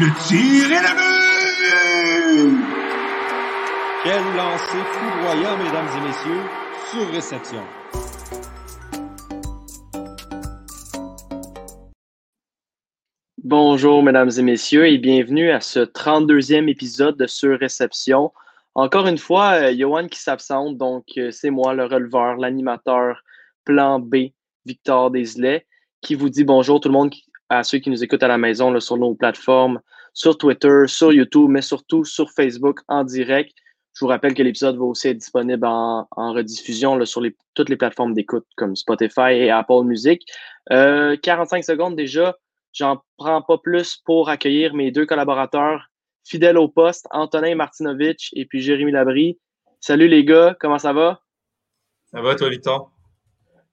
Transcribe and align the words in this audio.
Le 0.00 0.06
tir 0.28 0.70
est 0.70 0.80
le 0.80 0.94
but! 0.94 2.56
Quel 4.04 4.22
lancer 4.36 4.82
foudroyant, 4.92 5.56
mesdames 5.58 5.88
et 5.96 6.02
messieurs, 6.06 6.44
sur 6.88 7.10
réception. 7.10 7.64
Bonjour, 13.42 14.04
mesdames 14.04 14.30
et 14.38 14.42
messieurs, 14.42 14.86
et 14.86 14.98
bienvenue 14.98 15.50
à 15.50 15.60
ce 15.60 15.80
32e 15.80 16.68
épisode 16.68 17.16
de 17.16 17.26
Sur 17.26 17.58
Réception. 17.58 18.32
Encore 18.76 19.08
une 19.08 19.18
fois, 19.18 19.54
euh, 19.54 19.74
Johan 19.76 20.06
qui 20.06 20.20
s'absente, 20.20 20.78
donc 20.78 21.06
euh, 21.16 21.32
c'est 21.32 21.50
moi, 21.50 21.74
le 21.74 21.86
releveur, 21.86 22.36
l'animateur, 22.36 23.24
plan 23.64 23.98
B, 23.98 24.28
Victor 24.64 25.10
Deslay, 25.10 25.66
qui 26.02 26.14
vous 26.14 26.28
dit 26.28 26.44
bonjour 26.44 26.80
tout 26.80 26.88
le 26.88 26.92
monde 26.92 27.10
à 27.48 27.62
ceux 27.62 27.78
qui 27.78 27.90
nous 27.90 28.02
écoutent 28.02 28.22
à 28.22 28.28
la 28.28 28.38
maison 28.38 28.78
sur 28.80 28.96
nos 28.96 29.14
plateformes, 29.14 29.80
sur 30.12 30.36
Twitter, 30.36 30.82
sur 30.86 31.12
YouTube, 31.12 31.48
mais 31.48 31.62
surtout 31.62 32.04
sur 32.04 32.30
Facebook 32.30 32.80
en 32.88 33.04
direct. 33.04 33.52
Je 33.94 34.04
vous 34.04 34.08
rappelle 34.08 34.34
que 34.34 34.42
l'épisode 34.42 34.76
va 34.76 34.84
aussi 34.84 35.08
être 35.08 35.18
disponible 35.18 35.66
en, 35.66 36.06
rediffusion 36.16 37.04
sur 37.04 37.22
toutes 37.54 37.68
les 37.68 37.76
plateformes 37.76 38.14
d'écoute 38.14 38.46
comme 38.56 38.76
Spotify 38.76 39.32
et 39.32 39.50
Apple 39.50 39.84
Music. 39.84 40.22
Euh, 40.70 41.16
45 41.16 41.64
secondes 41.64 41.96
déjà. 41.96 42.36
J'en 42.72 43.02
prends 43.16 43.42
pas 43.42 43.58
plus 43.58 43.96
pour 44.04 44.28
accueillir 44.28 44.74
mes 44.74 44.92
deux 44.92 45.06
collaborateurs 45.06 45.88
fidèles 46.24 46.58
au 46.58 46.68
poste, 46.68 47.08
Antonin 47.10 47.54
Martinovitch 47.54 48.30
et 48.34 48.44
puis 48.44 48.60
Jérémy 48.60 48.92
Labry. 48.92 49.38
Salut 49.80 50.08
les 50.08 50.24
gars, 50.24 50.56
comment 50.60 50.78
ça 50.78 50.92
va? 50.92 51.22
Ça 52.12 52.20
va, 52.20 52.34
toi, 52.34 52.50
Victor? 52.50 52.92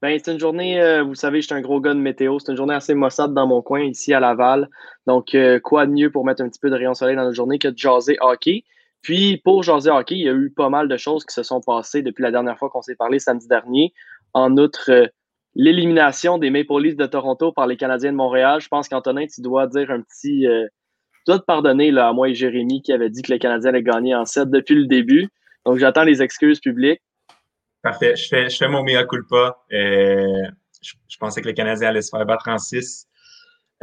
Ben, 0.06 0.20
c'est 0.24 0.32
une 0.32 0.40
journée, 0.40 0.80
euh, 0.80 1.02
vous 1.02 1.16
savez, 1.16 1.42
je 1.42 1.48
suis 1.48 1.56
un 1.56 1.62
gros 1.62 1.82
gars 1.82 1.96
de 1.96 2.00
météo. 2.00 2.38
C'est 2.38 2.52
une 2.52 2.58
journée 2.58 2.76
assez 2.76 2.94
maussade 2.94 3.34
dans 3.34 3.48
mon 3.48 3.64
coin, 3.64 3.82
ici 3.82 4.14
à 4.14 4.20
Laval. 4.20 4.70
Donc, 5.08 5.34
euh, 5.34 5.60
quoi 5.60 5.88
de 5.88 5.92
mieux 5.94 6.12
pour 6.12 6.24
mettre 6.24 6.44
un 6.44 6.48
petit 6.48 6.60
peu 6.60 6.70
de 6.70 6.76
rayon 6.76 6.94
soleil 6.94 7.16
dans 7.16 7.24
notre 7.24 7.36
journée 7.36 7.58
que 7.58 7.70
de 7.70 7.76
jaser 7.76 8.16
hockey? 8.22 8.66
Puis, 9.02 9.42
pour 9.44 9.64
jaser 9.64 9.90
hockey, 9.90 10.14
il 10.14 10.22
y 10.22 10.30
a 10.30 10.34
eu 10.34 10.52
pas 10.52 10.70
mal 10.70 10.88
de 10.88 10.96
choses 10.96 11.26
qui 11.26 11.34
se 11.34 11.42
sont 11.42 11.60
passées 11.60 12.04
depuis 12.04 12.22
la 12.22 12.30
dernière 12.30 12.56
fois 12.60 12.70
qu'on 12.70 12.84
s'est 12.84 12.96
parlé 12.96 13.18
samedi 13.18 13.48
dernier. 13.48 13.94
En 14.34 14.56
outre, 14.60 14.92
euh, 14.92 15.08
l'élimination 15.56 16.38
des 16.38 16.52
Maple 16.52 16.84
Leafs 16.84 16.98
de 16.98 17.08
Toronto 17.08 17.52
par 17.52 17.66
les 17.66 17.76
Canadiens 17.76 18.12
de 18.12 18.18
Montréal. 18.18 18.62
Je 18.62 18.68
pense 18.68 18.88
qu'Antonin, 18.88 19.26
tu 19.26 19.42
dois 19.42 19.66
dire 19.66 19.90
un 19.90 20.02
petit. 20.02 20.46
tu 20.46 21.24
dois 21.26 21.40
te 21.40 21.46
pardonner 21.46 21.90
là, 21.90 22.10
à 22.10 22.14
moi 22.14 22.30
et 22.30 22.36
Jérémy 22.36 22.84
qui 22.84 22.94
avait 22.94 23.10
dit 23.10 23.24
que 23.24 23.32
les 23.32 23.40
Canadiens 23.40 23.70
allaient 23.70 23.82
gagner 23.82 24.14
en 24.14 24.26
7 24.26 24.52
depuis 24.52 24.76
le 24.76 24.86
début. 24.86 25.30
Donc, 25.66 25.78
j'attends 25.78 26.04
les 26.04 26.22
excuses 26.22 26.60
publiques. 26.60 27.02
Parfait. 27.86 28.16
Je 28.16 28.28
fais, 28.28 28.50
je 28.50 28.58
fais 28.58 28.68
mon 28.68 28.84
mea 28.84 29.04
culpa. 29.04 29.60
Euh, 29.72 30.42
je, 30.82 31.18
pensais 31.20 31.40
que 31.40 31.48
les 31.48 31.54
Canadiens 31.54 31.90
allaient 31.90 32.02
se 32.02 32.10
faire 32.10 32.26
battre 32.26 32.48
en 32.48 32.58
6. 32.58 33.06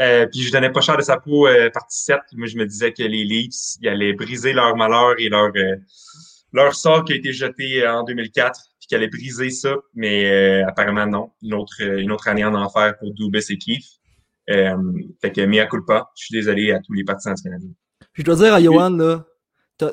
Euh, 0.00 0.26
puis 0.26 0.42
je 0.42 0.50
donnais 0.50 0.72
pas 0.72 0.80
cher 0.80 0.96
de 0.96 1.02
sa 1.02 1.18
peau 1.18 1.46
euh, 1.46 1.70
partie 1.70 2.02
7. 2.02 2.18
Moi, 2.32 2.48
je 2.48 2.56
me 2.56 2.66
disais 2.66 2.92
que 2.92 3.04
les 3.04 3.22
Leafs 3.22 3.76
ils 3.80 3.88
allaient 3.88 4.12
briser 4.12 4.54
leur 4.54 4.74
malheur 4.74 5.14
et 5.18 5.28
leur, 5.28 5.52
euh, 5.54 5.76
leur 6.52 6.74
sort 6.74 7.04
qui 7.04 7.12
a 7.12 7.16
été 7.16 7.32
jeté 7.32 7.86
en 7.86 8.02
2004, 8.02 8.60
puis 8.80 8.88
qu'ils 8.88 8.96
allaient 8.96 9.06
briser 9.06 9.50
ça. 9.50 9.76
Mais 9.94 10.62
apparemment, 10.64 11.06
non. 11.06 11.30
Une 11.40 11.54
autre, 11.54 11.80
une 11.80 12.10
autre 12.10 12.26
année 12.26 12.44
en 12.44 12.56
enfer 12.56 12.98
pour 12.98 13.14
Dubis 13.14 13.46
et 13.50 13.58
Keith. 13.58 13.84
fait 14.48 15.30
que 15.30 15.46
mea 15.46 15.66
culpa. 15.66 16.10
Je 16.16 16.24
suis 16.24 16.34
désolé 16.34 16.72
à 16.72 16.80
tous 16.80 16.92
les 16.92 17.04
partisans 17.04 17.34
du 17.34 17.42
Canada. 17.44 17.66
Je 18.14 18.22
dois 18.24 18.34
dire 18.34 18.52
à 18.52 18.60
Johan, 18.60 18.90
là, 18.90 19.24
tu 19.78 19.86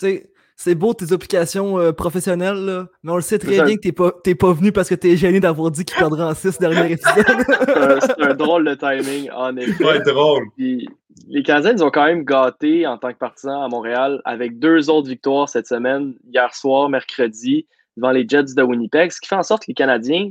sais, 0.00 0.30
c'est 0.56 0.74
beau 0.74 0.94
tes 0.94 1.12
applications 1.12 1.78
euh, 1.78 1.92
professionnelles, 1.92 2.86
mais 3.02 3.12
on 3.12 3.16
le 3.16 3.22
sait 3.22 3.38
très 3.38 3.62
bien 3.62 3.76
que 3.76 3.80
t'es 3.80 3.92
pas, 3.92 4.12
pas 4.12 4.52
venu 4.52 4.72
parce 4.72 4.88
que 4.88 4.94
t'es 4.94 5.16
gêné 5.16 5.38
d'avoir 5.38 5.70
dit 5.70 5.84
qu'il 5.84 5.96
perdrait 5.98 6.24
en 6.24 6.34
6 6.34 6.58
dernier 6.58 6.92
épisode. 6.92 7.24
c'est 8.00 8.22
un 8.22 8.34
drôle 8.34 8.64
de 8.64 8.74
timing, 8.74 9.30
en 9.32 9.54
effet. 9.56 9.84
Ouais, 9.84 10.00
drôle. 10.00 10.44
les 10.56 11.42
Canadiens, 11.44 11.72
ils 11.72 11.84
ont 11.84 11.90
quand 11.90 12.06
même 12.06 12.24
gâté 12.24 12.86
en 12.86 12.96
tant 12.96 13.12
que 13.12 13.18
partisans 13.18 13.62
à 13.62 13.68
Montréal 13.68 14.22
avec 14.24 14.58
deux 14.58 14.88
autres 14.88 15.08
victoires 15.08 15.48
cette 15.48 15.66
semaine, 15.66 16.14
hier 16.26 16.54
soir, 16.54 16.88
mercredi, 16.88 17.66
devant 17.98 18.10
les 18.10 18.26
Jets 18.26 18.54
de 18.56 18.62
Winnipeg, 18.62 19.12
ce 19.12 19.20
qui 19.20 19.28
fait 19.28 19.36
en 19.36 19.42
sorte 19.42 19.62
que 19.62 19.70
les 19.70 19.74
Canadiens, 19.74 20.30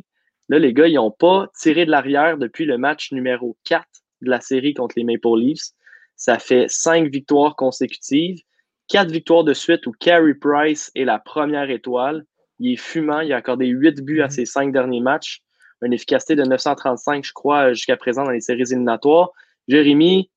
là, 0.49 0.57
les 0.57 0.73
gars, 0.73 0.87
ils 0.87 0.95
n'ont 0.95 1.11
pas 1.11 1.47
tiré 1.59 1.85
de 1.85 1.91
l'arrière 1.91 2.37
depuis 2.37 2.65
le 2.65 2.79
match 2.79 3.11
numéro 3.11 3.55
4 3.65 3.85
de 4.21 4.29
la 4.29 4.41
série 4.41 4.73
contre 4.73 4.95
les 4.97 5.03
Maple 5.03 5.37
Leafs. 5.37 5.71
Ça 6.15 6.39
fait 6.39 6.65
cinq 6.69 7.11
victoires 7.11 7.55
consécutives 7.55 8.39
quatre 8.87 9.11
victoires 9.11 9.43
de 9.43 9.53
suite 9.53 9.87
où 9.87 9.91
Carey 9.91 10.33
Price 10.33 10.91
est 10.95 11.05
la 11.05 11.19
première 11.19 11.69
étoile. 11.69 12.25
Il 12.59 12.73
est 12.73 12.77
fumant, 12.77 13.19
il 13.21 13.33
a 13.33 13.37
accordé 13.37 13.67
huit 13.67 14.01
buts 14.01 14.21
à 14.21 14.25
mhm. 14.25 14.31
ses 14.31 14.45
cinq 14.45 14.71
derniers 14.71 15.01
matchs. 15.01 15.41
Une 15.81 15.93
efficacité 15.93 16.35
de 16.35 16.43
935, 16.43 17.25
je 17.25 17.33
crois, 17.33 17.73
jusqu'à 17.73 17.97
présent 17.97 18.23
dans 18.23 18.31
les 18.31 18.41
séries 18.41 18.61
éliminatoires. 18.61 19.29
Jérémy, 19.67 20.31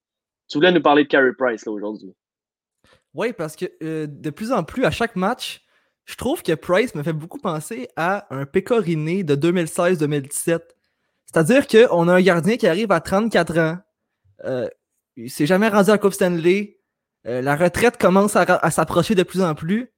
tu 0.48 0.58
voulais 0.58 0.72
nous 0.72 0.82
parler 0.82 1.04
de 1.04 1.08
Carey 1.08 1.32
Price 1.38 1.66
aujourd'hui. 1.66 2.14
Oui, 3.14 3.32
parce 3.32 3.56
que 3.56 3.66
euh, 3.82 4.06
de 4.08 4.30
plus 4.30 4.52
en 4.52 4.64
plus, 4.64 4.84
à 4.84 4.90
chaque 4.90 5.16
match, 5.16 5.62
je 6.04 6.16
trouve 6.16 6.42
que 6.42 6.52
Price 6.52 6.94
me 6.94 7.02
fait 7.02 7.12
beaucoup 7.12 7.38
penser 7.38 7.88
à 7.96 8.26
un 8.34 8.46
Pécoriné 8.46 9.24
de 9.24 9.36
2016-2017. 9.36 10.60
C'est-à-dire 11.26 11.66
qu'on 11.66 12.08
a 12.08 12.14
un 12.14 12.22
gardien 12.22 12.56
qui 12.56 12.66
arrive 12.66 12.90
à 12.92 13.00
34 13.00 13.58
ans. 13.58 13.78
Euh, 14.44 14.68
il 15.16 15.30
s'est 15.30 15.46
jamais 15.46 15.68
rendu 15.68 15.90
à 15.90 15.94
la 15.94 15.98
Coupe 15.98 16.14
Stanley. 16.14 16.77
Euh, 17.28 17.42
la 17.42 17.56
retraite 17.56 17.98
commence 17.98 18.36
à, 18.36 18.70
s'approcher 18.70 19.14
de 19.14 19.22
plus 19.22 19.42
en 19.42 19.54
plus. 19.54 19.92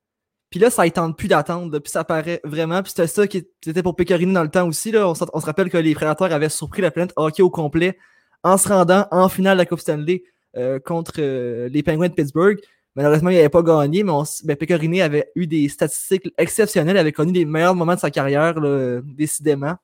Puis 0.51 0.59
là, 0.59 0.69
ça 0.69 0.85
ne 0.85 0.89
tente 0.89 1.17
plus 1.17 1.29
d'attendre. 1.29 1.79
Puis 1.79 1.93
ça 1.93 2.03
paraît 2.03 2.41
vraiment. 2.43 2.83
Puis 2.83 2.91
c'était 2.91 3.07
ça 3.07 3.27
qui 3.27 3.47
était 3.67 3.83
pour 3.83 3.95
Pecorino 3.95 4.33
dans 4.33 4.43
le 4.43 4.51
temps 4.51 4.67
aussi. 4.67 4.91
Là. 4.91 5.09
On, 5.09 5.15
se 5.15 5.47
rappelle 5.47 5.71
que 5.71 5.79
les 5.79 5.95
Prédateurs 5.95 6.33
avaient 6.33 6.49
surpris 6.49 6.83
la 6.83 6.91
planète 6.91 7.13
hockey 7.17 7.43
au 7.43 7.51
complet 7.51 7.97
en 8.43 8.57
se 8.57 8.69
rendant 8.69 9.07
en 9.13 9.29
finale 9.29 9.59
de 9.59 9.63
la 9.63 9.67
Coupe 9.67 9.81
Stanley 9.81 10.25
euh, 10.57 10.81
contre 10.81 11.15
euh, 11.19 11.69
les 11.69 11.85
Penguins 11.85 12.09
de 12.09 12.15
Pittsburgh. 12.15 12.59
Malheureusement, 12.97 13.31
il 13.31 13.37
n'avait 13.37 13.49
pas 13.49 13.63
gagné, 13.63 14.03
mais 14.03 14.11
on, 14.11 14.25
ben, 14.43 14.57
avait 15.01 15.31
eu 15.37 15.47
des 15.47 15.69
statistiques 15.69 16.35
exceptionnelles, 16.37 16.97
avait 16.97 17.13
connu 17.13 17.33
les 17.33 17.45
meilleurs 17.45 17.77
moments 17.77 17.95
de 17.95 18.01
sa 18.01 18.11
carrière, 18.11 18.57
décidément. 19.05 19.77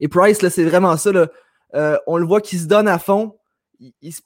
Et 0.00 0.08
Price, 0.08 0.38
c'est 0.48 0.64
vraiment 0.64 0.96
ça. 0.96 1.10
on 2.06 2.16
le 2.16 2.24
voit 2.24 2.40
qu'il 2.40 2.58
se 2.58 2.64
donne 2.64 2.88
à 2.88 2.98
fond 2.98 3.36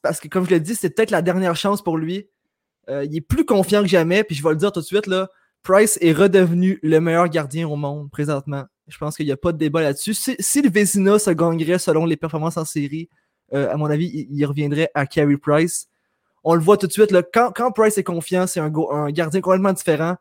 parce 0.02 0.20
que, 0.20 0.28
comme 0.28 0.44
je 0.44 0.50
l'ai 0.50 0.60
dit, 0.60 0.74
c'est 0.74 0.90
peut-être 0.90 1.10
la 1.10 1.22
dernière 1.22 1.56
chance 1.56 1.82
pour 1.82 1.96
lui. 1.96 2.28
Euh, 2.88 3.04
il 3.04 3.16
est 3.16 3.20
plus 3.20 3.44
confiant 3.44 3.82
que 3.82 3.88
jamais. 3.88 4.24
Puis 4.24 4.34
je 4.36 4.42
vais 4.42 4.50
le 4.50 4.56
dire 4.56 4.72
tout 4.72 4.80
de 4.80 4.84
suite, 4.84 5.06
là, 5.06 5.28
Price 5.62 5.98
est 6.02 6.12
redevenu 6.12 6.78
le 6.82 7.00
meilleur 7.00 7.28
gardien 7.28 7.68
au 7.68 7.76
monde 7.76 8.10
présentement. 8.10 8.64
Je 8.88 8.98
pense 8.98 9.16
qu'il 9.16 9.26
n'y 9.26 9.32
a 9.32 9.36
pas 9.36 9.52
de 9.52 9.58
débat 9.58 9.80
là-dessus. 9.80 10.14
Si, 10.14 10.62
le 10.62 10.68
Vézina 10.68 11.18
se 11.18 11.30
gagnerait 11.30 11.78
selon 11.78 12.04
les 12.04 12.16
performances 12.16 12.58
en 12.58 12.66
série, 12.66 13.08
euh, 13.54 13.72
à 13.72 13.76
mon 13.76 13.86
avis, 13.86 14.26
il, 14.30 14.44
reviendrait 14.44 14.90
à 14.94 15.06
Carey 15.06 15.38
Price. 15.38 15.88
On 16.42 16.54
le 16.54 16.60
voit 16.60 16.76
tout 16.76 16.86
de 16.86 16.92
suite. 16.92 17.10
Là, 17.10 17.22
quand, 17.22 17.72
Price 17.72 17.96
est 17.96 18.04
confiant, 18.04 18.46
c'est 18.46 18.60
un, 18.60 18.70
gardien 19.10 19.40
complètement 19.40 19.72
différent. 19.72 20.16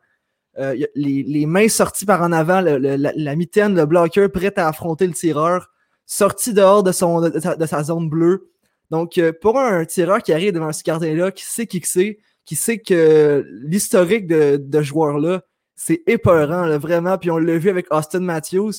Euh, 0.58 0.74
les, 0.94 1.44
mains 1.46 1.68
sorties 1.68 2.06
par 2.06 2.22
en 2.22 2.32
avant, 2.32 2.62
la, 2.62 3.36
mitaine, 3.36 3.74
le 3.74 3.84
bloqueur 3.84 4.30
prêt 4.30 4.52
à 4.56 4.68
affronter 4.68 5.06
le 5.06 5.12
tireur, 5.12 5.70
sorti 6.06 6.54
dehors 6.54 6.82
de, 6.82 6.92
son, 6.92 7.20
de 7.20 7.66
sa 7.66 7.82
zone 7.82 8.08
bleue. 8.08 8.53
Donc, 8.90 9.18
euh, 9.18 9.32
pour 9.32 9.58
un 9.58 9.84
tireur 9.84 10.22
qui 10.22 10.32
arrive 10.32 10.52
devant 10.52 10.72
ce 10.72 10.82
gardien-là, 10.82 11.30
qui 11.30 11.44
sait 11.44 11.66
qui 11.66 11.80
c'est, 11.84 12.18
qui 12.44 12.56
sait 12.56 12.78
que 12.78 13.46
l'historique 13.64 14.26
de, 14.26 14.56
de 14.56 14.82
joueur-là, 14.82 15.42
c'est 15.76 16.02
épeurant, 16.06 16.78
vraiment. 16.78 17.18
Puis 17.18 17.30
on 17.30 17.38
l'a 17.38 17.58
vu 17.58 17.70
avec 17.70 17.92
Austin 17.92 18.20
Matthews. 18.20 18.72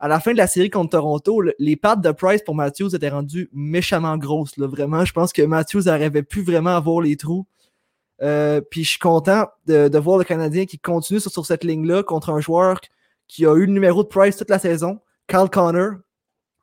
À 0.00 0.06
la 0.06 0.20
fin 0.20 0.32
de 0.32 0.36
la 0.36 0.46
série 0.46 0.70
contre 0.70 0.90
Toronto, 0.90 1.42
les 1.58 1.74
pattes 1.74 2.00
de 2.00 2.12
Price 2.12 2.42
pour 2.42 2.54
Matthews 2.54 2.94
étaient 2.94 3.08
rendues 3.08 3.48
méchamment 3.52 4.16
grosses. 4.16 4.56
vraiment, 4.56 5.04
je 5.04 5.12
pense 5.12 5.32
que 5.32 5.42
Matthews 5.42 5.82
n'arrivait 5.86 6.22
plus 6.22 6.42
vraiment 6.42 6.76
à 6.76 6.80
voir 6.80 7.00
les 7.00 7.16
trous. 7.16 7.46
Euh, 8.22 8.60
puis 8.60 8.84
je 8.84 8.90
suis 8.90 8.98
content 8.98 9.46
de, 9.66 9.98
voir 9.98 10.18
le 10.18 10.24
Canadien 10.24 10.66
qui 10.66 10.78
continue 10.78 11.20
sur, 11.20 11.30
sur 11.30 11.46
cette 11.46 11.64
ligne-là 11.64 12.02
contre 12.02 12.30
un 12.30 12.40
joueur 12.40 12.80
qui 13.26 13.44
a 13.44 13.54
eu 13.54 13.66
le 13.66 13.72
numéro 13.72 14.02
de 14.02 14.08
Price 14.08 14.36
toute 14.36 14.50
la 14.50 14.58
saison, 14.58 15.00
Carl 15.26 15.50
Connor. 15.50 15.96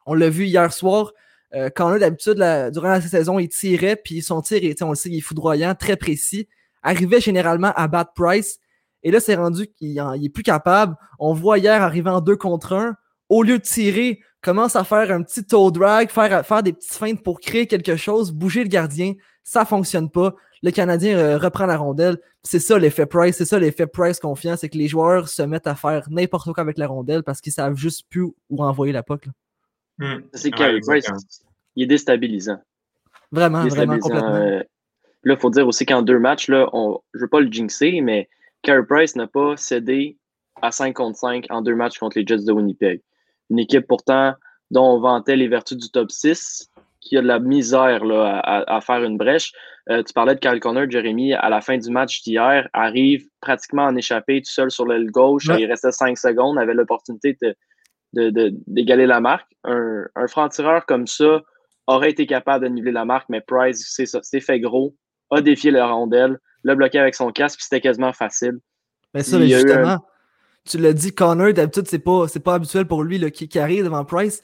On 0.05 0.13
l'a 0.13 0.29
vu 0.29 0.45
hier 0.45 0.71
soir. 0.71 1.11
Euh, 1.55 1.69
quand 1.73 1.89
on 1.89 1.93
a 1.93 1.99
d'habitude, 1.99 2.35
durant 2.73 2.89
la 2.89 3.01
saison, 3.01 3.39
il 3.39 3.47
tirait, 3.47 3.95
puis 3.95 4.21
son 4.21 4.41
tir, 4.41 4.59
on 4.81 4.89
le 4.89 4.95
sait, 4.95 5.09
il 5.09 5.17
est 5.17 5.21
foudroyant, 5.21 5.73
très 5.73 5.95
précis. 5.95 6.47
Arrivait 6.83 7.21
généralement 7.21 7.71
à 7.75 7.87
bad 7.87 8.07
price. 8.15 8.59
Et 9.03 9.11
là, 9.11 9.19
c'est 9.19 9.35
rendu 9.35 9.67
qu'il 9.67 9.97
est 9.97 10.29
plus 10.29 10.43
capable. 10.43 10.95
On 11.19 11.33
voit 11.33 11.57
hier 11.57 11.81
arriver 11.81 12.09
en 12.09 12.21
deux 12.21 12.35
contre 12.35 12.73
un. 12.73 12.95
Au 13.29 13.43
lieu 13.43 13.57
de 13.57 13.63
tirer, 13.63 14.19
commence 14.41 14.75
à 14.75 14.83
faire 14.83 15.11
un 15.11 15.23
petit 15.23 15.43
toe 15.45 15.71
drag, 15.71 16.09
faire, 16.09 16.45
faire 16.45 16.63
des 16.63 16.73
petites 16.73 16.93
feintes 16.93 17.23
pour 17.23 17.39
créer 17.39 17.67
quelque 17.67 17.95
chose, 17.95 18.31
bouger 18.31 18.63
le 18.63 18.69
gardien. 18.69 19.13
Ça 19.43 19.65
fonctionne 19.65 20.09
pas. 20.09 20.35
Le 20.61 20.71
Canadien 20.71 21.17
euh, 21.17 21.37
reprend 21.37 21.65
la 21.65 21.77
rondelle. 21.77 22.17
C'est 22.43 22.59
ça 22.59 22.77
l'effet 22.77 23.05
Price. 23.05 23.37
C'est 23.37 23.45
ça 23.45 23.59
l'effet 23.59 23.87
Price 23.87 24.19
confiant. 24.19 24.57
C'est 24.57 24.69
que 24.69 24.77
les 24.77 24.87
joueurs 24.87 25.29
se 25.29 25.43
mettent 25.43 25.67
à 25.67 25.75
faire 25.75 26.07
n'importe 26.09 26.51
quoi 26.53 26.61
avec 26.61 26.77
la 26.77 26.87
rondelle 26.87 27.23
parce 27.23 27.41
qu'ils 27.41 27.53
savent 27.53 27.75
juste 27.75 28.05
plus 28.09 28.23
où 28.49 28.63
envoyer 28.63 28.93
la 28.93 29.03
puck. 29.03 29.27
Hmm. 29.97 30.21
C'est 30.33 30.51
Carey 30.51 30.79
Price 30.85 31.05
il 31.75 31.83
est 31.83 31.87
déstabilisant. 31.87 32.59
Vraiment, 33.31 33.67
vraiment, 33.67 33.99
complètement. 33.99 34.35
Euh, 34.35 34.59
là, 35.23 35.33
il 35.33 35.37
faut 35.37 35.49
dire 35.49 35.67
aussi 35.67 35.85
qu'en 35.85 36.01
deux 36.01 36.19
matchs, 36.19 36.47
là, 36.47 36.69
on, 36.73 36.99
je 37.13 37.19
ne 37.19 37.21
veux 37.23 37.29
pas 37.29 37.39
le 37.41 37.51
jinxer, 37.51 38.01
mais 38.01 38.29
Carey 38.61 38.85
Price 38.87 39.15
n'a 39.15 39.27
pas 39.27 39.57
cédé 39.57 40.17
à 40.61 40.71
5 40.71 40.93
contre 40.93 41.17
5 41.17 41.45
en 41.49 41.61
deux 41.61 41.75
matchs 41.75 41.97
contre 41.97 42.17
les 42.17 42.25
Jets 42.25 42.45
de 42.45 42.51
Winnipeg. 42.51 43.01
Une 43.49 43.59
équipe 43.59 43.87
pourtant 43.87 44.33
dont 44.71 44.95
on 44.95 44.99
vantait 44.99 45.35
les 45.35 45.47
vertus 45.47 45.77
du 45.77 45.89
top 45.89 46.11
6, 46.11 46.69
qui 47.01 47.17
a 47.17 47.21
de 47.21 47.27
la 47.27 47.39
misère 47.39 48.03
là, 48.03 48.39
à, 48.39 48.81
faire 48.81 49.03
une 49.03 49.17
brèche. 49.17 49.53
Euh, 49.91 50.01
tu 50.01 50.11
parlais 50.13 50.33
de 50.33 50.39
Kyle 50.39 50.59
Connor, 50.59 50.89
Jérémy, 50.89 51.33
à 51.33 51.49
la 51.49 51.61
fin 51.61 51.77
du 51.77 51.91
match 51.91 52.23
d'hier, 52.23 52.67
arrive 52.73 53.27
pratiquement 53.41 53.83
en 53.83 53.95
échappé 53.95 54.41
tout 54.41 54.51
seul 54.51 54.71
sur 54.71 54.87
l'aile 54.87 55.11
gauche. 55.11 55.45
Il 55.59 55.67
restait 55.67 55.91
cinq 55.91 56.17
secondes, 56.17 56.57
avait 56.57 56.73
l'opportunité 56.73 57.37
d'égaler 58.13 59.03
de, 59.03 59.07
la 59.07 59.19
marque. 59.19 59.51
Un, 59.63 60.05
un 60.15 60.27
franc-tireur 60.27 60.87
comme 60.87 61.05
ça 61.05 61.41
aurait 61.87 62.11
été 62.11 62.25
capable 62.25 62.65
de 62.65 62.69
niveler 62.69 62.91
la 62.91 63.05
marque, 63.05 63.29
mais 63.29 63.41
Price 63.41 63.85
s'est 63.87 64.39
fait 64.39 64.59
gros, 64.59 64.95
a 65.31 65.41
défié 65.41 65.71
la 65.71 65.87
rondelle, 65.87 66.39
l'a 66.63 66.75
bloqué 66.75 66.99
avec 66.99 67.15
son 67.15 67.31
casque, 67.31 67.57
puis 67.57 67.63
c'était 67.63 67.81
quasiment 67.81 68.13
facile. 68.13 68.59
Mais 69.13 69.23
ça, 69.23 69.41
justement, 69.41 69.99
tu 70.65 70.77
l'as 70.77 70.93
dit, 70.93 71.13
Connor, 71.13 71.53
d'habitude, 71.53 71.87
c'est 71.87 71.99
pas, 71.99 72.25
pas 72.43 72.55
habituel 72.55 72.87
pour 72.87 73.03
lui 73.03 73.31
qui 73.31 73.59
arrive 73.59 73.83
devant 73.83 74.03
Price. 74.03 74.41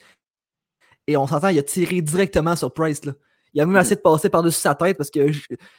Et 1.08 1.18
on 1.18 1.28
s'entend, 1.28 1.50
il 1.50 1.60
a 1.60 1.64
tiré 1.64 2.02
directement 2.02 2.56
sur 2.56 2.74
Price. 2.74 3.04
Là. 3.06 3.14
Il 3.54 3.62
a 3.62 3.66
même 3.66 3.76
mm. 3.76 3.80
essayé 3.80 3.96
de 3.96 4.02
passer 4.02 4.30
par-dessus 4.30 4.60
sa 4.60 4.76
tête 4.76 4.98
parce 4.98 5.10
qu'il 5.10 5.26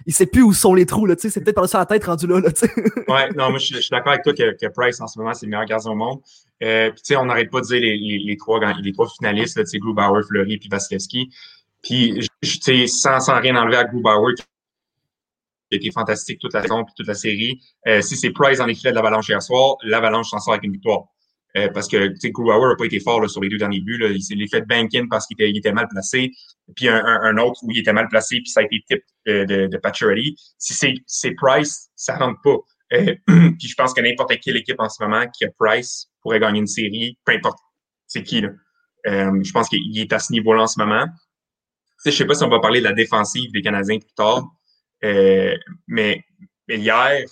ne 0.07 0.13
sait 0.13 0.27
plus 0.27 0.43
où 0.43 0.53
sont 0.53 0.75
les 0.75 0.87
trous. 0.87 1.09
C'est 1.19 1.43
peut-être 1.43 1.55
par-dessus 1.55 1.73
sa 1.73 1.87
tête 1.87 2.05
rendu 2.05 2.27
là. 2.27 2.41
là 2.41 2.51
ouais, 3.09 3.31
non, 3.37 3.51
moi 3.51 3.59
je, 3.59 3.77
suis 3.77 3.91
d'accord 3.91 4.13
avec 4.13 4.25
toi 4.25 4.35
que, 4.35 4.69
Price 4.69 5.01
en 5.01 5.07
ce 5.07 5.19
moment, 5.19 5.33
c'est 5.35 5.47
le 5.47 5.51
meilleur 5.51 5.67
gardien 5.67 5.91
au 5.91 5.95
monde. 5.95 6.21
Euh, 6.63 6.91
puis 6.91 7.17
on 7.17 7.25
n'arrête 7.25 7.51
pas 7.51 7.61
de 7.61 7.67
dire 7.67 7.81
les, 7.81 8.19
les, 8.19 8.37
trois, 8.37 8.61
les 8.81 8.93
trois 8.93 9.09
finalistes, 9.09 9.57
là, 9.57 9.65
Grubauer, 9.75 10.23
Fleury 10.23 10.59
puis 10.59 10.69
Vasilevski. 10.69 11.31
Puis 11.83 12.29
sans, 12.87 13.21
sans 13.21 13.41
rien 13.41 13.57
enlever 13.57 13.77
à 13.77 13.85
Grubauer, 13.85 14.35
qui 14.35 14.43
a 15.73 15.77
été 15.77 15.91
fantastique 15.91 16.39
toute 16.39 16.53
la 16.53 16.63
saison 16.63 16.85
puis 16.85 16.95
toute 16.97 17.09
la 17.09 17.15
série. 17.15 17.61
Euh, 17.87 18.03
si 18.03 18.17
c'est 18.17 18.31
Price 18.31 18.59
dans 18.59 18.67
les 18.67 18.75
filets 18.75 18.91
de 18.91 18.97
l'Avalanche 18.97 19.29
hier 19.29 19.43
soir, 19.43 19.77
l'Avalanche 19.83 20.29
s'en 20.31 20.39
sort 20.39 20.55
avec 20.55 20.65
une 20.65 20.73
victoire. 20.73 21.05
Euh, 21.59 21.69
parce 21.69 21.87
que 21.87 22.09
Grubauer 22.31 22.69
n'a 22.69 22.77
pas 22.77 22.87
été 22.87 22.99
fort 22.99 23.21
là, 23.21 23.29
sur 23.29 23.43
les 23.43 23.51
deux 23.51 23.59
derniers 23.59 23.81
buts. 23.81 23.99
Là. 23.99 24.09
Il 24.09 24.23
s'est 24.23 24.35
fait 24.51 24.63
banking 24.63 25.09
parce 25.09 25.27
qu'il 25.27 25.35
était, 25.35 25.51
il 25.51 25.59
était, 25.59 25.73
mal 25.73 25.87
placé. 25.89 26.31
Puis 26.75 26.89
un, 26.89 27.05
un, 27.05 27.37
autre 27.37 27.61
où 27.63 27.71
il 27.71 27.81
était 27.81 27.93
mal 27.93 28.09
placé, 28.09 28.37
puis 28.37 28.49
ça 28.49 28.61
a 28.61 28.63
été 28.63 28.83
type 28.89 29.03
de, 29.27 29.45
de, 29.45 29.67
de 29.67 29.81
Si 30.59 30.75
c'est 31.07 31.35
Price, 31.35 31.91
ça 31.95 32.17
rentre 32.17 32.41
pas. 32.43 32.57
Euh, 32.95 33.15
puis 33.59 33.69
je 33.69 33.75
pense 33.75 33.93
que 33.93 34.01
n'importe 34.01 34.33
quelle 34.41 34.57
équipe 34.57 34.81
en 34.81 34.89
ce 34.89 35.03
moment 35.03 35.27
qui 35.29 35.45
a 35.45 35.49
Price 35.59 36.09
pourrait 36.23 36.41
gagner 36.41 36.61
une 36.61 36.67
série, 36.67 37.19
peu 37.25 37.33
importe 37.33 37.59
c'est 38.13 38.23
qui. 38.23 38.41
Là. 38.41 38.51
Euh, 39.07 39.43
je 39.43 39.53
pense 39.53 39.69
qu'il 39.69 39.99
est 39.99 40.13
à 40.13 40.19
ce 40.19 40.33
niveau-là 40.33 40.63
en 40.63 40.67
ce 40.67 40.79
moment. 40.79 41.07
Je 42.05 42.11
sais 42.11 42.25
pas 42.25 42.35
si 42.35 42.45
on 42.45 42.49
va 42.49 42.61
parler 42.61 42.81
de 42.81 42.85
la 42.85 42.93
défensive 42.93 43.51
des 43.53 43.63
Canadiens 43.63 43.99
plus 43.99 44.13
tard, 44.15 44.45
euh, 45.05 45.57
mais, 45.87 46.25
mais 46.69 46.79
hier, 46.79 47.21
euh, 47.21 47.25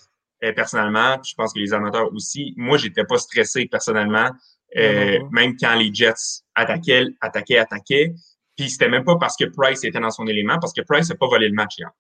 personnellement, 0.54 1.18
je 1.22 1.34
pense 1.34 1.52
que 1.52 1.58
les 1.58 1.72
amateurs 1.72 2.12
aussi. 2.12 2.54
Moi, 2.56 2.78
j'étais 2.78 3.04
pas 3.04 3.18
stressé 3.18 3.66
personnellement, 3.66 4.30
euh, 4.76 5.18
même 5.30 5.56
quand 5.56 5.74
les 5.76 5.92
Jets 5.92 6.42
attaquaient, 6.54 7.06
attaquaient, 7.20 7.58
attaquaient. 7.58 8.14
Puis 8.56 8.70
c'était 8.70 8.88
même 8.88 9.04
pas 9.04 9.16
parce 9.16 9.36
que 9.36 9.44
Price 9.44 9.84
était 9.84 10.00
dans 10.00 10.10
son 10.10 10.26
élément, 10.26 10.58
parce 10.58 10.72
que 10.72 10.82
Price 10.82 11.08
n'a 11.08 11.16
pas 11.16 11.28
volé 11.28 11.48
le 11.48 11.54
match 11.54 11.78
hier. 11.78 11.90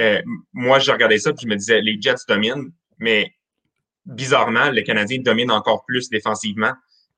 Euh, 0.00 0.22
moi, 0.52 0.78
je 0.78 0.90
regardais 0.90 1.18
ça, 1.18 1.32
puis 1.32 1.44
je 1.44 1.48
me 1.48 1.56
disais, 1.56 1.80
les 1.80 1.98
Jets 2.00 2.24
dominent, 2.28 2.72
mais 2.98 3.32
bizarrement, 4.06 4.70
les 4.70 4.82
Canadiens 4.82 5.20
dominent 5.20 5.52
encore 5.52 5.84
plus 5.86 6.08
défensivement. 6.08 6.72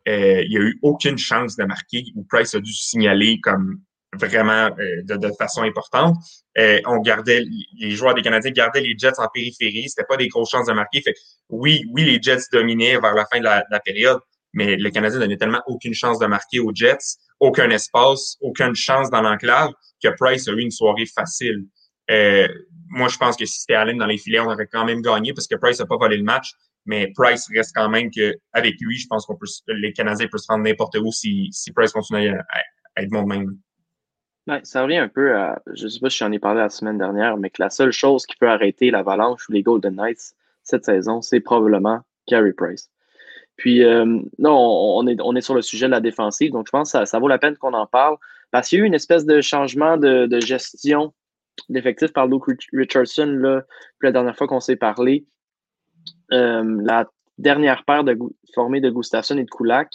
il 0.06 0.48
n'y 0.48 0.56
a 0.56 0.60
eu 0.60 0.78
aucune 0.82 1.18
chance 1.18 1.56
de 1.56 1.64
marquer 1.64 2.04
où 2.14 2.24
Price 2.24 2.54
a 2.54 2.60
dû 2.60 2.72
signaler 2.72 3.40
comme 3.40 3.80
vraiment 4.16 4.70
euh, 4.78 5.02
de, 5.04 5.30
façon 5.38 5.62
importante. 5.62 6.16
Euh, 6.58 6.80
on 6.86 7.00
gardait, 7.00 7.44
les 7.78 7.90
joueurs 7.92 8.14
des 8.14 8.22
Canadiens 8.22 8.50
gardaient 8.50 8.80
les 8.80 8.94
Jets 8.96 9.18
en 9.18 9.28
périphérie. 9.32 9.88
C'était 9.88 10.06
pas 10.06 10.16
des 10.16 10.28
grosses 10.28 10.50
chances 10.50 10.66
de 10.66 10.72
marquer. 10.72 11.02
Fait 11.02 11.14
oui, 11.48 11.84
oui, 11.92 12.04
les 12.04 12.20
Jets 12.20 12.44
dominaient 12.52 12.98
vers 12.98 13.14
la 13.14 13.26
fin 13.26 13.38
de 13.38 13.44
la, 13.44 13.80
période, 13.84 14.18
mais 14.52 14.76
les 14.76 14.90
Canadiens 14.90 15.20
n'avaient 15.20 15.36
tellement 15.36 15.62
aucune 15.66 15.94
chance 15.94 16.18
de 16.18 16.26
marquer 16.26 16.60
aux 16.60 16.72
Jets, 16.74 17.18
aucun 17.40 17.70
espace, 17.70 18.36
aucune 18.40 18.74
chance 18.74 19.10
dans 19.10 19.22
l'enclave, 19.22 19.70
que 20.02 20.08
Price 20.18 20.48
a 20.48 20.52
eu 20.52 20.60
une 20.60 20.70
soirée 20.70 21.06
facile. 21.06 21.64
Euh, 22.10 22.48
moi, 22.88 23.08
je 23.08 23.16
pense 23.16 23.36
que 23.36 23.44
si 23.44 23.60
c'était 23.60 23.74
Allen 23.74 23.98
dans 23.98 24.06
les 24.06 24.18
filets, 24.18 24.40
on 24.40 24.50
aurait 24.50 24.68
quand 24.70 24.84
même 24.84 25.02
gagné 25.02 25.34
parce 25.34 25.46
que 25.46 25.56
Price 25.56 25.80
n'a 25.80 25.86
pas 25.86 25.96
volé 25.96 26.16
le 26.16 26.24
match. 26.24 26.52
Mais 26.86 27.12
Price 27.16 27.48
reste 27.52 27.72
quand 27.74 27.88
même 27.88 28.10
que 28.10 28.34
avec 28.52 28.76
lui, 28.80 28.96
je 28.96 29.08
pense 29.08 29.26
qu'on 29.26 29.36
peut 29.36 29.46
les 29.68 29.92
Canadiens 29.92 30.28
peuvent 30.28 30.40
se 30.40 30.46
rendre 30.48 30.62
n'importe 30.62 30.96
où 30.96 31.10
si, 31.10 31.48
si 31.50 31.72
Price 31.72 31.90
continue 31.90 32.28
à, 32.28 32.44
à 32.96 33.02
être 33.02 33.10
de 33.10 33.26
même. 33.26 33.58
Ouais, 34.46 34.60
ça 34.62 34.82
revient 34.82 34.98
un 34.98 35.08
peu 35.08 35.34
à, 35.36 35.60
je 35.72 35.88
sais 35.88 35.98
pas 35.98 36.08
si 36.08 36.18
j'en 36.18 36.30
ai 36.30 36.38
parlé 36.38 36.60
la 36.60 36.68
semaine 36.68 36.98
dernière, 36.98 37.36
mais 37.36 37.50
que 37.50 37.60
la 37.60 37.70
seule 37.70 37.90
chose 37.90 38.26
qui 38.26 38.36
peut 38.36 38.48
arrêter 38.48 38.92
l'Avalanche 38.92 39.48
ou 39.48 39.52
les 39.52 39.62
Golden 39.62 39.96
Knights 39.96 40.34
cette 40.62 40.84
saison, 40.84 41.20
c'est 41.20 41.40
probablement 41.40 42.00
Carey 42.26 42.52
Price. 42.52 42.90
Puis, 43.56 43.82
euh, 43.82 44.04
non, 44.38 44.56
on 44.56 45.06
est, 45.06 45.20
on 45.20 45.34
est 45.34 45.40
sur 45.40 45.54
le 45.54 45.62
sujet 45.62 45.86
de 45.86 45.92
la 45.92 46.00
défensive, 46.00 46.52
donc 46.52 46.66
je 46.66 46.70
pense 46.70 46.92
que 46.92 47.04
ça, 47.04 47.18
vaut 47.18 47.28
la 47.28 47.38
peine 47.38 47.56
qu'on 47.56 47.72
en 47.72 47.86
parle 47.86 48.16
parce 48.50 48.68
qu'il 48.68 48.78
y 48.78 48.82
a 48.82 48.84
eu 48.84 48.86
une 48.86 48.94
espèce 48.94 49.24
de 49.24 49.40
changement 49.40 49.96
de, 49.96 50.28
gestion 50.40 51.12
d'effectifs 51.68 52.12
par 52.12 52.28
Luke 52.28 52.44
Richardson, 52.72 53.26
là, 53.26 53.62
la 54.02 54.12
dernière 54.12 54.36
fois 54.36 54.46
qu'on 54.46 54.60
s'est 54.60 54.76
parlé. 54.76 55.26
Euh, 56.32 56.80
la 56.84 57.08
dernière 57.38 57.84
paire 57.84 58.04
de, 58.04 58.16
formée 58.54 58.80
de 58.80 58.90
Gustafsson 58.90 59.38
et 59.38 59.44
de 59.44 59.50
Kulak 59.50 59.90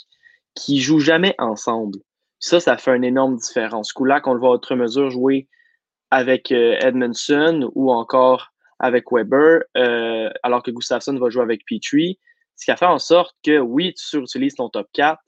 qui 0.56 0.82
jouent 0.82 1.00
jamais 1.00 1.36
ensemble. 1.38 2.00
Ça, 2.42 2.60
ça 2.60 2.76
fait 2.76 2.96
une 2.96 3.04
énorme 3.04 3.38
différence. 3.38 3.94
Kulak, 3.94 4.26
on 4.26 4.34
le 4.34 4.40
voit 4.40 4.50
à 4.50 4.54
autre 4.54 4.76
mesure 4.76 5.12
jouer 5.12 5.48
avec 6.10 6.52
euh, 6.52 6.76
Edmondson 6.82 7.72
ou 7.76 7.92
encore 7.92 8.52
avec 8.80 9.12
Weber, 9.12 9.62
euh, 9.78 10.30
alors 10.42 10.64
que 10.64 10.72
Gustafsson 10.72 11.18
va 11.20 11.30
jouer 11.30 11.44
avec 11.44 11.64
Petrie. 11.68 12.20
Ce 12.56 12.66
qui 12.66 12.72
a 12.72 12.76
fait 12.76 12.88
en 12.88 12.98
sorte 12.98 13.36
que, 13.44 13.60
oui, 13.60 13.94
tu 13.94 14.04
surutilises 14.04 14.56
ton 14.56 14.70
top 14.70 14.88
4, 14.92 15.22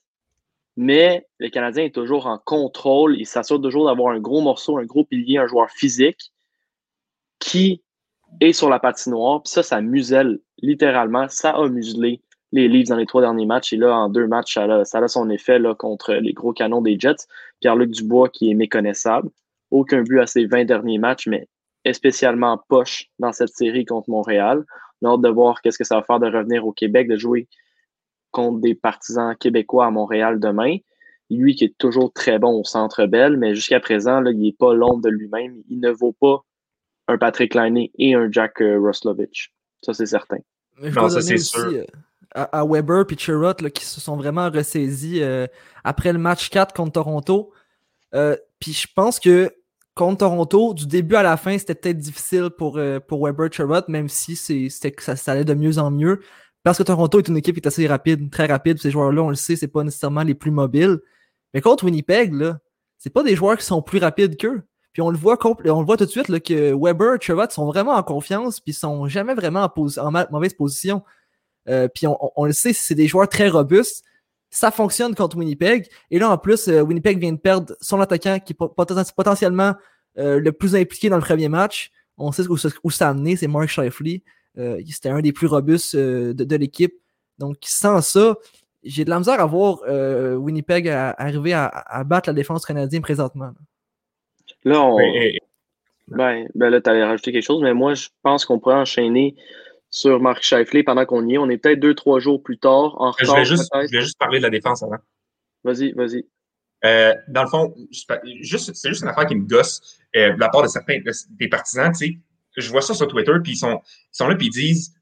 mais 0.75 1.27
le 1.37 1.49
Canadien 1.49 1.83
est 1.83 1.93
toujours 1.93 2.25
en 2.25 2.39
contrôle. 2.39 3.15
Il 3.19 3.27
s'assure 3.27 3.61
toujours 3.61 3.85
d'avoir 3.85 4.13
un 4.15 4.19
gros 4.19 4.41
morceau, 4.41 4.79
un 4.79 4.85
gros 4.85 5.05
pilier, 5.05 5.37
un 5.37 5.47
joueur 5.47 5.69
physique 5.69 6.33
qui 7.37 7.83
est 8.41 8.53
sur 8.53 8.69
la 8.69 8.79
patinoire. 8.79 9.43
Puis 9.43 9.51
ça, 9.51 9.61
ça 9.61 9.81
muselle 9.81 10.39
littéralement. 10.63 11.29
Ça 11.29 11.51
a 11.51 11.67
muselé 11.69 12.23
les 12.53 12.67
livres 12.67 12.89
dans 12.89 12.97
les 12.97 13.07
trois 13.07 13.21
derniers 13.21 13.47
matchs. 13.47 13.73
Et 13.73 13.77
là, 13.77 13.97
en 13.97 14.09
deux 14.09 14.27
matchs, 14.27 14.53
ça 14.53 14.99
a, 14.99 15.07
son 15.07 15.29
effet 15.29 15.57
là, 15.57 15.73
contre 15.73 16.13
les 16.13 16.33
gros 16.33 16.53
canons 16.53 16.81
des 16.81 16.97
Jets. 16.99 17.25
Pierre-Luc 17.59 17.89
Dubois 17.89 18.29
qui 18.29 18.51
est 18.51 18.53
méconnaissable. 18.53 19.29
Aucun 19.71 20.03
but 20.03 20.19
à 20.19 20.27
ses 20.27 20.45
20 20.45 20.65
derniers 20.65 20.99
matchs, 20.99 21.27
mais 21.27 21.47
spécialement 21.91 22.61
poche 22.69 23.09
dans 23.17 23.33
cette 23.33 23.49
série 23.49 23.85
contre 23.85 24.09
Montréal. 24.11 24.63
On 25.01 25.09
a 25.09 25.13
hâte 25.13 25.21
de 25.21 25.29
voir 25.29 25.61
qu'est-ce 25.61 25.79
que 25.79 25.83
ça 25.83 25.95
va 25.95 26.03
faire 26.03 26.19
de 26.19 26.27
revenir 26.27 26.65
au 26.65 26.71
Québec, 26.71 27.09
de 27.09 27.17
jouer 27.17 27.49
contre 28.31 28.59
des 28.59 28.75
partisans 28.75 29.35
québécois 29.35 29.87
à 29.87 29.91
Montréal 29.91 30.39
demain. 30.39 30.77
Lui 31.31 31.55
qui 31.55 31.65
est 31.65 31.77
toujours 31.79 32.13
très 32.13 32.37
bon 32.37 32.59
au 32.59 32.63
centre 32.63 33.07
belle, 33.07 33.35
mais 33.37 33.55
jusqu'à 33.55 33.79
présent, 33.79 34.21
là, 34.21 34.29
il 34.29 34.39
n'est 34.39 34.53
pas 34.53 34.75
l'ombre 34.75 35.01
de 35.01 35.09
lui-même. 35.09 35.55
Il 35.69 35.79
ne 35.79 35.89
vaut 35.89 36.13
pas 36.13 36.45
un 37.07 37.17
Patrick 37.17 37.55
Liney 37.55 37.91
et 37.97 38.13
un 38.13 38.31
Jack 38.31 38.61
euh, 38.61 38.79
Roslovich. 38.79 39.51
Ça, 39.81 39.93
c'est 39.93 40.05
certain. 40.05 40.37
non, 40.79 41.09
ça, 41.09 41.21
c'est 41.21 41.37
sûr. 41.37 41.65
Euh, 41.65 41.83
à, 42.33 42.65
Weber 42.65 43.05
et 43.09 43.17
Chirot 43.17 43.53
qui 43.73 43.85
se 43.85 44.01
sont 44.01 44.15
vraiment 44.15 44.49
ressaisis 44.49 45.21
euh, 45.21 45.47
après 45.83 46.13
le 46.13 46.19
match 46.19 46.49
4 46.49 46.73
contre 46.73 46.93
Toronto. 46.93 47.51
Euh, 48.15 48.35
puis 48.59 48.73
je 48.73 48.87
pense 48.93 49.19
que 49.19 49.53
contre 49.95 50.19
Toronto, 50.19 50.73
du 50.73 50.87
début 50.87 51.15
à 51.15 51.23
la 51.23 51.37
fin, 51.37 51.57
c'était 51.57 51.75
peut-être 51.75 51.97
difficile 51.97 52.49
pour, 52.57 52.77
euh, 52.77 52.99
pour 52.99 53.25
Weber 53.25 53.51
Chirot, 53.51 53.81
même 53.87 54.09
si 54.09 54.35
c'est, 54.35 54.69
ça, 54.69 55.15
ça 55.15 55.31
allait 55.31 55.45
de 55.45 55.53
mieux 55.53 55.77
en 55.77 55.91
mieux. 55.91 56.21
Parce 56.63 56.77
que 56.77 56.83
Toronto 56.83 57.19
est 57.19 57.27
une 57.27 57.37
équipe 57.37 57.55
qui 57.55 57.61
est 57.61 57.67
assez 57.67 57.85
rapide, 57.87 58.31
très 58.31 58.45
rapide. 58.45 58.79
Ces 58.79 58.89
joueurs-là, 58.89 59.21
on 59.21 59.29
le 59.29 59.35
sait, 59.35 59.55
c'est 59.55 59.67
pas 59.67 59.83
nécessairement 59.83 60.23
les 60.23 60.33
plus 60.33 60.51
mobiles. 60.51 60.99
Mais 61.53 61.61
contre 61.61 61.83
Winnipeg, 61.83 62.33
là, 62.33 62.59
c'est 62.97 63.11
pas 63.11 63.23
des 63.23 63.35
joueurs 63.35 63.57
qui 63.57 63.65
sont 63.65 63.81
plus 63.81 63.99
rapides 63.99 64.37
qu'eux. 64.37 64.63
Puis 64.93 65.01
on 65.01 65.09
le 65.09 65.17
voit, 65.17 65.37
on 65.43 65.79
le 65.79 65.85
voit 65.85 65.97
tout 65.97 66.05
de 66.05 66.09
suite 66.09 66.29
là, 66.29 66.39
que 66.39 66.73
Weber 66.73 67.15
et 67.15 67.19
Chirot 67.19 67.49
sont 67.49 67.65
vraiment 67.65 67.93
en 67.93 68.03
confiance, 68.03 68.59
puis 68.59 68.73
sont 68.73 69.07
jamais 69.07 69.33
vraiment 69.33 69.69
en, 69.75 70.15
en 70.15 70.25
mauvaise 70.31 70.53
position. 70.53 71.03
Euh, 71.69 71.87
puis 71.87 72.05
on, 72.07 72.45
le 72.45 72.51
sait, 72.51 72.73
c'est 72.73 72.95
des 72.95 73.07
joueurs 73.07 73.29
très 73.29 73.49
robustes. 73.49 74.03
Ça 74.49 74.71
fonctionne 74.71 75.15
contre 75.15 75.37
Winnipeg. 75.37 75.87
Et 76.11 76.19
là, 76.19 76.29
en 76.29 76.37
plus, 76.37 76.67
euh, 76.67 76.81
Winnipeg 76.81 77.19
vient 77.19 77.31
de 77.31 77.39
perdre 77.39 77.75
son 77.81 77.99
attaquant 78.01 78.39
qui 78.39 78.53
est 78.53 78.55
potentiellement 78.55 79.73
euh, 80.17 80.39
le 80.39 80.51
plus 80.51 80.75
impliqué 80.75 81.09
dans 81.09 81.17
le 81.17 81.23
premier 81.23 81.49
match. 81.49 81.91
On 82.17 82.31
sait 82.31 82.47
où, 82.47 82.57
où 82.83 82.91
ça 82.91 83.07
a 83.07 83.09
amené, 83.09 83.35
c'est 83.35 83.47
Mark 83.47 83.67
Shifley. 83.67 84.21
C'était 84.55 85.09
un 85.09 85.21
des 85.21 85.33
plus 85.33 85.47
robustes 85.47 85.95
de, 85.95 86.55
l'équipe. 86.55 86.93
Donc, 87.39 87.57
sans 87.61 88.01
ça, 88.01 88.35
j'ai 88.83 89.03
de 89.03 89.09
la 89.09 89.17
misère 89.17 89.39
à 89.39 89.45
voir 89.47 89.79
Winnipeg 90.39 90.87
arriver 90.89 91.53
à, 91.53 92.03
battre 92.05 92.29
la 92.29 92.33
défense 92.33 92.63
canadienne 92.63 93.01
présentement. 93.01 93.49
Là, 94.63 94.79
on... 94.79 94.97
ben, 96.09 96.47
ben, 96.53 96.69
là, 96.69 96.81
tu 96.81 96.89
allais 96.91 97.03
rajouter 97.03 97.31
quelque 97.31 97.43
chose, 97.43 97.63
mais 97.63 97.73
moi, 97.73 97.95
je 97.95 98.09
pense 98.21 98.45
qu'on 98.45 98.59
pourrait 98.59 98.75
enchaîner 98.75 99.35
sur 99.93 100.19
Marc 100.19 100.41
Scheifele 100.41 100.83
pendant 100.83 101.05
qu'on 101.05 101.25
y 101.27 101.35
est. 101.35 101.37
On 101.37 101.49
est 101.51 101.59
peut-être 101.59 101.79
deux, 101.79 101.93
trois 101.93 102.19
jours 102.19 102.41
plus 102.41 102.57
tard. 102.57 102.99
En 102.99 103.13
je, 103.19 103.31
vais 103.31 103.45
juste, 103.45 103.69
je 103.73 103.95
vais 103.95 104.01
juste 104.01 104.17
parler 104.17 104.39
de 104.39 104.43
la 104.43 104.49
défense 104.49 104.81
avant. 104.81 104.97
Vas-y, 105.63 105.91
vas-y. 105.91 106.25
Euh, 106.83 107.13
dans 107.27 107.43
le 107.43 107.47
fond, 107.47 107.75
juste, 108.41 108.73
c'est 108.73 108.89
juste 108.89 109.03
une 109.03 109.07
affaire 109.07 109.27
qui 109.27 109.35
me 109.35 109.45
gosse 109.47 109.99
euh, 110.15 110.33
de 110.33 110.39
la 110.39 110.49
part 110.49 110.63
de 110.63 110.67
certains 110.67 110.99
des 111.29 111.47
partisans. 111.47 111.91
Tu 111.91 112.07
sais, 112.07 112.17
je 112.57 112.69
vois 112.71 112.81
ça 112.81 112.95
sur 112.95 113.07
Twitter, 113.07 113.33
puis 113.43 113.53
ils 113.53 113.57
sont, 113.57 113.79
ils 113.85 114.17
sont 114.17 114.27
là, 114.27 114.35
puis 114.35 114.47
ils 114.47 114.49
disent 114.49 114.95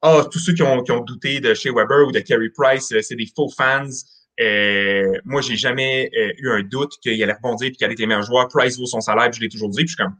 Ah, 0.00 0.24
tous 0.32 0.38
ceux 0.38 0.54
qui 0.54 0.62
ont, 0.62 0.82
qui 0.82 0.92
ont 0.92 1.00
douté 1.00 1.40
de 1.40 1.52
chez 1.52 1.70
Weber 1.70 2.08
ou 2.08 2.12
de 2.12 2.20
Kerry 2.20 2.48
Price, 2.48 2.90
euh, 2.92 3.02
c'est 3.02 3.16
des 3.16 3.28
faux 3.36 3.50
fans. 3.50 3.84
euh, 4.40 5.12
moi, 5.26 5.42
j'ai 5.42 5.56
jamais 5.56 6.10
eu 6.38 6.50
un 6.50 6.62
doute 6.62 6.94
qu'il 7.02 7.22
allait 7.22 7.34
rebondir 7.34 7.68
et 7.68 7.72
qu'il 7.72 7.84
allait 7.84 7.92
être 7.92 8.00
le 8.00 8.06
meilleur 8.06 8.22
joueur. 8.22 8.48
Price 8.48 8.78
vaut 8.78 8.86
son 8.86 9.02
salaire, 9.02 9.28
puis 9.30 9.40
je 9.40 9.42
l'ai 9.42 9.50
toujours 9.50 9.68
dit. 9.68 9.84
Puis 9.84 9.88
je 9.88 9.92
suis 9.92 10.02
comme, 10.02 10.16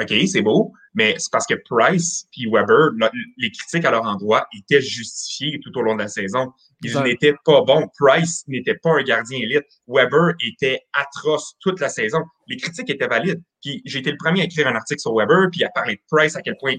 OK, 0.00 0.14
c'est 0.26 0.42
beau, 0.42 0.72
mais 0.94 1.14
c'est 1.18 1.30
parce 1.30 1.46
que 1.46 1.54
Price 1.68 2.26
puis 2.32 2.46
Weber, 2.50 2.90
les 3.36 3.50
critiques 3.50 3.84
à 3.84 3.90
leur 3.90 4.04
endroit 4.04 4.46
étaient 4.56 4.80
justifiées 4.80 5.60
tout 5.62 5.76
au 5.78 5.82
long 5.82 5.94
de 5.94 6.02
la 6.02 6.08
saison. 6.08 6.52
Ils 6.82 6.98
n'étaient 7.00 7.34
pas 7.44 7.62
bons. 7.62 7.86
Price 7.98 8.44
n'était 8.48 8.76
pas 8.76 8.90
un 8.98 9.02
gardien 9.02 9.38
élite. 9.38 9.66
Weber 9.86 10.34
était 10.46 10.80
atroce 10.92 11.54
toute 11.60 11.80
la 11.80 11.88
saison. 11.88 12.22
Les 12.46 12.56
critiques 12.56 12.88
étaient 12.88 13.06
valides. 13.06 13.42
Puis 13.62 13.82
j'ai 13.84 13.98
été 13.98 14.10
le 14.10 14.16
premier 14.16 14.42
à 14.42 14.44
écrire 14.44 14.68
un 14.68 14.74
article 14.74 15.00
sur 15.00 15.14
Weber, 15.14 15.48
puis 15.52 15.64
à 15.64 15.68
parler 15.68 15.96
de 15.96 16.02
Price, 16.10 16.36
à 16.36 16.42
quel 16.42 16.56
point, 16.58 16.76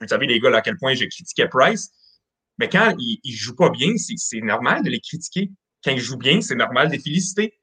vous 0.00 0.08
savez 0.08 0.26
les 0.26 0.40
gars, 0.40 0.54
à 0.56 0.60
quel 0.60 0.76
point 0.76 0.94
j'ai 0.94 1.08
critiqué 1.08 1.46
Price. 1.46 1.90
Mais 2.58 2.68
quand 2.68 2.94
ils, 2.98 3.20
ils 3.22 3.34
jouent 3.34 3.56
pas 3.56 3.70
bien, 3.70 3.92
c'est 3.96 4.40
normal 4.40 4.82
de 4.82 4.90
les 4.90 5.00
critiquer. 5.00 5.50
Quand 5.84 5.92
ils 5.92 6.00
jouent 6.00 6.18
bien, 6.18 6.40
c'est 6.40 6.54
normal 6.54 6.88
de 6.88 6.94
les 6.94 6.98
féliciter 6.98 7.54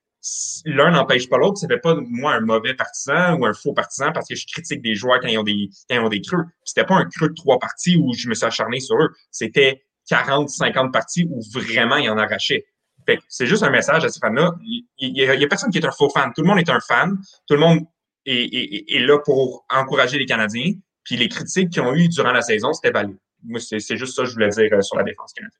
l'un 0.65 0.91
n'empêche 0.91 1.29
pas 1.29 1.37
l'autre. 1.37 1.57
Ça 1.57 1.67
fait 1.67 1.79
pas 1.79 1.95
moi 1.95 2.33
un 2.33 2.41
mauvais 2.41 2.73
partisan 2.73 3.37
ou 3.37 3.45
un 3.45 3.53
faux 3.53 3.73
partisan 3.73 4.11
parce 4.13 4.27
que 4.27 4.35
je 4.35 4.45
critique 4.45 4.81
des 4.81 4.95
joueurs 4.95 5.19
quand 5.19 5.27
ils 5.27 5.37
ont 5.37 5.43
des, 5.43 5.69
quand 5.89 5.95
ils 5.95 6.01
ont 6.01 6.09
des 6.09 6.21
creux. 6.21 6.43
C'était 6.63 6.85
pas 6.85 6.95
un 6.95 7.05
creux 7.05 7.29
de 7.29 7.33
trois 7.33 7.59
parties 7.59 7.97
où 7.97 8.13
je 8.13 8.29
me 8.29 8.33
suis 8.33 8.45
acharné 8.45 8.79
sur 8.79 8.97
eux. 8.97 9.09
C'était 9.31 9.83
40, 10.07 10.49
50 10.49 10.93
parties 10.93 11.27
où 11.29 11.41
vraiment 11.53 11.97
ils 11.97 12.09
en 12.09 12.17
arrachaient. 12.17 12.65
Fait 13.05 13.19
c'est 13.29 13.47
juste 13.47 13.63
un 13.63 13.71
message 13.71 14.05
à 14.05 14.09
ces 14.09 14.19
fans-là. 14.19 14.53
Il, 14.63 14.85
y 14.97 15.23
a, 15.23 15.47
personne 15.47 15.71
qui 15.71 15.79
est 15.79 15.85
un 15.85 15.91
faux 15.91 16.09
fan. 16.09 16.31
Tout 16.35 16.41
le 16.41 16.47
monde 16.47 16.59
est 16.59 16.69
un 16.69 16.79
fan. 16.79 17.17
Tout 17.47 17.55
le 17.55 17.59
monde 17.59 17.79
est, 18.25 18.93
est, 18.95 18.99
là 18.99 19.17
pour 19.19 19.65
encourager 19.69 20.19
les 20.19 20.25
Canadiens. 20.25 20.73
Puis 21.03 21.17
les 21.17 21.29
critiques 21.29 21.71
qu'ils 21.71 21.81
ont 21.81 21.95
eues 21.95 22.09
durant 22.09 22.31
la 22.31 22.43
saison, 22.43 22.73
c'était 22.73 22.91
valide. 22.91 23.17
Moi, 23.43 23.59
c'est 23.59 23.97
juste 23.97 24.15
ça 24.15 24.21
que 24.21 24.29
je 24.29 24.33
voulais 24.33 24.49
dire 24.49 24.69
euh, 24.71 24.81
sur 24.81 24.97
la 24.97 25.03
défense 25.03 25.33
canadienne. 25.33 25.57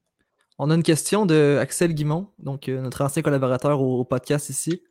On 0.64 0.70
a 0.70 0.76
une 0.76 0.84
question 0.84 1.26
de 1.26 1.58
Axel 1.60 1.96
Guimont, 1.96 2.28
donc 2.38 2.70
euh, 2.70 2.82
notre 2.82 3.02
ancien 3.02 3.24
collaborateur 3.24 3.82
au, 3.82 4.06
podcast 4.06 4.52
ici, 4.52 4.84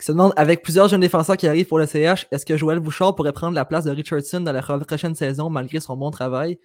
qui 0.00 0.04
se 0.04 0.10
demande 0.10 0.32
avec 0.34 0.64
plusieurs 0.64 0.88
jeunes 0.88 1.00
défenseurs 1.00 1.36
qui 1.36 1.46
arrivent 1.46 1.68
pour 1.68 1.78
le 1.78 1.86
CH, 1.86 2.26
est-ce 2.32 2.44
que 2.44 2.56
Joël 2.56 2.80
Bouchard 2.80 3.14
pourrait 3.14 3.32
prendre 3.32 3.54
la 3.54 3.64
place 3.64 3.84
de 3.84 3.92
Richardson 3.92 4.40
dans 4.40 4.50
la 4.50 4.62
prochaine 4.62 5.14
saison 5.14 5.48
malgré 5.48 5.78
son 5.78 5.96
bon 5.96 6.10
travail? 6.10 6.58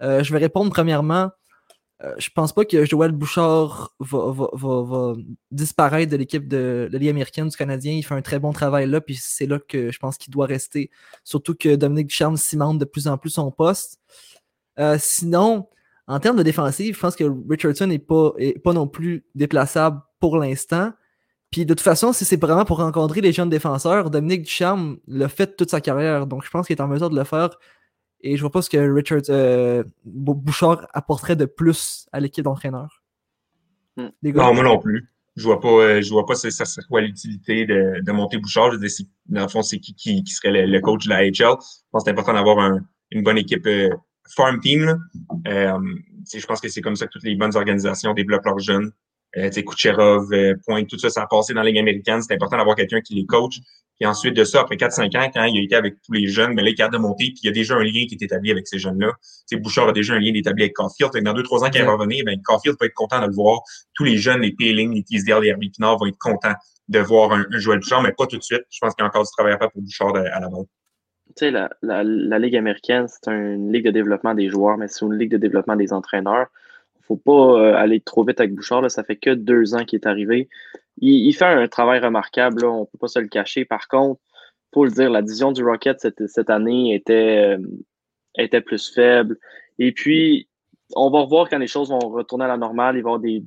Euh, 0.00 0.22
Je 0.22 0.32
vais 0.32 0.38
répondre 0.38 0.70
premièrement. 0.70 1.32
Euh, 2.02 2.14
je 2.16 2.30
pense 2.34 2.54
pas 2.54 2.64
que 2.64 2.86
Joël 2.86 3.12
Bouchard 3.12 3.94
va, 4.00 5.12
disparaître 5.50 6.10
de 6.10 6.16
l'équipe 6.16 6.48
de, 6.48 6.88
Ligue 6.94 7.10
américaine 7.10 7.48
du 7.48 7.56
Canadien. 7.58 7.92
Il 7.92 8.02
fait 8.02 8.14
un 8.14 8.22
très 8.22 8.38
bon 8.38 8.54
travail 8.54 8.88
là, 8.88 9.02
puis 9.02 9.18
c'est 9.20 9.46
là 9.46 9.58
que 9.58 9.92
je 9.92 9.98
pense 9.98 10.16
qu'il 10.16 10.32
doit 10.32 10.46
rester. 10.46 10.90
Surtout 11.24 11.54
que 11.54 11.76
Dominique 11.76 12.06
Ducharme 12.06 12.38
cimente 12.38 12.78
de 12.78 12.86
plus 12.86 13.06
en 13.06 13.18
plus 13.18 13.28
son 13.28 13.50
poste. 13.50 14.00
sinon, 14.96 15.68
en 16.12 16.20
termes 16.20 16.36
de 16.36 16.42
défensive, 16.42 16.94
je 16.94 17.00
pense 17.00 17.16
que 17.16 17.24
Richardson 17.48 17.86
n'est 17.86 17.98
pas, 17.98 18.32
pas 18.62 18.74
non 18.74 18.86
plus 18.86 19.24
déplaçable 19.34 20.02
pour 20.20 20.36
l'instant. 20.36 20.92
Puis 21.50 21.64
de 21.64 21.72
toute 21.72 21.80
façon, 21.80 22.12
si 22.12 22.26
c'est 22.26 22.40
vraiment 22.40 22.66
pour 22.66 22.78
rencontrer 22.78 23.22
les 23.22 23.32
jeunes 23.32 23.48
défenseurs, 23.48 24.10
Dominique 24.10 24.42
Ducharme 24.42 24.98
l'a 25.06 25.28
fait 25.28 25.56
toute 25.56 25.70
sa 25.70 25.80
carrière. 25.80 26.26
Donc 26.26 26.44
je 26.44 26.50
pense 26.50 26.66
qu'il 26.66 26.76
est 26.76 26.82
en 26.82 26.88
mesure 26.88 27.08
de 27.08 27.16
le 27.16 27.24
faire. 27.24 27.50
Et 28.20 28.36
je 28.36 28.42
vois 28.42 28.50
pas 28.50 28.60
ce 28.60 28.68
que 28.68 28.76
Richard 28.76 29.22
euh, 29.30 29.84
Bouchard 30.04 30.86
apporterait 30.92 31.34
de 31.34 31.46
plus 31.46 32.06
à 32.12 32.20
l'équipe 32.20 32.44
d'entraîneurs. 32.44 33.02
Hmm. 33.96 34.08
Non, 34.22 34.54
moi 34.54 34.64
non 34.64 34.78
plus. 34.78 35.08
Je 35.36 35.44
vois 35.44 35.60
pas, 35.60 35.68
euh, 35.68 36.02
je 36.02 36.10
vois 36.10 36.26
pas 36.26 36.34
ça 36.34 36.50
serait 36.50 37.00
l'utilité 37.00 37.64
de, 37.64 38.02
de, 38.02 38.12
monter 38.12 38.36
Bouchard. 38.36 38.70
Je 38.70 38.76
veux 38.76 38.86
dire, 38.86 39.06
dans 39.26 39.42
le 39.42 39.48
fond, 39.48 39.62
c'est 39.62 39.78
qui, 39.78 39.94
qui, 39.94 40.24
serait 40.26 40.66
le, 40.66 40.80
coach 40.80 41.06
de 41.06 41.08
la 41.08 41.22
HL. 41.22 41.32
Je 41.32 41.44
pense 41.44 41.58
que 41.58 42.00
c'est 42.04 42.10
important 42.10 42.34
d'avoir 42.34 42.78
une 43.10 43.22
bonne 43.22 43.38
équipe 43.38 43.66
euh, 43.66 43.88
farm 44.28 44.60
team. 44.60 44.98
Euh, 45.46 45.78
je 46.32 46.46
pense 46.46 46.60
que 46.60 46.68
c'est 46.68 46.80
comme 46.80 46.96
ça 46.96 47.06
que 47.06 47.12
toutes 47.12 47.24
les 47.24 47.36
bonnes 47.36 47.56
organisations 47.56 48.14
développent 48.14 48.44
leurs 48.44 48.58
jeunes. 48.58 48.92
Euh, 49.36 49.50
Kucherov, 49.50 50.32
euh, 50.32 50.54
Point, 50.66 50.84
tout 50.84 50.98
ça, 50.98 51.08
ça 51.08 51.22
a 51.22 51.26
passé 51.26 51.54
dans 51.54 51.62
la 51.62 51.68
Ligue 51.68 51.78
américaine. 51.78 52.20
C'est 52.22 52.34
important 52.34 52.58
d'avoir 52.58 52.76
quelqu'un 52.76 53.00
qui 53.00 53.14
les 53.14 53.26
coach. 53.26 53.60
Puis 53.98 54.06
ensuite 54.06 54.34
de 54.34 54.44
ça, 54.44 54.60
après 54.60 54.76
4-5 54.76 55.16
ans, 55.16 55.30
quand 55.32 55.44
il 55.44 55.58
a 55.58 55.62
été 55.62 55.74
avec 55.74 55.94
tous 56.02 56.12
les 56.12 56.26
jeunes, 56.26 56.54
ben 56.54 56.64
là, 56.64 56.70
il 56.70 56.80
est 56.80 56.88
de 56.88 56.98
monter, 56.98 57.26
puis 57.26 57.40
il 57.44 57.46
y 57.46 57.48
a 57.50 57.52
déjà 57.52 57.76
un 57.76 57.84
lien 57.84 58.04
qui 58.08 58.14
est 58.14 58.22
établi 58.22 58.50
avec 58.50 58.66
ces 58.66 58.78
jeunes-là. 58.78 59.12
sais, 59.46 59.56
Bouchard 59.56 59.88
a 59.88 59.92
déjà 59.92 60.14
un 60.14 60.18
lien 60.18 60.32
établi 60.34 60.64
avec 60.64 60.74
Caulfield. 60.74 61.12
Dans 61.22 61.34
2-3 61.34 61.64
ans, 61.64 61.70
quand 61.70 61.78
il 61.78 61.84
va 61.84 61.92
revenir, 61.92 62.24
ben, 62.24 62.40
Caulfield 62.42 62.76
va 62.80 62.86
être 62.86 62.94
content 62.94 63.20
de 63.20 63.26
le 63.26 63.34
voir. 63.34 63.60
Tous 63.94 64.04
les 64.04 64.16
jeunes, 64.16 64.40
les 64.40 64.52
Peeling, 64.52 64.94
les 64.94 65.04
Teasdale, 65.04 65.42
les 65.42 65.48
Herbie 65.50 65.70
Pinard 65.70 65.98
vont 65.98 66.06
être 66.06 66.18
contents 66.18 66.54
de 66.88 66.98
voir 66.98 67.32
un, 67.32 67.44
un 67.50 67.58
Joël 67.58 67.78
Bouchard, 67.78 68.02
mais 68.02 68.12
pas 68.12 68.26
tout 68.26 68.38
de 68.38 68.42
suite. 68.42 68.62
Je 68.70 68.78
pense 68.80 68.94
qu'il 68.94 69.02
y 69.02 69.04
a 69.04 69.08
encore 69.08 69.22
du 69.22 69.30
travail 69.36 69.52
à 69.52 69.58
faire 69.58 69.70
pour 69.70 69.82
Bouchard 69.82 70.16
à 70.16 70.40
la 70.40 70.48
base 70.48 70.66
la, 71.40 71.70
la, 71.82 72.38
Ligue 72.38 72.56
américaine, 72.56 73.06
c'est 73.08 73.30
une 73.30 73.72
ligue 73.72 73.84
de 73.84 73.90
développement 73.90 74.34
des 74.34 74.48
joueurs, 74.48 74.78
mais 74.78 74.88
c'est 74.88 75.04
une 75.04 75.14
ligue 75.14 75.30
de 75.30 75.36
développement 75.36 75.76
des 75.76 75.92
entraîneurs. 75.92 76.48
faut 77.02 77.16
pas 77.16 77.32
euh, 77.32 77.74
aller 77.74 78.00
trop 78.00 78.24
vite 78.24 78.40
avec 78.40 78.54
Bouchard. 78.54 78.82
Là. 78.82 78.88
Ça 78.88 79.04
fait 79.04 79.16
que 79.16 79.30
deux 79.30 79.74
ans 79.74 79.84
qu'il 79.84 79.98
est 80.00 80.06
arrivé. 80.06 80.48
Il, 80.98 81.26
il, 81.26 81.32
fait 81.32 81.44
un 81.44 81.68
travail 81.68 82.00
remarquable, 82.00 82.64
on 82.64 82.86
peut 82.86 82.98
pas 82.98 83.08
se 83.08 83.18
le 83.18 83.28
cacher. 83.28 83.64
Par 83.64 83.88
contre, 83.88 84.20
faut 84.72 84.84
le 84.84 84.90
dire, 84.90 85.10
la 85.10 85.22
division 85.22 85.52
du 85.52 85.64
Rocket 85.64 86.00
cette, 86.00 86.26
cette 86.26 86.50
année 86.50 86.94
était, 86.94 87.56
euh, 87.56 87.58
était 88.36 88.60
plus 88.60 88.92
faible. 88.92 89.38
Et 89.78 89.92
puis, 89.92 90.48
on 90.94 91.10
va 91.10 91.20
revoir 91.20 91.48
quand 91.48 91.58
les 91.58 91.66
choses 91.66 91.90
vont 91.90 91.98
retourner 91.98 92.44
à 92.44 92.48
la 92.48 92.56
normale. 92.56 92.96
Il 92.96 93.02
va 93.02 93.10
y 93.10 93.12
avoir 93.12 93.20
des 93.20 93.44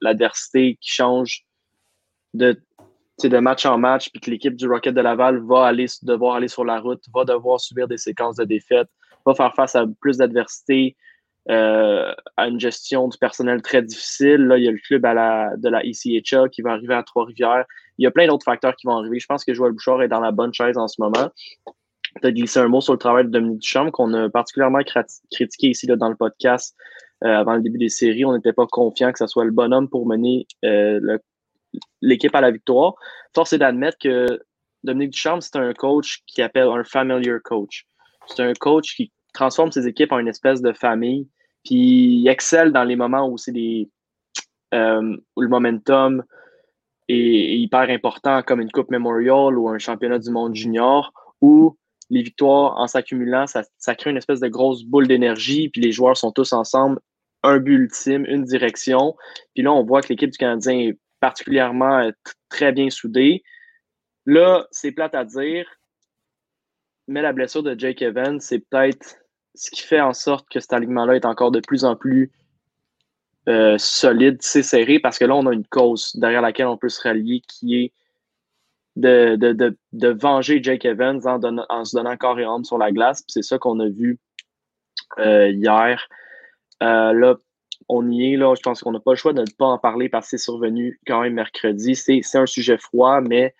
l'adversité 0.00 0.78
qui 0.80 0.90
change 0.90 1.44
de 2.34 2.60
de 3.28 3.38
match 3.38 3.66
en 3.66 3.78
match, 3.78 4.10
puis 4.10 4.20
que 4.20 4.30
l'équipe 4.30 4.54
du 4.54 4.68
Rocket 4.68 4.94
de 4.94 5.00
Laval 5.00 5.42
va 5.44 5.66
aller, 5.66 5.86
devoir 6.02 6.36
aller 6.36 6.48
sur 6.48 6.64
la 6.64 6.80
route, 6.80 7.02
va 7.14 7.24
devoir 7.24 7.60
subir 7.60 7.88
des 7.88 7.98
séquences 7.98 8.36
de 8.36 8.44
défaites, 8.44 8.88
va 9.26 9.34
faire 9.34 9.54
face 9.54 9.76
à 9.76 9.84
plus 10.00 10.18
d'adversité, 10.18 10.96
euh, 11.48 12.12
à 12.36 12.48
une 12.48 12.60
gestion 12.60 13.08
du 13.08 13.16
personnel 13.16 13.62
très 13.62 13.82
difficile. 13.82 14.42
Là, 14.42 14.58
il 14.58 14.64
y 14.64 14.68
a 14.68 14.70
le 14.70 14.78
club 14.78 15.02
de 15.02 15.68
la 15.68 15.82
ECHA 15.84 16.48
qui 16.50 16.62
va 16.62 16.72
arriver 16.72 16.94
à 16.94 17.02
Trois-Rivières. 17.02 17.64
Il 17.98 18.04
y 18.04 18.06
a 18.06 18.10
plein 18.10 18.26
d'autres 18.26 18.44
facteurs 18.44 18.76
qui 18.76 18.86
vont 18.86 18.96
arriver. 18.96 19.18
Je 19.18 19.26
pense 19.26 19.44
que 19.44 19.54
Joël 19.54 19.72
Bouchard 19.72 20.02
est 20.02 20.08
dans 20.08 20.20
la 20.20 20.32
bonne 20.32 20.52
chaise 20.52 20.76
en 20.76 20.86
ce 20.86 21.00
moment. 21.00 21.30
As 22.22 22.32
glissé 22.32 22.60
un 22.60 22.68
mot 22.68 22.80
sur 22.80 22.92
le 22.92 22.98
travail 22.98 23.24
de 23.24 23.30
Dominique 23.30 23.60
Duchamp 23.60 23.90
qu'on 23.90 24.12
a 24.14 24.28
particulièrement 24.28 24.80
critiqué 25.30 25.68
ici 25.68 25.86
là, 25.86 25.96
dans 25.96 26.08
le 26.08 26.16
podcast 26.16 26.76
euh, 27.24 27.28
avant 27.28 27.54
le 27.54 27.62
début 27.62 27.78
des 27.78 27.88
séries. 27.88 28.24
On 28.24 28.34
n'était 28.34 28.52
pas 28.52 28.66
confiant 28.66 29.12
que 29.12 29.18
ce 29.18 29.26
soit 29.26 29.44
le 29.44 29.50
bonhomme 29.50 29.88
pour 29.88 30.06
mener 30.06 30.46
euh, 30.64 30.98
le 31.00 31.20
l'équipe 32.00 32.34
à 32.34 32.40
la 32.40 32.50
victoire. 32.50 32.94
Force 33.34 33.52
est 33.52 33.58
d'admettre 33.58 33.98
que 33.98 34.26
Dominique 34.82 35.10
Duchamp, 35.10 35.40
c'est 35.40 35.56
un 35.56 35.72
coach 35.74 36.22
qui 36.26 36.42
appelle 36.42 36.68
un 36.68 36.84
familiar 36.84 37.38
coach. 37.42 37.86
C'est 38.26 38.42
un 38.42 38.52
coach 38.54 38.94
qui 38.96 39.12
transforme 39.34 39.70
ses 39.70 39.86
équipes 39.86 40.12
en 40.12 40.18
une 40.18 40.28
espèce 40.28 40.60
de 40.60 40.72
famille, 40.72 41.28
puis 41.64 42.20
il 42.20 42.28
excelle 42.28 42.72
dans 42.72 42.84
les 42.84 42.96
moments 42.96 43.28
où 43.28 43.38
c'est 43.38 43.52
des 43.52 43.90
euh, 44.72 45.16
où 45.36 45.40
le 45.40 45.48
momentum 45.48 46.22
est, 47.08 47.58
hyper 47.58 47.90
important, 47.90 48.42
comme 48.42 48.60
une 48.60 48.70
Coupe 48.70 48.90
Memorial 48.90 49.58
ou 49.58 49.68
un 49.68 49.78
championnat 49.78 50.18
du 50.18 50.30
monde 50.30 50.54
junior, 50.54 51.12
où 51.40 51.76
les 52.08 52.22
victoires, 52.22 52.76
en 52.76 52.86
s'accumulant, 52.86 53.46
ça, 53.46 53.62
ça, 53.78 53.94
crée 53.94 54.10
une 54.10 54.16
espèce 54.16 54.40
de 54.40 54.48
grosse 54.48 54.84
boule 54.84 55.08
d'énergie, 55.08 55.68
puis 55.68 55.80
les 55.80 55.92
joueurs 55.92 56.16
sont 56.16 56.32
tous 56.32 56.52
ensemble, 56.52 57.00
un 57.42 57.58
but 57.58 57.74
ultime, 57.74 58.24
une 58.26 58.44
direction. 58.44 59.16
Puis 59.54 59.62
là, 59.62 59.72
on 59.72 59.84
voit 59.84 60.02
que 60.02 60.08
l'équipe 60.08 60.30
du 60.30 60.38
Canadien 60.38 60.78
est 60.78 60.98
particulièrement 61.20 61.98
euh, 61.98 62.10
très 62.48 62.72
bien 62.72 62.90
soudé. 62.90 63.42
Là, 64.26 64.66
c'est 64.70 64.92
plate 64.92 65.14
à 65.14 65.24
dire, 65.24 65.66
mais 67.06 67.22
la 67.22 67.32
blessure 67.32 67.62
de 67.62 67.78
Jake 67.78 68.02
Evans, 68.02 68.40
c'est 68.40 68.60
peut-être 68.60 69.16
ce 69.54 69.70
qui 69.70 69.82
fait 69.82 70.00
en 70.00 70.12
sorte 70.12 70.48
que 70.48 70.60
cet 70.60 70.72
alignement-là 70.72 71.16
est 71.16 71.24
encore 71.24 71.50
de 71.50 71.60
plus 71.60 71.84
en 71.84 71.96
plus 71.96 72.30
euh, 73.48 73.78
solide, 73.78 74.38
c'est 74.40 74.62
serré, 74.62 74.98
parce 75.00 75.18
que 75.18 75.24
là, 75.24 75.34
on 75.34 75.46
a 75.46 75.52
une 75.52 75.66
cause 75.66 76.14
derrière 76.16 76.42
laquelle 76.42 76.66
on 76.66 76.76
peut 76.76 76.88
se 76.88 77.02
rallier 77.02 77.40
qui 77.48 77.76
est 77.76 77.92
de, 78.96 79.36
de, 79.36 80.08
venger 80.08 80.62
Jake 80.62 80.84
Evans 80.84 81.26
en, 81.26 81.40
en, 81.68 81.84
se 81.84 81.96
donnant 81.96 82.16
corps 82.16 82.38
et 82.38 82.44
âme 82.44 82.64
sur 82.64 82.76
la 82.76 82.92
glace. 82.92 83.24
C'est 83.28 83.42
ça 83.42 83.58
qu'on 83.58 83.80
a 83.80 83.88
vu 83.88 84.18
euh, 85.18 85.48
hier. 85.48 86.06
là, 86.80 87.34
on 87.88 88.10
y 88.10 88.32
est, 88.32 88.36
là. 88.36 88.54
Je 88.54 88.62
pense 88.62 88.82
qu'on 88.82 88.92
n'a 88.92 89.00
pas 89.00 89.12
le 89.12 89.16
choix 89.16 89.32
de 89.32 89.40
ne 89.40 89.50
pas 89.58 89.66
en 89.66 89.78
parler 89.78 90.08
parce 90.08 90.26
que 90.26 90.36
c'est 90.36 90.44
survenu 90.44 91.00
quand 91.06 91.22
même 91.22 91.34
mercredi. 91.34 91.94
C'est 91.94 92.22
un 92.34 92.46
sujet 92.46 92.78
froid, 92.78 93.20
mais 93.20 93.54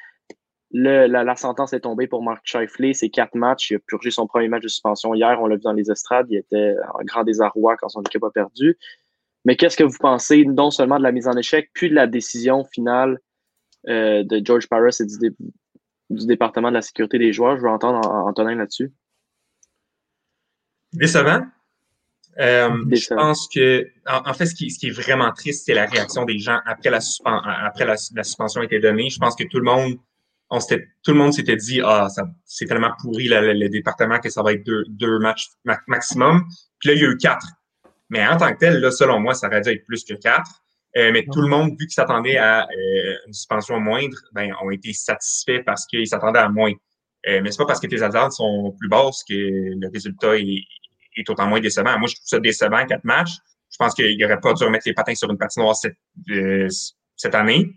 la, 0.73 1.37
sentence 1.37 1.73
est 1.73 1.81
tombée 1.81 2.07
pour 2.07 2.23
Marc 2.23 2.43
Scheifele. 2.45 2.95
C'est 2.95 3.11
quatre 3.11 3.35
matchs. 3.35 3.71
Il 3.71 3.77
a 3.77 3.79
purgé 3.81 4.11
son 4.11 4.27
premier 4.27 4.49
match 4.49 4.63
de 4.63 4.69
suspension 4.69 5.15
hier. 5.15 5.41
On 5.41 5.47
l'a 5.47 5.57
vu 5.57 5.63
dans 5.63 5.73
les 5.73 5.91
estrades. 5.91 6.27
Il 6.31 6.39
était 6.39 6.75
en 6.95 7.05
grand 7.05 7.25
désarroi 7.25 7.77
quand 7.77 7.89
son 7.89 8.03
équipe 8.03 8.23
a 8.25 8.31
perdu. 8.31 8.79
Mais 9.45 9.57
qu'est-ce 9.57 9.77
que 9.77 9.85
vous 9.85 9.99
pensez 9.99 10.45
non 10.45 10.71
seulement 10.71 10.99
de 10.99 11.03
la 11.03 11.13
mise 11.13 11.27
en 11.27 11.33
échec, 11.33 11.71
puis 11.73 11.89
de 11.89 11.95
la 11.95 12.07
décision 12.07 12.65
finale 12.65 13.19
euh, 13.89 14.23
de 14.23 14.45
George 14.45 14.69
Paris 14.69 14.95
et 15.01 15.07
du, 15.07 16.27
département 16.27 16.69
de 16.69 16.75
la 16.75 16.83
sécurité 16.83 17.19
des 17.19 17.33
joueurs? 17.33 17.57
Je 17.57 17.63
veux 17.63 17.71
entendre 17.71 18.07
Antonin 18.09 18.55
là-dessus. 18.55 18.93
Décevant. 20.93 21.47
Euh, 22.39 22.85
je 22.91 23.15
pense 23.15 23.49
que, 23.53 23.87
en, 24.07 24.33
fait, 24.33 24.47
ce 24.47 24.55
qui, 24.55 24.71
ce 24.71 24.79
qui, 24.79 24.89
est 24.89 24.91
vraiment 24.91 25.33
triste, 25.33 25.65
c'est 25.67 25.75
la 25.75 25.87
réaction 25.87 26.25
des 26.25 26.39
gens 26.39 26.59
après 26.65 26.91
la, 26.91 27.01
après 27.65 27.85
la, 27.85 27.97
suspension 27.97 28.61
a 28.61 28.65
été 28.65 28.79
donnée. 28.79 29.11
Je 29.11 29.19
pense 29.19 29.35
que 29.35 29.45
tout 29.45 29.59
le 29.59 29.65
monde, 29.65 29.95
on 30.49 30.59
tout 30.59 31.13
le 31.13 31.15
monde 31.15 31.33
s'était 31.33 31.57
dit, 31.57 31.81
ah, 31.85 32.09
c'est 32.45 32.67
tellement 32.67 32.93
pourri 33.01 33.29
le, 33.29 33.69
département 33.69 34.19
que 34.21 34.31
ça 34.31 34.43
va 34.43 34.53
être 34.53 34.65
deux, 34.65 34.85
deux 34.89 35.19
matchs 35.19 35.49
maximum. 35.87 36.45
Puis 36.79 36.91
là, 36.91 36.95
il 36.95 37.03
y 37.03 37.05
a 37.05 37.09
eu 37.09 37.17
quatre. 37.17 37.47
Mais 38.09 38.27
en 38.27 38.37
tant 38.37 38.53
que 38.53 38.59
tel, 38.59 38.81
là, 38.81 38.91
selon 38.91 39.21
moi, 39.21 39.35
ça 39.35 39.47
aurait 39.49 39.61
dû 39.61 39.71
être 39.71 39.85
plus 39.87 40.05
que 40.05 40.15
quatre. 40.15 40.63
Euh, 40.97 41.13
mais 41.13 41.25
tout 41.33 41.41
le 41.41 41.47
monde, 41.47 41.71
vu 41.71 41.87
qu'ils 41.87 41.93
s'attendaient 41.93 42.37
à 42.37 42.65
euh, 42.65 43.15
une 43.27 43.33
suspension 43.33 43.79
moindre, 43.79 44.17
ben, 44.33 44.53
ont 44.63 44.71
été 44.71 44.93
satisfaits 44.93 45.63
parce 45.65 45.87
qu'ils 45.87 46.09
s'attendaient 46.09 46.41
à 46.41 46.49
moins. 46.49 46.73
Euh, 47.29 47.41
mais 47.43 47.53
c'est 47.53 47.59
pas 47.59 47.67
parce 47.67 47.81
que 47.81 47.87
tes 47.87 48.03
attentes 48.03 48.33
sont 48.33 48.75
plus 48.79 48.89
basses 48.89 49.23
que 49.29 49.35
le 49.35 49.93
résultat 49.93 50.37
est, 50.37 50.65
est 51.17 51.29
autant 51.31 51.47
moins 51.47 51.61
décevant. 51.61 51.99
Moi, 51.99 52.09
je 52.09 52.15
trouve 52.15 52.27
ça 52.27 52.41
décevant, 52.41 52.85
quatre 52.87 53.05
matchs. 53.05 53.33
Je 53.71 53.77
pense 53.79 53.95
qu'il 53.95 54.25
aurait 54.25 54.41
pas 54.41 54.53
dû 54.53 54.65
remettre 54.65 54.85
les 54.87 54.95
patins 54.95 55.15
sur 55.15 55.31
une 55.31 55.39
patinoire 55.39 55.77
cette, 55.77 55.97
euh, 56.31 56.69
cette 57.17 57.35
année. 57.35 57.73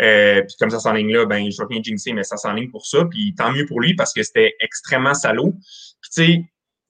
Euh, 0.00 0.42
puis 0.42 0.56
comme 0.58 0.70
ça 0.70 0.80
s'enligne 0.80 1.12
là, 1.12 1.24
ben 1.26 1.50
je 1.50 1.56
vais 1.56 1.66
rien 1.70 1.82
jinxer, 1.82 2.12
mais 2.12 2.24
ça 2.24 2.36
s'enligne 2.36 2.70
pour 2.70 2.86
ça. 2.86 3.04
Puis 3.04 3.34
tant 3.34 3.52
mieux 3.52 3.66
pour 3.66 3.80
lui 3.80 3.94
parce 3.94 4.12
que 4.12 4.22
c'était 4.22 4.54
extrêmement 4.60 5.14
salaud. 5.14 5.52
Puis 6.00 6.10
tu 6.12 6.24
sais, 6.24 6.44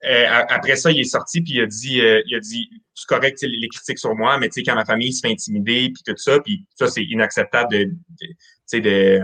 euh, 0.07 0.27
après 0.49 0.77
ça, 0.77 0.91
il 0.91 1.01
est 1.01 1.05
sorti 1.05 1.43
puis 1.43 1.55
il 1.55 1.63
a 1.63 1.67
dit, 1.67 2.01
euh, 2.01 2.23
il 2.27 2.35
a 2.35 2.41
dit, 2.41 2.69
c'est 2.95 3.07
correct 3.07 3.39
les 3.43 3.69
critiques 3.69 3.99
sur 3.99 4.15
moi, 4.15 4.39
mais 4.39 4.49
tu 4.49 4.55
sais 4.55 4.63
quand 4.63 4.75
ma 4.75 4.85
famille 4.85 5.13
se 5.13 5.27
fait 5.27 5.33
intimider 5.33 5.91
puis 5.91 6.03
tout 6.07 6.17
ça, 6.17 6.41
puis 6.41 6.67
ça 6.75 6.89
c'est 6.89 7.05
inacceptable 7.05 7.73
de, 7.73 7.91
de, 8.73 8.79
de 8.79 9.21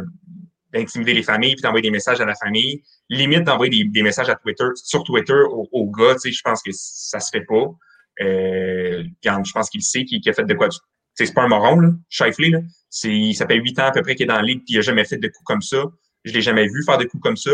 d'intimider 0.73 1.15
les 1.15 1.23
familles 1.23 1.55
puis 1.55 1.63
d'envoyer 1.63 1.83
des 1.83 1.91
messages 1.91 2.21
à 2.21 2.25
la 2.25 2.35
famille. 2.35 2.83
Limite 3.09 3.45
d'envoyer 3.45 3.71
des, 3.71 3.89
des, 3.89 4.03
messages 4.03 4.29
à 4.29 4.37
Twitter, 4.37 4.65
sur 4.75 5.05
Twitter 5.05 5.43
aux, 5.51 5.69
aux 5.73 5.91
gars, 5.91 6.15
tu 6.15 6.21
sais, 6.21 6.33
je 6.33 6.43
pense 6.43 6.63
que 6.63 6.71
ça 6.73 7.21
se 7.21 7.31
fait 7.31 7.45
pas. 7.45 7.75
Euh, 8.21 9.05
je 9.23 9.53
pense 9.53 9.71
qu'il 9.71 9.83
sait 9.83 10.05
qu'il 10.05 10.27
a 10.29 10.33
fait 10.33 10.45
de 10.45 10.55
quoi. 10.55 10.69
C'est 11.15 11.33
pas 11.35 11.43
un 11.43 11.49
moron, 11.49 11.81
là, 11.81 11.91
Shifley, 12.09 12.51
là. 12.51 12.61
C'est, 12.89 13.33
ça 13.35 13.47
fait 13.47 13.57
huit 13.57 13.79
ans 13.79 13.87
à 13.87 13.93
peu 13.93 14.03
près 14.03 14.15
qu'il 14.15 14.25
est 14.25 14.29
dans 14.29 14.37
la 14.37 14.43
ligue 14.43 14.65
puis 14.65 14.75
il 14.75 14.79
a 14.79 14.83
jamais 14.83 15.05
fait 15.05 15.19
de 15.19 15.29
coups 15.29 15.45
comme 15.45 15.63
ça. 15.63 15.85
Je 16.25 16.33
l'ai 16.33 16.43
jamais 16.43 16.67
vu 16.67 16.83
faire 16.85 16.99
de 16.99 17.05
coups 17.05 17.23
comme 17.23 17.37
ça. 17.37 17.53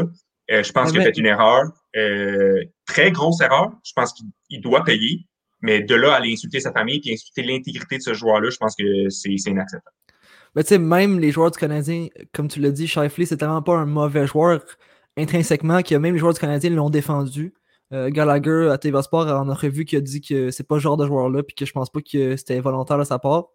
Euh, 0.51 0.63
je 0.63 0.73
pense 0.73 0.93
qu'il 0.93 1.01
a 1.01 1.05
fait 1.05 1.17
une 1.19 1.27
erreur, 1.27 1.65
euh, 1.97 2.63
très 2.87 3.11
grosse 3.11 3.41
erreur. 3.41 3.73
Je 3.85 3.93
pense 3.95 4.15
qu'il 4.49 4.61
doit 4.61 4.85
payer, 4.85 5.27
mais 5.61 5.83
de 5.83 5.95
là 5.95 6.13
à 6.13 6.17
aller 6.17 6.33
insulter 6.33 6.61
sa 6.61 6.73
famille 6.73 7.01
et 7.05 7.15
insulter 7.15 7.43
l'intégrité 7.43 7.99
de 7.99 8.03
ce 8.03 8.15
joueur-là, 8.15 8.51
je 8.51 8.57
pense 8.57 8.77
que 8.77 9.09
c'est 9.09 9.31
inacceptable. 9.31 9.97
Mais 10.57 10.65
tu 10.65 10.71
sais, 10.71 10.79
même 10.79 11.21
les 11.21 11.31
joueurs 11.31 11.51
du 11.51 11.59
Canadien, 11.59 12.09
comme 12.33 12.49
tu 12.49 12.61
l'as 12.61 12.71
dit, 12.71 12.89
Shifley, 12.89 13.27
c'est 13.27 13.37
tellement 13.37 13.63
pas 13.63 13.77
un 13.77 13.85
mauvais 13.85 14.27
joueur 14.27 14.65
intrinsèquement 15.19 15.83
que 15.83 15.95
même 15.95 16.15
les 16.15 16.19
joueurs 16.19 16.33
du 16.33 16.41
Canadien 16.41 16.71
l'ont 16.71 16.89
défendu. 16.89 17.55
Euh, 17.93 18.09
Gallagher 18.11 18.71
à 18.73 18.79
TV 18.79 19.01
Sport 19.03 19.29
en 19.29 19.49
a 19.51 19.55
revu 19.55 19.85
qui 19.85 19.97
a 19.97 20.01
dit 20.01 20.23
que 20.23 20.51
c'est 20.51 20.67
pas 20.67 20.77
ce 20.77 20.81
genre 20.81 20.97
de 20.97 21.07
joueur-là, 21.07 21.43
puis 21.43 21.55
que 21.55 21.67
je 21.67 21.73
pense 21.73 21.91
pas 21.91 22.01
que 22.01 22.37
c'était 22.37 22.59
volontaire 22.59 22.99
de 22.99 23.05
sa 23.05 23.19
part. 23.19 23.49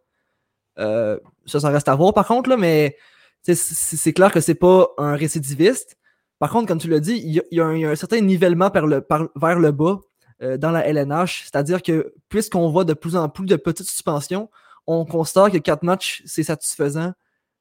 Euh, 0.79 1.19
ça, 1.45 1.59
ça 1.59 1.69
reste 1.69 1.89
à 1.89 1.95
voir 1.95 2.13
par 2.13 2.27
contre, 2.27 2.49
là, 2.49 2.55
mais 2.55 2.95
c'est 3.41 4.13
clair 4.13 4.31
que 4.31 4.39
c'est 4.39 4.55
pas 4.55 4.89
un 4.99 5.15
récidiviste. 5.15 5.97
Par 6.37 6.51
contre, 6.51 6.67
comme 6.67 6.79
tu 6.79 6.87
l'as 6.87 6.99
dit, 6.99 7.19
il 7.23 7.43
y, 7.51 7.59
a 7.59 7.65
un 7.65 7.95
certain 7.95 8.21
nivellement 8.21 8.69
vers 8.71 8.85
le 8.85 9.71
bas 9.71 9.99
euh, 10.43 10.57
dans 10.57 10.71
la 10.71 10.87
LNH. 10.87 11.43
C'est-à-dire 11.45 11.81
que 11.81 12.13
puisqu'on 12.29 12.69
voit 12.69 12.85
de 12.85 12.93
plus 12.93 13.15
en 13.15 13.27
plus 13.27 13.45
de 13.45 13.55
petites 13.55 13.89
suspensions, 13.89 14.49
on 14.87 15.05
constate 15.05 15.53
que 15.53 15.57
quatre 15.57 15.83
matchs, 15.83 16.23
c'est 16.25 16.43
satisfaisant. 16.43 17.13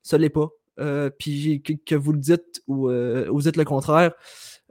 Ce 0.02 0.16
n'est 0.16 0.30
pas. 0.30 0.48
Euh, 0.78 1.10
puis 1.10 1.62
que, 1.62 1.94
vous 1.94 2.12
le 2.12 2.18
dites 2.18 2.62
ou 2.66 2.88
euh, 2.88 3.26
vous 3.28 3.42
dites 3.42 3.56
le 3.56 3.64
contraire, 3.64 4.12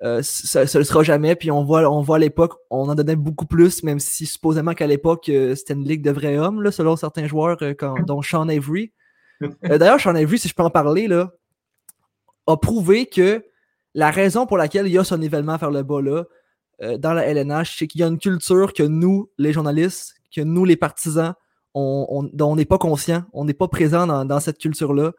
euh, 0.01 0.21
ça 0.23 0.61
ne 0.61 0.77
le 0.77 0.83
sera 0.83 1.03
jamais. 1.03 1.35
Puis 1.35 1.51
on 1.51 1.63
voit, 1.63 1.89
on 1.89 2.01
voit 2.01 2.15
à 2.17 2.19
l'époque, 2.19 2.53
on 2.69 2.87
en 2.89 2.95
donnait 2.95 3.15
beaucoup 3.15 3.45
plus, 3.45 3.83
même 3.83 3.99
si 3.99 4.25
supposément 4.25 4.73
qu'à 4.73 4.87
l'époque, 4.87 5.27
euh, 5.29 5.55
c'était 5.55 5.73
une 5.73 5.87
ligue 5.87 6.01
de 6.01 6.11
vrais 6.11 6.37
hommes, 6.37 6.61
là, 6.61 6.71
selon 6.71 6.95
certains 6.95 7.27
joueurs, 7.27 7.57
euh, 7.61 7.73
quand, 7.77 7.95
dont 8.05 8.21
Sean 8.21 8.47
Avery. 8.47 8.93
D'ailleurs, 9.63 9.99
Sean 9.99 10.15
Avery, 10.15 10.39
si 10.39 10.47
je 10.47 10.53
peux 10.53 10.63
en 10.63 10.69
parler, 10.69 11.07
a 11.09 12.57
prouvé 12.57 13.05
que 13.05 13.43
la 13.93 14.11
raison 14.11 14.45
pour 14.45 14.57
laquelle 14.57 14.87
il 14.87 14.93
y 14.93 14.97
a 14.97 15.03
ce 15.03 15.15
nivellement 15.15 15.55
vers 15.57 15.71
le 15.71 15.83
bas 15.83 16.01
dans 16.97 17.13
la 17.13 17.25
LNH, 17.25 17.77
c'est 17.77 17.87
qu'il 17.87 18.01
y 18.01 18.03
a 18.03 18.07
une 18.07 18.19
culture 18.19 18.73
que 18.73 18.83
nous, 18.83 19.29
les 19.37 19.53
journalistes, 19.53 20.15
que 20.35 20.41
nous, 20.41 20.65
les 20.65 20.75
partisans, 20.75 21.35
on, 21.73 22.07
on, 22.09 22.23
dont 22.33 22.51
on 22.51 22.55
n'est 22.55 22.65
pas 22.65 22.77
conscient, 22.77 23.23
on 23.33 23.45
n'est 23.45 23.53
pas 23.53 23.67
présent 23.67 24.07
dans, 24.07 24.25
dans 24.25 24.39
cette 24.39 24.57
culture-là. 24.57 25.11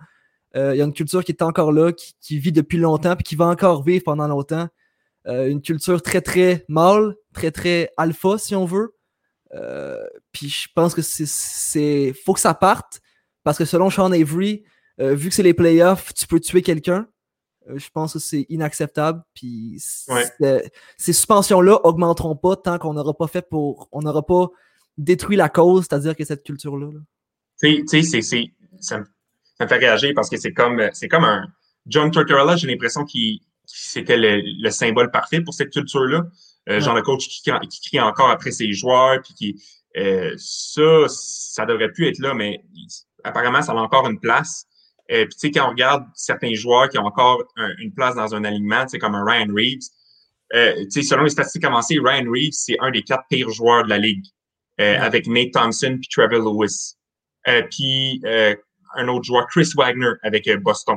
Euh, 0.57 0.75
il 0.75 0.79
y 0.79 0.83
a 0.83 0.85
une 0.85 0.93
culture 0.93 1.25
qui 1.25 1.33
est 1.33 1.43
encore 1.43 1.73
là, 1.73 1.93
qui, 1.93 2.15
qui 2.21 2.39
vit 2.39 2.53
depuis 2.53 2.79
longtemps, 2.79 3.15
puis 3.15 3.25
qui 3.25 3.37
va 3.37 3.47
encore 3.47 3.83
vivre 3.85 4.05
pendant 4.05 4.27
longtemps. 4.27 4.69
Euh, 5.27 5.49
une 5.49 5.63
culture 5.63 6.03
très, 6.03 6.21
très 6.21 6.65
mâle, 6.69 7.15
très, 7.33 7.51
très 7.51 7.93
alpha, 7.97 8.39
si 8.39 8.57
on 8.57 8.65
veut. 8.65 8.97
Euh, 9.55 10.05
puis 10.33 10.49
je 10.49 10.69
pense 10.75 10.95
que 10.95 11.03
c'est. 11.03 12.13
faut 12.25 12.35
que 12.35 12.41
ça 12.41 12.55
parte, 12.55 13.01
parce 13.45 13.59
que 13.59 13.65
selon 13.65 13.91
Sean 13.91 14.13
Avery, 14.13 14.65
vu 14.99 15.31
que 15.31 15.35
c'est 15.35 15.43
les 15.43 15.55
playoffs, 15.55 16.13
tu 16.13 16.27
peux 16.27 16.41
tuer 16.41 16.63
quelqu'un. 16.63 17.07
je 17.75 17.89
pense 17.91 18.13
que 18.13 18.19
c'est 18.19 18.45
inacceptable. 18.49 19.23
Puis 19.35 19.83
ouais. 20.09 20.71
ces 20.99 21.13
suspensions-là 21.13 21.81
augmenteront 21.85 22.37
pas 22.37 22.57
tant 22.57 22.79
qu'on 22.79 22.95
n'aura 22.95 23.15
pas 23.15 23.29
fait 23.29 23.49
pour. 23.49 23.89
On 23.93 24.03
n'aura 24.03 24.25
pas 24.25 24.51
détruit 24.99 25.37
la 25.37 25.49
cause, 25.49 25.87
c'est-à-dire 25.89 26.17
que 26.17 26.25
cette 26.25 26.43
culture-là. 26.43 26.89
Tu 27.63 27.85
sais, 27.87 28.03
ça 28.81 28.99
me 28.99 29.05
fait 29.67 29.77
réagir 29.77 30.13
parce 30.15 30.31
que 30.31 30.37
c'est 30.37 30.53
comme 30.53 30.81
comme 31.11 31.25
un 31.25 31.47
John 31.87 32.11
Tortorella, 32.11 32.57
j'ai 32.57 32.67
l'impression 32.67 33.05
qu'il 33.05 33.41
c'était 33.67 34.17
le, 34.17 34.43
le, 34.43 34.71
symbole 34.71 35.11
parfait 35.11 35.41
pour 35.41 35.55
cette 35.55 35.71
culture-là. 35.71 36.25
Euh, 36.69 36.75
ouais. 36.75 36.81
Genre 36.81 36.95
le 36.95 37.03
coach 37.03 37.29
qui, 37.29 37.51
qui, 37.69 37.81
crie 37.89 38.01
encore 38.01 38.31
après 38.31 38.51
ses 38.51 38.73
joueurs, 38.73 39.21
puis 39.23 39.35
qui 39.35 39.63
euh, 39.97 40.35
ça, 40.37 41.05
ça 41.09 41.67
devrait 41.67 41.91
plus 41.93 42.07
être 42.09 42.19
là, 42.19 42.35
mais 42.35 42.65
apparemment 43.25 43.63
ça 43.63 43.73
a 43.73 43.77
encore 43.77 44.09
une 44.09 44.21
place. 44.21 44.67
Euh, 45.11 45.25
puis 45.25 45.35
tu 45.35 45.39
sais 45.39 45.51
quand 45.51 45.67
on 45.67 45.71
regarde 45.71 46.05
certains 46.15 46.55
joueurs 46.55 46.89
qui 46.89 46.99
ont 46.99 47.07
encore 47.07 47.43
un, 47.57 47.71
une 47.79 47.93
place 47.93 48.15
dans 48.15 48.35
un 48.35 48.45
alignement, 48.45 48.83
tu 48.83 48.91
sais 48.91 48.99
comme 48.99 49.15
un 49.15 49.25
Ryan 49.25 49.53
Reeves. 49.53 49.89
Euh, 50.55 50.85
tu 50.85 50.91
sais 50.91 51.03
selon 51.03 51.25
les 51.25 51.31
statistiques 51.31 51.65
avancées, 51.65 51.99
Ryan 52.03 52.31
Reeves 52.31 52.53
c'est 52.53 52.77
un 52.81 52.91
des 52.91 53.03
quatre 53.03 53.25
pires 53.29 53.51
joueurs 53.51 53.85
de 53.85 53.89
la 53.89 53.99
ligue. 53.99 54.27
Avec 54.81 55.27
Nate 55.27 55.53
Thompson 55.53 55.99
puis 56.01 56.09
Trevor 56.11 56.41
Lewis. 56.41 56.95
puis 57.71 58.23
un 58.95 59.09
autre 59.09 59.25
joueur, 59.25 59.47
Chris 59.47 59.71
Wagner, 59.77 60.13
avec 60.23 60.47
euh, 60.49 60.59
Boston. 60.59 60.97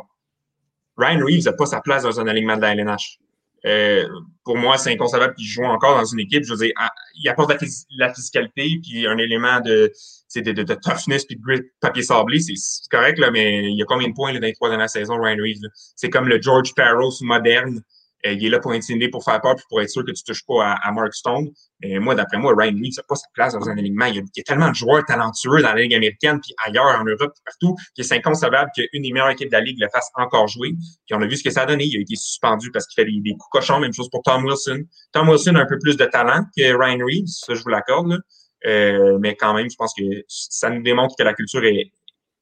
Ryan 0.97 1.25
Reeves 1.25 1.45
n'a 1.45 1.53
pas 1.53 1.65
sa 1.65 1.81
place 1.81 2.03
dans 2.03 2.19
un 2.19 2.27
alignement 2.27 2.55
de 2.55 2.61
la 2.61 2.73
LNH. 2.73 3.19
Euh, 3.65 4.07
pour 4.43 4.57
moi, 4.57 4.77
c'est 4.77 4.91
inconcevable 4.91 5.33
qu'il 5.35 5.47
joue 5.47 5.63
encore 5.63 5.97
dans 5.97 6.05
une 6.05 6.19
équipe. 6.19 6.43
Je 6.43 6.51
veux 6.51 6.65
dire, 6.65 6.73
il 7.15 7.29
apporte 7.29 7.49
la, 7.49 7.57
phys 7.57 7.85
la 7.97 8.13
physicalité, 8.13 8.79
puis 8.83 9.07
un 9.07 9.17
élément 9.17 9.61
de, 9.61 9.91
de, 10.35 10.51
de, 10.51 10.63
de 10.63 10.73
toughness, 10.75 11.25
puis 11.25 11.37
de 11.37 11.41
grit, 11.41 11.61
papier 11.79 12.03
sablé. 12.03 12.39
C'est 12.39 12.89
correct, 12.91 13.17
là, 13.19 13.31
mais 13.31 13.71
il 13.71 13.77
y 13.77 13.81
a 13.81 13.85
combien 13.85 14.09
de 14.09 14.13
points 14.13 14.33
là, 14.33 14.39
dans 14.39 14.47
les 14.47 14.53
trois 14.53 14.69
dernières 14.69 14.89
saisons, 14.89 15.19
Ryan 15.19 15.37
Reeves? 15.37 15.61
C'est 15.95 16.09
comme 16.09 16.27
le 16.27 16.41
George 16.41 16.73
Parros 16.75 17.13
moderne. 17.21 17.81
Euh, 18.25 18.33
il 18.33 18.45
est 18.45 18.49
là 18.49 18.59
pour 18.59 18.71
intimider, 18.71 19.09
pour 19.09 19.23
faire 19.23 19.41
peur, 19.41 19.55
puis 19.55 19.65
pour 19.69 19.81
être 19.81 19.89
sûr 19.89 20.05
que 20.05 20.11
tu 20.11 20.23
touches 20.23 20.45
pas 20.45 20.75
à, 20.81 20.91
Mark 20.91 21.13
Stone. 21.13 21.49
Et 21.81 21.99
moi, 21.99 22.15
d'après 22.15 22.37
moi, 22.37 22.53
Ryan 22.57 22.75
Reeves 22.75 22.95
n'a 22.97 23.03
pas 23.07 23.15
sa 23.15 23.27
place 23.33 23.53
dans 23.53 23.67
un 23.67 23.77
alignement. 23.77 24.05
Il 24.05 24.15
y, 24.15 24.19
a, 24.19 24.43
tellement 24.43 24.69
de 24.69 24.75
joueurs 24.75 25.03
talentueux 25.05 25.61
dans 25.61 25.73
la 25.73 25.81
Ligue 25.81 25.93
américaine, 25.93 26.39
puis 26.41 26.53
ailleurs, 26.65 26.99
en 26.99 27.03
Europe, 27.03 27.33
partout, 27.45 27.75
que 27.97 28.03
c'est 28.03 28.15
inconcevable 28.15 28.71
qu'une 28.75 29.01
des 29.01 29.11
meilleures 29.11 29.31
équipes 29.31 29.49
de 29.49 29.53
la 29.53 29.61
Ligue 29.61 29.79
le 29.79 29.89
fasse 29.91 30.09
encore 30.15 30.47
jouer. 30.47 30.73
Puis 31.05 31.15
on 31.15 31.21
a 31.21 31.27
vu 31.27 31.35
ce 31.35 31.43
que 31.43 31.49
ça 31.49 31.63
a 31.63 31.65
donné. 31.65 31.85
Il 31.85 31.97
a 31.97 32.01
été 32.01 32.15
suspendu 32.15 32.71
parce 32.71 32.87
qu'il 32.87 33.03
fait 33.03 33.09
des, 33.09 33.31
coups 33.31 33.49
cochons. 33.51 33.79
Même 33.79 33.93
chose 33.93 34.09
pour 34.09 34.21
Tom 34.23 34.45
Wilson. 34.45 34.83
Tom 35.11 35.29
Wilson 35.29 35.55
a 35.55 35.61
un 35.61 35.65
peu 35.65 35.77
plus 35.79 35.97
de 35.97 36.05
talent 36.05 36.45
que 36.55 36.63
Ryan 36.63 37.05
Reeves, 37.05 37.27
ça, 37.27 37.53
je 37.53 37.61
vous 37.61 37.69
l'accorde. 37.69 38.19
Euh, 38.65 39.17
mais 39.19 39.35
quand 39.35 39.53
même, 39.53 39.69
je 39.69 39.75
pense 39.75 39.93
que 39.93 40.03
ça 40.29 40.69
nous 40.69 40.81
démontre 40.81 41.15
que 41.17 41.23
la 41.23 41.33
culture 41.33 41.65
est, 41.65 41.91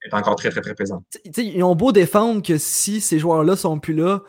est 0.03 0.13
encore 0.13 0.35
très, 0.35 0.49
très, 0.49 0.61
très 0.61 0.75
présente. 0.75 1.03
T'sais, 1.09 1.45
ils 1.45 1.63
ont 1.63 1.75
beau 1.75 1.91
défendre 1.91 2.43
que 2.43 2.59
si 2.59 3.01
ces 3.01 3.17
joueurs-là 3.17 3.55
sont 3.55 3.79
plus 3.79 3.95
là, 3.95 4.21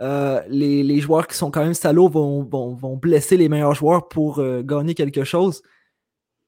euh, 0.00 0.42
les, 0.48 1.00
joueurs 1.00 1.26
qui 1.26 1.36
sont 1.36 1.50
quand 1.50 1.62
même 1.62 1.74
salauds 1.74 2.08
vont, 2.08 2.96
blesser 2.96 3.36
les 3.36 3.48
meilleurs 3.48 3.74
joueurs 3.74 4.08
pour 4.08 4.38
euh, 4.38 4.62
gagner 4.62 4.94
quelque 4.94 5.24
chose. 5.24 5.62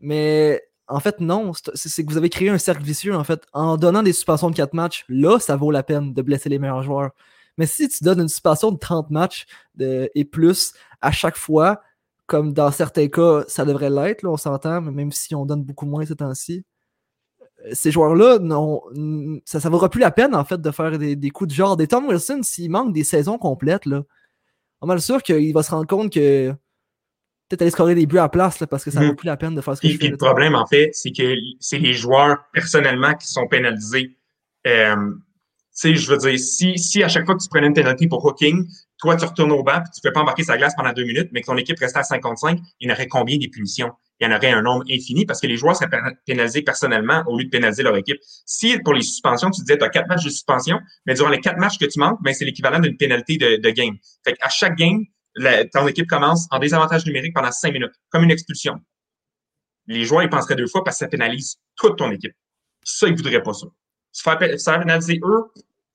Mais 0.01 0.63
en 0.89 1.01
fait, 1.01 1.21
non. 1.21 1.53
C'est 1.75 2.05
que 2.05 2.11
vous 2.11 2.17
avez 2.17 2.31
créé 2.31 2.49
un 2.51 2.59
cercle 2.59 2.83
vicieux, 2.83 3.15
en 3.15 3.25
fait. 3.25 3.45
En 3.53 3.77
donnant 3.77 4.03
des 4.03 4.13
suspensions 4.13 4.51
de 4.51 4.57
4 4.57 4.75
matchs, 4.75 5.05
là, 5.09 5.39
ça 5.39 5.57
vaut 5.57 5.71
la 5.71 5.83
peine 5.83 6.13
de 6.15 6.23
blesser 6.23 6.49
les 6.49 6.59
meilleurs 6.59 6.83
joueurs. 6.83 7.11
Mais 7.59 7.67
si 7.67 7.89
tu 7.89 8.05
donnes 8.05 8.21
une 8.21 8.29
suspension 8.29 8.73
de 8.73 8.79
30 8.79 9.11
matchs 9.11 9.47
et 9.79 10.25
plus 10.25 10.73
à 11.01 11.13
chaque 11.13 11.37
fois, 11.37 11.83
comme 12.27 12.53
dans 12.53 12.71
certains 12.71 13.09
cas, 13.09 13.45
ça 13.49 13.65
devrait 13.65 13.91
l'être, 13.91 14.25
on 14.25 14.37
s'entend, 14.37 14.81
même 14.81 15.13
si 15.13 15.35
on 15.35 15.45
donne 15.45 15.65
beaucoup 15.65 15.87
moins 15.87 16.07
ces 16.07 16.17
temps-ci, 16.17 16.65
ces 17.73 17.91
joueurs-là, 17.91 18.39
ça 19.45 19.59
ne 19.59 19.69
vaudra 19.71 19.89
plus 19.89 20.01
la 20.01 20.11
peine, 20.11 20.35
en 20.35 20.45
fait, 20.45 20.61
de 20.61 20.71
faire 20.71 20.99
des, 20.99 21.17
des, 21.17 21.31
coups 21.31 21.51
de 21.51 21.55
genre. 21.55 21.77
Des 21.77 21.87
Tom 21.87 22.07
Wilson, 22.07 22.41
s'il 22.43 22.71
manque 22.71 22.93
des 22.93 23.05
saisons 23.05 23.39
complètes, 23.39 23.87
là, 23.87 24.03
on 24.81 24.95
est 24.95 24.99
sûr 24.99 25.23
qu'il 25.23 25.53
va 25.53 25.63
se 25.63 25.71
rendre 25.71 25.87
compte 25.87 26.13
que 26.13 26.55
peut-être 27.49 27.63
aller 27.63 27.71
scorer 27.71 27.95
des 27.95 28.07
buts 28.07 28.19
à 28.19 28.29
place, 28.29 28.61
là, 28.61 28.67
parce 28.67 28.85
que 28.85 28.91
ça 28.91 29.01
ne 29.01 29.07
mmh. 29.07 29.09
vaut 29.09 29.15
plus 29.17 29.27
la 29.27 29.37
peine 29.37 29.55
de 29.55 29.61
faire 29.61 29.77
ce 29.77 29.83
que 29.83 29.89
et, 29.89 29.91
je 29.91 29.99
fais. 29.99 30.09
le 30.09 30.17
problème, 30.17 30.55
en 30.55 30.67
fait, 30.67 30.91
c'est 30.93 31.11
que 31.11 31.35
c'est 31.59 31.79
les 31.79 31.93
joueurs, 31.93 32.39
personnellement, 32.53 33.15
qui 33.15 33.27
sont 33.27 33.49
pénalisés. 33.49 34.17
Euh, 34.67 34.95
tu 34.97 35.17
sais, 35.73 35.95
je 35.97 36.11
veux 36.11 36.19
dire, 36.19 36.39
si, 36.39 36.79
si 36.79 37.03
à 37.03 37.09
chaque 37.09 37.27
fois 37.27 37.35
que 37.35 37.43
tu 37.43 37.49
prenais 37.49 37.67
une 37.67 37.75
pénalité 37.75 38.07
pour 38.07 38.25
hooking, 38.25 38.67
toi, 38.99 39.17
tu 39.17 39.25
retournes 39.25 39.53
au 39.53 39.65
banc, 39.65 39.81
puis 39.83 39.91
tu 39.95 40.01
peux 40.01 40.13
pas 40.13 40.21
embarquer 40.21 40.45
sa 40.45 40.57
glace 40.57 40.75
pendant 40.77 40.93
deux 40.93 41.05
minutes, 41.05 41.31
mais 41.33 41.41
que 41.41 41.47
ton 41.47 41.57
équipe 41.57 41.79
restait 41.79 41.99
à 41.99 42.05
55, 42.05 42.61
il 42.79 42.89
y 42.89 42.91
en 42.91 42.95
aurait 42.95 43.09
combien 43.09 43.37
des 43.37 43.49
punitions? 43.49 43.91
Il 44.21 44.29
y 44.29 44.33
en 44.33 44.37
aurait 44.37 44.51
un 44.51 44.63
nombre 44.63 44.85
infini 44.91 45.25
parce 45.25 45.41
que 45.41 45.47
les 45.47 45.57
joueurs 45.57 45.75
seraient 45.75 45.89
pénalisés 46.27 46.63
personnellement 46.63 47.25
au 47.27 47.39
lieu 47.39 47.45
de 47.45 47.49
pénaliser 47.49 47.83
leur 47.83 47.97
équipe. 47.97 48.19
Si 48.45 48.79
pour 48.81 48.93
les 48.93 49.03
suspensions, 49.03 49.51
tu 49.51 49.63
disais 49.63 49.79
tu 49.79 49.85
as 49.85 49.89
quatre 49.89 50.09
matchs 50.09 50.25
de 50.25 50.31
suspension, 50.31 50.79
mais 51.07 51.15
durant 51.15 51.31
les 51.31 51.41
quatre 51.41 51.59
matchs 51.59 51.79
que 51.79 51.87
tu 51.87 51.99
manques, 51.99 52.19
ben, 52.23 52.35
c'est 52.35 52.45
l'équivalent 52.45 52.81
d'une 52.81 52.99
pénalité 52.99 53.39
de, 53.39 53.57
de, 53.57 53.71
game. 53.71 53.97
Fait 54.25 54.37
à 54.43 54.51
chaque 54.51 54.77
game, 54.77 55.05
la, 55.37 55.65
ton 55.65 55.89
équipe 55.89 56.07
commence 56.07 56.47
en 56.51 56.59
désavantage 56.59 57.07
numérique 57.07 57.35
pendant 57.35 57.51
cinq 57.51 57.73
minutes, 57.73 57.95
comme 58.11 58.25
une 58.25 58.31
expulsion. 58.31 58.79
Les 59.87 60.05
joueurs, 60.05 60.23
ils 60.23 60.29
penseraient 60.29 60.57
deux 60.57 60.69
fois 60.69 60.85
parce 60.85 60.99
que 60.99 61.05
ça 61.07 61.09
pénalise 61.09 61.57
toute 61.77 61.97
ton 61.97 62.11
équipe. 62.11 62.35
Ça, 62.85 63.09
ils 63.09 63.17
voudraient 63.17 63.43
pas 63.43 63.55
ça. 63.55 63.67
Se 64.13 64.23
faire, 64.23 64.39
se 64.39 64.63
faire 64.63 64.81
pénaliser 64.81 65.19
eux, 65.25 65.45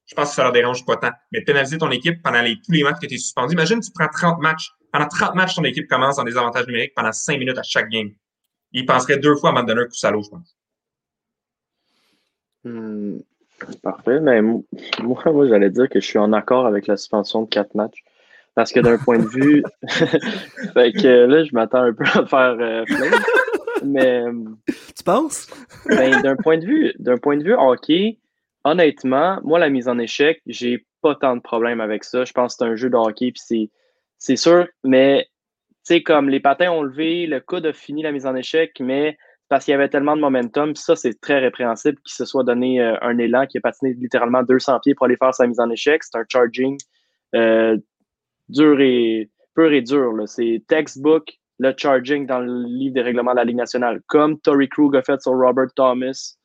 je 0.05 0.13
pense 0.13 0.29
que 0.29 0.35
ça 0.35 0.43
leur 0.43 0.51
dérange 0.51 0.85
pas 0.85 0.97
tant. 0.97 1.11
Mais 1.31 1.41
pénaliser 1.41 1.77
ton 1.77 1.89
équipe 1.91 2.21
pendant 2.21 2.41
les, 2.41 2.55
tous 2.61 2.71
les 2.71 2.83
matchs 2.83 2.99
que 3.01 3.07
tu 3.07 3.15
es 3.15 3.17
suspendu. 3.17 3.53
Imagine, 3.53 3.79
tu 3.79 3.91
prends 3.91 4.07
30 4.07 4.39
matchs. 4.39 4.71
Pendant 4.91 5.07
30 5.07 5.35
matchs, 5.35 5.55
ton 5.55 5.63
équipe 5.63 5.87
commence 5.87 6.19
en 6.19 6.23
désavantage 6.23 6.67
numérique 6.67 6.93
pendant 6.95 7.11
5 7.11 7.39
minutes 7.39 7.57
à 7.57 7.63
chaque 7.63 7.89
game. 7.89 8.11
Ils 8.71 8.85
penseraient 8.85 9.17
deux 9.17 9.35
fois 9.35 9.49
avant 9.49 9.63
de 9.63 9.67
donner 9.67 9.81
un 9.81 9.85
coup 9.85 9.95
salaud, 9.95 10.21
je 10.21 10.29
pense. 10.29 10.55
Hmm, 12.63 13.19
parfait. 13.81 14.19
Mais 14.19 14.41
moi, 14.41 14.63
moi 15.25 15.47
j'allais 15.47 15.71
dire 15.71 15.89
que 15.89 15.99
je 15.99 16.05
suis 16.05 16.19
en 16.19 16.33
accord 16.33 16.65
avec 16.67 16.87
la 16.87 16.97
suspension 16.97 17.43
de 17.43 17.49
4 17.49 17.73
matchs. 17.75 18.03
Parce 18.53 18.71
que 18.71 18.79
d'un 18.79 18.97
point 18.97 19.19
de 19.19 19.27
vue. 19.27 19.63
fait 19.89 20.93
que 20.93 21.25
là, 21.25 21.43
je 21.43 21.53
m'attends 21.53 21.83
un 21.83 21.93
peu 21.93 22.05
à 22.05 22.25
faire 22.25 22.57
euh, 22.59 22.85
Mais. 23.83 24.23
Tu 24.95 25.03
penses? 25.03 25.47
ben, 25.87 26.21
d'un 26.21 26.37
point 26.37 26.57
de 26.57 26.65
vue, 26.65 26.93
d'un 26.99 27.17
point 27.17 27.35
de 27.35 27.43
vue 27.43 27.53
hockey, 27.53 28.17
honnêtement, 28.65 29.39
moi, 29.43 29.59
la 29.59 29.69
mise 29.69 29.87
en 29.87 29.97
échec, 29.97 30.41
j'ai 30.47 30.85
pas 31.01 31.15
tant 31.15 31.37
de 31.37 31.41
problèmes 31.41 31.79
avec 31.79 32.03
ça. 32.03 32.25
Je 32.25 32.33
pense 32.33 32.55
que 32.55 32.65
c'est 32.65 32.71
un 32.71 32.75
jeu 32.75 32.89
de 32.89 32.97
hockey, 32.97 33.31
puis 33.31 33.69
c'est 34.17 34.35
sûr, 34.35 34.67
mais 34.83 35.27
tu 35.85 35.93
sais, 35.93 36.03
comme 36.03 36.29
les 36.29 36.39
patins 36.39 36.71
ont 36.71 36.81
levé, 36.81 37.27
le 37.27 37.39
coude 37.39 37.67
a 37.67 37.73
fini 37.73 38.01
la 38.01 38.11
mise 38.11 38.25
en 38.25 38.35
échec, 38.35 38.71
mais 38.79 39.17
parce 39.49 39.65
qu'il 39.65 39.71
y 39.71 39.75
avait 39.75 39.87
tellement 39.87 40.15
de 40.15 40.21
momentum, 40.21 40.75
ça, 40.75 40.95
c'est 40.95 41.21
très 41.21 41.37
répréhensible 41.37 41.99
qu'il 41.99 42.15
se 42.15 42.25
soit 42.25 42.43
donné 42.43 42.81
euh, 42.81 42.95
un 43.01 43.19
élan, 43.19 43.45
qui 43.45 43.59
a 43.59 43.61
patiné 43.61 43.93
littéralement 43.93 44.41
200 44.41 44.79
pieds 44.79 44.95
pour 44.95 45.05
aller 45.05 45.17
faire 45.17 45.35
sa 45.35 45.45
mise 45.45 45.59
en 45.59 45.69
échec. 45.69 46.03
C'est 46.03 46.17
un 46.17 46.25
charging 46.27 46.75
euh, 47.35 47.77
dur 48.49 48.81
et 48.81 49.29
pur 49.53 49.71
et 49.71 49.83
dur. 49.83 50.11
C'est 50.25 50.63
textbook, 50.67 51.37
le 51.59 51.71
charging 51.77 52.25
dans 52.25 52.39
le 52.39 52.63
livre 52.63 52.95
des 52.95 53.03
règlements 53.03 53.33
de 53.33 53.37
la 53.37 53.43
Ligue 53.43 53.57
nationale, 53.57 54.01
comme 54.07 54.39
Tory 54.39 54.67
Krug 54.67 54.95
a 54.95 55.03
fait 55.03 55.21
sur 55.21 55.33
Robert 55.33 55.71
Thomas 55.75 56.35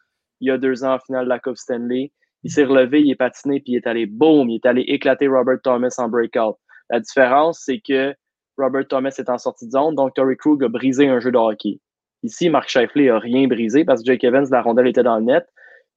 il 0.40 0.48
y 0.48 0.50
a 0.50 0.58
deux 0.58 0.84
ans 0.84 0.94
en 0.94 0.98
finale 0.98 1.24
de 1.24 1.28
la 1.28 1.38
Coupe 1.38 1.56
Stanley. 1.56 2.12
Il 2.42 2.50
s'est 2.50 2.64
relevé, 2.64 3.02
il 3.02 3.10
est 3.10 3.16
patiné, 3.16 3.60
puis 3.60 3.72
il 3.72 3.76
est 3.76 3.86
allé 3.86 4.06
boum, 4.06 4.48
il 4.48 4.56
est 4.56 4.66
allé 4.66 4.82
éclater 4.82 5.28
Robert 5.28 5.60
Thomas 5.62 5.94
en 5.98 6.08
breakout. 6.08 6.56
La 6.88 7.00
différence, 7.00 7.62
c'est 7.64 7.80
que 7.80 8.14
Robert 8.56 8.88
Thomas 8.88 9.14
est 9.18 9.28
en 9.28 9.38
sortie 9.38 9.66
de 9.66 9.72
zone, 9.72 9.94
donc 9.94 10.14
Tory 10.14 10.36
Krug 10.36 10.64
a 10.64 10.68
brisé 10.68 11.08
un 11.08 11.20
jeu 11.20 11.30
de 11.30 11.38
hockey. 11.38 11.80
Ici, 12.22 12.50
Mark 12.50 12.68
Shifley 12.68 13.08
a 13.08 13.18
rien 13.18 13.46
brisé 13.46 13.84
parce 13.84 14.02
que 14.02 14.06
Jake 14.06 14.24
Evans, 14.24 14.46
la 14.50 14.62
rondelle 14.62 14.88
était 14.88 15.02
dans 15.02 15.18
le 15.18 15.24
net, 15.24 15.46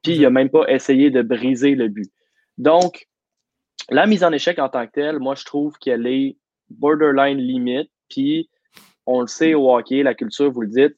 puis 0.02 0.16
il 0.16 0.22
n'a 0.22 0.30
même 0.30 0.50
pas 0.50 0.66
essayé 0.68 1.12
de 1.12 1.22
briser 1.22 1.76
le 1.76 1.88
but. 1.88 2.12
Donc, 2.58 3.08
la 3.90 4.06
mise 4.06 4.24
en 4.24 4.32
échec 4.32 4.60
en 4.60 4.70
tant 4.70 4.86
que 4.86 4.92
telle, 4.92 5.20
moi, 5.20 5.36
je 5.36 5.44
trouve 5.44 5.78
qu'elle 5.78 6.08
est 6.08 6.38
borderline 6.70 7.38
limite, 7.38 7.92
puis 8.10 8.50
on 9.06 9.22
le 9.22 9.28
sait 9.28 9.54
au 9.54 9.74
hockey, 9.74 10.04
la 10.04 10.14
culture, 10.14 10.52
vous 10.52 10.62
le 10.62 10.68
dites, 10.68 10.98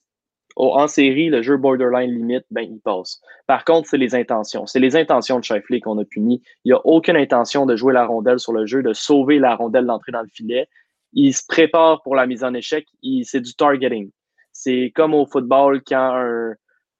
en 0.55 0.87
série, 0.87 1.29
le 1.29 1.41
jeu 1.41 1.57
borderline 1.57 2.11
limite, 2.11 2.45
ben, 2.49 2.61
il 2.61 2.79
passe. 2.79 3.21
Par 3.45 3.65
contre, 3.65 3.89
c'est 3.89 3.97
les 3.97 4.15
intentions. 4.15 4.65
C'est 4.65 4.79
les 4.79 4.95
intentions 4.95 5.39
de 5.39 5.43
Shifley 5.43 5.81
qu'on 5.81 5.97
a 5.97 6.05
puni. 6.05 6.41
Il 6.63 6.69
n'y 6.69 6.73
a 6.73 6.85
aucune 6.85 7.17
intention 7.17 7.65
de 7.65 7.75
jouer 7.75 7.93
la 7.93 8.05
rondelle 8.05 8.39
sur 8.39 8.53
le 8.53 8.65
jeu, 8.65 8.81
de 8.81 8.93
sauver 8.93 9.39
la 9.39 9.55
rondelle 9.55 9.85
d'entrée 9.85 10.13
dans 10.13 10.21
le 10.21 10.29
filet. 10.33 10.67
Il 11.13 11.33
se 11.33 11.43
prépare 11.47 12.01
pour 12.03 12.15
la 12.15 12.25
mise 12.25 12.43
en 12.43 12.53
échec. 12.53 12.87
C'est 13.23 13.41
du 13.41 13.53
targeting. 13.53 14.11
C'est 14.53 14.93
comme 14.95 15.13
au 15.13 15.25
football 15.25 15.81
quand 15.85 16.15
un, 16.15 16.53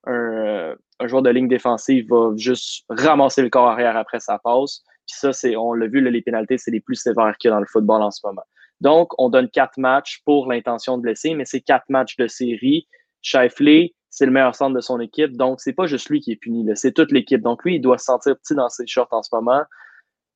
un, 0.05 0.75
un, 0.99 1.07
joueur 1.07 1.21
de 1.21 1.29
ligne 1.29 1.47
défensive 1.47 2.09
va 2.09 2.33
juste 2.35 2.83
ramasser 2.89 3.41
le 3.41 3.49
corps 3.49 3.67
arrière 3.67 3.95
après 3.95 4.19
sa 4.19 4.37
passe. 4.39 4.83
Puis 5.07 5.17
ça, 5.17 5.31
on 5.57 5.73
l'a 5.73 5.87
vu, 5.87 6.01
les 6.01 6.21
pénalités, 6.21 6.57
c'est 6.57 6.71
les 6.71 6.81
plus 6.81 6.95
sévères 6.95 7.37
qu'il 7.37 7.49
y 7.49 7.51
a 7.51 7.55
dans 7.55 7.61
le 7.61 7.67
football 7.67 8.01
en 8.01 8.11
ce 8.11 8.19
moment. 8.25 8.43
Donc, 8.81 9.11
on 9.17 9.29
donne 9.29 9.49
quatre 9.49 9.77
matchs 9.77 10.21
pour 10.25 10.51
l'intention 10.51 10.97
de 10.97 11.03
blesser, 11.03 11.33
mais 11.33 11.45
c'est 11.45 11.61
quatre 11.61 11.89
matchs 11.89 12.17
de 12.17 12.27
série 12.27 12.87
Shifley, 13.25 13.95
c'est 14.09 14.25
le 14.25 14.31
meilleur 14.31 14.55
centre 14.55 14.75
de 14.75 14.81
son 14.81 14.99
équipe. 14.99 15.35
Donc, 15.35 15.59
c'est 15.59 15.73
pas 15.73 15.87
juste 15.87 16.09
lui 16.09 16.21
qui 16.21 16.31
est 16.31 16.35
puni, 16.35 16.65
c'est 16.75 16.93
toute 16.93 17.11
l'équipe. 17.11 17.41
Donc, 17.41 17.63
lui, 17.65 17.75
il 17.75 17.81
doit 17.81 17.97
se 17.97 18.05
sentir 18.05 18.37
petit 18.37 18.55
dans 18.55 18.69
ses 18.69 18.85
shorts 18.87 19.09
en 19.11 19.23
ce 19.23 19.29
moment. 19.33 19.63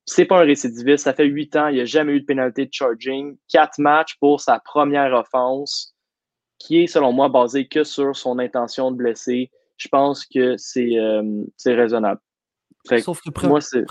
C'est 0.05 0.25
pas 0.25 0.39
un 0.39 0.45
récidiviste. 0.45 1.03
Ça 1.03 1.13
fait 1.13 1.25
huit 1.25 1.55
ans. 1.55 1.67
Il 1.67 1.77
n'a 1.77 1.85
jamais 1.85 2.13
eu 2.13 2.21
de 2.21 2.25
pénalité 2.25 2.65
de 2.65 2.73
charging. 2.73 3.37
Quatre 3.47 3.77
matchs 3.77 4.15
pour 4.19 4.41
sa 4.41 4.59
première 4.59 5.13
offense, 5.13 5.95
qui 6.57 6.81
est, 6.81 6.87
selon 6.87 7.13
moi, 7.13 7.29
basée 7.29 7.67
que 7.67 7.83
sur 7.83 8.15
son 8.15 8.39
intention 8.39 8.91
de 8.91 8.97
blesser. 8.97 9.51
Je 9.77 9.87
pense 9.87 10.25
que 10.25 10.57
c'est 10.57 10.97
euh, 10.97 11.45
raisonnable. 11.65 12.19
Sauf 13.01 13.21
que 13.21 13.47
moi, 13.47 13.61
c'est 13.61 13.85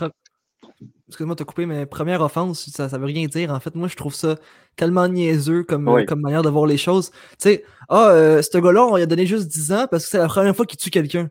excuse-moi 1.09 1.35
de 1.35 1.45
coupé, 1.45 1.67
mais 1.67 1.87
première 1.87 2.21
offense, 2.21 2.69
ça, 2.71 2.89
ça 2.89 2.99
veut 2.99 3.07
rien 3.07 3.27
dire. 3.27 3.51
En 3.51 3.61
fait, 3.61 3.75
moi, 3.75 3.89
je 3.89 3.97
trouve 3.97 4.15
ça 4.15 4.37
tellement 4.77 5.09
niaiseux 5.09 5.65
comme, 5.65 5.89
euh, 5.89 6.05
comme 6.05 6.21
manière 6.21 6.43
de 6.43 6.51
voir 6.51 6.67
les 6.67 6.77
choses. 6.77 7.11
Tu 7.11 7.37
sais, 7.39 7.65
ah, 7.89 8.11
euh, 8.11 8.43
ce 8.43 8.59
gars-là, 8.59 8.87
on 8.87 8.97
lui 8.97 9.03
a 9.03 9.07
donné 9.07 9.27
juste 9.27 9.49
10 9.49 9.73
ans 9.73 9.87
parce 9.91 10.05
que 10.05 10.11
c'est 10.11 10.19
la 10.19 10.29
première 10.29 10.55
fois 10.55 10.67
qu'il 10.67 10.79
tue 10.79 10.91
quelqu'un. 10.91 11.29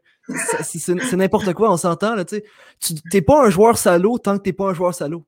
C'est 0.61 1.15
n'importe 1.15 1.53
quoi, 1.53 1.71
on 1.71 1.77
s'entend, 1.77 2.15
là, 2.15 2.25
tu 2.25 2.41
sais. 2.79 2.95
T'es 3.11 3.21
pas 3.21 3.45
un 3.45 3.49
joueur 3.49 3.77
salaud 3.77 4.17
tant 4.17 4.37
que 4.37 4.43
t'es 4.43 4.53
pas 4.53 4.69
un 4.69 4.73
joueur 4.73 4.93
salaud. 4.93 5.23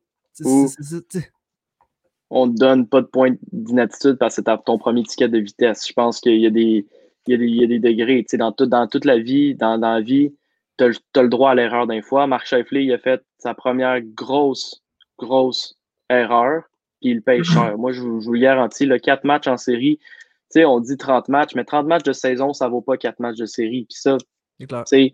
on 2.29 2.49
te 2.49 2.55
donne 2.55 2.87
pas 2.87 3.01
de 3.01 3.07
point 3.07 3.35
d'inaptitude 3.51 4.17
parce 4.17 4.35
que 4.35 4.43
c'est 4.45 4.63
ton 4.65 4.77
premier 4.77 5.03
ticket 5.03 5.29
de 5.29 5.39
vitesse. 5.39 5.87
Je 5.87 5.93
pense 5.93 6.19
qu'il 6.19 6.39
y 6.39 6.45
a 6.45 6.51
des, 6.51 6.85
il 7.27 7.31
y 7.31 7.33
a 7.33 7.37
des, 7.37 7.45
il 7.45 7.55
y 7.55 7.63
a 7.63 7.67
des 7.67 7.79
degrés, 7.79 8.23
tu 8.23 8.29
sais, 8.29 8.37
dans, 8.37 8.51
tout, 8.51 8.65
dans 8.65 8.87
toute 8.87 9.05
la 9.05 9.17
vie, 9.19 9.55
dans, 9.55 9.77
dans 9.77 9.93
la 9.93 10.01
vie, 10.01 10.33
tu 10.79 11.19
as, 11.19 11.21
le 11.21 11.29
droit 11.29 11.51
à 11.51 11.55
l'erreur 11.55 11.87
d'un 11.87 12.01
fois. 12.01 12.27
Marc 12.27 12.47
Sheffley, 12.47 12.85
il 12.85 12.93
a 12.93 12.97
fait 12.97 13.21
sa 13.37 13.53
première 13.53 14.01
grosse, 14.01 14.83
grosse 15.17 15.77
erreur, 16.09 16.63
puis 17.01 17.11
il 17.11 17.21
paye 17.21 17.43
cher. 17.43 17.77
Moi, 17.77 17.91
je, 17.91 18.01
vous 18.01 18.31
garantis, 18.31 18.85
le 18.85 18.97
4 18.97 19.23
matchs 19.23 19.47
en 19.47 19.57
série, 19.57 19.97
tu 19.97 20.61
sais, 20.61 20.65
on 20.65 20.79
dit 20.79 20.97
30 20.97 21.29
matchs, 21.29 21.53
mais 21.55 21.63
30 21.63 21.85
matchs 21.85 22.03
de 22.03 22.13
saison, 22.13 22.53
ça 22.53 22.67
vaut 22.67 22.81
pas 22.81 22.97
4 22.97 23.19
matchs 23.19 23.37
de 23.37 23.45
série. 23.45 23.85
Puis 23.85 23.99
ça, 23.99 24.17
tu 24.59 24.67
sais, 24.85 25.13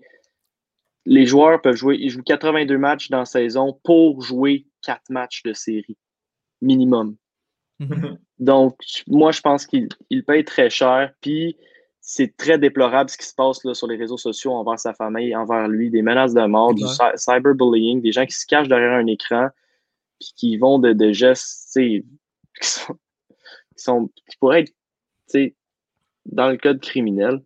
les 1.05 1.25
joueurs 1.25 1.61
peuvent 1.61 1.75
jouer, 1.75 1.97
ils 1.99 2.09
jouent 2.09 2.23
82 2.23 2.77
matchs 2.77 3.09
dans 3.09 3.19
la 3.19 3.25
saison 3.25 3.79
pour 3.83 4.21
jouer 4.21 4.65
4 4.83 5.09
matchs 5.09 5.43
de 5.43 5.53
série, 5.53 5.97
minimum. 6.61 7.15
Mhm. 7.79 8.17
Donc, 8.39 8.77
moi, 9.07 9.31
je 9.31 9.41
pense 9.41 9.65
qu'il 9.65 9.89
paye 10.25 10.45
très 10.45 10.69
cher. 10.69 11.13
Puis, 11.21 11.57
c'est 12.07 12.37
très 12.37 12.59
déplorable 12.59 13.09
ce 13.09 13.17
qui 13.17 13.25
se 13.25 13.33
passe 13.33 13.63
là, 13.63 13.73
sur 13.73 13.87
les 13.87 13.97
réseaux 13.97 14.17
sociaux 14.17 14.53
envers 14.53 14.79
sa 14.79 14.93
famille, 14.93 15.35
envers 15.35 15.67
lui, 15.67 15.89
des 15.89 16.03
menaces 16.03 16.35
de 16.35 16.45
mort, 16.45 16.75
du 16.75 16.83
cyberbullying, 17.15 17.99
des 17.99 18.11
gens 18.11 18.27
qui 18.27 18.35
se 18.35 18.45
cachent 18.45 18.67
derrière 18.67 18.91
un 18.91 19.07
écran, 19.07 19.49
puis 20.19 20.31
qui 20.37 20.57
vont 20.57 20.77
de, 20.77 20.93
de 20.93 21.11
gestes 21.11 21.73
qui, 21.73 22.03
sont, 22.61 22.93
qui, 23.75 23.83
sont, 23.83 24.07
qui 24.29 24.37
pourraient 24.37 24.65
être 25.33 25.53
dans 26.25 26.49
le 26.51 26.57
code 26.57 26.79
criminel. 26.79 27.41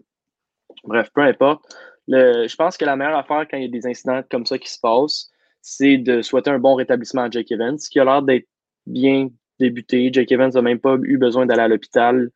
Bref, 0.83 1.09
peu 1.15 1.21
importe. 1.21 1.63
Le, 2.09 2.45
je 2.45 2.55
pense 2.57 2.75
que 2.75 2.83
la 2.83 2.97
meilleure 2.97 3.17
affaire 3.17 3.47
quand 3.49 3.55
il 3.55 3.63
y 3.63 3.65
a 3.65 3.69
des 3.69 3.87
incidents 3.87 4.23
comme 4.29 4.45
ça 4.45 4.57
qui 4.57 4.69
se 4.69 4.79
passent, 4.81 5.29
c'est 5.61 5.97
de 5.97 6.21
souhaiter 6.21 6.49
un 6.49 6.59
bon 6.59 6.75
rétablissement 6.75 7.23
à 7.23 7.29
Jake 7.29 7.49
Evans, 7.53 7.77
qui 7.77 7.97
a 7.97 8.03
l'air 8.03 8.23
d'être 8.23 8.47
bien 8.85 9.29
débuté. 9.57 10.09
Jake 10.11 10.33
Evans 10.33 10.51
n'a 10.53 10.61
même 10.61 10.79
pas 10.79 10.97
eu 11.03 11.17
besoin 11.17 11.45
d'aller 11.45 11.61
à 11.61 11.67
l'hôpital 11.69 12.29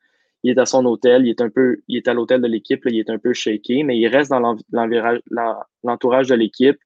il 0.44 0.52
est 0.52 0.60
à 0.60 0.66
son 0.66 0.86
hôtel, 0.86 1.26
il 1.26 1.30
est 1.30 1.42
un 1.42 1.50
peu, 1.50 1.78
il 1.88 1.98
est 1.98 2.08
à 2.08 2.14
l'hôtel 2.14 2.42
de 2.42 2.48
l'équipe, 2.48 2.82
il 2.86 3.00
est 3.00 3.10
un 3.10 3.18
peu 3.18 3.34
shaké, 3.34 3.84
mais 3.84 3.98
il 3.98 4.08
reste 4.08 4.30
dans 4.30 4.58
l'entourage 5.84 6.28
de 6.28 6.36
l'équipe. 6.36 6.78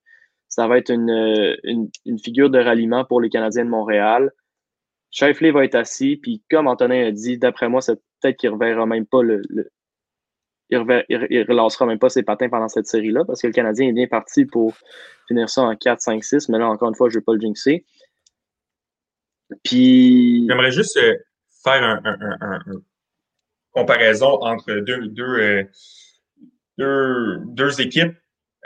Ça 0.48 0.68
va 0.68 0.78
être 0.78 0.92
une, 0.92 1.58
une, 1.64 2.20
figure 2.20 2.50
de 2.50 2.60
ralliement 2.60 3.04
pour 3.04 3.20
les 3.20 3.30
Canadiens 3.30 3.66
de 3.66 3.70
Montréal. 3.70 4.32
Shifley 5.12 5.52
va 5.52 5.66
être 5.66 5.76
assis, 5.76 6.18
puis 6.18 6.44
comme 6.50 6.68
Antonin 6.68 7.08
a 7.08 7.12
dit, 7.12 7.38
d'après 7.38 7.68
moi, 7.68 7.82
c'est 7.82 7.96
peut-être 8.22 8.38
qu'il 8.38 8.50
ne 8.50 8.56
reverra 8.56 8.86
même 8.86 9.06
pas 9.06 9.24
le, 9.24 9.42
il, 10.70 11.46
relancera 11.48 11.86
même 11.86 12.00
pas 12.00 12.10
ses 12.10 12.24
patins 12.24 12.50
pendant 12.50 12.68
cette 12.68 12.88
série-là, 12.88 13.24
parce 13.26 13.42
que 13.42 13.48
le 13.48 13.54
Canadien 13.54 13.88
est 13.88 13.94
bien 13.94 14.08
parti 14.08 14.46
pour 14.46 14.74
finir 15.28 15.50
ça 15.50 15.64
en 15.64 15.76
4, 15.76 16.00
5, 16.02 16.24
6, 16.24 16.50
mais 16.50 16.60
là, 16.60 16.70
encore 16.70 16.90
une 16.90 16.96
fois, 16.96 17.10
je 17.10 17.16
ne 17.16 17.20
vais 17.20 17.24
pas 17.24 17.34
le 17.34 17.40
jinxer. 17.40 17.86
Puis. 19.64 20.46
J'aimerais 20.48 20.72
juste 20.72 20.98
euh, 20.98 21.16
faire 21.64 21.84
un, 21.84 22.60
comparaison 23.78 24.40
entre 24.42 24.74
deux, 24.74 25.08
deux, 25.08 25.68
euh, 26.80 27.38
deux, 27.46 27.82
équipes. 27.82 28.16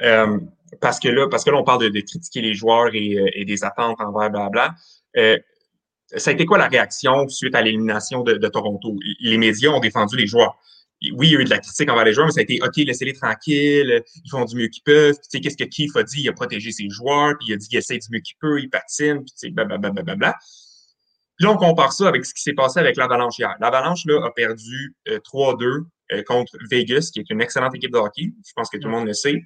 Euh, 0.01 0.39
parce 0.79 0.99
que 0.99 1.09
là, 1.09 1.27
parce 1.29 1.43
que 1.43 1.51
là, 1.51 1.57
on 1.57 1.63
parle 1.63 1.91
de, 1.91 1.99
critiquer 1.99 2.41
les 2.41 2.53
joueurs 2.53 2.93
et, 2.93 3.17
euh, 3.17 3.45
des 3.45 3.63
attentes 3.63 3.99
envers 3.99 4.29
blabla. 4.29 4.73
Euh, 5.17 5.37
ça 6.15 6.31
a 6.31 6.33
été 6.33 6.45
quoi 6.45 6.57
la 6.57 6.67
réaction 6.67 7.27
suite 7.27 7.55
à 7.55 7.61
l'élimination 7.61 8.23
de, 8.23 8.47
Toronto? 8.47 8.97
Les 9.19 9.37
médias 9.37 9.69
ont 9.69 9.79
défendu 9.79 10.17
les 10.17 10.27
joueurs. 10.27 10.57
Oui, 11.13 11.29
il 11.29 11.33
y 11.33 11.37
a 11.37 11.39
eu 11.39 11.45
de 11.45 11.49
la 11.49 11.59
critique 11.59 11.89
envers 11.89 12.03
les 12.03 12.13
joueurs, 12.13 12.27
mais 12.27 12.33
ça 12.33 12.41
a 12.41 12.43
été 12.43 12.59
OK, 12.61 12.75
laissez-les 12.75 13.13
tranquilles, 13.13 14.03
ils 14.23 14.29
font 14.29 14.45
du 14.45 14.55
mieux 14.55 14.67
qu'ils 14.67 14.83
peuvent. 14.83 15.15
Tu 15.15 15.29
sais, 15.29 15.39
qu'est-ce 15.39 15.57
que 15.57 15.63
Keith 15.63 15.95
a 15.95 16.03
dit? 16.03 16.21
Il 16.21 16.29
a 16.29 16.33
protégé 16.33 16.71
ses 16.71 16.89
joueurs, 16.89 17.33
puis 17.39 17.49
il 17.49 17.53
a 17.53 17.57
dit 17.57 17.67
qu'il 17.67 17.77
essaie 17.77 17.97
du 17.97 18.07
mieux 18.11 18.19
qu'il 18.19 18.35
peut, 18.39 18.59
il 18.59 18.69
patine, 18.69 19.23
puis 19.23 19.31
tu 19.31 19.47
sais, 19.47 19.49
blablabla. 19.49 20.37
Puis 21.41 21.47
là, 21.47 21.55
on 21.55 21.57
compare 21.57 21.91
ça 21.91 22.07
avec 22.07 22.23
ce 22.23 22.35
qui 22.35 22.43
s'est 22.43 22.53
passé 22.53 22.79
avec 22.79 22.97
l'Avalanche 22.97 23.39
hier. 23.39 23.55
L'Avalanche 23.59 24.05
là, 24.05 24.23
a 24.23 24.29
perdu 24.29 24.93
3-2 25.07 25.63
euh, 25.63 25.81
euh, 26.11 26.21
contre 26.21 26.55
Vegas, 26.69 27.09
qui 27.11 27.19
est 27.19 27.31
une 27.31 27.41
excellente 27.41 27.73
équipe 27.73 27.91
de 27.91 27.97
hockey. 27.97 28.31
Je 28.45 28.53
pense 28.55 28.69
que 28.69 28.77
tout 28.77 28.87
le 28.87 28.93
monde 28.93 29.07
le 29.07 29.13
sait. 29.13 29.41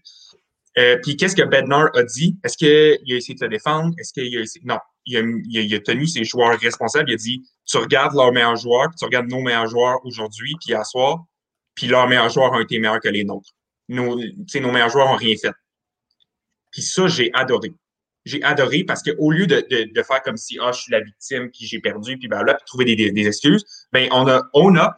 Euh, 0.78 0.98
puis 1.02 1.16
qu'est-ce 1.16 1.38
que 1.38 1.44
Bednar 1.44 1.92
a 1.96 2.04
dit? 2.04 2.36
Est-ce 2.44 2.58
qu'il 2.58 2.68
a 2.68 3.16
essayé 3.16 3.36
de 3.36 3.40
se 3.40 3.46
défendre? 3.46 3.94
Est-ce 3.98 4.12
qu'il 4.12 4.38
a 4.38 4.42
essayé... 4.42 4.66
Non. 4.66 4.78
Il 5.06 5.16
a, 5.16 5.22
il, 5.62 5.74
a, 5.74 5.80
tenu 5.80 6.06
ses 6.06 6.26
joueurs 6.26 6.60
responsables. 6.60 7.10
Il 7.10 7.14
a 7.14 7.16
dit 7.16 7.42
Tu 7.66 7.78
regardes 7.78 8.14
leurs 8.14 8.34
meilleurs 8.34 8.58
joueurs, 8.58 8.90
puis 8.90 8.98
tu 9.00 9.06
regardes 9.06 9.30
nos 9.30 9.40
meilleurs 9.40 9.68
joueurs 9.68 10.06
aujourd'hui, 10.06 10.54
puis 10.66 10.74
à 10.74 10.84
soir, 10.84 11.24
puis 11.76 11.88
leurs 11.88 12.10
meilleurs 12.10 12.28
joueurs 12.28 12.52
ont 12.52 12.60
été 12.60 12.78
meilleurs 12.78 13.00
que 13.00 13.08
les 13.08 13.24
nôtres. 13.24 13.52
nos, 13.88 14.18
nos 14.18 14.72
meilleurs 14.74 14.90
joueurs 14.90 15.08
n'ont 15.08 15.16
rien 15.16 15.38
fait. 15.42 15.54
Puis 16.74 16.82
ça, 16.82 17.08
j'ai 17.08 17.32
adoré. 17.34 17.72
J'ai 18.26 18.42
adoré 18.44 18.84
parce 18.84 19.04
qu'au 19.04 19.32
lieu 19.32 19.46
de, 19.46 19.66
de, 19.70 19.94
de, 19.94 20.04
faire 20.04 20.22
comme 20.24 20.38
si 20.38 20.58
ah, 20.60 20.72
je 20.72 20.82
suis 20.82 20.92
la 20.92 21.02
victime, 21.02 21.50
puis 21.52 21.66
j'ai 21.66 21.80
perdu, 21.80 22.18
puis 22.18 22.28
ben 22.28 22.44
là, 22.44 22.56
puis 22.56 22.66
trouver 22.66 22.86
des, 22.86 23.12
des, 23.12 23.28
excuses, 23.28 23.64
ben 23.94 24.08
on 24.12 24.28
a 24.28 24.42
own 24.54 24.78
up 24.78 24.94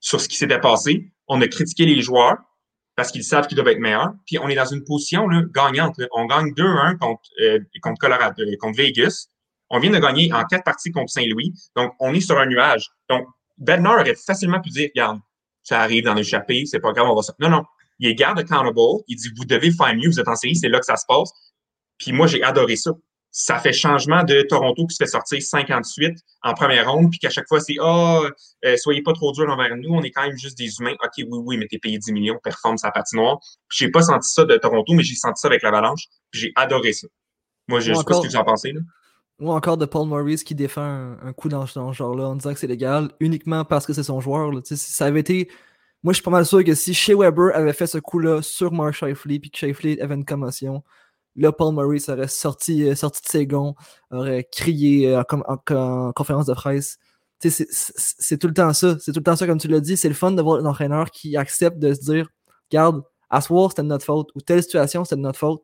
sur 0.00 0.20
ce 0.20 0.28
qui 0.28 0.36
s'était 0.36 0.60
passé. 0.60 1.10
On 1.28 1.40
a 1.40 1.46
critiqué 1.46 1.86
les 1.86 2.02
joueurs 2.02 2.36
parce 2.96 3.10
qu'ils 3.10 3.24
savent 3.24 3.46
qu'ils 3.46 3.56
doivent 3.56 3.68
être 3.68 3.80
meilleurs. 3.80 4.12
Puis 4.26 4.38
on 4.38 4.48
est 4.48 4.54
dans 4.54 4.66
une 4.66 4.84
position 4.84 5.28
là, 5.28 5.42
gagnante. 5.54 6.00
On 6.12 6.26
gagne 6.26 6.52
2-1 6.52 6.98
contre, 6.98 7.22
euh, 7.40 7.60
contre 7.80 7.98
Colorado, 7.98 8.42
euh, 8.42 8.56
contre 8.58 8.76
Vegas. 8.76 9.28
On 9.70 9.78
vient 9.78 9.90
de 9.90 9.98
gagner 9.98 10.32
en 10.32 10.44
quatre 10.44 10.64
parties 10.64 10.90
contre 10.90 11.10
Saint-Louis. 11.10 11.52
Donc, 11.76 11.94
on 12.00 12.12
est 12.12 12.20
sur 12.20 12.38
un 12.38 12.46
nuage. 12.46 12.90
Donc, 13.08 13.26
Bednar 13.58 14.00
aurait 14.00 14.14
facilement 14.14 14.60
pu 14.60 14.70
dire, 14.70 14.90
regarde, 14.94 15.20
ça 15.62 15.80
arrive 15.80 16.04
dans 16.04 16.14
l'échappée, 16.14 16.66
c'est 16.66 16.80
pas 16.80 16.92
grave, 16.92 17.08
on 17.08 17.14
va 17.14 17.22
ça. 17.22 17.34
Non, 17.40 17.48
non. 17.48 17.64
Il 17.98 18.08
est 18.08 18.14
garde 18.14 18.38
accountable. 18.38 18.78
Il 19.08 19.16
dit, 19.16 19.30
vous 19.36 19.44
devez 19.44 19.70
faire 19.70 19.94
mieux, 19.94 20.08
vous 20.08 20.20
êtes 20.20 20.28
en 20.28 20.36
série, 20.36 20.56
c'est 20.56 20.68
là 20.68 20.78
que 20.78 20.84
ça 20.84 20.96
se 20.96 21.04
passe. 21.06 21.30
Puis 21.98 22.12
moi, 22.12 22.26
j'ai 22.26 22.42
adoré 22.42 22.76
ça. 22.76 22.92
Ça 23.30 23.58
fait 23.58 23.72
changement 23.72 24.22
de 24.22 24.42
Toronto 24.42 24.86
qui 24.86 24.94
se 24.94 25.02
fait 25.02 25.10
sortir 25.10 25.42
58 25.42 26.16
en 26.42 26.54
première 26.54 26.90
ronde, 26.90 27.10
puis 27.10 27.18
qu'à 27.18 27.30
chaque 27.30 27.48
fois, 27.48 27.58
c'est 27.58 27.74
Ah, 27.80 28.20
oh, 28.22 28.76
soyez 28.76 29.02
pas 29.02 29.12
trop 29.12 29.32
dur 29.32 29.48
envers 29.50 29.76
nous, 29.76 29.92
on 29.92 30.02
est 30.02 30.12
quand 30.12 30.22
même 30.22 30.36
juste 30.36 30.56
des 30.56 30.70
humains. 30.78 30.94
OK, 31.02 31.12
oui, 31.18 31.26
oui, 31.30 31.56
mais 31.56 31.66
t'es 31.66 31.78
payé 31.78 31.98
10 31.98 32.12
millions, 32.12 32.38
performe 32.42 32.78
sa 32.78 32.92
patinoire. 32.92 33.38
J'ai 33.72 33.90
pas 33.90 34.02
senti 34.02 34.30
ça 34.30 34.44
de 34.44 34.56
Toronto, 34.56 34.92
mais 34.94 35.02
j'ai 35.02 35.16
senti 35.16 35.40
ça 35.40 35.48
avec 35.48 35.62
l'Avalanche. 35.62 36.04
J'ai 36.32 36.52
adoré 36.54 36.92
ça. 36.92 37.08
Moi, 37.66 37.80
je, 37.80 37.92
sais 37.92 38.04
pas 38.04 38.14
ce 38.14 38.20
que 38.20 38.28
vous 38.28 38.36
en 38.36 38.44
pensez. 38.44 38.72
Là. 38.72 38.80
Ou 39.40 39.50
encore 39.50 39.76
de 39.76 39.86
Paul 39.86 40.06
Maurice 40.06 40.44
qui 40.44 40.54
défend 40.54 41.16
un, 41.20 41.32
coup 41.32 41.48
dans, 41.48 41.66
ce 41.66 41.80
genre-là 41.92 42.28
en 42.28 42.36
disant 42.36 42.52
que 42.52 42.58
c'est 42.58 42.68
légal 42.68 43.10
uniquement 43.18 43.64
parce 43.64 43.84
que 43.84 43.92
c'est 43.92 44.04
son 44.04 44.20
joueur. 44.20 44.52
Là. 44.52 44.60
Ça 44.62 45.06
avait 45.06 45.20
été. 45.20 45.48
Moi, 46.04 46.12
je 46.12 46.16
suis 46.16 46.22
pas 46.22 46.30
mal 46.30 46.46
sûr 46.46 46.62
que 46.62 46.74
si 46.74 46.94
Shea 46.94 47.16
Weber 47.16 47.54
avait 47.54 47.72
fait 47.72 47.86
ce 47.86 47.98
coup-là 47.98 48.42
sur 48.42 48.70
Mark 48.72 48.94
Shifley 48.94 49.40
puis 49.40 49.50
que 49.50 49.58
Shifley 49.58 50.00
avait 50.00 50.14
une 50.14 50.24
commotion, 50.24 50.84
là, 51.36 51.52
Paul 51.52 51.74
Maurice 51.74 52.08
aurait 52.08 52.28
sorti, 52.28 52.88
euh, 52.88 52.94
sorti 52.94 53.22
de 53.22 53.28
ses 53.28 53.46
gonds, 53.46 53.74
aurait 54.10 54.44
crié 54.50 55.14
euh, 55.14 55.22
en, 55.46 56.12
conférence 56.12 56.46
de 56.46 56.54
presse. 56.54 56.98
C'est 57.40 58.38
tout 58.38 58.46
le 58.46 58.54
temps 58.54 58.72
ça. 58.72 58.96
C'est 59.00 59.12
tout 59.12 59.20
le 59.20 59.24
temps 59.24 59.36
ça, 59.36 59.46
comme 59.46 59.58
tu 59.58 59.68
l'as 59.68 59.80
dit. 59.80 59.96
C'est 59.96 60.08
le 60.08 60.14
fun 60.14 60.30
de 60.32 60.40
voir 60.40 60.60
un 60.60 60.66
entraîneur 60.66 61.10
qui 61.10 61.36
accepte 61.36 61.78
de 61.78 61.92
se 61.92 62.00
dire 62.00 62.28
Regarde, 62.70 63.02
à 63.30 63.40
ce 63.40 63.48
soir, 63.48 63.70
c'était 63.70 63.82
de 63.82 63.88
notre 63.88 64.04
faute, 64.04 64.30
ou 64.34 64.40
telle 64.40 64.62
situation, 64.62 65.04
c'était 65.04 65.16
de 65.16 65.20
notre 65.22 65.38
faute. 65.38 65.62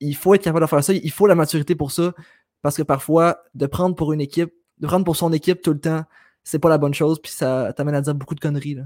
Il 0.00 0.16
faut 0.16 0.34
être 0.34 0.42
capable 0.42 0.64
de 0.64 0.70
faire 0.70 0.82
ça. 0.84 0.92
Il 0.94 1.10
faut 1.10 1.26
la 1.26 1.34
maturité 1.34 1.74
pour 1.74 1.92
ça. 1.92 2.14
Parce 2.62 2.76
que 2.76 2.82
parfois, 2.82 3.42
de 3.54 3.66
prendre 3.66 3.94
pour 3.94 4.12
une 4.12 4.20
équipe, 4.20 4.52
de 4.78 4.86
prendre 4.86 5.04
pour 5.04 5.16
son 5.16 5.32
équipe 5.32 5.62
tout 5.62 5.72
le 5.72 5.80
temps, 5.80 6.04
c'est 6.44 6.58
pas 6.58 6.68
la 6.68 6.78
bonne 6.78 6.94
chose, 6.94 7.20
puis 7.20 7.32
ça 7.32 7.72
t'amène 7.76 7.94
à 7.94 8.00
dire 8.00 8.14
beaucoup 8.14 8.34
de 8.34 8.40
conneries. 8.40 8.74
Là. 8.74 8.84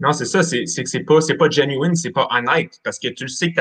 Non, 0.00 0.12
c'est 0.12 0.26
ça, 0.26 0.44
c'est 0.44 0.64
que 0.64 0.88
c'est 0.88 1.00
pas, 1.00 1.18
pas 1.38 1.50
genuine, 1.50 1.96
c'est 1.96 2.12
pas 2.12 2.28
honnête, 2.30 2.80
parce 2.84 3.00
que 3.00 3.08
tu 3.08 3.28
sais 3.28 3.52
que 3.52 3.60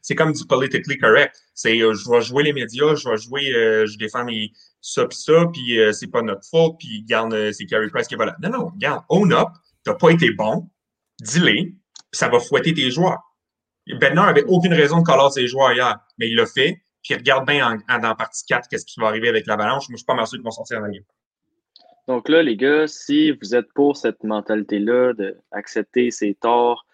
c'est 0.00 0.14
comme 0.14 0.32
du 0.32 0.46
politically 0.46 0.96
correct. 0.96 1.36
C'est 1.54 1.80
euh, 1.82 1.92
je 1.92 2.08
vais 2.08 2.20
jouer 2.20 2.44
les 2.44 2.52
médias, 2.52 2.94
je 2.94 3.08
vais 3.08 3.16
jouer, 3.16 3.52
euh, 3.52 3.84
je 3.86 3.98
défends 3.98 4.24
mes 4.24 4.52
ça 4.80 5.06
pis 5.06 5.16
ça, 5.16 5.46
puis 5.52 5.80
euh, 5.80 5.92
c'est 5.92 6.06
pas 6.06 6.22
notre 6.22 6.48
faute, 6.48 6.76
puis 6.78 7.02
garde, 7.02 7.52
c'est 7.52 7.66
Carey 7.66 7.88
Price 7.88 8.06
qui 8.06 8.14
va 8.14 8.26
là. 8.26 8.36
Non, 8.40 8.50
non, 8.50 8.66
regarde, 8.68 9.04
own 9.08 9.32
up, 9.32 9.48
t'as 9.84 9.94
pas 9.94 10.10
été 10.10 10.30
bon, 10.30 10.70
dis-le, 11.20 11.52
puis 11.52 11.74
ça 12.12 12.28
va 12.28 12.38
fouetter 12.38 12.74
tes 12.74 12.90
joueurs. 12.90 13.20
Bernard 13.98 14.28
avait 14.28 14.44
aucune 14.44 14.74
raison 14.74 15.00
de 15.00 15.04
coller 15.04 15.30
ses 15.32 15.48
joueurs 15.48 15.72
hier, 15.72 15.98
mais 16.16 16.28
il 16.28 16.36
l'a 16.36 16.46
fait, 16.46 16.80
puis 17.02 17.14
regarde 17.14 17.44
bien 17.46 17.80
en, 17.88 17.98
dans 17.98 18.14
partie 18.14 18.44
4 18.46 18.68
qu'est-ce 18.68 18.86
qui 18.86 19.00
va 19.00 19.08
arriver 19.08 19.28
avec 19.28 19.46
l'avalanche. 19.46 19.88
Moi, 19.88 19.96
je 19.96 19.98
suis 19.98 20.06
pas 20.06 20.14
mal 20.14 20.28
sûr 20.28 20.38
qu'ils 20.38 20.44
vont 20.44 20.52
sortir 20.52 20.78
en 20.78 20.88
game. 20.88 21.02
Donc 22.08 22.28
là, 22.28 22.42
les 22.42 22.56
gars, 22.56 22.86
si 22.88 23.30
vous 23.30 23.54
êtes 23.54 23.72
pour 23.74 23.96
cette 23.96 24.24
mentalité-là 24.24 25.12
d'accepter 25.52 26.10
ses 26.10 26.34
torts 26.34 26.84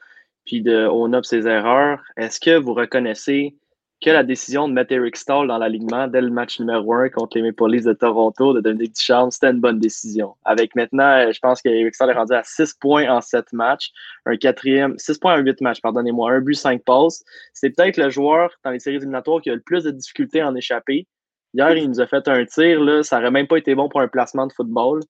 puis 0.44 0.62
de 0.62 0.86
own 0.86 1.14
up 1.14 1.24
ses 1.24 1.46
erreurs, 1.46 2.02
est-ce 2.16 2.40
que 2.40 2.58
vous 2.58 2.74
reconnaissez 2.74 3.56
que 4.00 4.10
la 4.10 4.22
décision 4.22 4.68
de 4.68 4.74
mettre 4.74 4.92
Eric 4.92 5.16
Stahl 5.16 5.48
dans 5.48 5.58
l'alignement 5.58 6.06
dès 6.06 6.20
le 6.20 6.30
match 6.30 6.60
numéro 6.60 6.94
1 6.94 7.08
contre 7.08 7.36
les 7.36 7.42
Maple 7.42 7.68
Leafs 7.68 7.84
de 7.84 7.94
Toronto 7.94 8.54
de 8.54 8.60
Dominique 8.60 8.94
Ducharme, 8.94 9.30
c'était 9.30 9.50
une 9.50 9.60
bonne 9.60 9.80
décision? 9.80 10.36
Avec 10.44 10.76
maintenant, 10.76 11.32
je 11.32 11.38
pense 11.40 11.60
qu'Eric 11.60 11.94
Stahl 11.94 12.10
est 12.10 12.14
rendu 12.14 12.32
à 12.32 12.42
6 12.44 12.74
points 12.74 13.10
en 13.10 13.20
7 13.20 13.52
matchs, 13.52 13.90
un 14.24 14.36
quatrième, 14.36 14.96
6 14.98 15.18
points 15.18 15.34
en 15.34 15.42
8 15.42 15.60
matchs, 15.62 15.80
pardonnez-moi, 15.80 16.30
un 16.30 16.40
but, 16.40 16.54
5 16.54 16.84
passes. 16.84 17.24
C'est 17.54 17.70
peut-être 17.70 17.96
le 17.96 18.08
joueur 18.08 18.50
dans 18.62 18.70
les 18.70 18.78
séries 18.78 18.96
éliminatoires 18.96 19.40
qui 19.40 19.50
a 19.50 19.54
le 19.54 19.60
plus 19.60 19.82
de 19.82 19.90
difficultés 19.90 20.42
à 20.42 20.48
en 20.48 20.54
échapper. 20.54 21.06
Hier, 21.54 21.76
il 21.76 21.88
nous 21.88 22.00
a 22.00 22.06
fait 22.06 22.28
un 22.28 22.44
tir, 22.44 22.80
là, 22.80 23.02
ça 23.02 23.18
n'aurait 23.18 23.30
même 23.30 23.46
pas 23.46 23.56
été 23.56 23.74
bon 23.74 23.88
pour 23.88 24.00
un 24.00 24.08
placement 24.08 24.46
de 24.46 24.52
football 24.52 25.00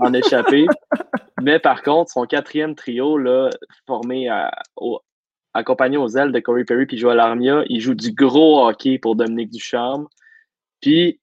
en 0.00 0.12
échappé. 0.12 0.66
Mais 1.42 1.58
par 1.58 1.82
contre, 1.82 2.10
son 2.10 2.24
quatrième 2.26 2.74
trio, 2.74 3.18
là, 3.18 3.50
formé 3.86 4.28
à, 4.28 4.50
au, 4.76 5.00
accompagné 5.56 5.96
aux 5.96 6.08
ailes 6.08 6.32
de 6.32 6.40
Corey 6.40 6.64
Perry 6.64 6.86
puis 6.86 6.98
Joel 6.98 7.20
Armia. 7.20 7.64
Il 7.68 7.80
joue 7.80 7.94
du 7.94 8.12
gros 8.12 8.66
hockey 8.66 8.98
pour 8.98 9.16
Dominique 9.16 9.50
Ducharme. 9.50 10.06
Puis, 10.80 11.20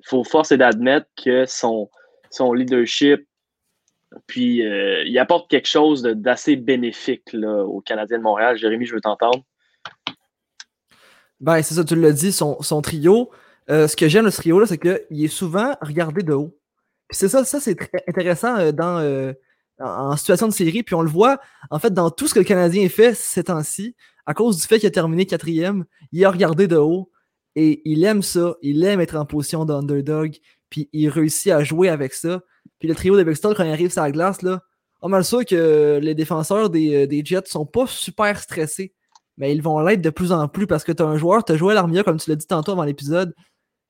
il 0.00 0.06
faut 0.06 0.24
forcer 0.24 0.56
d'admettre 0.56 1.08
que 1.16 1.46
son, 1.46 1.90
son 2.30 2.52
leadership, 2.52 3.26
puis 4.26 4.66
euh, 4.66 5.04
il 5.04 5.18
apporte 5.18 5.50
quelque 5.50 5.68
chose 5.68 6.02
d'assez 6.02 6.56
bénéfique 6.56 7.32
là, 7.32 7.64
aux 7.64 7.80
Canadiens 7.80 8.18
de 8.18 8.22
Montréal. 8.22 8.56
Jérémy, 8.56 8.86
je 8.86 8.94
veux 8.94 9.00
t'entendre. 9.00 9.42
Ben, 11.40 11.62
c'est 11.62 11.74
ça, 11.74 11.84
tu 11.84 11.96
l'as 11.96 12.12
dit, 12.12 12.32
son, 12.32 12.82
trio. 12.82 13.30
Euh, 13.70 13.86
ce 13.86 13.96
que 13.96 14.08
j'aime 14.08 14.24
de 14.24 14.30
ce 14.30 14.38
trio-là, 14.38 14.66
c'est 14.66 14.78
qu'il 14.78 15.24
est 15.24 15.28
souvent 15.28 15.74
regardé 15.80 16.22
de 16.22 16.32
haut. 16.32 16.58
Puis 17.08 17.18
c'est 17.18 17.28
ça, 17.28 17.44
ça 17.44 17.60
c'est 17.60 17.74
très 17.74 18.02
intéressant 18.06 18.56
euh, 18.58 18.72
dans, 18.72 19.34
en, 19.78 20.16
situation 20.16 20.48
de 20.48 20.52
série. 20.52 20.82
Puis 20.82 20.94
on 20.94 21.02
le 21.02 21.08
voit, 21.08 21.38
en 21.70 21.78
fait, 21.78 21.92
dans 21.92 22.10
tout 22.10 22.26
ce 22.26 22.34
que 22.34 22.38
le 22.38 22.44
Canadien 22.44 22.88
fait 22.88 23.14
ces 23.14 23.44
temps-ci, 23.44 23.94
à 24.26 24.34
cause 24.34 24.58
du 24.58 24.66
fait 24.66 24.78
qu'il 24.78 24.86
a 24.86 24.90
terminé 24.90 25.26
quatrième, 25.26 25.84
il 26.12 26.24
a 26.24 26.30
regardé 26.30 26.66
de 26.66 26.76
haut 26.76 27.10
et 27.56 27.82
il 27.84 28.04
aime 28.04 28.22
ça. 28.22 28.54
Il 28.62 28.84
aime 28.84 29.00
être 29.00 29.16
en 29.16 29.24
position 29.24 29.64
d'underdog. 29.64 30.36
Puis 30.70 30.88
il 30.92 31.08
réussit 31.08 31.52
à 31.52 31.64
jouer 31.64 31.88
avec 31.88 32.12
ça. 32.12 32.42
Puis 32.78 32.88
le 32.88 32.94
trio 32.94 33.16
de 33.16 33.22
Bexton, 33.22 33.54
quand 33.56 33.64
il 33.64 33.70
arrive 33.70 33.90
sur 33.90 34.02
la 34.02 34.12
glace, 34.12 34.42
là, 34.42 34.62
on 35.00 35.08
mal 35.08 35.24
sûr 35.24 35.44
que 35.44 35.98
les 36.02 36.14
défenseurs 36.14 36.70
des, 36.70 37.06
des 37.06 37.24
Jets 37.24 37.46
sont 37.46 37.66
pas 37.66 37.86
super 37.86 38.38
stressés. 38.38 38.92
Mais 39.36 39.54
ils 39.54 39.62
vont 39.62 39.78
l'être 39.80 40.02
de 40.02 40.10
plus 40.10 40.32
en 40.32 40.48
plus 40.48 40.66
parce 40.66 40.84
que 40.84 40.92
tu 40.92 41.02
as 41.02 41.06
un 41.06 41.16
joueur, 41.16 41.44
tu 41.44 41.52
as 41.52 41.56
joué 41.56 41.72
à 41.72 41.74
l'armia, 41.74 42.02
comme 42.02 42.18
tu 42.18 42.28
l'as 42.28 42.36
dit 42.36 42.46
tantôt 42.46 42.72
avant 42.72 42.82
l'épisode. 42.82 43.34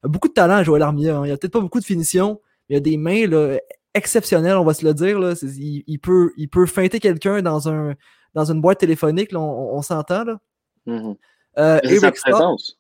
A 0.03 0.09
beaucoup 0.09 0.29
de 0.29 0.33
talent 0.33 0.57
à 0.57 0.63
jouer 0.63 0.77
à 0.77 0.79
l'armia. 0.81 1.17
Hein. 1.17 1.23
Il 1.25 1.29
n'y 1.29 1.33
a 1.33 1.37
peut-être 1.37 1.53
pas 1.53 1.61
beaucoup 1.61 1.81
de 1.81 1.85
finition, 1.85 2.41
mais 2.69 2.77
il 2.77 2.79
a 2.79 2.81
des 2.81 2.97
mains 2.97 3.27
là, 3.27 3.59
exceptionnel, 3.95 4.57
on 4.57 4.65
va 4.65 4.75
se 4.75 4.85
le 4.85 4.95
dire. 4.95 5.19
Là. 5.19 5.35
Il, 5.43 5.99
peut, 5.99 6.33
il 6.37 6.49
peut 6.49 6.67
feinter 6.67 7.01
quelqu'un 7.01 7.43
dans, 7.43 7.69
un, 7.69 7.95
dans 8.35 8.51
une 8.51 8.61
boîte 8.61 8.79
téléphonique, 8.79 9.31
on, 9.35 9.83
s'entend. 9.83 10.25
là. 10.25 10.39
Euh, 11.59 11.81
sa 12.01 12.13
présence. 12.13 12.79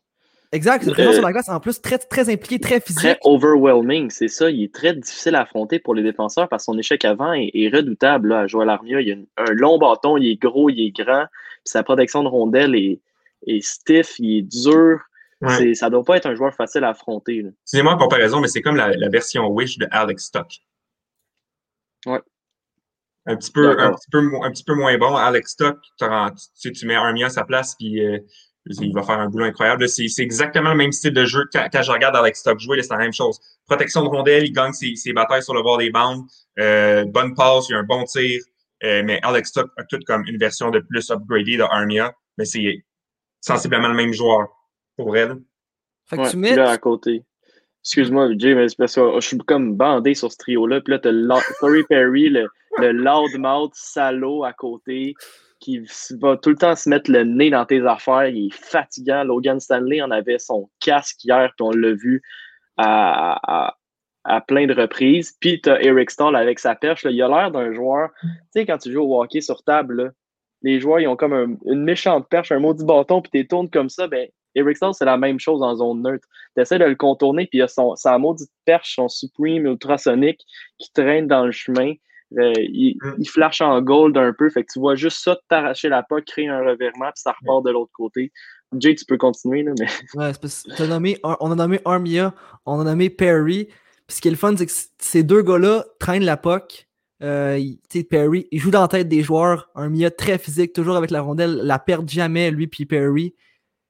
Exact, 0.51 0.83
c'est 0.83 0.93
présence 0.93 1.15
sur 1.15 1.23
la 1.23 1.33
glace, 1.33 1.49
en 1.51 1.61
plus 1.61 1.81
très, 1.83 1.99
très 1.99 2.31
impliqué, 2.33 2.59
très 2.59 2.81
physique. 2.81 3.03
Très 3.03 3.19
overwhelming, 3.23 4.09
c'est 4.09 4.29
ça. 4.29 4.49
Il 4.49 4.63
est 4.63 4.73
très 4.73 4.95
difficile 4.95 5.35
à 5.35 5.43
affronter 5.43 5.79
pour 5.79 5.95
les 5.95 6.03
défenseurs 6.03 6.49
parce 6.49 6.63
que 6.63 6.73
son 6.73 6.79
échec 6.79 7.05
avant 7.05 7.35
est, 7.35 7.71
redoutable 7.75 8.29
là, 8.29 8.41
à 8.41 8.47
jouer 8.47 8.63
à 8.63 8.67
l'armia. 8.67 9.01
Il 9.03 9.27
a 9.37 9.43
un 9.43 9.53
long 9.53 9.79
bâton, 9.79 10.17
il 10.17 10.31
est 10.31 10.41
gros, 10.41 10.71
il 10.71 10.81
est 10.81 10.91
grand, 10.91 11.27
sa 11.65 11.83
protection 11.83 12.23
de 12.23 12.29
rondelle 12.29 12.75
est, 12.75 12.99
est 13.47 13.63
stiff, 13.63 14.19
il 14.19 14.39
est 14.39 14.43
dur. 14.43 15.01
Ça 15.46 15.87
ne 15.87 15.90
doit 15.90 16.05
pas 16.05 16.16
être 16.16 16.27
un 16.27 16.35
joueur 16.35 16.55
facile 16.55 16.85
à 16.85 16.90
affronter. 16.90 17.44
Excusez-moi 17.62 17.92
en 17.92 17.98
comparaison, 17.98 18.40
mais 18.40 18.48
c'est 18.48 18.62
comme 18.62 18.77
la, 18.77 18.90
la, 18.90 19.09
version 19.09 19.46
Wish 19.46 19.79
de 19.79 19.87
Alex 19.90 20.24
Stock. 20.24 20.48
Ouais. 22.07 22.20
Un 23.27 23.37
petit, 23.37 23.53
peu, 23.53 23.79
un, 23.79 23.92
petit 23.92 24.11
peu, 24.11 24.18
un 24.42 24.51
petit 24.51 24.64
peu 24.64 24.74
moins 24.74 24.96
bon. 24.98 25.14
Alex 25.14 25.53
Stock, 25.53 25.79
tu, 26.61 26.72
tu 26.72 26.87
mets 26.87 26.94
Armia 26.94 27.27
à 27.27 27.31
sa 27.31 27.44
place, 27.44 27.77
puis 27.79 28.05
euh, 28.05 28.18
il 28.66 28.92
va 28.94 29.03
faire 29.03 29.20
un 29.20 29.29
boulot 29.29 29.44
incroyable. 29.44 29.88
C'est 29.88 30.09
exactement 30.18 30.70
le 30.70 30.77
même 30.77 30.92
style 30.92 31.12
de 31.12 31.24
jeu. 31.24 31.44
Quand, 31.53 31.68
quand 31.72 31.83
je 31.83 31.92
regarde 31.92 32.16
Alex 32.16 32.40
Stock 32.40 32.59
jouer, 32.59 32.83
c'est 32.83 32.92
la 32.92 32.98
même 32.98 33.12
chose. 33.12 33.38
Protection 33.66 34.03
de 34.03 34.09
rondelle, 34.09 34.44
il 34.44 34.53
gagne 34.53 34.72
ses, 34.72 34.96
ses 34.96 35.12
batailles 35.12 35.42
sur 35.42 35.55
le 35.55 35.62
bord 35.62 35.79
des 35.79 35.90
bandes. 35.90 36.22
Euh, 36.59 37.05
bonne 37.05 37.35
passe, 37.35 37.68
il 37.68 37.77
a 37.77 37.79
un 37.79 37.85
bon 37.85 38.05
tir. 38.05 38.40
Euh, 38.85 39.03
mais 39.05 39.20
Alex 39.22 39.51
Stock 39.51 39.70
a 39.77 39.85
tout 39.85 39.98
comme 40.07 40.24
une 40.27 40.38
version 40.38 40.70
de 40.70 40.81
plus 40.81 41.11
upgradée 41.11 41.59
de 41.59 41.62
Armia. 41.62 42.12
Mais 42.38 42.44
c'est 42.44 42.85
sensiblement 43.40 43.88
le 43.88 43.94
même 43.94 44.12
joueur 44.12 44.48
pour 44.99 45.17
elle. 45.17 45.37
Fait 46.07 46.17
que 46.17 46.31
tu 46.31 46.37
mets... 46.37 46.55
Là, 46.55 46.71
à 46.71 46.79
côté. 46.79 47.25
Excuse-moi, 47.83 48.31
Jay, 48.37 48.55
mais 48.55 48.69
c'est 48.69 48.77
parce 48.77 48.95
que 48.97 49.21
je 49.21 49.27
suis 49.27 49.39
comme 49.39 49.77
bandé 49.77 50.15
sur 50.15 50.31
ce 50.31 50.37
trio-là. 50.39 50.81
Puis 50.81 50.93
là, 50.93 50.99
t'as 50.99 51.13
Corey 51.61 51.85
Perry, 51.89 52.29
le, 52.29 52.49
le 52.79 52.93
loudmouth 52.93 53.73
salaud 53.75 54.45
à 54.45 54.53
côté, 54.53 55.15
qui 55.61 55.81
va 56.21 56.37
tout 56.37 56.51
le 56.51 56.57
temps 56.57 56.75
se 56.75 56.89
mettre 56.89 57.11
le 57.11 57.25
nez 57.25 57.51
dans 57.51 57.65
tes 57.65 57.85
affaires. 57.87 58.27
Il 58.27 58.49
est 58.49 58.55
fatigant. 58.55 59.25
Logan 59.25 59.61
Stanley 59.61 60.03
en 60.03 60.11
avait 60.11 60.39
son 60.39 60.69
casque 60.81 61.25
hier, 61.25 61.53
puis 61.57 61.67
on 61.67 61.71
l'a 61.71 61.93
vu 61.93 62.23
à, 62.77 63.75
à, 64.25 64.41
plein 64.43 64.67
de 64.67 64.75
reprises. 64.75 65.37
Puis 65.41 65.61
t'as 65.61 65.81
Eric 65.81 66.11
Stahl 66.11 66.37
avec 66.37 66.59
sa 66.59 66.75
perche. 66.75 67.05
Là. 67.05 67.11
Il 67.11 67.23
a 67.23 67.29
l'air 67.29 67.51
d'un 67.51 67.73
joueur. 67.73 68.11
Tu 68.23 68.29
sais, 68.51 68.67
quand 68.67 68.79
tu 68.79 68.93
joues 68.93 69.03
au 69.03 69.23
hockey 69.23 69.41
sur 69.41 69.63
table, 69.63 70.13
les 70.63 70.81
joueurs, 70.81 71.01
ils 71.01 71.07
ont 71.07 71.17
comme 71.17 71.59
une 71.65 71.85
méchante 71.85 72.29
perche, 72.29 72.53
un 72.53 72.59
maudit 72.59 72.85
bâton, 72.85 73.23
puis 73.23 73.31
tu 73.31 73.47
tournes 73.47 73.71
comme 73.71 73.89
ça. 73.89 74.09
Ben, 74.09 74.29
Eric 74.55 74.77
Stahl, 74.77 74.95
c'est 74.95 75.05
la 75.05 75.17
même 75.17 75.39
chose 75.39 75.63
en 75.63 75.75
zone 75.77 76.03
neutre. 76.03 76.27
Tu 76.57 76.63
essaies 76.63 76.79
de 76.79 76.85
le 76.85 76.95
contourner, 76.97 77.47
puis 77.47 77.59
il 77.59 77.61
y 77.61 77.63
a 77.65 77.69
son, 77.69 77.95
sa 77.97 78.19
maudite 78.19 78.51
perche, 78.65 78.95
son 78.97 79.09
Supreme 79.09 79.67
ultrasonique 79.67 80.41
qui 80.79 80.91
traîne 80.93 81.27
dans 81.27 81.45
le 81.47 81.53
chemin. 81.53 81.93
Euh, 82.39 82.53
il, 82.59 82.97
Mm. 83.03 83.15
il 83.19 83.29
flash 83.29 83.61
en 83.63 83.81
gold 83.81 84.17
un 84.19 84.33
peu. 84.37 84.51
Fait 84.51 84.63
que 84.65 84.73
tu 84.73 84.79
vois 84.81 84.95
juste 84.97 85.23
ça, 85.23 85.39
t'arracher 85.49 85.89
la 85.89 86.03
POC, 86.03 86.25
créer 86.27 86.49
un 86.49 86.59
revirement, 86.61 87.07
puis 87.15 87.23
ça 87.23 87.35
repart 87.41 87.65
de 87.65 87.71
l'autre 87.71 87.93
côté. 87.95 88.33
Jay, 88.79 88.95
tu 88.95 89.07
peux 89.07 89.17
continuer, 89.17 89.63
là, 89.63 89.73
mais 89.79 89.87
Ouais, 90.15 90.33
c'est 90.33 90.41
parce 90.41 90.63
que 90.65 90.83
nommé, 90.83 91.19
on 91.25 91.51
a 91.51 91.55
nommé 91.55 91.81
Armia, 91.87 92.35
on 92.67 92.81
a 92.81 92.85
nommé 92.85 93.09
Perry. 93.09 93.67
Puis 94.07 94.17
ce 94.17 94.21
qui 94.21 94.29
est 94.29 94.31
le 94.33 94.37
fun, 94.37 94.55
c'est 94.57 94.67
que 94.67 94.73
ces 94.99 95.23
deux 95.23 95.43
gars-là 95.43 95.85
traînent 95.99 96.25
la 96.25 96.37
POC. 96.37 96.87
Euh, 97.23 97.57
il- 97.59 97.79
tu 97.89 97.99
sais, 98.01 98.05
Perry, 98.05 98.47
il 98.53 98.59
joue 98.61 98.71
dans 98.71 98.83
la 98.83 98.89
tête 98.89 99.09
des 99.09 99.23
joueurs. 99.23 99.71
Armia 99.75 100.11
très 100.11 100.37
physique, 100.39 100.73
toujours 100.75 100.97
avec 100.97 101.11
la 101.11 101.21
rondelle, 101.23 101.57
la 101.65 101.79
perd 101.79 102.09
jamais, 102.11 102.51
lui 102.51 102.67
puis 102.67 102.85
Perry. 102.87 103.35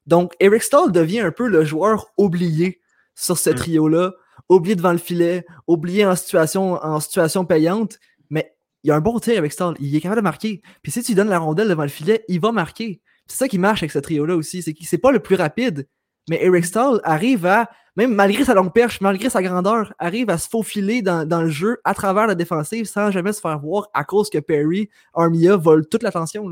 Donc, 0.08 0.34
Eric 0.40 0.62
Stahl 0.62 0.90
devient 0.90 1.20
un 1.20 1.30
peu 1.30 1.46
le 1.48 1.64
joueur 1.64 2.06
oublié 2.16 2.80
sur 3.14 3.38
ce 3.38 3.50
Mm. 3.50 3.54
trio-là. 3.54 4.12
Oublié 4.48 4.74
devant 4.74 4.92
le 4.92 4.98
filet, 4.98 5.44
oublié 5.66 6.06
en 6.06 6.16
situation, 6.16 6.72
en 6.82 6.98
situation 7.00 7.44
payante. 7.44 7.98
Mais 8.30 8.54
il 8.82 8.90
a 8.90 8.96
un 8.96 9.00
bon 9.00 9.18
tir 9.18 9.36
avec 9.36 9.52
Stahl. 9.52 9.74
Il 9.78 9.94
est 9.94 10.00
capable 10.00 10.22
de 10.22 10.24
marquer. 10.24 10.62
Puis 10.82 10.90
si 10.90 11.02
tu 11.02 11.08
lui 11.12 11.16
donnes 11.16 11.28
la 11.28 11.38
rondelle 11.38 11.68
devant 11.68 11.82
le 11.82 11.88
filet, 11.88 12.24
il 12.28 12.40
va 12.40 12.50
marquer. 12.50 13.02
C'est 13.26 13.36
ça 13.36 13.48
qui 13.48 13.58
marche 13.58 13.82
avec 13.82 13.90
ce 13.92 13.98
trio-là 13.98 14.34
aussi. 14.36 14.62
C'est 14.62 14.72
qu'il 14.72 14.86
c'est 14.86 14.96
pas 14.96 15.12
le 15.12 15.18
plus 15.18 15.36
rapide. 15.36 15.86
Mais 16.30 16.42
Eric 16.42 16.64
Stahl 16.64 17.00
arrive 17.04 17.44
à, 17.44 17.68
même 17.96 18.14
malgré 18.14 18.44
sa 18.44 18.54
longue 18.54 18.72
perche, 18.72 19.02
malgré 19.02 19.28
sa 19.28 19.42
grandeur, 19.42 19.92
arrive 19.98 20.30
à 20.30 20.38
se 20.38 20.48
faufiler 20.48 21.02
dans, 21.02 21.28
dans 21.28 21.42
le 21.42 21.50
jeu 21.50 21.78
à 21.84 21.92
travers 21.92 22.26
la 22.26 22.34
défensive 22.34 22.86
sans 22.86 23.10
jamais 23.10 23.34
se 23.34 23.40
faire 23.42 23.58
voir 23.58 23.88
à 23.92 24.04
cause 24.04 24.30
que 24.30 24.38
Perry, 24.38 24.88
Armia 25.12 25.56
vole 25.56 25.86
toute 25.86 26.02
l'attention. 26.02 26.50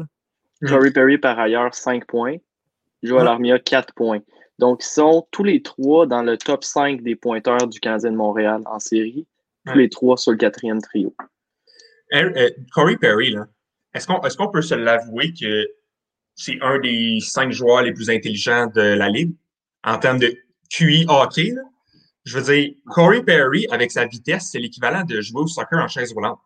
Corey 0.66 0.90
Perry, 0.90 1.16
par 1.16 1.38
ailleurs, 1.38 1.74
5 1.74 2.06
points. 2.06 2.36
Ouais. 3.14 3.26
Armia, 3.28 3.58
4 3.58 3.94
points. 3.94 4.20
Donc, 4.58 4.82
ils 4.82 4.88
sont 4.88 5.26
tous 5.30 5.44
les 5.44 5.62
trois 5.62 6.06
dans 6.06 6.22
le 6.22 6.36
top 6.38 6.64
5 6.64 7.02
des 7.02 7.14
pointeurs 7.16 7.66
du 7.66 7.78
Canadien 7.80 8.10
de 8.12 8.16
Montréal 8.16 8.62
en 8.66 8.78
série. 8.78 9.26
Tous 9.66 9.72
Ouais. 9.72 9.78
les 9.78 9.88
trois 9.88 10.16
sur 10.16 10.32
le 10.32 10.38
quatrième 10.38 10.80
trio. 10.80 11.14
Euh, 12.14 12.32
euh, 12.36 12.50
Corey 12.72 12.96
Perry, 12.96 13.30
là, 13.32 13.46
est-ce 13.92 14.06
qu'on 14.06 14.20
est 14.22 14.52
peut 14.52 14.62
se 14.62 14.74
l'avouer 14.74 15.32
que 15.34 15.66
c'est 16.36 16.58
un 16.62 16.78
des 16.78 17.18
cinq 17.20 17.50
joueurs 17.50 17.82
les 17.82 17.92
plus 17.92 18.08
intelligents 18.10 18.66
de 18.68 18.80
la 18.80 19.08
Ligue 19.08 19.34
en 19.84 19.98
termes 19.98 20.18
de 20.20 20.32
QI 20.70 21.04
hockey? 21.08 21.50
Là? 21.50 21.62
Je 22.24 22.38
veux 22.38 22.54
dire, 22.54 22.74
Corey 22.86 23.22
Perry, 23.22 23.66
avec 23.70 23.90
sa 23.90 24.06
vitesse, 24.06 24.50
c'est 24.52 24.58
l'équivalent 24.58 25.02
de 25.04 25.20
jouer 25.20 25.42
au 25.42 25.46
soccer 25.46 25.78
en 25.82 25.88
chaise 25.88 26.12
roulante. 26.12 26.38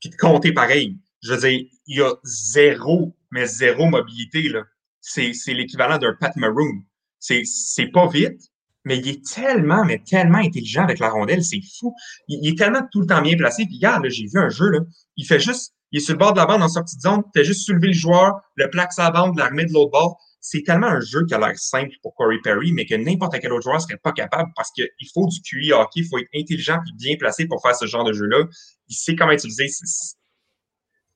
Puis 0.00 0.10
de 0.10 0.16
compter 0.16 0.52
pareil. 0.52 0.96
Je 1.22 1.32
veux 1.32 1.40
dire, 1.48 1.66
il 1.86 1.98
y 1.98 2.02
a 2.02 2.12
zéro, 2.24 3.14
mais 3.30 3.46
zéro 3.46 3.86
mobilité. 3.86 4.48
là. 4.48 4.62
C'est 5.08 5.32
c'est 5.34 5.54
l'équivalent 5.54 5.98
d'un 5.98 6.14
Pat 6.14 6.34
Maroon. 6.34 6.82
C'est 7.20 7.42
c'est 7.44 7.86
pas 7.86 8.08
vite, 8.08 8.40
mais 8.84 8.98
il 8.98 9.08
est 9.08 9.24
tellement, 9.24 9.84
mais 9.84 10.02
tellement 10.04 10.38
intelligent 10.38 10.82
avec 10.82 10.98
la 10.98 11.10
rondelle, 11.10 11.44
c'est 11.44 11.60
fou. 11.78 11.94
Il, 12.26 12.48
est 12.48 12.58
tellement 12.58 12.82
tout 12.90 13.00
le 13.00 13.06
temps 13.06 13.22
bien 13.22 13.36
placé. 13.36 13.66
Puis 13.66 13.76
regarde, 13.76 14.08
j'ai 14.08 14.26
vu 14.26 14.38
un 14.38 14.48
jeu, 14.48 14.68
là, 14.68 14.80
il 15.16 15.24
fait 15.24 15.38
juste, 15.38 15.74
il 15.92 15.98
est 15.98 16.00
sur 16.00 16.14
le 16.14 16.18
bord 16.18 16.32
de 16.32 16.38
la 16.38 16.46
bande 16.46 16.62
en 16.62 16.68
sortie 16.68 16.96
de 16.96 17.02
zone, 17.02 17.22
fait 17.34 17.44
juste 17.44 17.66
soulever 17.66 17.88
le 17.88 17.92
joueur, 17.92 18.34
le 18.56 18.68
plaque 18.68 18.92
sa 18.92 19.12
bande, 19.12 19.38
la 19.38 19.46
remet 19.46 19.66
de 19.66 19.72
l'autre 19.72 19.92
bord. 19.92 20.20
C'est 20.40 20.62
tellement 20.64 20.88
un 20.88 21.00
jeu 21.00 21.24
qui 21.24 21.34
a 21.34 21.38
l'air 21.38 21.56
simple 21.56 21.94
pour 22.02 22.14
Corey 22.16 22.38
Perry, 22.42 22.72
mais 22.72 22.84
que 22.84 22.94
n'importe 22.96 23.38
quel 23.40 23.52
autre 23.52 23.64
joueur 23.64 23.80
serait 23.80 23.98
pas 24.02 24.12
capable 24.12 24.50
parce 24.56 24.70
qu'il 24.72 24.88
faut 25.14 25.26
du 25.26 25.40
QI 25.40 25.72
hockey, 25.72 26.00
il 26.00 26.08
faut 26.08 26.18
être 26.18 26.28
intelligent 26.34 26.78
et 26.88 26.96
bien 26.96 27.16
placé 27.16 27.46
pour 27.46 27.62
faire 27.62 27.76
ce 27.76 27.86
genre 27.86 28.04
de 28.04 28.12
jeu-là. 28.12 28.44
Il 28.88 28.94
sait 28.94 29.14
comment 29.14 29.32
utiliser. 29.32 29.68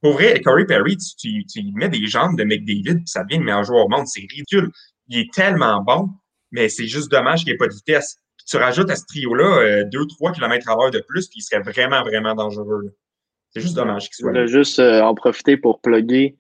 Pour 0.03 0.15
vrai, 0.15 0.41
Corey 0.41 0.65
Perry, 0.65 0.97
tu, 0.97 1.15
tu, 1.17 1.45
tu 1.47 1.63
mets 1.75 1.89
des 1.89 2.07
jambes 2.07 2.37
de 2.39 2.45
McDavid, 2.45 2.97
puis 2.97 3.07
ça 3.07 3.23
devient 3.25 3.39
le 3.39 3.45
meilleur 3.45 3.65
joueur 3.65 3.85
au 3.85 3.89
monde. 3.89 4.07
C'est 4.07 4.21
ridicule. 4.21 4.71
Il 5.09 5.19
est 5.19 5.33
tellement 5.33 5.83
bon, 5.83 6.09
mais 6.53 6.69
c'est 6.69 6.87
juste 6.87 7.11
dommage 7.11 7.41
qu'il 7.41 7.49
n'y 7.49 7.55
ait 7.55 7.59
pas 7.59 7.69
de 7.69 7.75
vitesse. 7.75 8.17
Puis 8.39 8.47
tu 8.47 8.57
rajoutes 8.57 8.91
à 8.91 8.97
ce 8.97 9.05
trio-là 9.07 9.85
2-3 9.85 10.35
km 10.35 10.69
à 10.71 10.75
l'heure 10.77 10.91
de 10.91 11.01
plus, 11.07 11.29
puis 11.29 11.41
il 11.41 11.43
serait 11.43 11.63
vraiment, 11.63 12.03
vraiment 12.03 12.35
dangereux. 12.35 12.83
là. 12.85 12.91
C'est 13.53 13.61
juste 13.61 13.75
dommage 13.75 14.05
qu'il 14.09 14.15
Je 14.15 14.17
soit 14.23 14.33
là. 14.33 14.41
voulais 14.41 14.53
juste 14.53 14.79
euh, 14.79 15.03
en 15.03 15.15
profiter 15.15 15.57
pour 15.57 15.81
plugger 15.81 16.37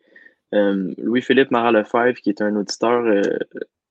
euh, 0.54 0.94
Louis-Philippe 0.98 1.50
Marat-Lefebvre, 1.50 2.14
qui 2.22 2.30
est 2.30 2.40
un 2.40 2.54
auditeur 2.56 3.02
euh, 3.04 3.22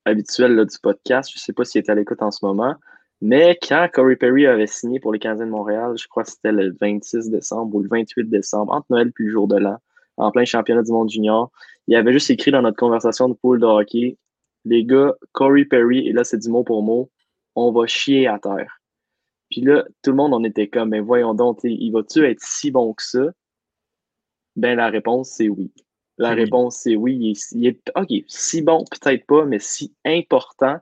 habituel 0.04 0.54
là, 0.54 0.64
du 0.64 0.76
podcast. 0.82 1.30
Je 1.30 1.36
ne 1.36 1.40
sais 1.40 1.52
pas 1.52 1.64
s'il 1.64 1.82
est 1.82 1.90
à 1.90 1.94
l'écoute 1.94 2.22
en 2.22 2.30
ce 2.30 2.44
moment. 2.44 2.74
Mais 3.20 3.58
quand 3.60 3.86
Corey 3.92 4.16
Perry 4.16 4.46
avait 4.46 4.66
signé 4.66 4.98
pour 4.98 5.12
les 5.12 5.18
Canadiens 5.18 5.46
de 5.46 5.50
Montréal, 5.50 5.94
je 5.98 6.08
crois 6.08 6.24
que 6.24 6.30
c'était 6.30 6.52
le 6.52 6.74
26 6.80 7.30
décembre 7.30 7.74
ou 7.74 7.82
le 7.82 7.88
28 7.88 8.30
décembre, 8.30 8.72
entre 8.72 8.86
Noël 8.90 9.08
et 9.08 9.22
le 9.22 9.30
jour 9.30 9.46
de 9.46 9.56
l'an, 9.56 9.76
en 10.16 10.30
plein 10.30 10.44
championnat 10.44 10.82
du 10.82 10.92
monde 10.92 11.10
junior, 11.10 11.50
il 11.86 11.96
avait 11.96 12.12
juste 12.12 12.30
écrit 12.30 12.50
dans 12.50 12.62
notre 12.62 12.78
conversation 12.78 13.28
de 13.28 13.34
pool 13.34 13.60
de 13.60 13.66
hockey 13.66 14.16
Les 14.64 14.84
gars, 14.84 15.14
Corey 15.32 15.64
Perry, 15.64 16.06
et 16.08 16.12
là 16.12 16.24
c'est 16.24 16.38
du 16.38 16.48
mot 16.48 16.64
pour 16.64 16.82
mot, 16.82 17.10
on 17.54 17.72
va 17.72 17.86
chier 17.86 18.26
à 18.26 18.38
terre. 18.38 18.80
Puis 19.50 19.62
là, 19.62 19.84
tout 20.02 20.10
le 20.10 20.16
monde, 20.16 20.32
on 20.32 20.44
était 20.44 20.68
comme, 20.68 20.90
mais 20.90 21.00
voyons 21.00 21.34
donc, 21.34 21.58
il 21.64 21.90
va-tu 21.90 22.24
être 22.24 22.40
si 22.40 22.70
bon 22.70 22.94
que 22.94 23.02
ça? 23.02 23.26
Ben, 24.56 24.76
la 24.76 24.88
réponse, 24.88 25.30
c'est 25.30 25.48
oui. 25.48 25.72
La 26.18 26.30
Oui. 26.30 26.36
réponse, 26.36 26.76
c'est 26.76 26.96
oui. 26.96 27.16
Il 27.16 27.30
est, 27.30 27.52
il 27.52 27.66
est- 27.66 27.92
OK, 27.96 28.24
si 28.28 28.62
bon, 28.62 28.84
peut-être 28.90 29.26
pas, 29.26 29.44
mais 29.44 29.58
si 29.58 29.92
important 30.04 30.78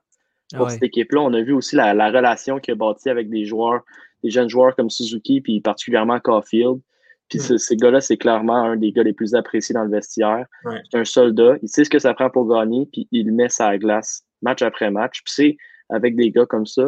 pour 0.55 0.67
Ouais. 0.67 0.73
cette 0.73 0.83
équipe-là. 0.83 1.21
On 1.21 1.33
a 1.35 1.41
vu 1.43 1.53
aussi 1.53 1.77
la, 1.77 1.95
la 1.95 2.09
relation 2.11 2.59
qu'il 2.59 2.73
a 2.73 2.75
bâtie 2.75 3.09
avec 3.11 3.29
des 3.31 3.45
joueurs, 3.45 3.83
des 4.25 4.31
jeunes 4.31 4.49
joueurs 4.49 4.75
comme 4.77 4.91
Suzuki, 4.91 5.41
puis 5.41 5.61
particulièrement 5.61 6.19
Caulfield. 6.21 6.81
Puis 7.29 7.39
Mm. 7.39 7.43
ce- 7.43 7.57
ces 7.59 7.77
gars-là, 7.77 8.01
c'est 8.01 8.17
clairement 8.17 8.57
un 8.57 8.77
des 8.77 8.91
gars 8.93 9.03
les 9.03 9.13
plus 9.13 9.35
appréciés 9.35 9.75
dans 9.75 9.85
le 9.85 9.91
vestiaire. 9.91 10.47
Ouais. 10.65 10.81
C'est 10.91 10.99
un 10.99 11.05
soldat. 11.05 11.57
Il 11.63 11.69
sait 11.69 11.85
ce 11.85 11.91
que 11.91 11.99
ça 11.99 12.15
prend 12.15 12.31
pour 12.31 12.49
gagner, 12.49 12.87
puis 12.91 13.07
il 13.13 13.33
met 13.33 13.49
sur 13.51 13.67
la 13.67 13.77
glace, 13.79 14.23
match 14.43 14.63
après 14.63 14.91
match. 14.91 15.23
Puis 15.25 15.33
c'est 15.35 15.57
avec 15.91 16.17
des 16.17 16.31
gars 16.31 16.47
comme 16.47 16.65
ça 16.67 16.87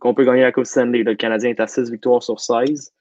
qu'on 0.00 0.14
peut 0.14 0.24
gagner 0.24 0.42
la 0.42 0.52
Coupe 0.52 0.66
Stanley. 0.66 1.02
Le 1.02 1.14
Canadien 1.14 1.50
est 1.50 1.60
à 1.60 1.66
6 1.66 1.90
victoires 1.90 2.22
sur 2.22 2.38
16. 2.40 2.92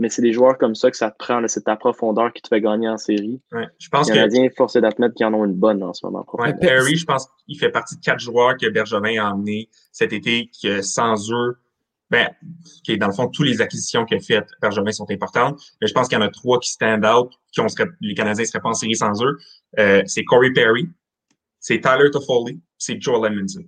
Mais 0.00 0.08
c'est 0.08 0.22
des 0.22 0.32
joueurs 0.32 0.56
comme 0.56 0.74
ça 0.74 0.90
que 0.90 0.96
ça 0.96 1.10
te 1.10 1.18
prend, 1.18 1.40
là, 1.40 1.48
c'est 1.48 1.64
ta 1.64 1.76
profondeur 1.76 2.32
qui 2.32 2.40
te 2.40 2.48
fait 2.48 2.62
gagner 2.62 2.88
en 2.88 2.96
série. 2.96 3.38
Ouais. 3.52 3.68
Je 3.78 3.90
pense 3.90 4.08
Les 4.08 4.14
que 4.14 4.18
Canadiens, 4.18 4.48
forcé 4.56 4.80
d'admettre 4.80 5.14
qu'ils 5.14 5.26
en 5.26 5.34
ont 5.34 5.44
une 5.44 5.54
bonne 5.54 5.82
en 5.82 5.92
ce 5.92 6.06
moment. 6.06 6.24
Ouais. 6.32 6.54
Perry, 6.54 6.96
je 6.96 7.04
pense 7.04 7.28
qu'il 7.44 7.58
fait 7.58 7.68
partie 7.68 7.96
de 7.96 8.00
quatre 8.00 8.18
joueurs 8.18 8.56
que 8.56 8.66
Bergevin 8.70 9.22
a 9.22 9.30
emmenés 9.30 9.68
cet 9.92 10.14
été, 10.14 10.50
que 10.62 10.80
sans 10.80 11.30
eux, 11.30 11.58
ben, 12.08 12.30
qui 12.82 12.96
dans 12.96 13.08
le 13.08 13.12
fond, 13.12 13.28
toutes 13.28 13.46
les 13.46 13.60
acquisitions 13.60 14.06
qu'il 14.06 14.16
a 14.16 14.20
faites, 14.20 14.48
Bergevin 14.62 14.90
sont 14.90 15.10
importantes. 15.10 15.60
Mais 15.82 15.86
je 15.86 15.92
pense 15.92 16.08
qu'il 16.08 16.18
y 16.18 16.22
en 16.22 16.24
a 16.24 16.30
trois 16.30 16.58
qui 16.58 16.70
stand 16.70 17.04
out, 17.04 17.30
qui 17.52 17.60
on 17.60 17.68
serait, 17.68 17.90
les 18.00 18.14
Canadiens 18.14 18.42
ne 18.42 18.48
seraient 18.48 18.62
pas 18.62 18.70
en 18.70 18.74
série 18.74 18.96
sans 18.96 19.22
eux. 19.22 19.36
Euh, 19.78 20.02
c'est 20.06 20.24
Corey 20.24 20.50
Perry, 20.54 20.88
c'est 21.58 21.78
Tyler 21.78 22.10
Toffoli, 22.10 22.58
c'est 22.78 22.98
Joel 22.98 23.30
Edmondson. 23.30 23.64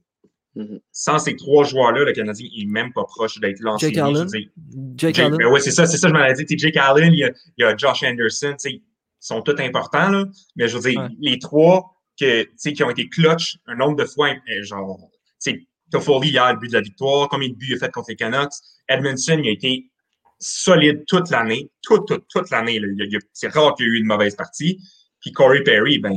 Mhm. 0.54 0.80
Sans 0.92 1.18
ces 1.18 1.34
trois 1.36 1.64
joueurs-là, 1.64 2.04
le 2.04 2.12
Canadien 2.12 2.46
est 2.54 2.66
même 2.66 2.92
pas 2.92 3.04
proche 3.04 3.38
d'être 3.40 3.64
en 3.66 3.78
Jake 3.78 3.96
Allen. 3.96 4.14
veux 4.14 4.26
dire, 4.26 4.48
Jake 4.96 5.14
Jake- 5.14 5.18
Allen? 5.26 5.38
ben 5.38 5.46
ouais, 5.48 5.60
c'est 5.60 5.70
ça, 5.70 5.86
c'est 5.86 5.96
ça, 5.96 6.08
je 6.08 6.12
m'en 6.12 6.24
ai 6.24 6.34
dit. 6.34 6.44
Jake 6.58 6.76
Allen, 6.76 7.12
il 7.12 7.18
y 7.20 7.24
a, 7.24 7.30
il 7.56 7.62
y 7.62 7.64
a 7.64 7.74
Josh 7.76 8.02
Anderson, 8.02 8.54
ils 8.66 8.82
sont 9.18 9.40
tous 9.42 9.58
importants, 9.60 10.10
là. 10.10 10.24
Mais 10.56 10.68
je 10.68 10.76
veux 10.76 10.90
dire, 10.90 11.00
Ouais. 11.00 11.08
les 11.20 11.38
trois 11.38 11.96
que, 12.20 12.42
qui 12.70 12.82
ont 12.84 12.90
été 12.90 13.08
clutch 13.08 13.56
un 13.66 13.76
nombre 13.76 13.96
de 13.96 14.04
fois, 14.04 14.28
euh, 14.30 14.62
genre, 14.62 14.98
Toffoli, 15.90 16.30
hier, 16.30 16.52
le 16.54 16.58
but 16.58 16.68
de 16.68 16.72
la 16.74 16.80
victoire, 16.80 17.28
combien 17.28 17.48
de 17.50 17.54
buts 17.54 17.66
il 17.70 17.74
a 17.74 17.78
fait 17.78 17.90
contre 17.90 18.06
les 18.10 18.16
Canucks? 18.16 18.52
Edmondson, 18.88 19.38
il 19.42 19.48
a 19.48 19.52
été 19.52 19.90
solide 20.38 21.04
toute 21.06 21.30
l'année, 21.30 21.70
toute, 21.82 22.06
toute, 22.08 22.24
toute 22.28 22.50
l'année. 22.50 22.76
Il 22.76 22.84
a- 22.84 23.04
il 23.04 23.16
a- 23.16 23.20
C'est 23.32 23.48
rare 23.48 23.74
qu'il 23.74 23.86
y 23.86 23.88
ait 23.88 23.92
eu 23.92 23.98
une 23.98 24.06
mauvaise 24.06 24.34
partie. 24.34 24.78
Puis 25.20 25.32
Corey 25.32 25.62
Perry, 25.62 25.98
ben, 25.98 26.16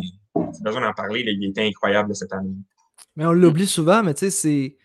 c'est 0.54 0.64
besoin 0.64 0.82
d'en 0.82 0.94
parler, 0.94 1.24
là, 1.24 1.32
il 1.32 1.44
était 1.46 1.66
incroyable 1.68 2.16
cette 2.16 2.32
année. 2.34 2.56
Mais 3.16 3.26
on 3.26 3.32
l'oublie 3.34 3.68
souvent, 3.68 4.04
mais 4.04 4.14
tu 4.14 4.26
sais, 4.26 4.30
c'est. 4.32 4.78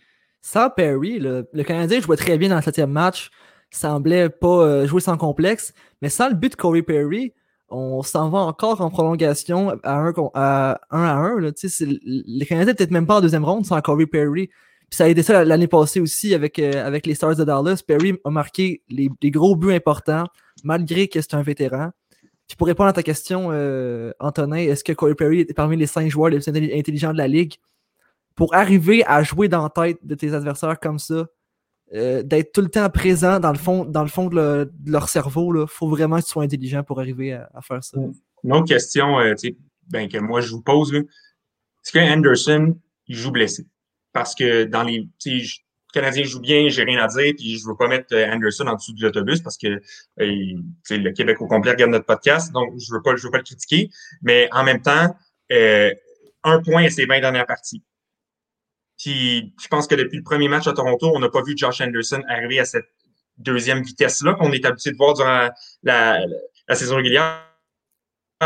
Sans 0.42 0.70
Perry, 0.70 1.18
le, 1.18 1.46
le 1.52 1.62
Canadien 1.64 2.00
jouait 2.00 2.16
très 2.16 2.38
bien 2.38 2.48
dans 2.48 2.56
le 2.56 2.62
septième 2.62 2.90
match, 2.90 3.30
semblait 3.70 4.30
pas 4.30 4.64
euh, 4.64 4.86
jouer 4.86 5.02
sans 5.02 5.18
complexe, 5.18 5.74
mais 6.00 6.08
sans 6.08 6.30
le 6.30 6.34
but 6.34 6.52
de 6.52 6.56
Corey 6.56 6.80
Perry, 6.82 7.34
on 7.68 8.02
s'en 8.02 8.30
va 8.30 8.38
encore 8.38 8.80
en 8.80 8.88
prolongation 8.90 9.68
à 9.82 9.98
1 9.98 10.14
à 10.34 10.80
1. 10.90 11.04
À 11.04 11.14
un, 11.18 11.38
les 11.38 12.46
Canadiens 12.46 12.72
peut-être 12.74 12.90
même 12.90 13.06
pas 13.06 13.18
en 13.18 13.20
deuxième 13.20 13.44
ronde 13.44 13.66
sans 13.66 13.80
Corey 13.82 14.06
Perry. 14.06 14.46
Puis 14.46 14.96
ça 14.96 15.04
a 15.04 15.08
été 15.08 15.22
ça 15.22 15.44
l'année 15.44 15.68
passée 15.68 16.00
aussi 16.00 16.34
avec, 16.34 16.58
euh, 16.58 16.84
avec 16.84 17.06
les 17.06 17.14
Stars 17.14 17.36
de 17.36 17.44
Dallas. 17.44 17.82
Perry 17.86 18.14
a 18.24 18.30
marqué 18.30 18.82
les, 18.88 19.08
les 19.22 19.30
gros 19.30 19.54
buts 19.56 19.72
importants, 19.74 20.24
malgré 20.64 21.06
que 21.06 21.20
c'est 21.20 21.34
un 21.34 21.42
vétéran. 21.42 21.90
Puis 22.48 22.56
pour 22.56 22.66
répondre 22.66 22.88
à 22.88 22.92
ta 22.92 23.02
question, 23.04 23.50
euh, 23.52 24.10
Antonin, 24.18 24.56
est-ce 24.56 24.82
que 24.82 24.92
Corey 24.92 25.14
Perry 25.14 25.40
est 25.40 25.54
parmi 25.54 25.76
les 25.76 25.86
cinq 25.86 26.10
joueurs 26.10 26.30
les 26.30 26.38
plus 26.38 26.48
intelli- 26.50 26.76
intelligents 26.76 27.12
de 27.12 27.18
la 27.18 27.28
Ligue? 27.28 27.54
Pour 28.40 28.54
arriver 28.54 29.04
à 29.04 29.22
jouer 29.22 29.48
dans 29.48 29.64
la 29.64 29.68
tête 29.68 29.98
de 30.02 30.14
tes 30.14 30.32
adversaires 30.32 30.80
comme 30.80 30.98
ça, 30.98 31.26
euh, 31.92 32.22
d'être 32.22 32.52
tout 32.52 32.62
le 32.62 32.70
temps 32.70 32.88
présent 32.88 33.38
dans 33.38 33.52
le 33.52 33.58
fond, 33.58 33.84
dans 33.84 34.00
le 34.00 34.08
fond 34.08 34.28
de, 34.28 34.34
le- 34.34 34.72
de 34.72 34.90
leur 34.90 35.10
cerveau, 35.10 35.54
il 35.54 35.68
faut 35.68 35.90
vraiment 35.90 36.18
que 36.18 36.24
tu 36.24 36.30
sois 36.30 36.44
intelligent 36.44 36.82
pour 36.82 37.00
arriver 37.00 37.34
à, 37.34 37.60
faire 37.60 37.84
ça. 37.84 37.98
Une 38.42 38.52
autre 38.54 38.64
question 38.64 39.20
euh, 39.20 39.34
ben, 39.88 40.08
que 40.08 40.16
moi 40.16 40.40
je 40.40 40.52
vous 40.52 40.62
pose, 40.62 40.94
est-ce 40.94 41.92
que 41.92 41.98
Anderson 41.98 42.78
joue 43.10 43.30
blessé? 43.30 43.66
Parce 44.14 44.34
que 44.34 44.64
dans 44.64 44.84
les. 44.84 45.06
Le 45.26 45.92
Canadien 45.92 46.22
joue 46.22 46.40
bien, 46.40 46.68
j'ai 46.68 46.84
rien 46.84 47.02
à 47.02 47.08
dire, 47.08 47.34
puis 47.36 47.58
je 47.58 47.66
veux 47.66 47.76
pas 47.76 47.88
mettre 47.88 48.14
euh, 48.14 48.32
Anderson 48.32 48.68
en 48.68 48.76
dessous 48.76 48.94
de 48.94 49.02
l'autobus 49.02 49.42
parce 49.42 49.58
que 49.58 49.82
le 50.16 51.10
Québec 51.10 51.42
au 51.42 51.46
complet 51.46 51.72
regarde 51.72 51.90
notre 51.90 52.06
podcast, 52.06 52.52
donc 52.52 52.72
je 52.78 52.90
veux 52.94 53.02
pas, 53.02 53.14
veux 53.16 53.30
pas 53.30 53.38
le 53.38 53.44
critiquer. 53.44 53.90
Mais 54.22 54.48
en 54.52 54.64
même 54.64 54.80
temps, 54.80 55.14
un 55.50 56.62
point 56.62 56.84
à 56.84 56.88
ses 56.88 57.04
20 57.04 57.20
dernières 57.20 57.44
parties. 57.46 57.82
Puis 59.00 59.54
je 59.60 59.68
pense 59.68 59.86
que 59.86 59.94
depuis 59.94 60.18
le 60.18 60.22
premier 60.22 60.48
match 60.48 60.66
à 60.66 60.72
Toronto, 60.72 61.10
on 61.14 61.20
n'a 61.20 61.30
pas 61.30 61.42
vu 61.42 61.54
Josh 61.56 61.80
Anderson 61.80 62.22
arriver 62.28 62.60
à 62.60 62.66
cette 62.66 62.88
deuxième 63.38 63.82
vitesse-là 63.82 64.34
qu'on 64.34 64.52
est 64.52 64.64
habitué 64.66 64.90
de 64.90 64.96
voir 64.96 65.14
durant 65.14 65.48
la, 65.82 66.20
la, 66.68 66.74
saison 66.74 66.96
régulière. 66.96 67.46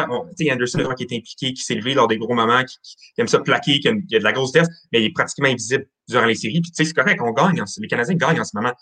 Bon, 0.08 0.28
Anderson, 0.50 0.94
qui 0.96 1.04
est 1.04 1.16
impliqué, 1.16 1.52
qui 1.52 1.62
s'est 1.62 1.74
levé 1.74 1.94
lors 1.94 2.06
des 2.06 2.18
gros 2.18 2.34
moments, 2.34 2.64
qui, 2.64 2.78
aime 3.18 3.28
ça 3.28 3.40
plaquer, 3.40 3.80
qui 3.80 3.88
a, 3.88 3.92
de 3.92 4.18
la 4.18 4.32
grosse 4.32 4.52
vitesse, 4.52 4.68
mais 4.92 5.00
il 5.00 5.06
est 5.06 5.12
pratiquement 5.12 5.48
invisible 5.48 5.86
durant 6.08 6.24
les 6.24 6.34
séries. 6.34 6.60
Puis, 6.60 6.70
tu 6.70 6.76
sais, 6.76 6.84
c'est 6.84 6.94
correct, 6.94 7.20
on 7.20 7.32
gagne. 7.32 7.62
les 7.78 7.88
Canadiens 7.88 8.14
gagnent 8.14 8.40
en 8.40 8.44
ce 8.44 8.56
moment. 8.56 8.72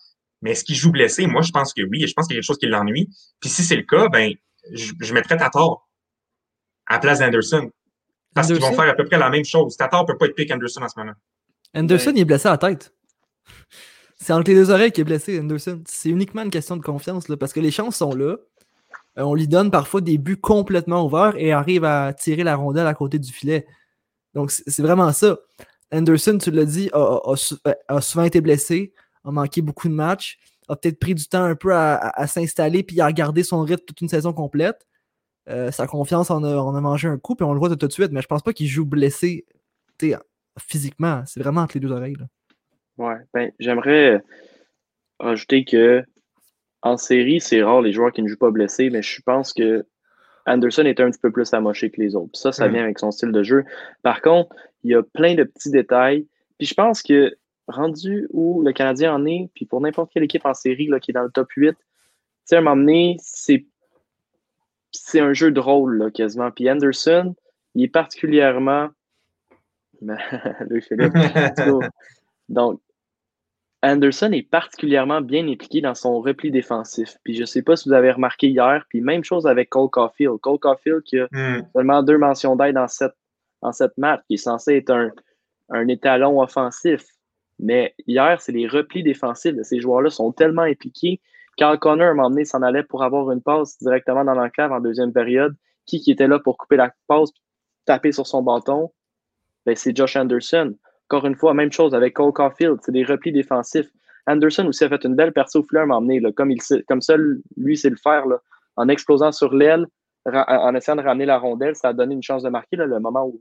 Mais 0.43 0.53
est-ce 0.53 0.65
qu'il 0.65 0.75
joue 0.75 0.91
blessé? 0.91 1.27
Moi, 1.27 1.43
je 1.43 1.53
pense 1.53 1.73
que 1.73 1.83
oui. 1.83 2.07
Je 2.07 2.13
pense 2.13 2.27
qu'il 2.27 2.35
y 2.35 2.39
a 2.39 2.41
quelque 2.41 2.47
chose 2.47 2.59
qui 2.59 2.67
l'ennuie. 2.67 3.09
Puis 3.41 3.49
si 3.49 3.63
c'est 3.63 3.77
le 3.77 3.83
cas, 3.83 4.09
ben, 4.09 4.33
je, 4.73 4.93
je 5.01 5.15
mettrais 5.15 5.37
Tatar 5.37 5.87
à 6.87 6.95
la 6.95 6.99
place 6.99 7.21
d'Anderson. 7.21 7.71
Parce 8.35 8.49
qu'ils 8.49 8.61
vont 8.61 8.73
faire 8.73 8.89
à 8.89 8.95
peu 8.95 9.05
près 9.05 9.19
la 9.19 9.31
même 9.31 9.45
chose. 9.45 9.77
Tatar 9.77 10.03
ne 10.03 10.07
peut 10.07 10.19
pas 10.19 10.27
être 10.27 10.35
pick 10.35 10.51
Anderson 10.51 10.83
en 10.83 10.89
ce 10.89 10.99
moment. 10.99 11.13
Anderson, 11.75 12.13
il 12.15 12.21
est 12.21 12.25
blessé 12.25 12.49
à 12.49 12.53
la 12.53 12.59
tête. 12.59 12.93
C'est 14.17 14.33
entre 14.33 14.51
les 14.51 14.57
deux 14.57 14.71
oreilles 14.71 14.93
qu'il 14.93 15.03
est 15.03 15.05
blessé, 15.05 15.41
Anderson. 15.41 15.83
C'est 15.87 16.11
uniquement 16.11 16.43
une 16.43 16.51
question 16.51 16.77
de 16.77 16.83
confiance, 16.83 17.29
là, 17.29 17.37
parce 17.37 17.53
que 17.53 17.61
les 17.61 17.71
chances 17.71 17.97
sont 17.97 18.15
là. 18.15 18.37
Euh, 19.19 19.23
on 19.23 19.35
lui 19.35 19.49
donne 19.49 19.71
parfois 19.71 20.01
des 20.01 20.19
buts 20.19 20.37
complètement 20.37 21.05
ouverts 21.05 21.35
et 21.37 21.53
arrive 21.53 21.85
à 21.85 22.13
tirer 22.13 22.45
la 22.45 22.57
rondelle 22.57 22.87
à 22.87 22.95
côté 22.95 23.19
du 23.19 23.33
filet. 23.33 23.67
Donc, 24.35 24.51
c'est 24.51 24.83
vraiment 24.83 25.13
ça. 25.13 25.39
Anderson, 25.93 26.39
tu 26.39 26.51
l'as 26.51 26.65
dit, 26.65 26.91
a, 26.93 28.01
souvent 28.01 28.25
été 28.25 28.41
blessé, 28.41 28.95
a 29.25 29.31
manqué 29.31 29.61
beaucoup 29.61 29.89
de 29.89 29.95
matchs, 29.95 30.39
a 30.69 30.77
peut-être 30.77 30.99
pris 30.99 31.15
du 31.15 31.27
temps 31.27 31.45
un 31.45 31.55
peu 31.55 31.75
à, 31.75 32.27
s'installer 32.27 32.83
puis 32.83 33.01
à 33.01 33.07
regarder 33.07 33.43
son 33.43 33.61
rythme 33.63 33.85
toute 33.85 34.01
une 34.01 34.09
saison 34.09 34.33
complète. 34.33 34.87
Euh, 35.51 35.71
sa 35.71 35.87
confiance 35.87 36.31
en 36.31 36.45
a, 36.45 36.81
mangé 36.81 37.09
un 37.09 37.19
coup, 37.19 37.35
puis 37.35 37.45
on 37.45 37.53
le 37.53 37.59
voit 37.59 37.69
tout 37.69 37.87
de 37.87 37.93
suite, 37.93 38.13
mais 38.13 38.23
je 38.23 38.29
pense 38.29 38.43
pas 38.43 38.53
qu'il 38.53 38.69
joue 38.69 38.87
blessé 38.87 39.45
physiquement. 40.59 41.23
C'est 41.27 41.41
vraiment 41.41 41.63
entre 41.63 41.77
les 41.77 41.81
deux 41.81 41.93
oreilles. 41.93 42.17
Ouais, 42.99 43.17
ben, 43.33 43.51
j'aimerais 43.59 44.23
rajouter 45.19 45.65
que 45.65 46.05
en 46.83 46.97
série, 46.97 47.41
c'est 47.41 47.63
rare 47.63 47.81
les 47.81 47.93
joueurs 47.93 48.13
qui 48.13 48.23
ne 48.23 48.29
jouent 48.29 48.37
pas 48.37 48.51
blessés, 48.51 48.91
mais 48.91 49.03
je 49.03 49.23
pense 49.23 49.53
que 49.53 49.87
Anderson 50.47 50.85
est 50.85 51.01
un 51.01 51.11
petit 51.11 51.21
peu 51.21 51.31
plus 51.31 51.53
amoché 51.55 51.91
que 51.91 52.01
les 52.01 52.17
autres. 52.17 52.37
Ça, 52.37 52.51
ça 52.51 52.69
mm. 52.69 52.73
vient 52.73 52.83
avec 52.85 52.99
son 52.99 53.11
style 53.13 53.31
de 53.31 53.43
jeu. 53.43 53.65
Par 54.03 54.21
contre, 54.21 54.55
il 54.83 54.91
y 54.91 54.95
a 54.95 55.03
plein 55.03 55.35
de 55.35 55.45
petits 55.45 55.71
détails. 55.71 56.27
Puis 56.59 56.67
je 56.67 56.75
pense 56.75 57.03
que 57.03 57.37
rendu 57.69 58.29
où 58.31 58.63
le 58.63 58.73
Canadien 58.73 59.15
en 59.15 59.25
est, 59.27 59.49
puis 59.55 59.67
pour 59.67 59.81
n'importe 59.81 60.13
quelle 60.13 60.25
équipe 60.25 60.45
en 60.45 60.55
série 60.55 60.89
là, 60.89 60.99
qui 60.99 61.13
est 61.13 61.15
dans 61.15 61.23
le 61.23 61.31
top 61.31 61.51
8, 61.53 61.71
tu 61.73 61.77
sais, 62.45 62.57
à 62.57 62.59
un 62.59 62.63
moment 62.63 62.77
donné, 62.77 63.17
c'est, 63.21 63.67
c'est 64.91 65.21
un 65.21 65.33
jeu 65.33 65.53
de 65.53 65.61
rôle 65.61 65.99
là, 65.99 66.11
quasiment. 66.11 66.51
Puis 66.51 66.69
Anderson, 66.69 67.35
il 67.75 67.85
est 67.85 67.89
particulièrement. 67.89 68.89
Donc, 72.49 72.81
Anderson 73.83 74.31
est 74.33 74.49
particulièrement 74.49 75.21
bien 75.21 75.47
impliqué 75.49 75.81
dans 75.81 75.95
son 75.95 76.21
repli 76.21 76.51
défensif. 76.51 77.17
Puis 77.25 77.35
je 77.35 77.41
ne 77.41 77.47
sais 77.47 77.63
pas 77.63 77.77
si 77.77 77.89
vous 77.89 77.95
avez 77.95 78.13
remarqué 78.13 78.49
hier, 78.49 78.85
puis 78.89 79.01
même 79.01 79.25
chose 79.25 79.47
avec 79.47 79.71
Cole 79.71 79.91
Caulfield. 79.91 80.39
Cole 80.41 80.59
Caulfield 80.59 81.03
qui 81.03 81.19
a 81.19 81.27
hmm. 81.33 81.67
seulement 81.75 82.03
deux 82.03 82.19
mentions 82.19 82.55
d'aide 82.55 82.77
dans 82.77 82.89
cette, 82.89 83.15
dans 83.61 83.73
cette 83.73 83.97
map, 83.99 84.23
qui 84.29 84.35
est 84.35 84.39
censé 84.39 84.77
être 84.77 84.91
un, 84.91 85.11
un 85.71 85.89
étalon 85.89 86.41
offensif. 86.41 87.05
Mais 87.59 87.95
hier, 88.07 88.41
c'est 88.41 88.53
les 88.53 88.69
replis 88.69 89.03
défensifs 89.03 89.55
de 89.55 89.63
ces 89.63 89.81
joueurs-là 89.81 90.11
sont 90.11 90.33
tellement 90.33 90.63
impliqués. 90.63 91.21
Carl 91.57 91.79
Connor, 91.79 92.09
à 92.09 92.11
un 92.11 92.15
moment 92.15 92.31
donné, 92.31 92.45
s'en 92.45 92.63
allait 92.63 92.83
pour 92.83 93.03
avoir 93.03 93.31
une 93.31 93.43
passe 93.43 93.79
directement 93.79 94.25
dans 94.25 94.35
l'enclave 94.35 94.73
en 94.73 94.81
deuxième 94.81 95.13
période. 95.13 95.55
Qui, 95.85 96.01
qui 96.01 96.13
était 96.13 96.29
là 96.29 96.39
pour 96.39 96.59
couper 96.59 96.77
la 96.77 96.93
passe, 97.09 97.31
taper 97.85 98.13
sur 98.13 98.27
son 98.27 98.43
bâton? 98.43 98.93
Ben, 99.67 99.77
c'est 99.77 99.97
Josh 99.97 100.17
Anderson. 100.17 100.75
Encore 101.09 101.27
une 101.27 101.37
fois, 101.37 101.55
même 101.55 101.73
chose 101.73 101.95
avec 101.95 102.15
Cole 102.15 102.33
Caulfield, 102.33 102.79
c'est 102.83 102.93
des 102.93 103.05
replis 103.05 103.33
défensifs. 103.33 103.91
Anderson 104.27 104.67
aussi 104.67 104.85
a 104.85 104.89
fait 104.89 105.05
une 105.05 105.15
belle 105.15 105.33
percée 105.33 105.59
au 105.59 105.63
fleur 105.63 105.91
à 105.91 106.33
comme, 106.33 106.51
il, 106.51 106.61
comme 106.89 107.03
seul 107.03 107.41
lui 107.57 107.77
sait 107.77 107.91
le 107.91 107.97
faire, 107.97 108.27
là, 108.27 108.41
en 108.77 108.89
explosant 108.89 109.33
sur 109.33 109.53
l'aile, 109.53 109.87
en 110.25 110.75
essayant 110.75 110.97
de 110.97 111.03
ramener 111.03 111.27
la 111.27 111.39
rondelle, 111.39 111.75
ça 111.75 111.89
a 111.89 111.93
donné 111.93 112.15
une 112.15 112.23
chance 112.23 112.45
de 112.45 112.49
marquer. 112.49 112.77
Là, 112.77 112.87
le 112.87 113.01
moment 113.01 113.27
où 113.27 113.41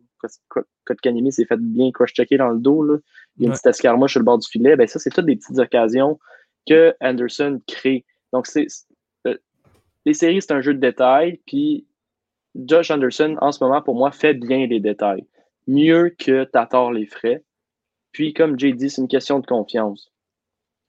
Kotkanimi 0.86 1.32
s'est 1.32 1.46
fait 1.46 1.60
bien 1.60 1.92
crush-checker 1.92 2.38
dans 2.38 2.50
le 2.50 2.60
dos, 2.60 2.84
là, 2.84 2.98
il 3.38 3.44
y 3.44 3.46
a 3.46 3.48
une 3.48 3.54
petite 3.54 3.68
escarmouche 3.68 4.12
sur 4.12 4.20
le 4.20 4.26
bord 4.26 4.40
du 4.40 4.48
filet, 4.48 4.76
ben 4.76 4.88
ça, 4.88 5.00
c'est 5.00 5.12
toutes 5.12 5.28
des 5.28 5.36
petites 5.36 5.60
occasions 5.60 6.20
que 6.68 6.96
Anderson 7.00 7.62
crée. 7.68 8.06
Donc, 8.34 8.48
c'est 8.48 8.66
euh, 9.28 9.38
les 10.06 10.14
séries, 10.14 10.42
c'est 10.42 10.54
un 10.54 10.62
jeu 10.62 10.74
de 10.74 10.80
détails, 10.80 11.40
puis 11.46 11.86
Josh 12.56 12.90
Anderson, 12.90 13.38
en 13.42 13.52
ce 13.52 13.64
moment, 13.64 13.82
pour 13.82 13.96
moi, 13.96 14.12
fait 14.12 14.34
bien 14.34 14.66
les 14.66 14.80
détails. 14.80 15.26
Mieux 15.72 16.14
que 16.20 16.44
Tatar 16.44 16.92
les 16.92 17.06
frais. 17.06 17.46
Puis, 18.12 18.34
comme 18.34 18.60
Jay 18.60 18.74
dit, 18.74 18.90
c'est 18.90 19.02
une 19.02 19.08
question 19.08 19.40
de 19.40 19.46
confiance. 19.46 20.12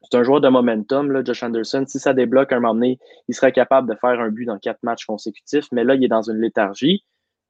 C'est 0.03 0.19
un 0.19 0.25
joueur 0.25 0.41
de 0.41 0.49
momentum, 0.49 1.13
là, 1.13 1.23
Josh 1.23 1.45
Anderson. 1.45 1.85
Si 1.87 2.01
ça 2.01 2.15
débloque 2.15 2.53
un 2.53 2.59
moment 2.59 2.75
donné, 2.75 2.99
il 3.29 3.35
serait 3.37 3.53
capable 3.53 3.89
de 3.89 3.95
faire 3.95 4.19
un 4.19 4.31
but 4.31 4.45
dans 4.45 4.59
quatre 4.59 4.83
matchs 4.83 5.07
consécutifs. 5.07 5.67
Mais 5.71 5.85
là, 5.85 5.95
il 5.95 6.03
est 6.03 6.09
dans 6.09 6.29
une 6.29 6.41
léthargie. 6.41 7.05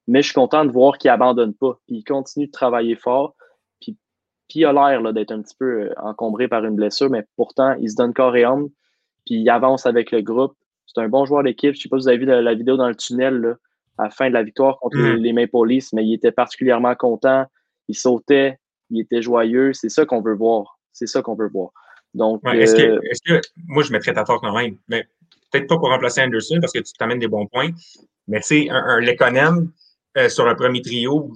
Mais 0.06 0.20
je 0.20 0.26
suis 0.26 0.34
content 0.34 0.66
de 0.66 0.70
voir 0.70 0.98
qu'il 0.98 1.08
abandonne 1.08 1.54
pas. 1.54 1.80
Il 1.88 2.04
continue 2.04 2.48
de 2.48 2.52
travailler 2.52 2.96
fort. 2.96 3.34
Puis, 3.80 3.96
il 4.54 4.66
a 4.66 4.72
l'air 4.74 5.10
d'être 5.14 5.32
un 5.32 5.40
petit 5.40 5.56
peu 5.58 5.84
euh, 5.84 5.94
encombré 5.96 6.48
par 6.48 6.62
une 6.66 6.76
blessure, 6.76 7.08
mais 7.08 7.24
pourtant, 7.36 7.74
il 7.80 7.90
se 7.90 7.96
donne 7.96 8.12
corps 8.12 8.36
et 8.36 8.44
âme. 8.44 8.68
Puis 9.24 9.36
il 9.36 9.48
avance 9.48 9.86
avec 9.86 10.10
le 10.10 10.20
groupe. 10.20 10.54
C'est 10.84 11.00
un 11.00 11.08
bon 11.08 11.24
joueur 11.24 11.44
d'équipe. 11.44 11.72
Je 11.72 11.78
ne 11.78 11.82
sais 11.82 11.88
pas 11.88 11.96
si 11.96 12.02
vous 12.02 12.08
avez 12.08 12.18
vu 12.18 12.26
la, 12.26 12.54
vidéo 12.54 12.76
dans 12.76 12.88
le 12.88 12.94
tunnel 12.94 13.56
à 13.98 14.04
la 14.04 14.10
fin 14.10 14.28
de 14.28 14.34
la 14.34 14.42
victoire 14.42 14.78
contre 14.78 14.98
mm. 14.98 15.16
les 15.16 15.32
Maple 15.32 15.66
Leafs, 15.66 15.92
mais 15.92 16.04
il 16.04 16.14
était 16.14 16.32
particulièrement 16.32 16.94
content. 16.94 17.46
Il 17.88 17.96
sautait, 17.96 18.58
il 18.90 19.00
était 19.00 19.22
joyeux. 19.22 19.72
C'est 19.72 19.88
ça 19.88 20.06
qu'on 20.06 20.22
veut 20.22 20.34
voir. 20.34 20.78
C'est 20.92 21.06
ça 21.06 21.22
qu'on 21.22 21.34
veut 21.34 21.48
voir. 21.48 21.70
Donc, 22.14 22.42
est-ce, 22.52 22.74
que, 22.74 22.82
euh, 22.82 23.00
est-ce 23.10 23.22
que, 23.24 23.40
moi, 23.68 23.82
je 23.82 23.92
mettrais 23.92 24.12
Tatar 24.12 24.38
quand 24.40 24.54
même, 24.54 24.76
mais 24.88 25.04
peut-être 25.50 25.66
pas 25.66 25.78
pour 25.78 25.88
remplacer 25.88 26.20
Anderson 26.20 26.58
parce 26.60 26.72
que 26.72 26.80
tu 26.80 26.92
t'amènes 26.92 27.18
des 27.18 27.28
bons 27.28 27.46
points, 27.46 27.70
mais 28.28 28.40
tu 28.40 28.66
sais, 28.66 28.70
un, 28.70 29.00
un 29.00 29.66
euh, 30.18 30.28
sur 30.28 30.46
un 30.46 30.54
premier 30.54 30.82
trio, 30.82 31.32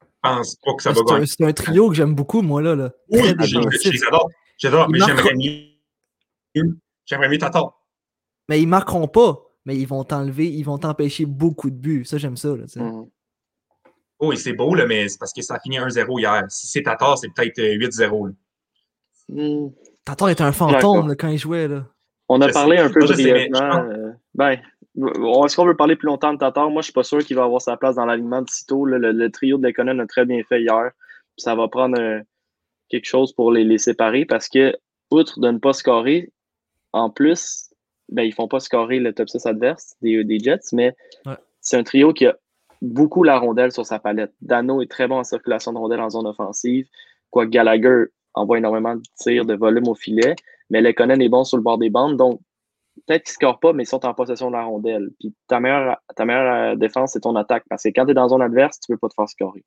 je 0.00 0.06
pense 0.22 0.54
pas 0.56 0.74
que 0.74 0.82
ça 0.82 0.92
va 0.92 1.02
gagner. 1.02 1.26
C'est 1.26 1.44
un 1.44 1.52
trio 1.52 1.88
que 1.88 1.96
j'aime 1.96 2.14
beaucoup, 2.14 2.40
moi, 2.40 2.62
là. 2.62 2.76
là. 2.76 2.92
Oui, 3.10 3.34
j'adore. 3.40 4.30
J'adore, 4.58 4.88
mais 4.88 5.00
j'aimerais 5.00 5.34
mieux. 5.34 6.68
J'aimerais 7.04 7.28
mieux 7.28 7.38
Tatar. 7.38 7.80
Mais 8.48 8.60
ils 8.62 8.68
marqueront 8.68 9.08
pas, 9.08 9.43
mais 9.64 9.76
ils 9.76 9.86
vont 9.86 10.04
t'enlever, 10.04 10.46
ils 10.46 10.62
vont 10.62 10.78
t'empêcher 10.78 11.26
beaucoup 11.26 11.70
de 11.70 11.76
buts. 11.76 12.04
Ça, 12.04 12.18
j'aime 12.18 12.36
ça. 12.36 12.48
Là, 12.48 12.64
mm. 12.76 13.06
Oh, 14.20 14.32
et 14.32 14.36
c'est 14.36 14.52
beau, 14.52 14.74
là, 14.74 14.86
mais 14.86 15.08
c'est 15.08 15.18
parce 15.18 15.32
que 15.32 15.42
ça 15.42 15.54
a 15.54 15.60
fini 15.60 15.78
1-0 15.78 16.20
hier. 16.20 16.44
Si 16.48 16.66
c'est 16.66 16.82
Tatar, 16.82 17.18
c'est 17.18 17.28
peut-être 17.34 17.60
8-0. 17.60 18.34
Mm. 19.28 19.68
Tatar 20.04 20.28
était 20.30 20.42
un 20.42 20.52
fantôme 20.52 21.16
quand 21.16 21.28
il 21.28 21.38
jouait. 21.38 21.68
Là. 21.68 21.86
On 22.28 22.40
a 22.40 22.48
parlé 22.48 22.78
un 22.78 22.90
peu 22.90 23.00
brièvement. 23.00 23.84
Euh, 23.84 24.12
ben, 24.34 24.58
est-ce 24.96 25.56
qu'on 25.56 25.66
veut 25.66 25.76
parler 25.76 25.96
plus 25.96 26.06
longtemps 26.06 26.32
de 26.32 26.38
Tatar? 26.38 26.70
Moi, 26.70 26.82
je 26.82 26.86
suis 26.86 26.92
pas 26.92 27.02
sûr 27.02 27.18
qu'il 27.18 27.36
va 27.36 27.44
avoir 27.44 27.60
sa 27.60 27.76
place 27.76 27.96
dans 27.96 28.06
l'alignement 28.06 28.42
de 28.42 28.48
Cito. 28.48 28.84
Le, 28.84 29.30
trio 29.30 29.58
de 29.58 29.66
Lekonen 29.66 30.00
a 30.00 30.06
très 30.06 30.24
bien 30.24 30.42
fait 30.48 30.62
hier. 30.62 30.90
Ça 31.36 31.54
va 31.54 31.68
prendre 31.68 31.98
euh, 31.98 32.20
quelque 32.88 33.06
chose 33.06 33.32
pour 33.32 33.50
les, 33.50 33.64
les 33.64 33.78
séparer 33.78 34.24
parce 34.24 34.48
que, 34.48 34.76
outre 35.10 35.40
de 35.40 35.50
ne 35.50 35.58
pas 35.58 35.72
scorer, 35.72 36.32
en 36.92 37.10
plus, 37.10 37.73
ben, 38.08 38.22
ils 38.22 38.34
font 38.34 38.48
pas 38.48 38.60
scorer 38.60 38.98
le 38.98 39.12
top 39.12 39.28
6 39.28 39.46
adverse 39.46 39.96
des, 40.02 40.24
des 40.24 40.38
Jets, 40.38 40.72
mais 40.72 40.94
c'est 41.60 41.76
un 41.76 41.82
trio 41.82 42.12
qui 42.12 42.26
a 42.26 42.36
beaucoup 42.82 43.22
la 43.22 43.38
rondelle 43.38 43.72
sur 43.72 43.86
sa 43.86 43.98
palette. 43.98 44.32
Dano 44.40 44.82
est 44.82 44.90
très 44.90 45.08
bon 45.08 45.16
en 45.16 45.24
circulation 45.24 45.72
de 45.72 45.78
rondelle 45.78 46.00
en 46.00 46.10
zone 46.10 46.26
offensive, 46.26 46.86
quoique 47.30 47.50
Gallagher 47.50 48.06
envoie 48.34 48.58
énormément 48.58 48.96
de 48.96 49.02
tirs, 49.16 49.46
de 49.46 49.54
volume 49.54 49.88
au 49.88 49.94
filet, 49.94 50.34
mais 50.70 50.82
Lekonen 50.82 51.22
est 51.22 51.28
bon 51.28 51.44
sur 51.44 51.56
le 51.56 51.62
bord 51.62 51.78
des 51.78 51.90
bandes, 51.90 52.16
donc 52.16 52.40
peut-être 53.06 53.24
qu'ils 53.24 53.32
ne 53.32 53.34
scorent 53.34 53.60
pas, 53.60 53.72
mais 53.72 53.84
ils 53.84 53.86
sont 53.86 54.04
en 54.04 54.14
possession 54.14 54.48
de 54.48 54.56
la 54.56 54.64
rondelle. 54.64 55.10
Puis 55.18 55.34
ta 55.46 55.60
meilleure, 55.60 55.98
ta 56.14 56.24
meilleure 56.24 56.72
euh, 56.72 56.76
défense, 56.76 57.12
c'est 57.12 57.20
ton 57.20 57.36
attaque, 57.36 57.64
parce 57.68 57.82
que 57.82 57.88
quand 57.88 58.04
tu 58.04 58.12
es 58.12 58.14
dans 58.14 58.28
zone 58.28 58.42
adverse, 58.42 58.80
tu 58.80 58.92
ne 58.92 58.96
peux 58.96 59.00
pas 59.00 59.08
te 59.08 59.14
faire 59.14 59.28
scorer. 59.28 59.64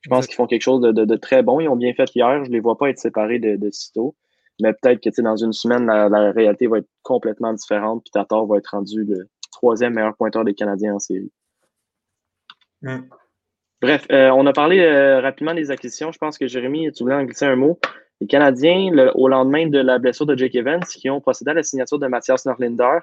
Je 0.00 0.08
pense 0.08 0.26
qu'ils 0.26 0.36
font 0.36 0.46
quelque 0.46 0.62
chose 0.62 0.80
de, 0.80 1.16
très 1.16 1.42
bon. 1.42 1.60
Ils 1.60 1.68
ont 1.68 1.76
bien 1.76 1.92
fait 1.92 2.08
hier. 2.14 2.44
Je 2.44 2.48
ne 2.48 2.54
les 2.54 2.60
vois 2.60 2.78
pas 2.78 2.88
être 2.88 3.00
séparés 3.00 3.40
de, 3.40 3.56
de 3.56 3.70
Cito. 3.72 4.14
Mais 4.60 4.72
peut-être 4.72 5.00
que 5.00 5.22
dans 5.22 5.36
une 5.36 5.52
semaine, 5.52 5.86
la, 5.86 6.32
réalité 6.32 6.66
va 6.66 6.78
être 6.78 6.88
complètement 7.02 7.52
différente. 7.52 8.02
Puis 8.02 8.10
Tatar 8.10 8.44
va 8.46 8.56
être 8.56 8.68
rendu 8.68 9.04
le 9.04 9.28
troisième 9.52 9.94
meilleur 9.94 10.16
pointeur 10.16 10.44
des 10.44 10.54
Canadiens 10.54 10.94
en 10.94 10.98
série. 10.98 11.30
Mm. 12.82 12.98
Bref, 13.80 14.06
euh, 14.10 14.30
on 14.30 14.44
a 14.46 14.52
parlé 14.52 14.80
euh, 14.80 15.20
rapidement 15.20 15.54
des 15.54 15.70
acquisitions. 15.70 16.10
Je 16.10 16.18
pense 16.18 16.36
que 16.36 16.48
Jérémy, 16.48 16.90
tu 16.92 17.04
voulais 17.04 17.14
en 17.14 17.24
glisser 17.24 17.44
un 17.44 17.56
mot. 17.56 17.78
Les 18.20 18.26
Canadiens, 18.26 19.12
au 19.14 19.28
lendemain 19.28 19.68
de 19.68 19.78
la 19.78 19.98
blessure 19.98 20.26
de 20.26 20.36
Jake 20.36 20.56
Evans, 20.56 20.82
qui 20.82 21.08
ont 21.08 21.20
procédé 21.20 21.52
à 21.52 21.54
la 21.54 21.62
signature 21.62 22.00
de 22.00 22.06
Mathias 22.08 22.44
Norlinder, 22.46 22.98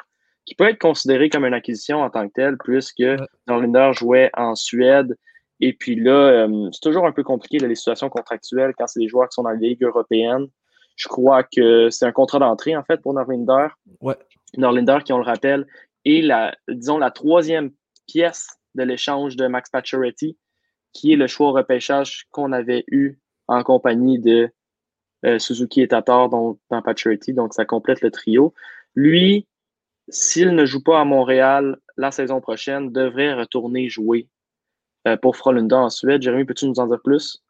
qui 0.46 0.56
peut 0.56 0.68
être 0.68 0.80
considéré 0.80 1.30
comme 1.30 1.46
une 1.46 1.54
acquisition 1.54 2.02
en 2.02 2.10
tant 2.10 2.28
que 2.28 2.34
telle, 2.34 2.58
puisque 2.58 3.04
Norlinder 3.48 3.92
jouait 3.94 4.30
en 4.34 4.56
Suède. 4.56 5.16
Et 5.62 5.72
puis 5.72 5.96
là, 5.96 6.12
euh, 6.12 6.70
c'est 6.74 6.82
toujours 6.82 7.06
un 7.06 7.14
peu 7.14 7.24
compliqué 7.24 7.60
les 7.60 7.76
situations 7.76 8.10
contractuelles 8.10 8.74
quand 8.78 8.88
c'est 8.88 9.00
des 9.00 9.08
joueurs 9.08 9.30
qui 9.30 9.36
sont 9.36 9.44
dans 9.44 9.52
la 9.52 9.56
Ligue 9.56 9.84
européenne. 9.84 10.48
Je 10.96 11.08
crois 11.08 11.44
que 11.44 11.90
c'est 11.90 12.06
un 12.06 12.12
contrat 12.12 12.40
d'entrée, 12.40 12.76
en 12.76 12.84
fait, 12.84 13.02
pour 13.02 13.14
Norlinder. 13.14 13.68
Ouais. 14.02 14.18
Norlinder, 14.58 15.00
qui, 15.04 15.14
on 15.14 15.18
le 15.18 15.24
rappelle, 15.24 15.68
est 16.06 16.22
la, 16.22 16.56
disons, 16.70 16.98
la 16.98 17.12
troisième 17.12 17.72
pièce 18.08 18.48
de 18.76 18.84
l'échange 18.84 19.36
de 19.36 19.48
Max 19.48 19.70
Pacioretty, 19.70 20.38
qui 20.94 21.14
est 21.14 21.18
le 21.18 21.28
choix 21.28 21.50
au 21.50 21.52
repêchage 21.52 22.28
qu'on 22.32 22.52
avait 22.52 22.84
eu 22.88 23.20
en 23.48 23.64
compagnie 23.64 24.20
de 24.20 24.50
Suzuki 25.40 25.82
est 25.82 25.92
à 25.92 26.04
tort 26.04 26.30
dans, 26.30 26.60
dans 26.70 26.84
Paturity, 26.84 27.34
donc 27.34 27.56
ça 27.56 27.66
complète 27.66 28.02
le 28.02 28.12
trio. 28.12 28.54
Lui, 28.94 29.48
s'il 30.08 30.54
ne 30.54 30.66
joue 30.66 30.84
pas 30.84 31.02
à 31.02 31.04
Montréal 31.04 31.78
la 31.98 32.12
saison 32.12 32.42
prochaine, 32.42 32.92
devrait 32.92 33.34
retourner 33.34 33.90
jouer 33.90 34.28
pour 35.24 35.36
Frolunda 35.36 35.80
en 35.80 35.90
Suède. 35.90 36.22
Jérémy, 36.22 36.46
peux-tu 36.46 36.68
nous 36.68 36.80
en 36.80 36.88
dire 36.88 37.02
plus? 37.04 37.44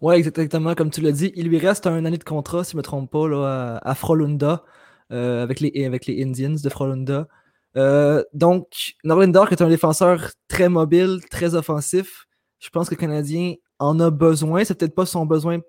Oui, 0.00 0.16
exactement. 0.16 0.74
Comme 0.74 0.90
tu 0.90 1.00
l'as 1.00 1.12
dit, 1.12 1.32
il 1.36 1.48
lui 1.48 1.58
reste 1.58 1.86
un 1.86 2.04
année 2.04 2.18
de 2.18 2.24
contrat, 2.24 2.64
si 2.64 2.72
je 2.72 2.76
ne 2.76 2.78
me 2.78 2.82
trompe 2.82 3.10
pas, 3.10 3.28
là, 3.28 3.78
à, 3.82 3.94
Frolunda, 3.94 4.64
avec, 5.10 5.60
les, 5.60 5.84
avec 5.84 6.06
les 6.06 6.22
Indians 6.22 6.56
de 6.62 6.68
Frolunda. 6.68 7.26
donc, 8.32 8.94
Norlinder 9.04 9.44
est 9.50 9.62
un 9.62 9.68
défenseur 9.68 10.30
très 10.48 10.68
mobile, 10.68 11.20
très 11.30 11.54
offensif. 11.54 12.26
Je 12.58 12.68
pense 12.70 12.88
que 12.88 12.94
le 12.94 13.00
Canadien 13.00 13.54
en 13.78 14.00
a 14.00 14.10
besoin. 14.10 14.64
C'est 14.64 14.78
peut-être 14.78 14.94
pas 14.94 15.06
son 15.06 15.26
besoin 15.26 15.60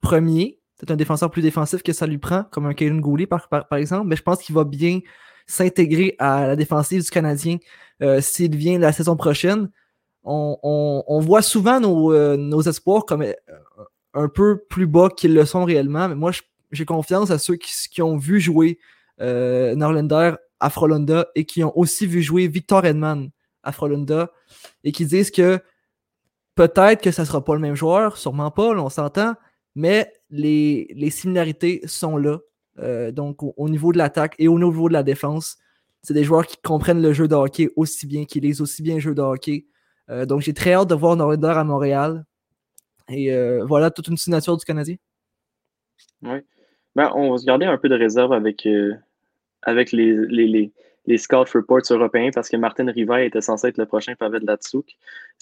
premier. 0.00 0.60
C'est 0.78 0.90
un 0.90 0.96
défenseur 0.96 1.30
plus 1.30 1.42
défensif 1.42 1.82
que 1.82 1.92
ça 1.92 2.06
lui 2.06 2.18
prend, 2.18 2.44
comme 2.44 2.66
un 2.66 2.74
Kevin 2.74 3.00
Goulet 3.00 3.26
par, 3.26 3.48
par, 3.48 3.78
exemple. 3.78 4.08
Mais 4.08 4.16
je 4.16 4.22
pense 4.22 4.42
qu'il 4.42 4.54
va 4.54 4.64
bien 4.64 5.00
s'intégrer 5.46 6.14
à 6.18 6.46
la 6.46 6.56
défensive 6.56 7.02
du 7.02 7.10
Canadien 7.10 7.58
euh, 8.02 8.20
s'il 8.20 8.54
vient 8.56 8.78
la 8.78 8.92
saison 8.92 9.16
prochaine. 9.16 9.70
On, 10.26 11.20
voit 11.20 11.42
souvent 11.42 11.80
euh, 11.82 12.36
nos, 12.36 12.62
espoirs 12.62 13.06
comme 13.06 13.22
euh, 13.22 13.32
un 14.12 14.28
peu 14.28 14.58
plus 14.68 14.86
bas 14.86 15.08
qu'ils 15.08 15.34
le 15.34 15.44
sont 15.44 15.64
réellement. 15.64 16.08
Mais 16.08 16.14
moi, 16.14 16.32
j'ai 16.72 16.84
confiance 16.84 17.30
à 17.30 17.38
ceux 17.38 17.56
qui, 17.56 18.02
ont 18.02 18.16
vu 18.16 18.40
jouer 18.40 18.78
Norlander 19.20 20.32
à 20.60 20.70
Frolunda 20.70 21.28
et 21.34 21.44
qui 21.44 21.62
ont 21.64 21.76
aussi 21.78 22.06
vu 22.06 22.22
jouer 22.22 22.48
Victor 22.48 22.84
Edman 22.84 23.30
à 23.62 23.72
Frolunda 23.72 24.30
et 24.84 24.92
qui 24.92 25.06
disent 25.06 25.30
que 25.30 25.60
Peut-être 26.56 27.02
que 27.02 27.10
ça 27.10 27.22
ne 27.22 27.26
sera 27.26 27.44
pas 27.44 27.54
le 27.54 27.60
même 27.60 27.74
joueur, 27.74 28.16
sûrement 28.16 28.50
pas, 28.50 28.70
on 28.70 28.88
s'entend, 28.88 29.34
mais 29.74 30.10
les, 30.30 31.10
similarités 31.10 31.82
sont 31.84 32.16
là. 32.16 32.38
Euh, 32.78 33.12
donc, 33.12 33.42
au, 33.42 33.68
niveau 33.68 33.92
de 33.92 33.98
l'attaque 33.98 34.34
et 34.38 34.48
au 34.48 34.58
niveau 34.58 34.88
de 34.88 34.94
la 34.94 35.02
défense, 35.02 35.58
c'est 36.02 36.14
des 36.14 36.24
joueurs 36.24 36.46
qui 36.46 36.56
comprennent 36.56 37.02
le 37.02 37.12
jeu 37.12 37.28
de 37.28 37.34
hockey 37.34 37.68
aussi 37.76 38.06
bien, 38.06 38.24
qui 38.24 38.40
lisent 38.40 38.62
aussi 38.62 38.82
bien 38.82 38.94
le 38.94 39.00
jeu 39.00 39.14
de 39.14 39.20
hockey. 39.20 39.66
Euh, 40.10 40.26
donc, 40.26 40.40
j'ai 40.40 40.54
très 40.54 40.72
hâte 40.72 40.88
de 40.88 40.94
voir 40.94 41.16
Norlander 41.16 41.48
à 41.48 41.64
Montréal. 41.64 42.24
Et 43.08 43.32
euh, 43.32 43.64
voilà 43.64 43.90
toute 43.90 44.08
une 44.08 44.16
signature 44.16 44.56
du 44.56 44.64
Canadien. 44.64 44.96
Oui. 46.22 46.38
Ben, 46.94 47.12
on 47.14 47.32
va 47.32 47.38
se 47.38 47.44
garder 47.44 47.66
un 47.66 47.78
peu 47.78 47.88
de 47.88 47.94
réserve 47.94 48.32
avec, 48.32 48.66
avec 49.62 49.92
les, 49.92 50.16
les, 50.28 50.72
les 51.06 51.18
scout 51.18 51.48
reports 51.50 51.82
européens 51.90 52.30
parce 52.34 52.48
que 52.48 52.56
Martin 52.56 52.90
Rivail 52.90 53.26
était 53.26 53.40
censé 53.40 53.68
être 53.68 53.78
le 53.78 53.86
prochain 53.86 54.14
Pavel 54.14 54.44
Datsouk. 54.44 54.86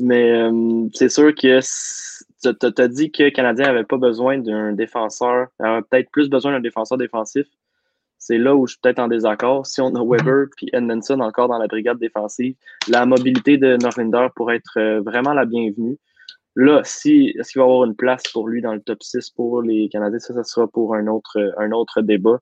Mais 0.00 0.30
euh, 0.30 0.88
c'est 0.92 1.08
sûr 1.08 1.34
que 1.34 1.60
tu 1.60 2.82
as 2.82 2.88
dit 2.88 3.10
que 3.10 3.24
le 3.24 3.30
Canadien 3.30 3.66
n'avait 3.66 3.84
pas 3.84 3.96
besoin 3.96 4.38
d'un 4.38 4.72
défenseur, 4.72 5.48
avait 5.58 5.82
peut-être 5.82 6.10
plus 6.10 6.28
besoin 6.28 6.52
d'un 6.52 6.60
défenseur 6.60 6.98
défensif. 6.98 7.46
C'est 8.26 8.38
là 8.38 8.56
où 8.56 8.66
je 8.66 8.72
suis 8.72 8.80
peut-être 8.80 9.00
en 9.00 9.08
désaccord. 9.08 9.66
Si 9.66 9.82
on 9.82 9.94
a 9.94 10.02
Weber 10.02 10.46
puis 10.56 10.70
Edmondson 10.72 11.20
encore 11.20 11.48
dans 11.48 11.58
la 11.58 11.66
brigade 11.66 11.98
défensive, 11.98 12.56
la 12.88 13.04
mobilité 13.04 13.58
de 13.58 13.76
Norlinder 13.76 14.28
pourrait 14.34 14.56
être 14.56 14.78
euh, 14.78 15.02
vraiment 15.02 15.34
la 15.34 15.44
bienvenue. 15.44 15.98
Là, 16.56 16.80
si 16.84 17.34
est-ce 17.38 17.52
qu'il 17.52 17.60
va 17.60 17.66
y 17.66 17.70
avoir 17.70 17.84
une 17.84 17.94
place 17.94 18.22
pour 18.32 18.48
lui 18.48 18.62
dans 18.62 18.72
le 18.72 18.80
top 18.80 19.02
6 19.02 19.28
pour 19.28 19.60
les 19.60 19.90
Canadiens, 19.90 20.20
ça, 20.20 20.32
ça 20.32 20.42
sera 20.42 20.66
pour 20.66 20.94
un 20.94 21.06
autre, 21.06 21.52
un 21.58 21.70
autre 21.72 22.00
débat 22.00 22.38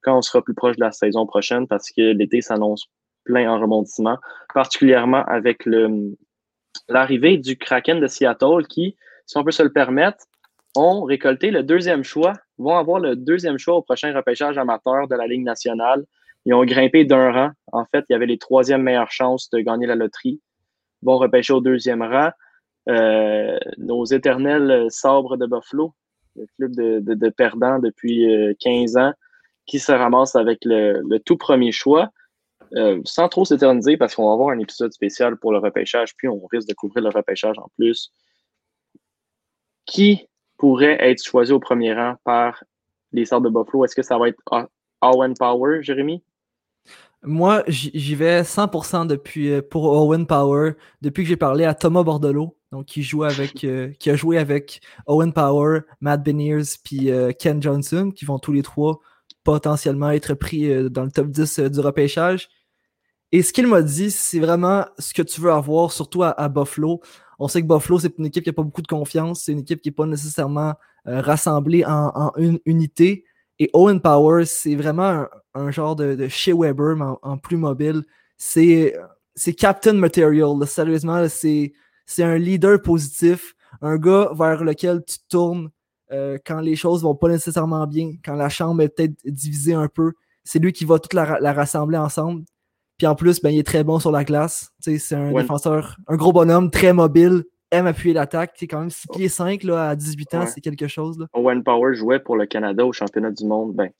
quand 0.00 0.16
on 0.16 0.22
sera 0.22 0.40
plus 0.40 0.54
proche 0.54 0.76
de 0.76 0.80
la 0.80 0.90
saison 0.92 1.26
prochaine 1.26 1.66
parce 1.66 1.90
que 1.90 2.00
l'été 2.00 2.40
s'annonce 2.40 2.86
plein 3.24 3.52
en 3.52 3.60
rebondissement, 3.60 4.16
particulièrement 4.54 5.22
avec 5.26 5.66
le, 5.66 6.16
l'arrivée 6.88 7.36
du 7.36 7.58
Kraken 7.58 8.00
de 8.00 8.06
Seattle 8.06 8.66
qui, 8.66 8.96
si 9.26 9.36
on 9.36 9.44
peut 9.44 9.50
se 9.50 9.62
le 9.62 9.70
permettre, 9.70 10.24
ont 10.74 11.02
récolté 11.02 11.50
le 11.50 11.62
deuxième 11.62 12.04
choix, 12.04 12.32
vont 12.58 12.76
avoir 12.76 13.00
le 13.00 13.16
deuxième 13.16 13.58
choix 13.58 13.76
au 13.76 13.82
prochain 13.82 14.14
repêchage 14.14 14.58
amateur 14.58 15.08
de 15.08 15.14
la 15.14 15.26
Ligue 15.26 15.44
nationale. 15.44 16.04
Ils 16.44 16.54
ont 16.54 16.64
grimpé 16.64 17.04
d'un 17.04 17.32
rang. 17.32 17.50
En 17.72 17.84
fait, 17.86 18.04
il 18.08 18.12
y 18.12 18.14
avait 18.14 18.26
les 18.26 18.38
troisièmes 18.38 18.82
meilleures 18.82 19.10
chances 19.10 19.50
de 19.50 19.58
gagner 19.58 19.86
la 19.86 19.96
loterie. 19.96 20.40
Ils 21.02 21.06
vont 21.06 21.18
repêcher 21.18 21.52
au 21.52 21.60
deuxième 21.60 22.02
rang. 22.02 22.30
Euh, 22.88 23.58
nos 23.78 24.04
éternels 24.04 24.86
sabres 24.90 25.36
de 25.36 25.46
Buffalo, 25.46 25.92
le 26.36 26.46
club 26.56 26.72
de, 26.76 27.28
perdants 27.30 27.80
depuis 27.80 28.54
15 28.60 28.96
euh, 28.96 29.00
ans, 29.00 29.12
qui 29.66 29.80
se 29.80 29.90
ramasse 29.90 30.36
avec 30.36 30.60
le, 30.64 31.18
tout 31.18 31.36
premier 31.36 31.72
choix. 31.72 32.10
Euh, 32.74 33.00
sans 33.04 33.28
trop 33.28 33.44
s'éterniser, 33.44 33.96
parce 33.96 34.14
qu'on 34.14 34.26
va 34.26 34.32
avoir 34.32 34.50
un 34.50 34.58
épisode 34.58 34.92
spécial 34.92 35.36
pour 35.36 35.52
le 35.52 35.58
repêchage, 35.58 36.16
puis 36.16 36.26
on 36.26 36.44
risque 36.46 36.68
de 36.68 36.74
couvrir 36.74 37.04
le 37.04 37.10
repêchage 37.10 37.58
en 37.58 37.70
plus. 37.76 38.12
Qui 39.84 40.28
pourrait 40.56 40.98
être 41.00 41.22
choisi 41.22 41.52
au 41.52 41.60
premier 41.60 41.94
rang 41.94 42.16
par 42.24 42.62
les 43.12 43.24
sortes 43.24 43.44
de 43.44 43.48
Buffalo? 43.48 43.84
Est-ce 43.84 43.94
que 43.94 44.02
ça 44.02 44.18
va 44.18 44.28
être 44.28 44.40
Owen 45.02 45.34
Power, 45.38 45.82
Jérémy? 45.82 46.22
Moi, 47.22 47.64
j'y 47.66 48.14
vais 48.14 48.42
100% 48.42 49.06
depuis, 49.06 49.50
euh, 49.50 49.62
pour 49.62 49.84
Owen 49.84 50.26
Power 50.26 50.74
depuis 51.00 51.24
que 51.24 51.28
j'ai 51.28 51.36
parlé 51.36 51.64
à 51.64 51.74
Thomas 51.74 52.02
Bordelot, 52.02 52.56
donc 52.70 52.86
qui, 52.86 53.02
joue 53.02 53.24
avec, 53.24 53.64
euh, 53.64 53.90
qui 53.98 54.10
a 54.10 54.16
joué 54.16 54.38
avec 54.38 54.80
Owen 55.06 55.32
Power, 55.32 55.80
Matt 56.00 56.22
Beniers 56.22 56.62
puis 56.84 57.10
Ken 57.38 57.60
Johnson, 57.60 58.12
qui 58.14 58.24
vont 58.24 58.38
tous 58.38 58.52
les 58.52 58.62
trois 58.62 59.00
potentiellement 59.46 60.10
être 60.10 60.34
pris 60.34 60.70
euh, 60.70 60.90
dans 60.90 61.04
le 61.04 61.10
top 61.10 61.28
10 61.28 61.60
euh, 61.60 61.70
du 61.70 61.80
repêchage. 61.80 62.48
Et 63.32 63.42
ce 63.42 63.52
qu'il 63.52 63.66
m'a 63.68 63.80
dit, 63.80 64.10
c'est 64.10 64.40
vraiment 64.40 64.84
ce 64.98 65.14
que 65.14 65.22
tu 65.22 65.40
veux 65.40 65.52
avoir, 65.52 65.92
surtout 65.92 66.22
à, 66.22 66.48
Buffalo. 66.48 67.00
On 67.38 67.48
sait 67.48 67.62
que 67.62 67.66
Buffalo, 67.66 67.98
c'est 67.98 68.16
une 68.18 68.26
équipe 68.26 68.44
qui 68.44 68.50
n'a 68.50 68.54
pas 68.54 68.62
beaucoup 68.62 68.82
de 68.82 68.86
confiance. 68.86 69.42
C'est 69.42 69.52
une 69.52 69.60
équipe 69.60 69.80
qui 69.80 69.88
n'est 69.88 69.94
pas 69.94 70.06
nécessairement 70.06 70.74
euh, 71.06 71.20
rassemblée 71.20 71.84
en, 71.84 72.32
une 72.36 72.58
unité. 72.64 73.24
Et 73.58 73.70
Owen 73.72 74.00
Power, 74.00 74.44
c'est 74.44 74.74
vraiment 74.74 75.26
un, 75.54 75.70
genre 75.70 75.96
de, 75.96 76.28
chez 76.28 76.52
Weber, 76.52 76.96
mais 76.96 77.04
en, 77.22 77.38
plus 77.38 77.56
mobile. 77.56 78.04
C'est 78.36 78.94
Captain 79.56 79.94
Material. 79.94 80.66
Sérieusement, 80.66 81.26
c'est 81.28 81.72
un 82.18 82.38
leader 82.38 82.80
positif. 82.80 83.54
Un 83.82 83.96
gars 83.96 84.30
vers 84.34 84.64
lequel 84.64 85.04
tu 85.04 85.18
tournes 85.28 85.70
euh, 86.12 86.38
quand 86.46 86.60
les 86.60 86.76
choses 86.76 87.02
vont 87.02 87.14
pas 87.14 87.28
nécessairement 87.28 87.86
bien, 87.86 88.12
quand 88.24 88.34
la 88.34 88.48
chambre 88.48 88.82
est 88.82 88.88
peut-être 88.88 89.16
divisée 89.24 89.74
un 89.74 89.88
peu, 89.88 90.12
c'est 90.44 90.60
lui 90.60 90.72
qui 90.72 90.84
va 90.84 90.98
toute 90.98 91.14
la, 91.14 91.52
rassembler 91.52 91.98
ensemble. 91.98 92.44
Puis 92.98 93.06
en 93.06 93.14
plus, 93.14 93.40
ben, 93.42 93.50
il 93.50 93.58
est 93.58 93.66
très 93.66 93.84
bon 93.84 93.98
sur 93.98 94.10
la 94.10 94.24
glace. 94.24 94.70
C'est 94.80 95.14
un 95.14 95.32
défenseur, 95.32 95.96
un 96.08 96.16
gros 96.16 96.32
bonhomme, 96.32 96.70
très 96.70 96.92
mobile, 96.92 97.44
aime 97.70 97.86
appuyer 97.86 98.14
l'attaque. 98.14 98.52
C'est 98.56 98.66
quand 98.66 98.80
même 98.80 98.90
6 98.90 99.08
pieds 99.12 99.28
5 99.28 99.62
là, 99.64 99.90
à 99.90 99.96
18 99.96 100.34
ans, 100.34 100.46
c'est 100.46 100.60
quelque 100.60 100.88
chose. 100.88 101.18
Là. 101.18 101.26
Owen 101.34 101.62
Power 101.62 101.94
jouait 101.94 102.20
pour 102.20 102.36
le 102.36 102.46
Canada 102.46 102.86
au 102.86 102.92
championnat 102.92 103.30
du 103.30 103.44
monde. 103.44 103.74
Ben, 103.74 103.90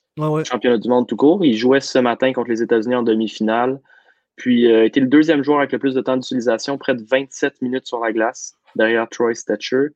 championnat 0.45 0.79
du 0.79 0.89
monde 0.89 1.07
tout 1.07 1.17
court. 1.17 1.45
Il 1.45 1.57
jouait 1.57 1.81
ce 1.81 1.99
matin 1.99 2.33
contre 2.33 2.49
les 2.49 2.63
États-Unis 2.63 2.95
en 2.95 3.03
demi-finale. 3.03 3.81
Puis 4.37 4.71
euh, 4.71 4.85
était 4.85 5.01
le 5.01 5.07
deuxième 5.07 5.43
joueur 5.43 5.59
avec 5.59 5.73
le 5.73 5.79
plus 5.79 5.95
de 5.95 6.01
temps 6.01 6.17
d'utilisation, 6.17 6.77
près 6.77 6.95
de 6.95 7.03
27 7.03 7.63
minutes 7.63 7.87
sur 7.87 8.01
la 8.01 8.13
glace, 8.13 8.55
derrière 8.77 9.09
Troy 9.09 9.35
Stetcher. 9.35 9.89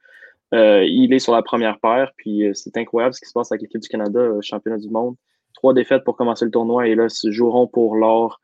Euh, 0.53 0.85
il 0.85 1.13
est 1.13 1.21
sur 1.21 1.33
la 1.33 1.43
première 1.43 1.79
paire, 1.79 2.13
puis 2.17 2.45
euh, 2.45 2.55
c'est 2.55 2.77
incroyable 2.77 3.15
ce 3.15 3.21
qui 3.21 3.27
se 3.27 3.33
passe 3.33 3.53
avec 3.53 3.63
l'équipe 3.63 3.81
du 3.81 3.89
Canada, 3.89 4.19
euh, 4.19 4.41
championnat 4.41 4.79
du 4.79 4.91
monde. 4.91 5.15
Trois 5.55 5.75
défaites 5.75 6.03
pour 6.03 6.17
commencer 6.17 6.45
le 6.45 6.51
tournoi 6.51 6.89
et 6.89 6.95
là, 6.95 7.09
se 7.09 7.31
joueront 7.31 7.69
pour 7.69 7.95
l'or 7.95 8.41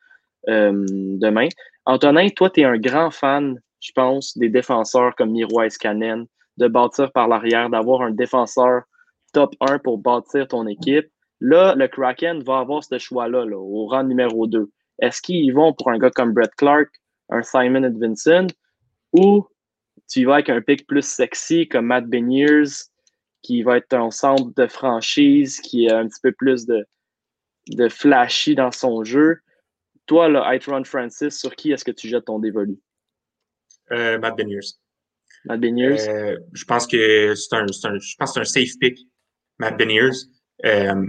demain. 0.46 1.48
Antonin, 1.84 2.28
toi, 2.30 2.50
tu 2.50 2.60
es 2.60 2.64
un 2.64 2.78
grand 2.78 3.10
fan, 3.10 3.60
je 3.80 3.92
pense, 3.92 4.36
des 4.36 4.48
défenseurs 4.48 5.14
comme 5.16 5.30
Miro 5.30 5.62
Kanen, 5.80 6.26
de 6.56 6.68
bâtir 6.68 7.12
par 7.12 7.28
l'arrière, 7.28 7.70
d'avoir 7.70 8.02
un 8.02 8.10
défenseur 8.10 8.82
top 9.32 9.54
1 9.60 9.78
pour 9.80 9.98
bâtir 9.98 10.48
ton 10.48 10.66
équipe. 10.66 11.06
Là, 11.40 11.74
le 11.74 11.86
Kraken 11.86 12.42
va 12.42 12.60
avoir 12.60 12.82
ce 12.82 12.98
choix-là, 12.98 13.44
là, 13.44 13.58
au 13.58 13.86
rang 13.86 14.04
numéro 14.04 14.46
2. 14.46 14.70
Est-ce 15.00 15.20
qu'ils 15.20 15.52
vont 15.52 15.74
pour 15.74 15.90
un 15.90 15.98
gars 15.98 16.10
comme 16.10 16.32
Brett 16.32 16.54
Clark, 16.56 16.88
un 17.28 17.42
Simon 17.42 17.84
Edvinson, 17.84 18.46
ou 19.12 19.46
tu 20.08 20.24
vas 20.24 20.34
avec 20.34 20.48
un 20.48 20.60
pic 20.62 20.86
plus 20.86 21.04
sexy 21.04 21.68
comme 21.68 21.86
Matt 21.86 22.06
Beniers, 22.06 22.88
qui 23.42 23.62
va 23.62 23.76
être 23.76 23.92
un 23.92 24.10
centre 24.10 24.52
de 24.56 24.66
franchise, 24.66 25.60
qui 25.60 25.86
est 25.86 25.92
un 25.92 26.08
petit 26.08 26.20
peu 26.22 26.32
plus 26.32 26.66
de, 26.66 26.86
de 27.68 27.88
flashy 27.88 28.54
dans 28.54 28.72
son 28.72 29.04
jeu? 29.04 29.38
Toi, 30.06 30.28
là, 30.28 30.54
Itron 30.54 30.84
Francis, 30.84 31.38
sur 31.38 31.54
qui 31.54 31.72
est-ce 31.72 31.84
que 31.84 31.90
tu 31.90 32.08
jettes 32.08 32.26
ton 32.26 32.38
dévolu? 32.38 32.78
Euh, 33.92 34.18
Matt 34.18 34.36
Beniers. 34.36 34.74
Matt 35.44 35.60
Beniers? 35.60 36.08
Euh, 36.08 36.38
je 36.52 36.64
pense 36.64 36.86
que 36.86 37.34
c'est 37.34 37.54
un, 37.54 37.64
un, 37.64 37.98
je 37.98 38.14
pense 38.18 38.36
un 38.36 38.44
safe 38.44 38.78
pick, 38.80 38.98
Matt 39.58 39.76
Beniers. 39.76 40.16
Euh, 40.64 41.06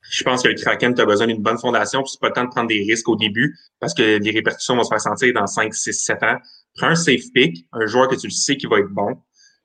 je 0.00 0.22
pense 0.22 0.42
que 0.42 0.48
le 0.48 0.54
Kraken, 0.54 0.94
tu 0.94 1.00
as 1.00 1.06
besoin 1.06 1.26
d'une 1.26 1.42
bonne 1.42 1.58
fondation, 1.58 2.02
puis 2.02 2.10
c'est 2.10 2.20
pas 2.20 2.28
le 2.28 2.34
temps 2.34 2.44
de 2.44 2.50
prendre 2.50 2.68
des 2.68 2.84
risques 2.88 3.08
au 3.08 3.16
début, 3.16 3.56
parce 3.80 3.92
que 3.92 4.18
les 4.18 4.30
répercussions 4.30 4.76
vont 4.76 4.84
se 4.84 4.88
faire 4.88 5.00
sentir 5.00 5.32
dans 5.34 5.46
5, 5.46 5.74
6, 5.74 5.92
7 5.92 6.22
ans 6.22 6.38
prends 6.76 6.88
un 6.88 6.94
safe 6.94 7.32
pick, 7.34 7.66
un 7.72 7.86
joueur 7.86 8.08
que 8.08 8.16
tu 8.16 8.26
le 8.26 8.32
sais 8.32 8.56
qui 8.56 8.66
va 8.66 8.78
être 8.78 8.90
bon, 8.90 9.16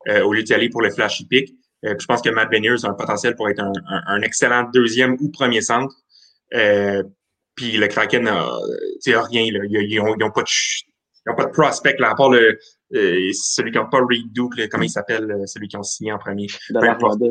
euh, 0.07 0.23
au 0.23 0.33
lieu 0.33 0.43
d'y 0.43 0.53
aller 0.53 0.69
pour 0.69 0.81
le 0.81 0.89
flashy 0.89 1.25
pick. 1.25 1.53
Euh, 1.85 1.95
je 1.99 2.05
pense 2.05 2.21
que 2.21 2.29
Matt 2.29 2.49
Beniers 2.49 2.83
a 2.85 2.89
un 2.89 2.93
potentiel 2.93 3.35
pour 3.35 3.49
être 3.49 3.59
un, 3.59 3.71
un, 4.07 4.21
excellent 4.21 4.69
deuxième 4.73 5.17
ou 5.19 5.29
premier 5.29 5.61
centre. 5.61 5.95
Euh, 6.53 7.03
puis 7.55 7.77
le 7.77 7.87
Kraken 7.87 8.27
a, 8.27 8.57
rien. 9.05 9.51
Là. 9.51 9.59
Ils, 9.69 9.97
n'ont 9.97 10.13
ont 10.13 10.31
pas 10.31 10.43
de 10.43 10.49
ils 11.27 11.35
pas 11.35 11.45
de 11.45 11.51
prospect 11.51 11.95
là, 11.99 12.11
à 12.11 12.15
part 12.15 12.31
le, 12.31 12.57
euh, 12.93 13.31
celui 13.33 13.71
qui 13.71 13.77
n'a 13.77 13.85
pas 13.85 13.99
Reed 13.99 14.31
Duke, 14.33 14.57
là, 14.57 14.67
comment 14.67 14.83
il 14.83 14.89
s'appelle, 14.89 15.31
euh, 15.31 15.45
celui 15.45 15.67
qui 15.67 15.77
ont 15.77 15.83
signé 15.83 16.11
en 16.11 16.17
premier? 16.17 16.47
De 16.69 16.79
l'Armada. 16.79 17.27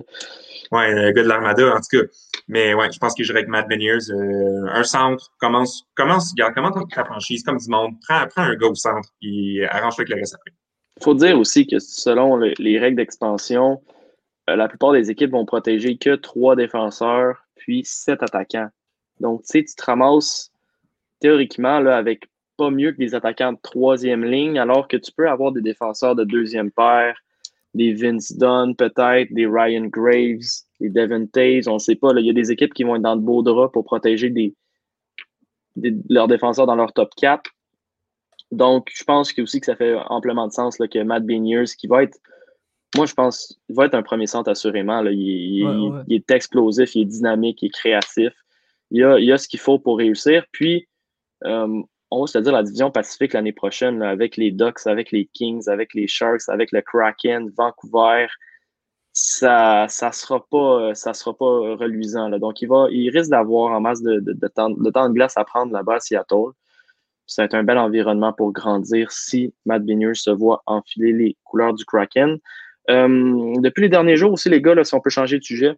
Ouais, 0.73 0.95
le 0.95 1.11
gars 1.12 1.23
de 1.23 1.29
l'Armada, 1.29 1.75
en 1.75 1.81
tout 1.81 1.99
cas. 1.99 2.07
Mais 2.49 2.73
ouais, 2.75 2.91
je 2.93 2.99
pense 2.99 3.14
que 3.14 3.23
je 3.25 3.29
dirais 3.29 3.41
avec 3.41 3.49
Matt 3.49 3.68
Beniers, 3.68 4.11
euh, 4.11 4.66
un 4.68 4.85
centre, 4.85 5.33
commence, 5.39 5.85
commence, 5.97 6.31
regarde, 6.31 6.55
comment 6.55 6.71
ta 6.71 7.05
franchise, 7.05 7.43
comme 7.43 7.59
du 7.59 7.68
monde, 7.68 7.95
prends, 8.07 8.27
prends 8.29 8.43
un 8.43 8.55
gars 8.55 8.68
au 8.68 8.75
centre, 8.75 9.09
puis 9.21 9.64
arrange 9.64 9.95
avec 9.99 10.09
le 10.09 10.16
reste 10.16 10.35
après. 10.35 10.53
faut 11.03 11.14
dire 11.14 11.39
aussi 11.39 11.66
que 11.66 11.79
selon 11.79 12.37
le- 12.37 12.55
les 12.59 12.79
règles 12.79 12.97
d'expansion, 12.97 13.83
euh, 14.49 14.57
la 14.57 14.68
plupart 14.68 14.93
des 14.93 15.11
équipes 15.11 15.33
vont 15.33 15.45
protéger 15.45 15.97
que 15.97 16.14
trois 16.14 16.57
défenseurs, 16.57 17.45
puis 17.57 17.83
sept 17.85 18.23
attaquants. 18.23 18.68
Donc, 19.21 19.43
tu 19.43 19.49
sais, 19.49 19.64
tu 19.64 19.75
te 19.75 19.85
ramasses 19.85 20.51
théoriquement 21.21 21.81
là, 21.81 21.97
avec 21.97 22.29
pas 22.57 22.71
mieux 22.71 22.93
que 22.93 22.99
des 22.99 23.14
attaquants 23.14 23.53
de 23.53 23.59
troisième 23.62 24.25
ligne, 24.25 24.59
alors 24.59 24.89
que 24.89 24.97
tu 24.97 25.12
peux 25.12 25.29
avoir 25.29 25.53
des 25.53 25.61
défenseurs 25.62 26.14
de 26.14 26.25
deuxième 26.25 26.71
paire, 26.71 27.16
des 27.75 27.93
Vince 27.95 28.33
Dunn 28.33 28.75
peut-être, 28.75 29.33
des 29.33 29.47
Ryan 29.47 29.87
Graves, 29.87 30.41
des 30.81 30.89
Devin 30.91 31.27
Taves, 31.27 31.68
on 31.68 31.75
ne 31.75 31.79
sait 31.79 31.95
pas. 31.97 32.11
Il 32.16 32.27
y 32.27 32.31
a 32.31 32.33
des 32.35 32.51
équipes 32.51 32.75
qui 32.75 32.83
vont 32.85 32.97
être 32.97 33.03
dans 33.03 33.16
de 33.16 33.23
beaux 33.23 33.43
draps 33.43 33.73
pour 33.73 33.85
protéger 33.85 34.29
des, 34.31 34.55
des- 35.77 35.95
leurs 36.09 36.29
défenseurs 36.29 36.66
dans 36.66 36.75
leur 36.77 36.93
top 36.93 37.11
4. 37.16 37.51
Donc, 38.51 38.89
je 38.93 39.05
pense 39.05 39.33
que 39.33 39.43
aussi 39.43 39.61
que 39.61 39.66
ça 39.66 39.77
fait 39.77 39.95
amplement 40.09 40.47
de 40.49 40.53
sens 40.53 40.79
là, 40.79 40.89
que 40.89 40.99
Matt 41.03 41.25
Beniers, 41.25 41.64
qui 41.79 41.87
va 41.87 42.03
être, 42.03 42.18
moi, 42.97 43.07
je 43.07 43.14
pense, 43.14 43.57
il 43.68 43.77
va 43.77 43.87
être 43.87 43.95
un 43.95 44.03
premier 44.03 44.27
centre 44.27 44.51
assurément. 44.51 45.01
là. 45.03 45.12
Il, 45.12 45.21
il- 45.21 45.64
Ouais, 45.64 45.71
ouais. 45.99 46.03
il 46.09 46.16
est 46.16 46.31
explosif, 46.33 46.95
il 46.97 47.03
est 47.03 47.07
dynamique, 47.07 47.62
il 47.62 47.66
est 47.66 47.71
créatif. 47.71 48.33
Il 48.91 49.16
il 49.20 49.32
a 49.32 49.38
ce 49.38 49.49
qu'il 49.49 49.61
faut 49.61 49.78
pour 49.78 49.99
réussir. 49.99 50.45
Puis, 50.53 50.88
euh, 51.45 51.82
on 52.11 52.20
va 52.22 52.26
se 52.26 52.38
dire, 52.38 52.53
la 52.53 52.62
division 52.62 52.91
Pacifique 52.91 53.34
l'année 53.34 53.53
prochaine, 53.53 54.03
avec 54.03 54.36
les 54.36 54.51
Ducks, 54.51 54.86
avec 54.86 55.12
les 55.12 55.26
Kings, 55.32 55.68
avec 55.68 55.95
les 55.95 56.09
Sharks, 56.09 56.49
avec 56.49 56.72
le 56.72 56.82
Kraken, 56.82 57.51
Vancouver, 57.57 58.26
ça 59.12 59.86
ça 59.88 60.12
sera 60.12 60.41
pas 60.49 60.95
reluisant. 61.76 62.30
Donc, 62.38 62.62
il 62.62 63.11
risque 63.11 63.30
d'avoir 63.30 63.72
en 63.72 63.80
masse 63.80 64.03
de, 64.03 64.49
temps, 64.49 64.70
de 64.70 65.12
glace 65.12 65.36
à 65.36 65.45
prendre 65.45 65.72
là-bas 65.72 65.97
à 65.97 66.01
Seattle. 66.01 66.53
Ça 67.26 67.43
va 67.43 67.47
être 67.47 67.55
un 67.55 67.62
bel 67.62 67.78
environnement 67.78 68.32
pour 68.32 68.53
grandir 68.53 69.12
si 69.12 69.55
Matt 69.64 69.84
Beniers 69.84 70.14
se 70.14 70.30
voit 70.30 70.62
enfiler 70.66 71.12
les 71.12 71.36
couleurs 71.45 71.74
du 71.74 71.84
Kraken. 71.84 72.38
Euh, 72.91 73.55
depuis 73.61 73.82
les 73.82 73.88
derniers 73.88 74.16
jours 74.16 74.32
aussi, 74.32 74.49
les 74.49 74.61
gars, 74.61 74.82
si 74.82 74.95
on 74.95 75.01
peut 75.01 75.11
changer 75.11 75.38
de 75.38 75.45
sujet, 75.45 75.76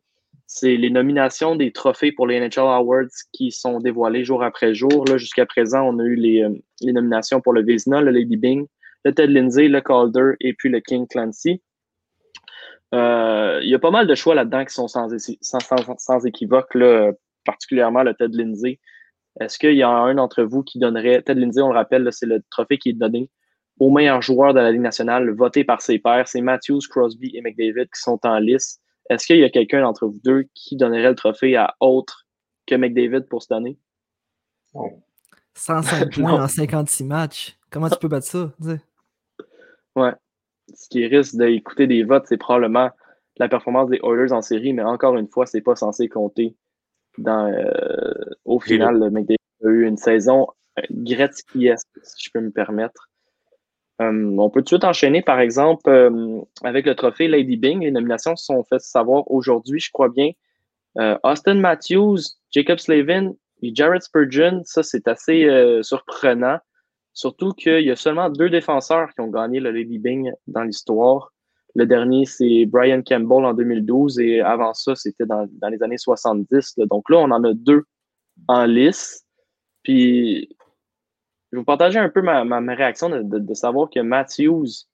c'est 0.55 0.77
les 0.77 0.91
nominations 0.91 1.57
des 1.57 1.73
trophées 1.73 2.13
pour 2.13 2.27
les 2.27 2.39
NHL 2.39 2.69
Awards 2.69 3.09
qui 3.33 3.51
sont 3.51 3.81
dévoilées 3.81 4.23
jour 4.23 4.45
après 4.45 4.75
jour. 4.75 5.07
Jusqu'à 5.17 5.47
présent, 5.47 5.81
on 5.89 5.99
a 5.99 6.05
eu 6.05 6.15
les, 6.15 6.43
euh, 6.43 6.93
nominations 6.93 7.41
pour 7.41 7.55
le 7.55 7.63
Vizina, 7.63 8.03
le 8.03 8.11
Lady 8.11 8.37
Bing, 8.37 8.67
le 9.07 9.15
Ted 9.15 9.33
Lindsay, 9.33 9.69
le 9.69 9.81
Calder 9.81 10.33
et 10.41 10.53
puis 10.53 10.69
le 10.69 10.81
King 10.81 11.07
Clancy. 11.09 11.63
Euh, 12.95 13.61
Il 13.63 13.71
y 13.71 13.75
a 13.75 13.79
pas 13.79 13.91
mal 13.91 14.07
de 14.07 14.15
choix 14.15 14.35
là-dedans 14.35 14.67
qui 14.67 14.75
sont 14.75 14.89
sans, 14.89 16.27
équivoque, 16.27 16.77
particulièrement 17.47 18.03
le 18.03 18.13
Ted 18.13 18.37
Lindsay. 18.37 18.79
Est-ce 19.41 19.59
qu'il 19.59 19.75
y 19.75 19.83
a 19.83 19.89
un 19.89 20.17
d'entre 20.17 20.43
vous 20.43 20.63
qui 20.63 20.79
donnerait, 20.79 21.23
Ted 21.23 21.41
Lindsay, 21.41 21.63
on 21.63 21.69
le 21.69 21.75
rappelle, 21.75 22.07
c'est 22.13 22.27
le 22.27 22.43
trophée 22.51 22.77
qui 22.77 22.91
est 22.91 22.93
donné 22.93 23.31
au 23.81 23.91
meilleur 23.91 24.21
joueur 24.21 24.53
de 24.53 24.61
la 24.61 24.71
Ligue 24.71 24.83
nationale, 24.83 25.31
voté 25.31 25.65
par 25.65 25.81
ses 25.81 25.99
pairs. 25.99 26.29
C'est 26.29 26.43
Matthews, 26.43 26.81
Crosby 26.91 27.35
et 27.35 27.41
McDavid 27.41 27.87
qui 27.87 28.03
sont 28.03 28.21
en 28.25 28.39
lice. 28.39 28.82
Est-ce 29.11 29.27
qu'il 29.27 29.39
y 29.39 29.45
a 29.45 29.51
quelqu'un 29.51 29.83
d'entre 29.83 30.07
vous 30.07 30.21
deux 30.25 30.45
qui 30.55 30.77
donnerait 30.77 31.11
le 31.11 31.15
trophée 31.15 31.57
à 31.57 31.75
autre 31.81 32.27
que 32.67 32.75
McDavid 32.75 33.23
pour 33.29 33.43
cette 33.43 33.53
année? 33.53 33.79
105 35.55 36.19
Non. 36.19 36.27
points 36.37 36.45
en 36.45 36.49
56 36.49 37.05
matchs. 37.05 37.59
Comment 37.71 37.89
tu 37.89 37.99
peux 37.99 38.09
battre 38.09 38.27
ça? 38.27 38.53
Ouais. 39.97 40.13
Ce 40.75 40.89
qui 40.89 41.07
risque 41.07 41.37
d'écouter 41.37 41.87
des 41.87 42.05
votes, 42.05 42.25
c'est 42.27 42.37
probablement 42.39 42.91
la 43.37 43.49
performance 43.49 43.91
des 43.91 44.01
Oilers 44.03 44.33
en 44.33 44.43
série, 44.43 44.73
mais 44.73 44.83
encore 44.83 45.17
une 45.17 45.29
fois, 45.29 45.47
c'est 45.47 45.61
pas 45.61 45.77
censé 45.77 46.09
compter. 46.09 46.57
Dans, 47.19 47.51
euh, 47.53 48.15
au 48.45 48.61
final, 48.61 48.99
le 48.99 49.11
McDavid 49.11 49.37
a 49.65 49.69
eu 49.69 49.87
une 49.87 49.97
saison 49.97 50.47
euh, 50.79 50.83
Gretzky-esque, 50.91 51.89
si 52.03 52.25
je 52.25 52.31
peux 52.33 52.41
me 52.41 52.51
permettre. 52.51 53.11
Euh, 54.03 54.37
on 54.39 54.51
peut 54.51 54.61
tout 54.61 54.65
de 54.65 54.69
suite 54.69 54.85
enchaîner, 54.85 55.23
par 55.23 55.41
exemple, 55.41 55.89
euh, 55.89 56.41
avec 56.63 56.87
le 56.87 56.95
trophée 56.95 57.29
Lady 57.29 57.57
Bing. 57.57 57.81
Les 57.81 57.91
nominations 57.91 58.37
sont 58.37 58.63
faites 58.65 58.81
savoir 58.81 59.31
aujourd'hui, 59.31 59.81
je 59.81 59.91
crois 59.91 60.09
bien. 60.09 60.31
Euh, 60.99 61.19
Austin 61.23 61.55
Matthews, 61.55 62.19
Jacob 62.51 62.79
Slavin 62.79 63.33
et 63.63 63.75
Jared 63.75 64.03
Spurgeon, 64.03 64.63
ça 64.65 64.83
c'est 64.83 65.07
assez 65.09 65.49
surprenant. 65.83 66.59
Surtout 67.15 67.53
qu'il 67.53 67.85
y 67.85 67.91
a 67.91 67.97
seulement 67.97 68.29
deux 68.31 68.51
défenseurs 68.51 69.13
qui 69.15 69.21
ont 69.21 69.29
gagné 69.29 69.61
le 69.61 69.71
Lady 69.71 69.99
Bing 69.99 70.33
dans 70.47 70.63
l'histoire. 70.63 71.33
Le 71.75 71.87
dernier, 71.87 72.27
c'est 72.27 72.67
Brian 72.67 73.03
Campbell 73.03 73.45
en 73.45 73.55
2012 73.55 74.19
et 74.21 74.41
avant 74.41 74.75
ça, 74.75 74.95
c'était 74.95 75.25
dans, 75.25 75.49
les 75.71 75.83
années 75.83 75.99
70. 75.99 76.75
là. 76.77 76.87
Donc 76.87 77.09
là, 77.09 77.19
on 77.19 77.31
en 77.31 77.45
a 77.45 77.55
deux 77.55 77.85
en 78.49 78.65
lice. 78.65 79.25
Puis, 79.83 80.55
je 81.53 81.57
vais 81.57 81.61
vous 81.61 81.65
partager 81.67 81.99
un 81.99 82.09
peu 82.09 82.23
ma, 82.23 82.45
ma, 82.45 82.61
ma 82.61 82.75
réaction 82.75 83.11
de, 83.11 83.23
de- 83.23 83.39
de 83.39 83.55
savoir 83.55 83.91
que 83.91 84.01
Matthews 84.01 84.87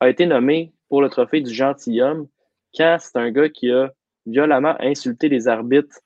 a 0.00 0.08
été 0.08 0.24
nommé 0.26 0.72
pour 0.88 1.02
le 1.02 1.10
trophée 1.10 1.42
du 1.42 1.52
gentilhomme 1.52 2.26
quand 2.74 2.96
c'est 2.98 3.16
un 3.16 3.30
gars 3.30 3.48
qui 3.50 3.70
a 3.70 3.92
violemment 4.26 4.74
insulté 4.80 5.28
les 5.28 5.46
arbitres 5.46 5.98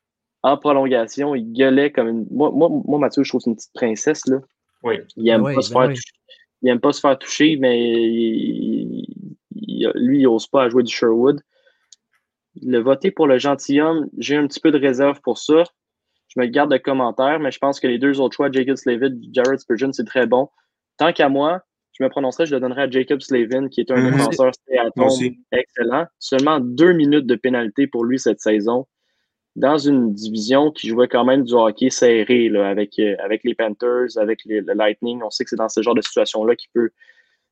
en 0.43 0.57
prolongation. 0.57 1.35
Il 1.35 1.53
gueulait 1.53 1.93
comme 1.93 2.09
une. 2.09 2.27
Moi, 2.31 2.51
moi, 2.51 2.69
moi 2.71 2.99
Matthews, 2.99 3.25
je 3.25 3.31
trouve 3.31 3.41
que 3.41 3.45
c'est 3.45 3.51
une 3.51 3.57
petite 3.57 3.73
princesse. 3.73 4.27
Là. 4.27 4.39
Oui. 4.83 4.97
Il 5.17 5.29
aime 5.29 5.43
oui, 5.43 5.55
pas 5.55 5.63
se 5.63 5.73
ben 5.73 5.81
faire 5.81 5.89
oui. 5.91 5.95
toucher. 5.95 6.13
Il 6.63 6.69
aime 6.71 6.81
pas 6.81 6.93
se 6.93 7.01
faire 7.01 7.19
toucher, 7.19 7.57
mais 7.57 7.81
il- 7.81 9.07
il- 9.55 9.93
lui, 9.95 10.19
il 10.19 10.25
n'ose 10.25 10.49
pas 10.49 10.65
à 10.65 10.69
jouer 10.69 10.83
du 10.83 10.93
Sherwood. 10.93 11.41
Le 12.61 12.79
voter 12.81 13.13
pour 13.13 13.29
le 13.29 13.39
gentilhomme, 13.39 14.09
j'ai 14.19 14.37
un 14.37 14.47
petit 14.49 14.59
peu 14.59 14.73
de 14.73 14.79
réserve 14.79 15.21
pour 15.21 15.39
ça. 15.39 15.63
Je 16.29 16.41
me 16.41 16.47
garde 16.47 16.71
de 16.71 16.77
commentaires, 16.77 17.41
mais 17.41 17.51
je 17.51 17.59
pense 17.59 17.81
que 17.81 17.87
les 17.87 17.99
deux 17.99 18.21
autres 18.21 18.37
choix, 18.37 18.51
Jacob 18.53 18.77
Slavin 18.77 19.15
et 19.15 19.31
Jared 19.33 19.59
Spurgeon, 19.59 19.93
c'est 19.93 20.05
très 20.05 20.27
bon. 20.27 20.49
Tant 20.99 21.13
qu'à 21.13 21.29
moi, 21.29 21.63
je 21.93 22.05
me 22.05 22.09
prononcerai, 22.11 22.47
je 22.47 22.55
le 22.55 22.61
donnerai 22.61 22.83
à 22.83 22.91
Jacob 22.91 23.21
Slavin, 23.21 23.69
qui 23.69 23.81
est 23.81 23.91
un 23.91 23.97
défenseur 24.11 24.53
aussi. 25.07 25.39
excellent. 25.53 26.07
Seulement 26.19 26.61
deux 26.61 26.93
minutes 26.93 27.27
de 27.27 27.35
pénalité 27.35 27.87
pour 27.87 28.05
lui 28.05 28.19
cette 28.19 28.41
saison. 28.41 28.87
Dans 29.57 29.79
une 29.79 30.13
division 30.13 30.71
qui 30.71 30.87
jouait 30.89 31.09
quand 31.09 31.25
même 31.25 31.43
du 31.45 31.55
hockey 31.55 31.91
serré, 31.91 32.49
là, 32.49 32.69
avec, 32.69 32.99
euh, 33.01 33.17
avec 33.19 33.43
les 33.43 33.55
Panthers, 33.55 34.17
avec 34.17 34.45
les- 34.45 34.61
le 34.61 34.75
Lightning. 34.75 35.21
On 35.25 35.31
sait 35.31 35.43
que 35.45 35.51
c'est 35.51 35.57
dans 35.57 35.69
ce 35.69 35.83
genre 35.83 35.95
de 35.97 36.03
situation-là 36.03 36.55
qu'il 36.55 36.71
peut 36.75 36.91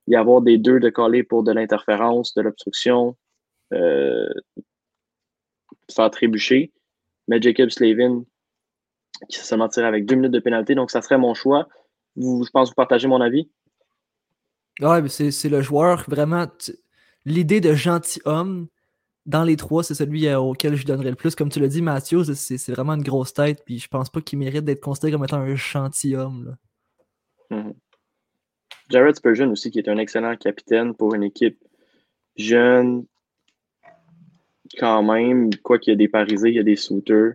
y 0.07 0.15
avoir 0.15 0.41
des 0.43 0.59
deux 0.59 0.79
de 0.79 0.89
coller 0.91 1.25
pour 1.25 1.43
de 1.43 1.51
l'interférence, 1.51 2.33
de 2.35 2.43
l'obstruction, 2.43 3.17
euh, 3.73 4.29
faire 5.91 6.11
trébucher. 6.11 6.73
Mais 7.27 7.41
Jacob 7.43 7.71
Slavin, 7.71 8.25
qui 9.29 9.39
s'est 9.39 9.45
seulement 9.45 9.69
tiré 9.69 9.87
avec 9.87 10.07
deux 10.07 10.17
minutes 10.17 10.33
de 10.33 10.41
pénalité, 10.41 10.75
donc 10.75 10.91
ça 10.91 11.03
serait 11.03 11.19
mon 11.19 11.35
choix. 11.35 11.69
Vous, 12.17 12.45
je 12.45 12.51
pense 12.51 12.69
que 12.69 12.73
vous 12.73 12.77
partagez 12.77 13.09
mon 13.09 13.21
avis. 13.21 13.49
Ouais, 14.81 15.01
mais 15.03 15.09
c'est 15.09 15.49
le 15.49 15.63
joueur 15.63 16.05
vraiment. 16.09 16.47
L'idée 17.25 17.61
de 17.61 17.75
gentilhomme 17.75 18.69
dans 19.25 19.43
les 19.43 19.57
trois, 19.57 19.83
c'est 19.83 19.95
celui 19.95 20.27
euh, 20.29 20.39
auquel 20.39 20.77
je 20.77 20.87
donnerais 20.87 21.11
le 21.11 21.17
plus. 21.17 21.35
Comme 21.35 21.49
tu 21.49 21.61
l'as 21.61 21.69
dit, 21.69 21.83
Matthews, 21.83 22.35
c'est 22.35 22.73
vraiment 22.73 22.95
une 22.95 23.03
grosse 23.03 23.35
tête. 23.35 23.63
Puis 23.65 23.79
je 23.79 23.89
pense 23.89 24.09
pas 24.09 24.21
qu'il 24.21 24.39
mérite 24.39 24.65
d'être 24.65 24.81
considéré 24.81 25.13
comme 25.13 25.25
étant 25.25 25.39
un 25.39 25.57
gentilhomme. 25.57 26.57
là. 27.51 27.59
Mhm. 27.59 27.75
Jared 28.89 29.17
Spurgeon 29.17 29.51
aussi, 29.51 29.71
qui 29.73 29.81
est 29.81 29.89
un 29.89 29.99
excellent 29.99 30.37
capitaine 30.37 30.95
pour 30.95 31.15
une 31.15 31.25
équipe 31.25 31.59
jeune, 32.37 33.05
quand 34.79 35.03
même, 35.03 35.51
quoi 35.57 35.79
qu'il 35.79 35.93
y 35.93 35.95
a 35.95 35.97
des 35.97 36.09
parisés, 36.09 36.51
il 36.51 36.55
y 36.55 36.61
a 36.61 36.63
des 36.63 36.77
suiteurs. 36.77 37.35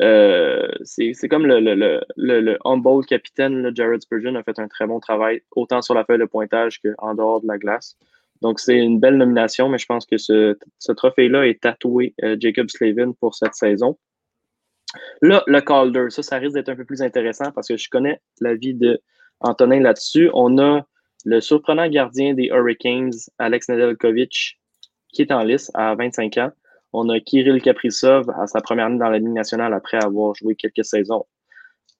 Euh, 0.00 0.68
c'est 0.82 1.28
comme 1.28 1.46
le, 1.46 1.60
le, 1.60 1.74
le, 1.74 2.00
le, 2.16 2.40
le 2.40 2.58
humble 2.64 3.04
capitaine, 3.06 3.72
Jared 3.74 4.02
Spurgeon 4.02 4.34
a 4.36 4.42
fait 4.42 4.58
un 4.58 4.68
très 4.68 4.86
bon 4.86 5.00
travail, 5.00 5.42
autant 5.52 5.82
sur 5.82 5.94
la 5.94 6.04
feuille 6.04 6.18
de 6.18 6.24
pointage 6.24 6.80
qu'en 6.80 7.14
dehors 7.14 7.40
de 7.40 7.48
la 7.48 7.58
glace. 7.58 7.96
Donc, 8.40 8.60
c'est 8.60 8.76
une 8.76 9.00
belle 9.00 9.16
nomination, 9.16 9.68
mais 9.68 9.78
je 9.78 9.86
pense 9.86 10.06
que 10.06 10.16
ce, 10.16 10.56
trophée-là 10.92 11.46
est 11.48 11.60
tatoué 11.60 12.14
euh, 12.22 12.36
Jacob 12.38 12.68
Slavin 12.70 13.12
pour 13.12 13.34
cette 13.34 13.54
saison. 13.54 13.98
Là, 15.20 15.42
le 15.46 15.60
Calder, 15.60 16.06
ça, 16.10 16.22
ça 16.22 16.36
risque 16.36 16.54
d'être 16.54 16.68
un 16.68 16.76
peu 16.76 16.84
plus 16.84 17.02
intéressant 17.02 17.50
parce 17.52 17.68
que 17.68 17.76
je 17.76 17.88
connais 17.90 18.20
l'avis 18.40 18.74
de 18.74 19.00
Antonin 19.40 19.80
là-dessus. 19.80 20.30
On 20.32 20.58
a 20.58 20.86
le 21.24 21.40
surprenant 21.40 21.88
gardien 21.88 22.34
des 22.34 22.46
Hurricanes, 22.46 23.12
Alex 23.38 23.68
Nedeljkovic, 23.68 24.60
qui 25.12 25.22
est 25.22 25.32
en 25.32 25.42
lice 25.42 25.70
à 25.74 25.94
25 25.94 26.38
ans. 26.38 26.50
On 26.92 27.08
a 27.10 27.20
Kirill 27.20 27.60
Kaprizov 27.60 28.30
à 28.30 28.46
sa 28.46 28.60
première 28.60 28.86
année 28.86 28.98
dans 28.98 29.10
la 29.10 29.18
Ligue 29.18 29.28
nationale 29.28 29.74
après 29.74 30.02
avoir 30.02 30.34
joué 30.34 30.54
quelques 30.54 30.84
saisons 30.84 31.26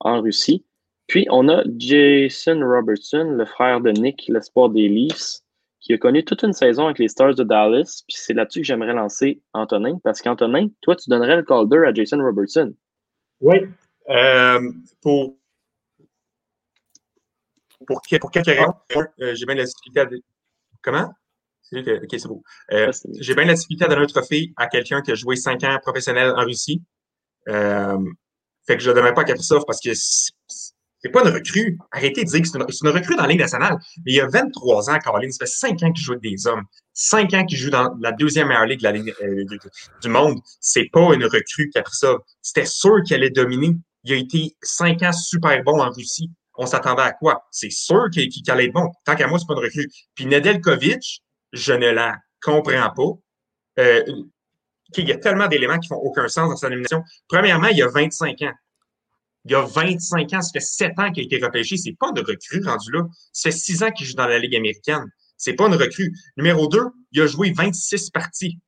en 0.01 0.21
Russie. 0.23 0.65
Puis, 1.09 1.27
on 1.31 1.49
a 1.49 1.63
Jason 1.79 2.61
Robertson, 2.61 3.25
le 3.37 3.45
frère 3.47 3.81
de 3.81 3.91
Nick, 3.91 4.27
l'espoir 4.29 4.69
des 4.69 4.89
Leafs, 4.89 5.41
qui 5.81 5.93
a 5.95 5.99
connu 5.99 6.25
toute 6.25 6.43
une 6.43 6.53
saison 6.53 6.85
avec 6.87 6.99
les 6.99 7.09
Stars 7.09 7.35
de 7.35 7.45
Dallas. 7.45 8.03
Puis, 8.07 8.17
c'est 8.19 8.35
là-dessus 8.35 8.61
que 8.61 8.67
j'aimerais 8.67 8.93
lancer 8.93 9.41
Antonin, 9.55 9.99
parce 10.05 10.21
qu'Antonin, 10.21 10.69
toi, 10.83 10.97
tu 10.97 11.09
donnerais 11.09 11.37
le 11.37 11.43
Calder 11.45 11.85
à 11.87 11.95
Jason 11.95 12.19
Robertson. 12.19 12.75
Oui. 13.41 13.57
Euh, 14.11 14.61
pour, 15.01 15.37
pour, 17.87 18.03
que- 18.03 18.17
pour 18.19 18.31
quelques 18.31 18.47
raisons. 18.47 18.73
Euh, 19.21 19.35
J'ai 19.35 19.47
bien 19.47 19.55
la 19.55 20.07
Comment? 20.83 21.13
Ok, 21.73 22.07
c'est 22.11 22.27
beau. 22.27 22.43
Euh, 22.73 22.91
j'ai 23.21 23.35
bien 23.35 23.45
la 23.45 23.55
difficulté 23.55 23.85
à 23.85 23.89
donner 23.89 24.03
un 24.03 24.07
trophée 24.07 24.53
à 24.57 24.67
quelqu'un 24.67 25.03
qui 25.03 25.13
a 25.13 25.15
joué 25.15 25.37
cinq 25.37 25.65
ans 25.65 25.79
professionnel 25.83 26.33
en 26.37 26.45
Russie. 26.45 26.83
Euh, 27.49 27.99
fait 28.67 28.77
que 28.77 28.83
je 28.83 28.89
ne 28.89 28.95
le 28.95 29.01
donnerai 29.01 29.15
pas 29.15 29.23
à 29.23 29.25
Kaprizov 29.25 29.65
parce 29.67 29.81
que 29.81 29.91
c'est 29.95 31.11
pas 31.11 31.23
une 31.23 31.33
recrue. 31.33 31.79
Arrêtez 31.91 32.25
de 32.25 32.29
dire 32.29 32.43
que 32.43 32.49
c'est 32.49 32.59
une, 32.59 32.91
recrue 32.91 33.17
dans 33.17 33.23
la 33.23 33.29
Ligue 33.29 33.41
nationale. 33.41 33.79
Mais 34.05 34.13
il 34.13 34.15
y 34.17 34.21
a 34.21 34.27
23 34.27 34.91
ans, 34.91 34.99
Caroline, 34.99 35.33
ça 35.33 35.47
fait 35.47 35.53
5 35.53 35.83
ans 35.83 35.93
qu'il 35.93 36.05
joue 36.05 36.13
avec 36.13 36.23
des 36.23 36.47
hommes. 36.47 36.65
5 36.95 37.33
ans 37.35 37.45
qu'il 37.45 37.59
joue 37.59 37.71
dans 37.71 37.95
la 38.01 38.13
deuxième 38.13 38.49
meilleure 38.49 38.67
ligue 38.67 38.81
de 38.81 38.85
la 38.85 38.93
ligue, 38.93 39.15
euh, 39.23 39.45
du 40.03 40.09
monde. 40.09 40.39
C'est 40.61 40.89
pas 40.93 41.15
une 41.15 41.25
recrue 41.25 41.71
Kaprizov. 41.73 42.19
C'était 42.43 42.67
sûr 42.67 43.03
qu'elle 43.07 43.21
allait 43.23 43.31
dominer. 43.31 43.77
Il 44.05 44.13
a 44.13 44.17
été 44.17 44.57
5 44.63 45.03
ans 45.03 45.13
super 45.13 45.63
bon 45.63 45.81
en 45.81 45.91
Russie. 45.91 46.31
On 46.57 46.67
s'attendait 46.67 47.03
à 47.03 47.13
quoi? 47.13 47.47
C'est 47.53 47.71
sûr 47.71 48.11
qu'il 48.13 48.31
allait 48.49 48.67
être 48.67 48.73
bon. 48.73 48.91
Tant 49.05 49.15
qu'à 49.15 49.29
moi, 49.29 49.39
c'est 49.39 49.47
pas 49.47 49.55
une 49.55 49.61
recrue. 49.61 49.89
Puis 50.15 50.27
Nedeljkovic, 50.27 51.23
je 51.53 51.73
ne 51.73 51.91
la 51.91 52.17
comprends 52.43 52.91
pas. 52.91 53.83
Euh, 53.83 54.05
il 54.97 55.09
y 55.09 55.13
a 55.13 55.19
tellement 55.19 55.49
d'éléments 55.49 55.79
qui 55.79 55.89
font 55.89 55.97
aucun 55.97 56.29
sens 56.29 56.49
dans 56.49 56.57
sa 56.57 56.71
nomination. 56.71 57.03
Premièrement, 57.29 57.69
il 57.69 57.79
y 57.79 57.83
a 57.83 57.89
25 57.89 58.43
ans 58.43 58.55
il 59.49 59.53
y 59.53 59.55
a 59.55 59.63
25 59.63 60.33
ans, 60.35 60.43
ça 60.43 60.51
fait 60.53 60.61
7 60.61 60.99
ans 60.99 61.11
qu'il 61.11 61.23
a 61.23 61.27
été 61.27 61.45
repêché. 61.45 61.77
C'est 61.79 61.97
pas 61.99 62.11
une 62.15 62.21
recrue 62.21 62.63
rendu 62.65 62.93
là. 62.93 63.07
Ça 63.33 63.51
fait 63.51 63.57
6 63.57 63.83
ans 63.83 63.91
qu'il 63.91 64.07
joue 64.07 64.15
dans 64.15 64.27
la 64.27 64.39
Ligue 64.39 64.57
américaine. 64.57 65.05
C'est 65.37 65.55
pas 65.55 65.69
une 65.69 65.75
recrue. 65.75 66.13
Numéro 66.37 66.69
2, 66.69 66.81
il 67.13 67.23
a 67.23 67.27
joué 67.27 67.53
26 67.53 68.11
parties. 68.11 68.59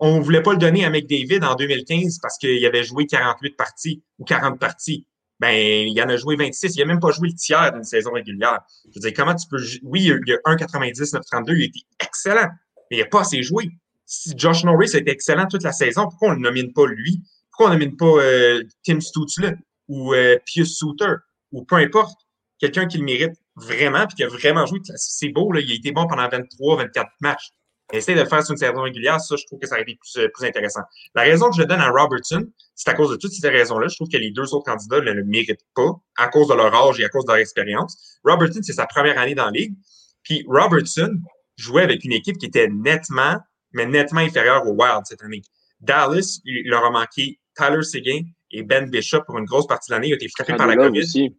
On 0.00 0.18
ne 0.18 0.22
voulait 0.24 0.42
pas 0.42 0.52
le 0.52 0.58
donner 0.58 0.84
à 0.84 0.90
McDavid 0.90 1.44
en 1.44 1.54
2015 1.54 2.18
parce 2.20 2.36
qu'il 2.36 2.64
avait 2.66 2.82
joué 2.82 3.06
48 3.06 3.56
parties 3.56 4.02
ou 4.18 4.24
40 4.24 4.58
parties. 4.58 5.06
Ben, 5.40 5.52
il 5.52 6.00
en 6.02 6.08
a 6.08 6.16
joué 6.16 6.36
26. 6.36 6.76
Il 6.76 6.80
n'a 6.80 6.86
même 6.86 7.00
pas 7.00 7.10
joué 7.10 7.28
le 7.28 7.34
tiers 7.34 7.72
d'une 7.72 7.84
saison 7.84 8.12
régulière. 8.12 8.60
Je 8.86 8.92
veux 8.94 9.00
dire, 9.00 9.12
comment 9.16 9.34
tu 9.34 9.46
peux. 9.48 9.62
Oui, 9.82 10.02
il 10.02 10.28
y 10.28 10.32
a 10.32 10.36
1,90, 10.36 10.94
9,32. 10.94 11.56
Il 11.56 11.62
a 11.62 11.64
été 11.64 11.80
excellent. 12.00 12.48
Mais 12.90 12.98
il 12.98 13.00
n'a 13.00 13.06
pas 13.06 13.20
assez 13.22 13.42
joué. 13.42 13.70
Si 14.06 14.32
Josh 14.36 14.64
Norris 14.64 14.90
a 14.94 14.98
été 14.98 15.10
excellent 15.10 15.46
toute 15.46 15.62
la 15.62 15.72
saison, 15.72 16.04
pourquoi 16.04 16.28
on 16.28 16.30
ne 16.32 16.36
le 16.36 16.42
nomine 16.42 16.72
pas 16.72 16.86
lui? 16.86 17.22
Pourquoi 17.50 17.68
on 17.68 17.70
n'amène 17.70 17.96
pas 17.96 18.04
euh, 18.04 18.62
Tim 18.84 19.00
Stutzle 19.00 19.58
ou 19.88 20.14
euh, 20.14 20.36
Pius 20.44 20.76
Souter 20.76 21.14
ou 21.52 21.64
peu 21.64 21.76
importe, 21.76 22.18
quelqu'un 22.58 22.86
qui 22.86 22.98
le 22.98 23.04
mérite 23.04 23.36
vraiment 23.56 24.06
puis 24.06 24.16
qui 24.16 24.24
a 24.24 24.28
vraiment 24.28 24.66
joué. 24.66 24.80
C'est 24.96 25.28
beau, 25.28 25.52
là, 25.52 25.60
il 25.60 25.70
a 25.70 25.74
été 25.74 25.92
bon 25.92 26.06
pendant 26.06 26.28
23, 26.28 26.76
24 26.78 27.10
matchs. 27.20 27.50
Essayer 27.92 28.16
de 28.16 28.22
le 28.22 28.28
faire 28.28 28.42
sur 28.42 28.52
une 28.52 28.58
saison 28.58 28.80
régulière, 28.80 29.20
ça, 29.20 29.36
je 29.36 29.44
trouve 29.44 29.58
que 29.58 29.66
ça 29.66 29.74
aurait 29.74 29.82
été 29.82 29.96
plus, 29.96 30.16
euh, 30.16 30.28
plus 30.32 30.46
intéressant. 30.46 30.80
La 31.14 31.22
raison 31.22 31.50
que 31.50 31.56
je 31.56 31.62
donne 31.62 31.80
à 31.80 31.90
Robertson, 31.90 32.44
c'est 32.74 32.90
à 32.90 32.94
cause 32.94 33.10
de 33.10 33.16
toutes 33.16 33.32
ces 33.32 33.48
raisons-là. 33.48 33.88
Je 33.88 33.96
trouve 33.96 34.08
que 34.08 34.16
les 34.16 34.30
deux 34.30 34.54
autres 34.54 34.64
candidats 34.64 35.00
ne 35.00 35.12
le 35.12 35.24
méritent 35.24 35.66
pas 35.74 35.90
à 36.16 36.28
cause 36.28 36.48
de 36.48 36.54
leur 36.54 36.74
âge 36.74 36.98
et 36.98 37.04
à 37.04 37.08
cause 37.08 37.24
de 37.24 37.30
leur 37.30 37.40
expérience. 37.40 38.18
Robertson, 38.24 38.60
c'est 38.62 38.72
sa 38.72 38.86
première 38.86 39.18
année 39.18 39.34
dans 39.34 39.46
la 39.46 39.50
ligue. 39.50 39.74
Puis 40.22 40.44
Robertson 40.48 41.18
jouait 41.56 41.82
avec 41.82 42.04
une 42.04 42.12
équipe 42.12 42.38
qui 42.38 42.46
était 42.46 42.68
nettement, 42.68 43.38
mais 43.72 43.86
nettement 43.86 44.20
inférieure 44.20 44.66
au 44.66 44.72
Wild 44.72 45.02
cette 45.04 45.22
année. 45.22 45.42
Dallas, 45.80 46.40
il 46.44 46.68
leur 46.68 46.84
a 46.84 46.90
manqué 46.90 47.38
Tyler 47.54 47.82
Seguin 47.82 48.22
et 48.50 48.62
Ben 48.62 48.88
Bishop 48.88 49.22
pour 49.26 49.38
une 49.38 49.44
grosse 49.44 49.66
partie 49.66 49.90
de 49.90 49.94
l'année. 49.94 50.08
Il 50.08 50.12
a 50.14 50.16
été 50.16 50.28
frappé 50.28 50.54
par 50.56 50.66
la 50.66 50.76
COVID. 50.76 51.00
Aussi. 51.00 51.36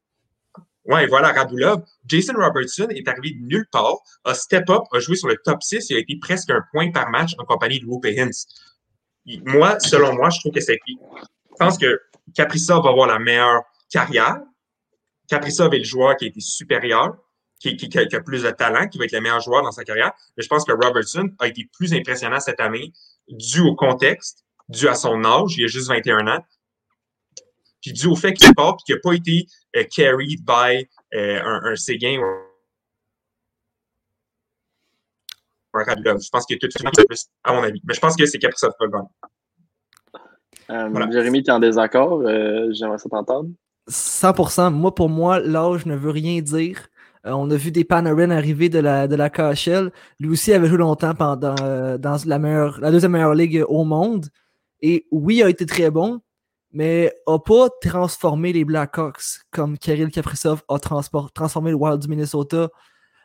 Ouais, 0.85 1.07
voilà, 1.07 1.31
Radulov. 1.31 1.83
Jason 2.05 2.33
Robertson 2.37 2.87
est 2.89 3.07
arrivé 3.07 3.35
de 3.39 3.45
nulle 3.45 3.67
part, 3.71 3.97
a 4.23 4.33
step 4.33 4.69
up, 4.69 4.83
a 4.93 4.99
joué 4.99 5.15
sur 5.15 5.27
le 5.27 5.37
top 5.43 5.63
6 5.63 5.89
et 5.91 5.95
a 5.95 5.99
été 5.99 6.17
presque 6.17 6.49
un 6.51 6.61
point 6.71 6.91
par 6.91 7.09
match 7.09 7.31
en 7.39 7.45
compagnie 7.45 7.79
de 7.79 7.85
Rupe 7.87 8.05
Hintz. 8.05 8.45
Moi, 9.45 9.79
selon 9.79 10.13
moi, 10.13 10.29
je 10.29 10.39
trouve 10.39 10.51
que 10.51 10.61
c'est. 10.61 10.77
Je 10.87 11.55
pense 11.57 11.77
que 11.77 11.99
Caprissa 12.35 12.79
va 12.79 12.89
avoir 12.89 13.07
la 13.07 13.17
meilleure 13.17 13.63
carrière. 13.89 14.39
Caprissa 15.27 15.65
est 15.65 15.77
le 15.77 15.83
joueur 15.83 16.15
qui 16.17 16.25
a 16.25 16.27
été 16.27 16.39
supérieur, 16.39 17.17
qui, 17.59 17.75
qui, 17.77 17.97
a 17.97 18.21
plus 18.21 18.43
de 18.43 18.51
talent, 18.51 18.87
qui 18.87 18.99
va 18.99 19.05
être 19.05 19.11
le 19.13 19.21
meilleur 19.21 19.39
joueur 19.39 19.63
dans 19.63 19.71
sa 19.71 19.83
carrière. 19.83 20.11
Mais 20.37 20.43
je 20.43 20.47
pense 20.47 20.65
que 20.65 20.71
Robertson 20.71 21.29
a 21.39 21.47
été 21.47 21.67
plus 21.73 21.93
impressionnant 21.93 22.39
cette 22.39 22.59
année 22.59 22.93
dû 23.27 23.61
au 23.61 23.75
contexte, 23.75 24.45
dû 24.69 24.87
à 24.87 24.93
son 24.93 25.23
âge, 25.23 25.57
il 25.57 25.63
a 25.63 25.67
juste 25.67 25.87
21 25.87 26.27
ans, 26.27 26.45
puis 27.81 27.93
dû 27.93 28.07
au 28.07 28.15
fait 28.15 28.33
qu'il 28.33 28.53
part 28.53 28.77
et 28.79 28.83
qu'il 28.85 28.95
n'a 28.95 29.01
pas 29.01 29.13
été 29.13 29.47
carried 29.83 30.45
by 30.45 30.87
euh, 31.13 31.41
un, 31.43 31.71
un 31.71 31.75
Séguin. 31.75 32.19
Je 35.73 36.29
pense 36.31 36.45
qu'il 36.45 36.55
a 36.55 36.59
tout 36.59 36.67
de 36.67 37.05
plus, 37.05 37.27
à 37.43 37.53
mon 37.53 37.61
avis. 37.61 37.81
Mais 37.83 37.93
je 37.93 37.99
pense 37.99 38.15
que 38.15 38.25
c'est 38.25 38.39
Kaprizov 38.39 38.71
qui 38.79 38.87
va 38.87 39.01
le 40.69 41.11
Jérémy, 41.11 41.43
tu 41.43 41.49
es 41.49 41.53
en 41.53 41.59
désaccord? 41.59 42.21
Euh, 42.21 42.71
j'aimerais 42.71 42.97
ça 42.97 43.09
t'entendre. 43.09 43.49
100%. 43.89 44.71
Moi, 44.71 44.95
pour 44.95 45.09
moi, 45.09 45.39
l'âge 45.39 45.85
ne 45.85 45.95
veut 45.95 46.11
rien 46.11 46.41
dire. 46.41 46.87
on 47.23 47.51
a 47.51 47.55
vu 47.55 47.71
des 47.71 47.83
Panarin 47.83 48.31
arriver 48.31 48.69
de 48.69 48.79
la, 48.79 49.07
de 49.07 49.15
la 49.15 49.29
KHL. 49.29 49.91
Lui 50.19 50.29
aussi 50.29 50.53
avait 50.53 50.67
joué 50.67 50.77
longtemps 50.77 51.13
pendant, 51.13 51.53
dans 51.53 52.17
la, 52.25 52.39
meilleure, 52.39 52.79
la 52.79 52.89
deuxième 52.89 53.11
meilleure 53.11 53.35
ligue 53.35 53.63
au 53.67 53.83
monde. 53.83 54.27
Et 54.81 55.07
oui, 55.11 55.37
il 55.37 55.43
a 55.43 55.49
été 55.49 55.65
très 55.65 55.91
bon, 55.91 56.21
mais 56.75 57.15
n'a 57.25 57.39
pas 57.39 57.69
transformé 57.81 58.51
les 58.51 58.65
Blackhawks 58.65 59.39
comme 59.49 59.77
Kirill 59.77 60.11
Kaprizov 60.11 60.61
a 60.67 60.77
transformé 60.77 61.71
le 61.71 61.77
Wild 61.77 62.01
du 62.01 62.09
Minnesota. 62.09 62.69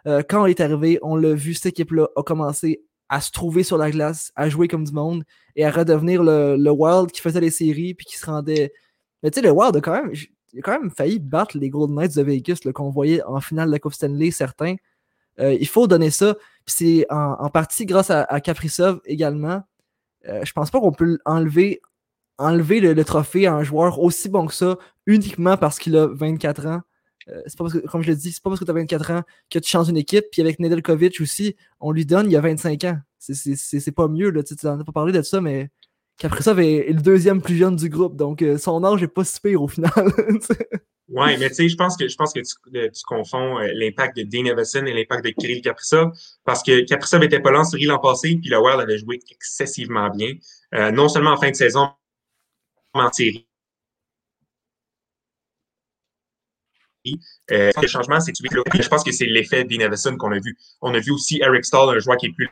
Euh, 0.07 0.23
quand 0.27 0.47
il 0.47 0.51
est 0.51 0.61
arrivé, 0.61 1.01
on 1.03 1.17
l'a 1.17 1.35
vu, 1.35 1.55
cette 1.55 1.67
équipe-là 1.67 2.07
a 2.15 2.23
commencé 2.23 2.81
à 3.09 3.21
se 3.21 3.33
trouver 3.33 3.65
sur 3.65 3.77
la 3.77 3.91
glace, 3.91 4.31
à 4.37 4.49
jouer 4.49 4.69
comme 4.69 4.85
du 4.85 4.93
monde 4.93 5.25
et 5.57 5.65
à 5.65 5.73
redevenir 5.73 6.23
le, 6.23 6.71
Wild 6.71 7.11
qui 7.11 7.21
faisait 7.21 7.41
les 7.41 7.51
séries 7.51 7.93
puis 7.95 8.07
qui 8.07 8.17
se 8.17 8.25
rendait. 8.25 8.73
Mais 9.25 9.33
tu 9.33 9.41
sais, 9.41 9.43
le 9.45 9.51
Wild 9.51 9.77
a 9.77 9.81
quand 9.81 10.01
même, 10.01 10.13
a 10.13 10.61
quand 10.63 10.81
même 10.81 10.91
failli 10.93 11.19
battre 11.19 11.59
les 11.59 11.71
Golden 11.71 11.97
Knights 11.97 12.15
de 12.15 12.23
Vegas 12.23 12.61
qu'on 12.73 12.91
voyait 12.91 13.21
en 13.25 13.41
finale 13.41 13.67
de 13.67 13.73
la 13.73 13.81
Coupe 13.81 13.95
Stanley, 13.95 14.31
certains. 14.31 14.77
Euh, 15.41 15.55
il 15.55 15.67
faut 15.67 15.89
donner 15.89 16.11
ça. 16.11 16.37
C'est 16.67 17.05
en, 17.11 17.51
partie 17.51 17.85
grâce 17.85 18.11
à, 18.11 18.23
à 18.23 18.41
Kaprizov 18.41 19.01
également. 19.07 19.65
Euh, 20.29 20.45
je 20.45 20.53
pense 20.53 20.71
pas 20.71 20.79
qu'on 20.79 20.93
peut 20.93 21.19
enlever, 21.25 21.81
enlever 22.41 22.81
le, 22.81 23.05
trophée 23.05 23.47
à 23.47 23.55
un 23.55 23.63
joueur 23.63 24.01
aussi 24.01 24.29
bon 24.29 24.47
que 24.47 24.55
ça 24.55 24.79
uniquement 25.07 25.57
parce 25.57 25.79
qu'il 25.79 25.97
a 25.97 26.07
24 26.07 26.67
ans. 26.67 26.81
Euh, 27.29 27.43
pas 27.57 27.65
parce 27.65 27.79
comme 27.81 28.03
je 28.03 28.11
l'ai 28.11 28.17
dit, 28.17 28.33
c'est 28.33 28.43
pas 28.43 28.51
parce 28.51 28.61
que 28.61 28.65
tu 28.65 28.71
as 28.71 28.75
24 28.75 29.11
ans 29.11 29.23
que 29.51 29.59
tu 29.59 29.69
changes 29.69 29.89
une 29.89 29.99
équipe. 29.99 30.25
Puis 30.33 30.41
avec 30.41 30.59
Nedeljkovic 30.59 31.21
aussi, 31.21 31.55
on 31.79 31.93
lui 31.93 32.07
donne 32.07 32.27
il 32.27 32.33
y 32.33 32.37
a 32.37 32.41
25 32.41 32.85
ans. 32.85 32.99
C'est 33.19 33.95
pas 33.95 34.09
mieux, 34.09 34.31
là. 34.31 34.43
Tu 34.43 34.55
n'en 34.65 34.81
as 34.81 34.85
pas 34.85 34.93
parlé 34.93 35.13
de 35.13 35.21
ça, 35.23 35.41
mais 35.41 35.71
qu'après 36.17 36.49
est, 36.63 36.91
est 36.91 36.93
le 36.93 37.03
deuxième 37.03 37.43
plus 37.43 37.57
jeune 37.57 37.77
du 37.77 37.91
groupe. 37.91 38.17
Donc 38.17 38.41
euh, 38.41 38.57
son 38.57 38.83
âge 38.85 39.03
n'est 39.03 39.09
pas 39.09 39.25
si 39.25 39.41
pire 39.41 39.63
au 39.63 39.69
final. 39.69 39.93
Oui, 41.13 41.37
mais 41.41 41.49
tu 41.49 41.57
sais, 41.57 41.69
je 41.69 41.75
pense 41.75 41.97
que 41.97 42.05
pense 42.17 42.33
que 42.33 42.39
tu, 42.39 42.79
euh, 42.79 42.89
confonds 43.05 43.59
l'impact 43.75 44.17
de 44.17 44.23
Dean 44.23 44.45
Evison 44.45 44.87
et 44.87 44.93
l'impact 44.93 45.25
de 45.25 45.31
Kirill 45.31 45.61
Kaprizov, 45.61 46.13
parce 46.45 46.63
que 46.63 46.85
Kaprizov 46.85 47.25
était 47.25 47.41
pas 47.41 47.51
là 47.51 47.59
en 47.59 47.65
série 47.65 47.87
l'an 47.87 47.99
passé, 47.99 48.39
puis 48.41 48.49
le 48.49 48.61
Wild 48.61 48.81
avait 48.81 48.97
joué 48.97 49.19
excessivement 49.29 50.09
bien, 50.11 50.35
non 50.93 51.09
seulement 51.09 51.33
en 51.33 51.37
fin 51.37 51.51
de 51.51 51.57
saison, 51.57 51.89
en 52.95 53.13
série. 53.13 53.47
Euh, 57.51 57.71
le 57.81 57.89
changement, 57.89 58.21
c'est 58.21 58.33
je 58.39 58.89
pense 58.89 59.03
que 59.03 59.13
c'est 59.13 59.25
l'effet 59.27 59.65
Dean 59.65 59.81
Evison 59.81 60.17
qu'on 60.17 60.33
a 60.33 60.39
vu. 60.39 60.57
On 60.83 60.95
a 60.95 60.99
vu 60.99 61.13
aussi 61.13 61.41
Eric 61.43 61.65
Stahl, 61.65 61.97
un 61.97 61.99
joueur 61.99 62.17
qui 62.19 62.27
est 62.27 62.33
plus 62.33 62.49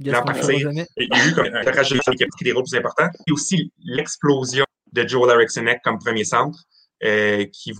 Il 0.00 0.08
y 0.08 0.10
a 0.10 1.28
eu 1.28 1.34
comme 1.34 1.46
un 1.46 1.62
rage 1.62 1.88
qui 1.88 2.24
a 2.24 2.26
pris 2.26 2.44
des 2.44 2.52
rôles 2.52 2.64
plus 2.64 2.76
importants. 2.76 3.08
Et 3.26 3.32
aussi 3.32 3.72
l'explosion 3.84 4.64
de 4.92 5.06
Joel 5.06 5.36
Eriksson 5.36 5.66
comme 5.84 5.98
premier 5.98 6.24
centre. 6.24 6.58
Euh, 7.04 7.44
qui... 7.52 7.72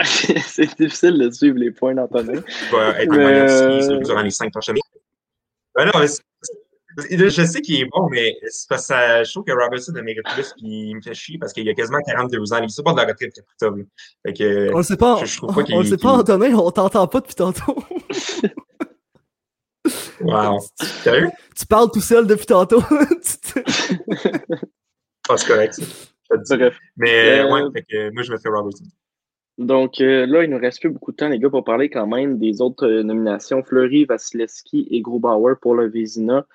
c'est 0.04 0.76
difficile 0.76 1.18
de 1.18 1.30
suivre 1.30 1.56
les 1.58 1.70
points 1.70 1.94
d'Antonin. 1.94 2.42
va 2.70 3.00
être 3.00 3.12
euh... 3.12 4.00
durant 4.02 4.22
les 4.22 4.30
cinq 4.30 4.50
prochaines 4.50 4.74
années. 4.74 4.91
Ben 5.74 5.86
non, 5.86 5.92
je 6.98 7.44
sais 7.46 7.60
qu'il 7.62 7.80
est 7.80 7.86
bon, 7.86 8.08
mais 8.10 8.36
parce 8.68 8.88
que 8.88 8.94
je 9.24 9.30
trouve 9.30 9.44
que 9.44 9.52
Robertson 9.52 9.94
a 9.94 10.02
mérite 10.02 10.24
plus, 10.34 10.52
puis 10.52 10.90
il 10.90 10.96
me 10.96 11.00
fait 11.00 11.14
chier 11.14 11.38
parce 11.38 11.52
qu'il 11.52 11.68
a 11.68 11.74
quasiment 11.74 12.00
42 12.06 12.52
ans. 12.52 12.62
Il 12.62 12.70
sait 12.70 12.82
pas 12.82 12.92
de 12.92 12.98
la 12.98 13.06
retraite 13.06 13.32
Capitol. 13.34 13.86
Fait 14.26 14.32
que, 14.32 14.72
on 14.72 14.78
le 14.78 14.82
sait 14.82 14.96
pas, 14.96 15.24
je, 15.24 15.36
trouve 15.36 15.54
pas 15.54 15.62
on, 15.72 15.80
le 15.80 15.86
sait 15.86 15.96
pas, 15.96 16.12
Antonin, 16.12 16.54
on 16.54 16.70
t'entend 16.70 17.06
pas 17.06 17.20
depuis 17.20 17.34
tantôt. 17.34 17.76
Wow. 20.20 20.60
Sérieux? 21.02 21.30
Tu 21.56 21.66
parles 21.66 21.90
tout 21.90 22.00
seul 22.00 22.26
depuis 22.26 22.46
tantôt. 22.46 22.82
ah, 25.28 25.36
c'est 25.36 25.46
correct. 25.46 25.80
Bref. 26.48 26.78
Mais 26.96 27.40
euh, 27.40 27.50
ouais, 27.50 27.62
fait 27.72 27.82
que, 27.82 28.10
moi, 28.12 28.22
je 28.22 28.32
vais 28.32 28.38
faire 28.38 28.52
Robertson. 28.52 28.84
Donc 29.58 30.00
euh, 30.00 30.26
là, 30.26 30.44
il 30.44 30.50
nous 30.50 30.58
reste 30.58 30.80
plus 30.80 30.90
beaucoup 30.90 31.12
de 31.12 31.16
temps, 31.16 31.28
les 31.28 31.38
gars, 31.38 31.50
pour 31.50 31.64
parler 31.64 31.90
quand 31.90 32.06
même 32.06 32.38
des 32.38 32.60
autres 32.60 32.86
euh, 32.86 33.02
nominations. 33.02 33.62
Fleury, 33.62 34.04
Vasilevski 34.04 34.88
et 34.90 35.00
Grubauer 35.00 35.54
pour 35.60 35.74
le 35.74 35.88
Vézina. 35.88 36.46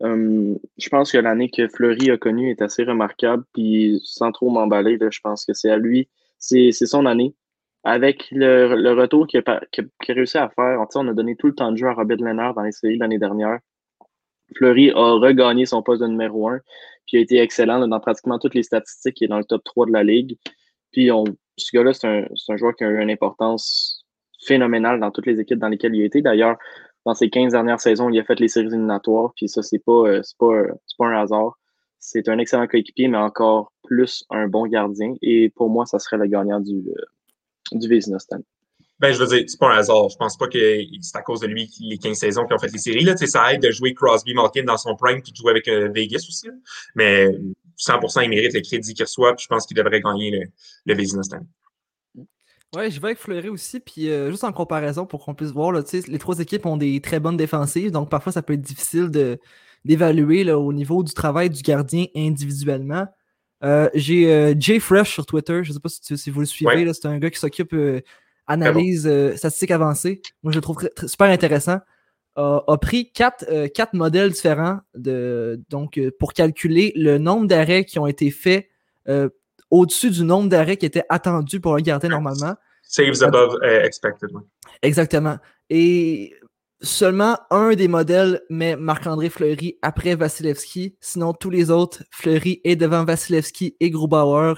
je 0.00 0.88
pense 0.90 1.12
que 1.12 1.18
l'année 1.18 1.50
que 1.50 1.68
Fleury 1.68 2.10
a 2.10 2.18
connue 2.18 2.50
est 2.50 2.62
assez 2.62 2.84
remarquable. 2.84 3.44
Puis 3.52 4.00
sans 4.04 4.32
trop 4.32 4.50
m'emballer, 4.50 4.98
je 5.10 5.20
pense 5.20 5.44
que 5.44 5.54
c'est 5.54 5.70
à 5.70 5.76
lui. 5.78 6.08
C'est 6.38 6.72
son 6.72 7.06
année 7.06 7.34
avec 7.86 8.26
le, 8.32 8.92
retour 8.94 9.28
qu'il 9.28 9.40
a, 9.46 9.60
réussi 10.08 10.38
à 10.38 10.48
faire, 10.48 10.84
on 10.96 11.08
a 11.08 11.14
donné 11.14 11.36
tout 11.36 11.46
le 11.46 11.54
temps 11.54 11.70
de 11.70 11.76
jeu 11.76 11.86
à 11.86 11.94
Robert 11.94 12.16
Lennard 12.16 12.52
dans 12.54 12.62
les 12.62 12.72
séries 12.72 12.98
l'année 12.98 13.20
dernière. 13.20 13.60
Fleury 14.56 14.90
a 14.90 15.12
regagné 15.20 15.66
son 15.66 15.82
poste 15.82 16.02
de 16.02 16.08
numéro 16.08 16.48
1, 16.48 16.58
puis 17.06 17.18
a 17.18 17.20
été 17.20 17.38
excellent 17.38 17.86
dans 17.86 18.00
pratiquement 18.00 18.40
toutes 18.40 18.56
les 18.56 18.64
statistiques. 18.64 19.20
Il 19.20 19.26
est 19.26 19.28
dans 19.28 19.38
le 19.38 19.44
top 19.44 19.62
3 19.62 19.86
de 19.86 19.92
la 19.92 20.02
ligue. 20.02 20.36
Puis 20.90 21.12
on, 21.12 21.24
ce 21.56 21.76
gars-là, 21.76 21.92
c'est 21.92 22.06
un, 22.06 22.24
un, 22.48 22.56
joueur 22.56 22.74
qui 22.74 22.84
a 22.84 22.88
eu 22.88 23.00
une 23.00 23.10
importance 23.10 24.04
phénoménale 24.44 25.00
dans 25.00 25.10
toutes 25.10 25.26
les 25.26 25.40
équipes 25.40 25.58
dans 25.58 25.68
lesquelles 25.68 25.94
il 25.94 26.02
a 26.02 26.06
été. 26.06 26.22
D'ailleurs, 26.22 26.56
dans 27.06 27.14
ses 27.14 27.30
15 27.30 27.52
dernières 27.52 27.80
saisons, 27.80 28.10
il 28.10 28.18
a 28.18 28.24
fait 28.24 28.38
les 28.40 28.48
séries 28.48 28.66
éliminatoires. 28.66 29.32
Puis 29.36 29.48
ça, 29.48 29.62
c'est 29.62 29.78
pas, 29.78 29.92
euh, 29.92 30.22
pas, 30.38 30.62
pas 30.98 31.06
un 31.06 31.22
hasard. 31.22 31.58
C'est 31.98 32.28
un 32.28 32.38
excellent 32.38 32.66
coéquipier, 32.66 33.08
mais 33.08 33.16
encore 33.16 33.72
plus 33.84 34.24
un 34.30 34.48
bon 34.48 34.66
gardien. 34.66 35.14
Et 35.22 35.50
pour 35.50 35.70
moi, 35.70 35.86
ça 35.86 35.98
serait 35.98 36.18
le 36.18 36.26
gagnant 36.26 36.60
du, 36.60 36.74
euh, 36.74 37.78
du 37.78 37.88
Vézina 37.88 38.18
Ben, 38.98 39.12
je 39.12 39.18
veux 39.22 39.26
dire, 39.26 39.44
c'est 39.46 39.58
pas 39.58 39.72
un 39.72 39.78
hasard. 39.78 40.08
Je 40.08 40.16
pense 40.16 40.36
pas 40.36 40.48
que 40.48 40.58
c'est 41.00 41.16
à 41.16 41.22
cause 41.22 41.40
de 41.40 41.46
lui 41.46 41.70
les 41.80 41.96
15 41.96 42.16
saisons 42.16 42.44
qui 42.44 42.54
ont 42.54 42.58
fait 42.58 42.72
les 42.72 42.78
séries. 42.78 43.04
Là, 43.04 43.16
ça 43.16 43.52
aide 43.52 43.62
de 43.62 43.70
jouer 43.70 43.94
Crosby 43.94 44.34
Malkin 44.34 44.64
dans 44.64 44.76
son 44.76 44.96
prime 44.96 45.20
de 45.20 45.36
jouer 45.36 45.52
avec 45.52 45.68
euh, 45.68 45.88
Vegas 45.94 46.26
aussi. 46.28 46.48
Mais 46.96 47.28
100% 47.78 48.24
il 48.24 48.30
mérite 48.30 48.54
le 48.54 48.60
crédit 48.60 48.94
qu'il 48.94 49.04
reçoit. 49.04 49.34
Puis 49.34 49.44
je 49.44 49.48
pense 49.48 49.66
qu'il 49.66 49.76
devrait 49.76 50.00
gagner 50.00 50.30
le, 50.30 50.46
le 50.86 50.94
Vézina 50.94 51.22
Ouais, 52.74 52.90
je 52.90 53.00
vais 53.00 53.08
avec 53.08 53.18
Fleury 53.18 53.48
aussi. 53.48 53.80
Puis 53.80 54.10
euh, 54.10 54.30
juste 54.30 54.44
en 54.44 54.52
comparaison 54.52 55.06
pour 55.06 55.24
qu'on 55.24 55.34
puisse 55.34 55.50
voir, 55.50 55.72
là, 55.72 55.82
les 56.08 56.18
trois 56.18 56.38
équipes 56.40 56.66
ont 56.66 56.76
des 56.76 57.00
très 57.00 57.20
bonnes 57.20 57.36
défensives. 57.36 57.90
Donc 57.90 58.10
parfois, 58.10 58.32
ça 58.32 58.42
peut 58.42 58.54
être 58.54 58.60
difficile 58.60 59.10
d'évaluer 59.84 60.50
au 60.52 60.72
niveau 60.72 61.02
du 61.02 61.12
travail 61.14 61.48
du 61.48 61.62
gardien 61.62 62.06
individuellement. 62.14 63.06
Euh, 63.64 63.88
j'ai 63.94 64.30
euh, 64.30 64.54
Jay 64.58 64.78
Fresh 64.80 65.14
sur 65.14 65.24
Twitter. 65.24 65.62
Je 65.62 65.70
ne 65.70 65.74
sais 65.74 65.80
pas 65.80 65.88
si, 65.88 66.30
vous 66.30 66.40
le 66.40 66.46
suivez. 66.46 66.92
C'est 66.92 67.06
un 67.06 67.18
gars 67.18 67.30
qui 67.30 67.38
s'occupe 67.38 67.74
analyse 68.46 69.10
statistique 69.36 69.70
avancée. 69.70 70.20
Moi, 70.42 70.52
je 70.52 70.58
le 70.58 70.62
trouve 70.62 70.88
super 71.06 71.28
intéressant. 71.28 71.78
A 72.36 72.78
pris 72.80 73.10
quatre, 73.12 73.66
quatre, 73.68 73.94
modèles 73.94 74.30
différents 74.30 74.80
de, 74.94 75.60
donc, 75.70 76.00
pour 76.18 76.32
calculer 76.32 76.92
le 76.94 77.18
nombre 77.18 77.46
d'arrêts 77.46 77.84
qui 77.84 77.98
ont 77.98 78.06
été 78.06 78.30
faits 78.30 78.68
au-dessus 79.70 80.10
du 80.10 80.24
nombre 80.24 80.48
d'arrêts 80.48 80.76
qui 80.76 80.86
étaient 80.86 81.04
attendus 81.08 81.60
pour 81.60 81.74
un 81.74 81.80
gardien 81.80 82.10
normalement. 82.10 82.54
Saves 82.82 83.22
above 83.22 83.58
uh, 83.62 83.84
expected. 83.84 84.30
Exactement. 84.82 85.38
Et 85.70 86.34
seulement 86.80 87.38
un 87.50 87.74
des 87.74 87.88
modèles 87.88 88.42
met 88.48 88.76
Marc-André 88.76 89.28
Fleury 89.28 89.76
après 89.82 90.14
Vasilevski. 90.14 90.96
Sinon, 91.00 91.32
tous 91.32 91.50
les 91.50 91.70
autres, 91.70 92.04
Fleury 92.10 92.60
est 92.64 92.76
devant 92.76 93.04
Vasilevski 93.04 93.76
et 93.80 93.90
Grubauer. 93.90 94.54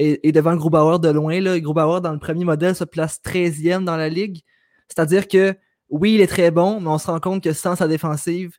Et, 0.00 0.30
devant 0.30 0.54
Grubauer 0.54 1.00
de 1.00 1.08
loin. 1.08 1.40
Là. 1.40 1.58
Grubauer, 1.58 2.00
dans 2.00 2.12
le 2.12 2.20
premier 2.20 2.44
modèle, 2.44 2.74
se 2.74 2.84
place 2.84 3.20
13e 3.24 3.84
dans 3.84 3.96
la 3.96 4.08
ligue. 4.08 4.42
C'est-à-dire 4.88 5.26
que 5.26 5.54
oui, 5.90 6.14
il 6.14 6.20
est 6.20 6.26
très 6.26 6.50
bon, 6.50 6.80
mais 6.80 6.88
on 6.88 6.98
se 6.98 7.06
rend 7.06 7.20
compte 7.20 7.42
que 7.42 7.52
sans 7.52 7.76
sa 7.76 7.88
défensive, 7.88 8.56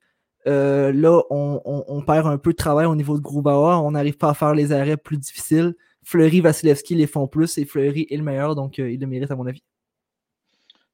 euh, 0.47 0.91
là, 0.91 1.21
on, 1.29 2.01
perd 2.05 2.27
un 2.27 2.37
peu 2.37 2.51
de 2.51 2.55
travail 2.55 2.85
au 2.85 2.95
niveau 2.95 3.17
de 3.17 3.21
Grubauer. 3.21 3.75
On 3.83 3.91
n'arrive 3.91 4.17
pas 4.17 4.29
à 4.29 4.33
faire 4.33 4.53
les 4.53 4.71
arrêts 4.71 4.97
plus 4.97 5.17
difficiles. 5.17 5.75
Fleury, 6.03 6.41
Vasilevski 6.41 6.95
les 6.95 7.07
font 7.07 7.27
plus 7.27 7.57
et 7.57 7.65
Fleury 7.65 8.07
est 8.09 8.17
le 8.17 8.23
meilleur, 8.23 8.55
donc 8.55 8.79
euh, 8.79 8.89
il 8.89 8.99
le 8.99 9.07
mérite 9.07 9.29
à 9.29 9.35
mon 9.35 9.45
avis. 9.45 9.63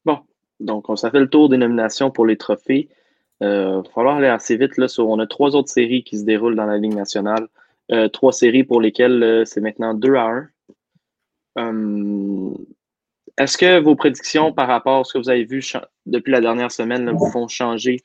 Bon, 0.03 0.19
donc 0.59 0.89
on 0.89 0.95
s'est 0.95 1.09
fait 1.09 1.19
le 1.19 1.29
tour 1.29 1.47
des 1.47 1.57
nominations 1.57 2.11
pour 2.11 2.25
les 2.25 2.38
trophées. 2.38 2.89
Il 3.41 3.47
euh, 3.47 3.81
va 3.81 3.89
falloir 3.93 4.17
aller 4.17 4.27
assez 4.27 4.57
vite. 4.57 4.77
Là, 4.77 4.88
on 4.99 5.19
a 5.19 5.27
trois 5.27 5.55
autres 5.55 5.69
séries 5.69 6.03
qui 6.03 6.17
se 6.17 6.25
déroulent 6.25 6.55
dans 6.55 6.65
la 6.65 6.77
Ligue 6.77 6.95
nationale. 6.95 7.47
Trois 8.13 8.33
séries 8.33 8.63
pour 8.63 8.81
lesquelles 8.81 9.43
c'est 9.45 9.61
maintenant 9.61 9.93
2 9.93 10.15
à 10.15 10.49
1. 11.55 12.51
Est-ce 13.38 13.57
que 13.57 13.79
vos 13.79 13.95
prédictions 13.95 14.53
par 14.53 14.67
rapport 14.67 14.99
à 14.99 15.03
ce 15.03 15.13
que 15.13 15.17
vous 15.17 15.29
avez 15.29 15.45
vu 15.45 15.61
depuis 16.05 16.31
la 16.31 16.41
dernière 16.41 16.71
semaine 16.71 17.11
vous 17.11 17.29
font 17.31 17.47
changer 17.47 17.97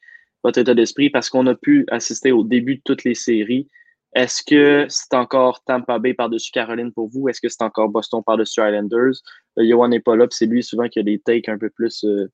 votre 0.42 0.58
état 0.58 0.74
d'esprit? 0.74 1.10
Parce 1.10 1.30
qu'on 1.30 1.46
a 1.46 1.54
pu 1.54 1.84
assister 1.88 2.32
au 2.32 2.42
début 2.42 2.76
de 2.76 2.82
toutes 2.84 3.04
les 3.04 3.14
séries 3.14 3.68
est-ce 4.14 4.42
que 4.42 4.86
c'est 4.88 5.14
encore 5.14 5.62
Tampa 5.62 5.98
Bay 6.00 6.14
par-dessus 6.14 6.50
Caroline 6.50 6.92
pour 6.92 7.08
vous? 7.08 7.28
Est-ce 7.28 7.40
que 7.40 7.48
c'est 7.48 7.62
encore 7.62 7.88
Boston 7.88 8.22
par-dessus 8.24 8.60
Islanders? 8.60 9.22
Euh, 9.58 9.68
Johan 9.68 9.88
n'est 9.88 10.00
pas 10.00 10.16
là, 10.16 10.26
c'est 10.30 10.46
lui 10.46 10.64
souvent 10.64 10.88
qui 10.88 10.98
a 10.98 11.02
des 11.02 11.20
takes 11.20 11.48
un 11.48 11.58
peu 11.58 11.70
plus 11.70 12.04
euh, 12.04 12.28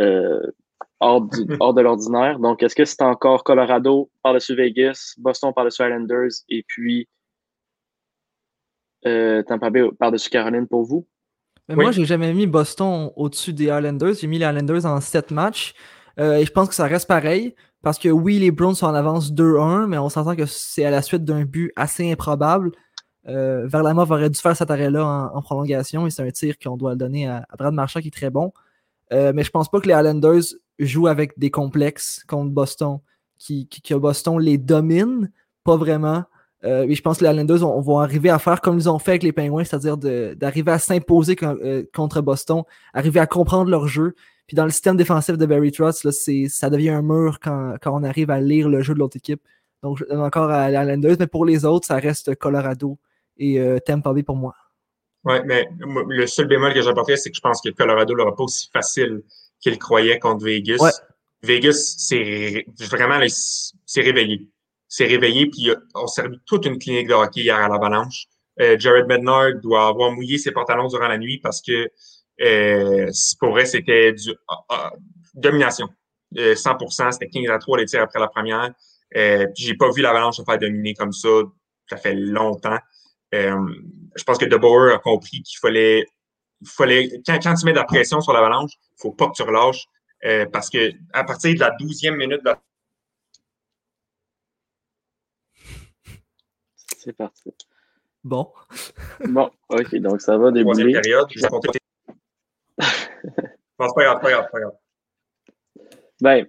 euh, 0.00 0.50
hors, 1.00 1.20
de 1.20 1.80
l'ordinaire. 1.82 2.38
Donc, 2.38 2.62
est-ce 2.62 2.74
que 2.74 2.86
c'est 2.86 3.02
encore 3.02 3.44
Colorado 3.44 4.10
par-dessus 4.22 4.54
Vegas, 4.54 5.14
Boston 5.18 5.52
par-dessus 5.54 5.82
Islanders 5.82 6.30
et 6.48 6.64
puis 6.66 7.08
Tampa 9.02 9.70
Bay 9.70 9.88
par-dessus 9.98 10.30
Caroline 10.30 10.66
pour 10.66 10.82
vous? 10.82 11.06
Mais 11.68 11.74
Moi, 11.74 11.90
j'ai 11.90 12.04
jamais 12.04 12.32
mis 12.32 12.46
Boston 12.46 13.10
au-dessus 13.16 13.52
des 13.52 13.64
Islanders. 13.64 14.14
J'ai 14.14 14.26
mis 14.26 14.38
les 14.38 14.46
Islanders 14.46 14.86
en 14.86 15.00
sept 15.00 15.30
matchs. 15.30 15.74
et 16.18 16.44
je 16.44 16.50
pense 16.52 16.68
que 16.68 16.74
ça 16.74 16.86
reste 16.86 17.08
pareil. 17.08 17.54
Parce 17.86 18.00
que 18.00 18.08
oui, 18.08 18.40
les 18.40 18.50
Browns 18.50 18.74
sont 18.74 18.86
en 18.86 18.94
avance 18.94 19.32
2-1, 19.32 19.86
mais 19.86 19.96
on 19.96 20.08
s'entend 20.08 20.34
que 20.34 20.46
c'est 20.46 20.84
à 20.84 20.90
la 20.90 21.02
suite 21.02 21.24
d'un 21.24 21.44
but 21.44 21.72
assez 21.76 22.10
improbable. 22.10 22.72
Euh, 23.28 23.66
Verlamov 23.66 24.10
aurait 24.10 24.28
dû 24.30 24.40
faire 24.40 24.56
cet 24.56 24.70
arrêt-là 24.70 25.30
en, 25.32 25.40
prolongation 25.42 26.06
et 26.06 26.10
c'est 26.10 26.22
un 26.22 26.30
tir 26.30 26.58
qu'on 26.58 26.76
doit 26.76 26.94
donner 26.94 27.28
à, 27.28 27.46
Brad 27.56 27.74
Marchand 27.74 28.00
qui 28.00 28.08
est 28.08 28.10
très 28.10 28.30
bon. 28.30 28.52
Euh, 29.12 29.32
mais 29.32 29.44
je 29.44 29.50
pense 29.50 29.68
pas 29.70 29.80
que 29.80 29.86
les 29.86 29.94
Islanders 29.94 30.42
jouent 30.80 31.06
avec 31.06 31.38
des 31.38 31.50
complexes 31.52 32.24
contre 32.26 32.50
Boston, 32.50 32.98
qui, 33.38 33.68
qui, 33.68 33.94
Boston 33.94 34.38
les 34.40 34.58
domine, 34.58 35.30
pas 35.62 35.76
vraiment. 35.76 36.24
Euh, 36.64 36.86
et 36.88 36.94
je 36.94 37.02
pense 37.02 37.18
que 37.18 37.24
les 37.24 37.30
Islanders 37.30 37.58
vont, 37.58 37.98
arriver 37.98 38.30
à 38.30 38.38
faire 38.38 38.60
comme 38.60 38.78
ils 38.78 38.88
ont 38.88 38.98
fait 38.98 39.12
avec 39.12 39.22
les 39.22 39.32
Penguins, 39.32 39.64
c'est-à-dire 39.64 39.96
d'arriver 39.98 40.72
à 40.72 40.78
s'imposer 40.78 41.36
euh, 41.42 41.84
contre 41.94 42.22
Boston, 42.22 42.62
arriver 42.94 43.20
à 43.20 43.26
comprendre 43.26 43.70
leur 43.70 43.86
jeu 43.86 44.14
puis 44.46 44.54
dans 44.54 44.64
le 44.64 44.70
système 44.70 44.96
défensif 44.96 45.36
de 45.36 45.44
Barry 45.44 45.72
Trotz, 45.72 46.04
là, 46.04 46.12
ça 46.12 46.70
devient 46.70 46.90
un 46.90 47.02
mur 47.02 47.40
quand, 47.40 47.76
on 47.86 48.04
arrive 48.04 48.30
à 48.30 48.40
lire 48.40 48.68
le 48.68 48.80
jeu 48.80 48.94
de 48.94 49.00
l'autre 49.00 49.16
équipe. 49.16 49.42
Donc, 49.82 49.98
je 49.98 50.04
donne 50.04 50.20
encore 50.20 50.50
à 50.50 50.70
Islanders, 50.70 51.16
mais 51.18 51.26
pour 51.26 51.44
les 51.44 51.64
autres, 51.64 51.86
ça 51.86 51.96
reste 51.96 52.36
Colorado 52.36 52.98
et 53.36 53.60
euh, 53.60 53.78
Tampa 53.80 54.12
Bay 54.12 54.22
pour 54.22 54.36
moi. 54.36 54.54
Oui, 55.24 55.34
mais 55.44 55.68
le 56.08 56.26
seul 56.28 56.46
bémol 56.46 56.72
que 56.72 56.80
j'apporterais, 56.80 57.16
c'est 57.16 57.30
que 57.30 57.36
je 57.36 57.40
pense 57.40 57.60
que 57.60 57.70
Colorado 57.70 58.14
n'aura 58.14 58.34
pas 58.36 58.44
aussi 58.44 58.70
facile 58.72 59.22
qu'il 59.60 59.78
croyait 59.78 60.20
contre 60.20 60.44
Vegas. 60.44 61.02
Vegas, 61.42 61.96
c'est 61.98 62.64
vraiment 62.88 63.18
c'est 63.84 64.00
réveillé. 64.00 64.48
C'est 64.88 65.06
réveillé, 65.06 65.46
puis 65.46 65.70
on 65.94 66.06
servi 66.06 66.38
toute 66.46 66.66
une 66.66 66.78
clinique 66.78 67.08
de 67.08 67.14
hockey 67.14 67.40
hier 67.40 67.56
à 67.56 67.68
l'Avalanche. 67.68 68.26
Euh, 68.60 68.76
Jared 68.78 69.06
Mednard 69.06 69.60
doit 69.62 69.88
avoir 69.88 70.12
mouillé 70.12 70.38
ses 70.38 70.52
pantalons 70.52 70.88
durant 70.88 71.08
la 71.08 71.18
nuit 71.18 71.38
parce 71.42 71.60
que 71.60 71.90
euh, 72.40 73.10
pour 73.40 73.50
vrai, 73.50 73.66
c'était 73.66 74.12
du 74.12 74.32
ah, 74.48 74.64
ah, 74.68 74.92
domination. 75.34 75.88
100%, 76.34 77.06
euh, 77.06 77.10
c'était 77.12 77.28
15 77.28 77.50
à 77.50 77.58
3 77.58 77.78
les 77.78 77.86
tirs 77.86 78.02
après 78.02 78.20
la 78.20 78.28
première. 78.28 78.72
Euh, 79.16 79.46
j'ai 79.54 79.74
pas 79.74 79.90
vu 79.90 80.02
l'Avalanche 80.02 80.36
se 80.36 80.42
faire 80.42 80.58
dominer 80.58 80.94
comme 80.94 81.12
ça. 81.12 81.28
Ça 81.88 81.96
fait 81.96 82.14
longtemps. 82.14 82.78
Euh, 83.34 83.56
je 84.16 84.24
pense 84.24 84.38
que 84.38 84.44
De 84.44 84.56
a 84.56 84.98
compris 84.98 85.42
qu'il 85.42 85.58
fallait, 85.60 86.06
fallait 86.64 87.08
quand, 87.26 87.38
quand, 87.42 87.54
tu 87.54 87.64
mets 87.64 87.72
de 87.72 87.78
la 87.78 87.84
pression 87.84 88.20
sur 88.20 88.32
l'Avalanche, 88.32 88.72
faut 89.00 89.12
pas 89.12 89.28
que 89.28 89.34
tu 89.34 89.42
relâches. 89.42 89.86
Euh, 90.24 90.46
parce 90.46 90.70
que 90.70 90.92
à 91.12 91.24
partir 91.24 91.54
de 91.54 91.60
la 91.60 91.70
douzième 91.78 92.16
minute 92.16 92.40
de 92.40 92.50
la... 92.50 92.62
C'est 97.06 97.12
parti. 97.12 97.54
Bon. 98.24 98.50
bon, 99.28 99.48
ok, 99.68 99.94
donc 99.96 100.20
ça 100.20 100.36
va 100.36 100.50
débouler. 100.50 100.92
période, 100.92 101.28
je 101.30 101.40
pas 103.78 103.86
grave, 103.96 104.20
pas 104.20 104.30
grave, 104.30 104.48
pas 104.50 104.60
grave. 104.60 104.72
Ben, 106.20 106.46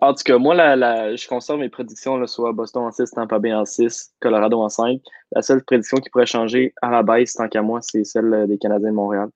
en 0.00 0.14
tout 0.14 0.22
cas, 0.24 0.38
moi, 0.38 0.54
la, 0.54 1.14
je 1.14 1.28
conserve 1.28 1.60
mes 1.60 1.68
prédictions, 1.68 2.16
là, 2.16 2.26
soit 2.26 2.52
Boston 2.52 2.84
en 2.84 2.92
6, 2.92 3.10
Tampa 3.10 3.38
Bay 3.38 3.52
en 3.52 3.66
6, 3.66 4.14
Colorado 4.20 4.62
en 4.62 4.70
5. 4.70 5.02
La 5.32 5.42
seule 5.42 5.62
prédiction 5.62 5.98
qui 5.98 6.08
pourrait 6.08 6.24
changer 6.24 6.72
à 6.80 6.90
la 6.90 7.02
baisse, 7.02 7.34
tant 7.34 7.48
qu'à 7.48 7.60
moi, 7.60 7.80
c'est 7.82 8.04
celle 8.04 8.46
des 8.48 8.56
Canadiens 8.56 8.90
de 8.90 8.96
Montréal. 8.96 9.28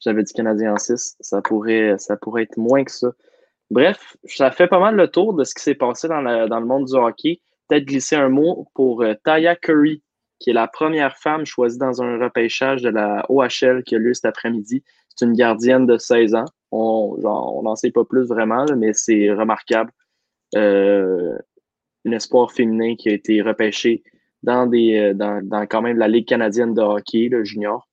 J'avais 0.00 0.24
dit 0.24 0.32
Canadiens 0.32 0.74
en 0.74 0.78
6. 0.78 1.18
Ça 1.20 1.40
pourrait, 1.40 1.94
ça 1.98 2.16
pourrait 2.16 2.42
être 2.42 2.56
moins 2.56 2.82
que 2.82 2.90
ça. 2.90 3.12
Bref, 3.70 4.16
ça 4.26 4.50
fait 4.50 4.66
pas 4.66 4.80
mal 4.80 4.96
le 4.96 5.06
tour 5.06 5.34
de 5.34 5.44
ce 5.44 5.54
qui 5.54 5.62
s'est 5.62 5.76
passé 5.76 6.08
dans, 6.08 6.22
dans, 6.22 6.60
le 6.60 6.66
monde 6.66 6.86
du 6.86 6.94
hockey. 6.94 7.40
Peut-être 7.68 7.84
glisser 7.84 8.16
un 8.16 8.28
mot 8.28 8.68
pour 8.74 9.02
euh, 9.02 9.14
Taya 9.24 9.56
Curry, 9.56 10.02
qui 10.38 10.50
est 10.50 10.54
la 10.54 10.68
première 10.68 11.16
femme 11.16 11.46
choisie 11.46 11.78
dans 11.78 12.02
un 12.02 12.18
repêchage 12.18 12.82
de 12.82 12.90
la 12.90 13.24
OHL 13.28 13.82
qui 13.84 13.94
a 13.94 13.98
lieu 13.98 14.14
cet 14.14 14.26
après-midi. 14.26 14.82
C'est 15.14 15.24
une 15.24 15.32
gardienne 15.32 15.86
de 15.86 15.96
16 15.96 16.34
ans. 16.34 16.44
On 16.70 17.62
n'en 17.62 17.76
sait 17.76 17.92
pas 17.92 18.04
plus 18.04 18.26
vraiment, 18.26 18.66
mais 18.76 18.92
c'est 18.92 19.30
remarquable. 19.30 19.92
Euh, 20.56 21.36
un 22.06 22.12
espoir 22.12 22.52
féminin 22.52 22.96
qui 22.96 23.08
a 23.08 23.12
été 23.12 23.40
repêché 23.40 24.02
dans, 24.42 24.66
des, 24.66 24.96
euh, 24.96 25.14
dans, 25.14 25.66
quand 25.66 25.82
même 25.82 25.98
la 25.98 26.08
Ligue 26.08 26.28
canadienne 26.28 26.74
de 26.74 26.82
hockey, 26.82 27.28
le 27.30 27.44
junior. 27.44 27.88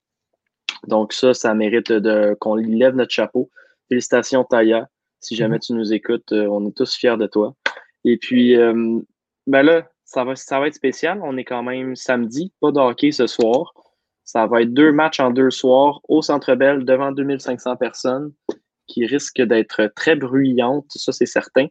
Donc 0.88 1.14
ça, 1.14 1.34
ça 1.34 1.54
mérite 1.54 1.92
de 1.92 2.36
qu'on 2.40 2.56
lui 2.56 2.78
lève 2.78 2.96
notre 2.96 3.14
chapeau. 3.14 3.50
Félicitations, 3.88 4.44
Taya. 4.44 4.88
Si 5.20 5.36
jamais 5.36 5.58
mm-hmm. 5.58 5.66
tu 5.68 5.74
nous 5.74 5.94
écoutes, 5.94 6.32
euh, 6.32 6.48
on 6.48 6.68
est 6.68 6.76
tous 6.76 6.96
fiers 6.96 7.18
de 7.18 7.28
toi. 7.28 7.56
Et 8.04 8.18
puis, 8.18 8.58
ben 9.52 9.64
là, 9.64 9.86
ça 10.06 10.24
va, 10.24 10.68
être 10.68 10.74
spécial. 10.74 11.20
On 11.24 11.36
est 11.36 11.44
quand 11.44 11.62
même 11.62 11.98
samedi, 11.98 12.54
pas 12.62 12.72
de 12.72 12.80
hockey 12.80 13.12
ce 13.12 13.28
soir. 13.28 13.74
Ça 14.24 14.48
va 14.48 14.62
être 14.62 14.74
deux 14.74 14.94
matchs 14.94 15.20
en 15.20 15.30
deux 15.30 15.50
soirs 15.52 16.00
au 16.08 16.22
Centre 16.22 16.56
Bell 16.56 16.86
devant 16.86 17.12
2500 17.12 17.76
personnes 17.76 18.32
qui 18.88 19.06
risquent 19.06 19.42
d'être 19.42 19.92
très 19.94 20.16
bruyantes, 20.16 20.86
ça 20.90 21.12
c'est 21.12 21.26
certain. 21.26 21.68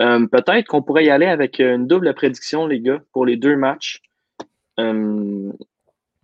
Euh, 0.00 0.28
peut-être 0.28 0.68
qu'on 0.68 0.80
pourrait 0.80 1.06
y 1.06 1.10
aller 1.10 1.26
avec 1.26 1.58
une 1.58 1.88
double 1.88 2.14
prédiction, 2.14 2.68
les 2.68 2.80
gars, 2.80 3.00
pour 3.12 3.26
les 3.26 3.36
deux 3.36 3.56
matchs. 3.56 4.00
Euh, 4.78 5.52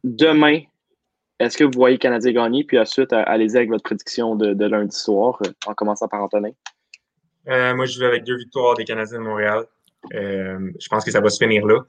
demain, 0.04 0.60
est-ce 1.40 1.58
que 1.58 1.64
vous 1.64 1.72
voyez 1.74 1.98
Canadien 1.98 2.32
gagner? 2.32 2.62
Puis 2.62 2.78
ensuite, 2.78 3.12
allez-y 3.12 3.56
avec 3.56 3.68
votre 3.68 3.82
prédiction 3.82 4.36
de, 4.36 4.64
lundi 4.64 4.96
soir, 4.96 5.42
en 5.66 5.74
commençant 5.74 6.06
par 6.06 6.22
Antonin. 6.22 6.52
moi, 7.46 7.86
je 7.86 7.98
vais 7.98 8.06
avec 8.06 8.22
deux 8.22 8.36
victoires 8.36 8.76
des 8.76 8.84
Canadiens 8.84 9.18
de 9.18 9.24
Montréal. 9.24 9.66
Je 10.12 10.88
pense 10.88 11.04
que 11.04 11.10
ça 11.10 11.20
va 11.20 11.28
se 11.28 11.42
finir 11.42 11.66
là. 11.66 11.80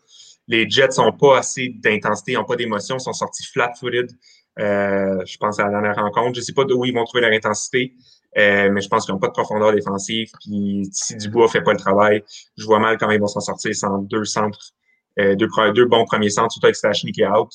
Les 0.48 0.70
Jets 0.70 0.98
n'ont 0.98 1.12
pas 1.12 1.40
assez 1.40 1.70
d'intensité, 1.84 2.34
n'ont 2.34 2.46
pas 2.46 2.56
d'émotion, 2.56 3.00
sont 3.00 3.14
sortis 3.14 3.46
flat-footed. 3.52 4.12
je 4.58 5.38
pense 5.38 5.60
à 5.60 5.64
la 5.66 5.70
dernière 5.70 5.96
rencontre. 5.96 6.36
Je 6.36 6.40
ne 6.42 6.46
sais 6.46 6.54
pas 6.54 6.66
d'où 6.66 6.86
ils 6.86 6.94
vont 6.94 7.04
trouver 7.04 7.22
leur 7.22 7.32
intensité. 7.32 7.94
Euh, 8.38 8.70
mais 8.70 8.82
je 8.82 8.90
pense 8.90 9.06
qu'ils 9.06 9.14
n'ont 9.14 9.20
pas 9.20 9.28
de 9.28 9.34
profondeur 9.34 9.72
défensive. 9.74 10.30
Puis 10.42 10.90
si 10.92 11.16
Dubois 11.16 11.48
fait 11.48 11.62
pas 11.62 11.72
le 11.72 11.80
travail, 11.80 12.24
je 12.58 12.66
vois 12.66 12.80
mal 12.80 12.98
comment 12.98 13.14
ils 13.14 13.20
vont 13.20 13.28
s'en 13.28 13.40
sortir 13.40 13.74
sans 13.76 14.00
deux 14.00 14.26
centres, 14.26 14.72
euh, 15.20 15.36
deux, 15.36 15.48
deux, 15.74 15.86
bons 15.86 16.06
premiers 16.06 16.30
centres, 16.30 16.52
surtout 16.52 16.68
avec 16.68 16.76
Stachny 16.76 17.12
qui 17.12 17.22
est 17.22 17.28
out. 17.28 17.50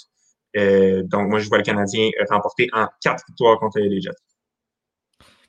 Euh, 0.57 1.03
donc 1.05 1.29
moi, 1.29 1.39
je 1.39 1.49
vois 1.49 1.59
le 1.59 1.65
Canadien 1.65 2.09
remporter 2.31 2.69
en 2.73 2.87
quatre 3.03 3.25
victoires 3.29 3.59
contre 3.59 3.79
les 3.79 4.01
Jets. 4.01 4.11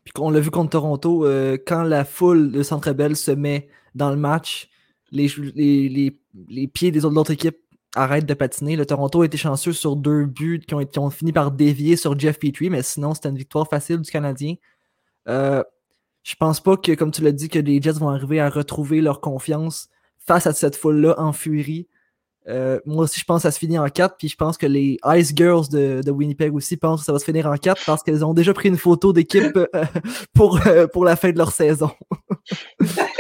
Puis 0.03 0.14
on 0.18 0.32
l'a 0.32 0.39
vu 0.39 0.49
contre 0.49 0.72
Toronto, 0.72 1.28
quand 1.66 1.84
la 1.84 2.03
foule 2.05 2.51
de 2.51 2.64
Centre 2.64 2.91
Bell 2.91 3.16
se 3.16 3.32
met 3.32 3.70
dans 3.93 4.09
le 4.09 4.16
match, 4.16 4.68
les, 5.12 6.68
pieds 6.68 6.91
des 6.91 7.05
autres, 7.05 7.16
l'autre 7.16 7.32
équipe 7.32 7.57
arrêtent 7.95 8.26
de 8.26 8.34
patiner. 8.34 8.76
Le 8.76 8.86
Toronto 8.86 9.22
a 9.22 9.26
été 9.26 9.38
chanceux 9.38 9.74
sur 9.74 9.95
deux 9.95 10.26
buts 10.26 10.62
qui 10.66 10.99
ont, 10.99 11.09
fini 11.09 11.32
par 11.32 11.51
dévier 11.51 11.95
sur 11.95 12.18
Jeff 12.18 12.39
Petrie, 12.39 12.70
mais 12.70 12.84
sinon, 12.84 13.14
c'était 13.14 13.30
une 13.30 13.38
victoire 13.38 13.68
facile 13.68 13.99
du 13.99 14.09
Canadien. 14.09 14.55
Euh, 15.28 15.64
je 16.24 16.36
pense 16.36 16.59
pas 16.62 16.78
que, 16.78 16.93
comme 16.93 17.12
tu 17.12 17.22
l'as 17.22 17.32
dit, 17.32 17.49
que 17.49 17.59
les 17.59 17.82
Jets 17.82 17.93
vont 17.93 18.09
arriver 18.09 18.39
à 18.39 18.49
retrouver 18.49 19.01
leur 19.01 19.22
confiance 19.22 19.89
face 20.18 20.47
à 20.47 20.53
cette 20.53 20.76
foule-là 20.76 21.16
en 21.20 21.34
furie. 21.34 21.88
Euh, 22.47 22.80
moi 22.86 23.03
aussi, 23.03 23.20
je 23.20 23.26
pense 23.26 23.39
que 23.39 23.43
ça 23.43 23.51
se 23.51 23.59
finit 23.59 23.78
en 23.78 23.88
4, 23.88 24.16
puis 24.18 24.28
je 24.28 24.36
pense 24.36 24.57
que 24.57 24.66
les 24.66 24.97
Ice 25.16 25.32
Girls 25.36 25.68
de, 25.70 26.09
Winnipeg 26.09 26.55
aussi 26.55 26.78
pensent 26.78 27.01
que 27.01 27.05
ça 27.05 27.12
va 27.12 27.20
se 27.20 27.26
finir 27.26 27.45
en 27.45 27.55
4 27.55 27.84
parce 27.86 28.01
qu'elles 28.01 28.26
ont 28.26 28.34
déjà 28.34 28.53
pris 28.53 28.70
une 28.70 28.78
photo 28.78 29.14
d'équipe 29.14 29.55
euh, 29.76 29.86
pour, 30.34 30.59
pour 30.91 31.05
la 31.05 31.16
fin 31.16 31.32
de 31.32 31.38
leur 31.38 31.51
saison. 31.51 31.91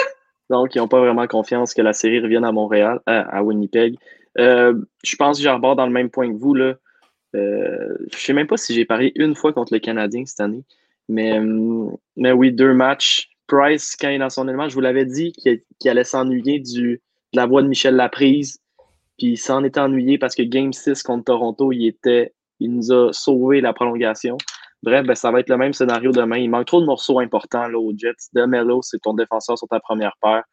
Donc, 0.51 0.75
ils 0.75 0.79
n'ont 0.79 0.87
pas 0.89 0.99
vraiment 0.99 1.25
confiance 1.27 1.73
que 1.73 1.81
la 1.81 1.93
série 1.93 2.19
revienne 2.19 2.43
à 2.43 2.51
Montréal, 2.51 2.99
à 3.07 3.41
Winnipeg. 3.41 3.95
je 4.35 5.15
pense 5.17 5.37
que 5.37 5.43
j'arbore 5.43 5.77
dans 5.77 5.85
le 5.85 5.93
même 5.93 6.09
point 6.09 6.29
que 6.29 6.37
vous. 6.37 6.53
Là. 6.53 6.75
je 7.33 7.39
ne 7.39 8.17
sais 8.17 8.33
même 8.33 8.47
pas 8.47 8.57
si 8.57 8.73
j'ai 8.73 8.83
parié 8.85 9.13
une 9.15 9.33
fois 9.33 9.53
contre 9.53 9.73
les 9.73 9.79
Canadiens 9.79 10.25
cette 10.25 10.41
année. 10.41 10.63
Mais, 11.07 11.39
mais 12.17 12.33
oui, 12.33 12.51
deux 12.51 12.73
matchs. 12.73 13.29
Price, 13.47 13.95
quand 13.99 14.09
il 14.09 14.15
est 14.15 14.19
dans 14.19 14.29
son 14.29 14.47
élément, 14.47 14.69
je 14.69 14.73
vous 14.73 14.81
l'avais 14.81 15.05
dit 15.05 15.31
qu'il 15.33 15.89
allait 15.89 16.03
s'ennuyer 16.03 16.59
de 16.59 16.99
la 17.33 17.45
voix 17.45 17.61
de 17.61 17.67
Michel 17.67 17.95
Laprise. 17.95 18.59
Puis 19.17 19.27
il 19.27 19.37
s'en 19.37 19.63
était 19.63 19.79
ennuyé 19.79 20.17
parce 20.17 20.35
que 20.35 20.43
Game 20.43 20.73
6 20.73 21.01
contre 21.03 21.25
Toronto, 21.25 21.71
il 21.71 21.87
était. 21.87 22.33
Il 22.59 22.73
nous 22.73 22.91
a 22.91 23.11
sauvé 23.11 23.59
la 23.61 23.73
prolongation. 23.73 24.37
Bref, 24.83 25.05
ben, 25.05 25.15
ça 25.15 25.31
va 25.31 25.39
être 25.39 25.49
le 25.49 25.57
même 25.57 25.73
scénario 25.73 26.11
demain. 26.11 26.37
Il 26.37 26.49
manque 26.49 26.65
trop 26.65 26.81
de 26.81 26.85
morceaux 26.85 27.19
importants 27.19 27.67
là, 27.67 27.77
aux 27.77 27.93
Jets. 27.95 28.29
Demelo, 28.33 28.81
c'est 28.81 28.99
ton 28.99 29.13
défenseur 29.13 29.57
sur 29.57 29.67
ta 29.67 29.79
première 29.79 30.15
paire. 30.21 30.43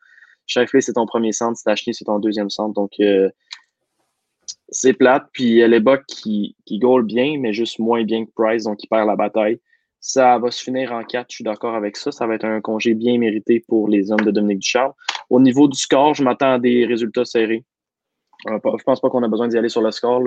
Shifley, 0.47 0.81
c'est 0.81 0.95
ton 0.95 1.07
premier 1.07 1.33
centre. 1.33 1.59
Stachny, 1.59 1.95
c'est 1.95 2.05
ton 2.05 2.18
deuxième 2.18 2.51
centre. 2.51 2.74
Donc, 2.74 2.93
euh, 3.01 3.31
c'est 4.68 4.93
plate. 4.93 5.26
Puis 5.33 5.66
les 5.66 5.81
Bucks 5.81 6.05
qui, 6.07 6.57
qui 6.66 6.81
bien, 7.05 7.39
mais 7.39 7.53
juste 7.53 7.79
moins 7.79 8.05
bien 8.05 8.26
que 8.26 8.31
Price, 8.35 8.64
donc 8.64 8.83
il 8.83 8.89
perd 8.89 9.07
la 9.07 9.16
bataille. 9.16 9.61
Ça 10.01 10.39
va 10.39 10.51
se 10.51 10.62
finir 10.62 10.93
en 10.93 11.03
4, 11.03 11.26
je 11.29 11.37
suis 11.37 11.45
d'accord 11.45 11.74
avec 11.74 11.97
ça. 11.97 12.12
Ça 12.12 12.26
va 12.26 12.35
être 12.35 12.45
un 12.45 12.61
congé 12.61 12.95
bien 12.95 13.18
mérité 13.18 13.64
pour 13.66 13.89
les 13.89 14.12
hommes 14.12 14.20
de 14.20 14.31
Dominique 14.31 14.61
Ducharme. 14.61 14.93
Au 15.31 15.41
niveau 15.41 15.68
du 15.68 15.79
score, 15.79 16.14
je 16.14 16.22
m'attends 16.22 16.53
à 16.53 16.59
des 16.59 16.85
résultats 16.87 17.24
serrés. 17.24 17.64
Euh, 18.47 18.59
je 18.79 18.83
pense 18.85 19.01
pas 19.01 19.11
qu'on 19.11 19.22
a 19.22 19.29
besoin 19.29 19.49
d'y 19.49 19.59
aller 19.59 19.68
sur 19.68 19.83
le 19.83 19.91
score, 19.91 20.20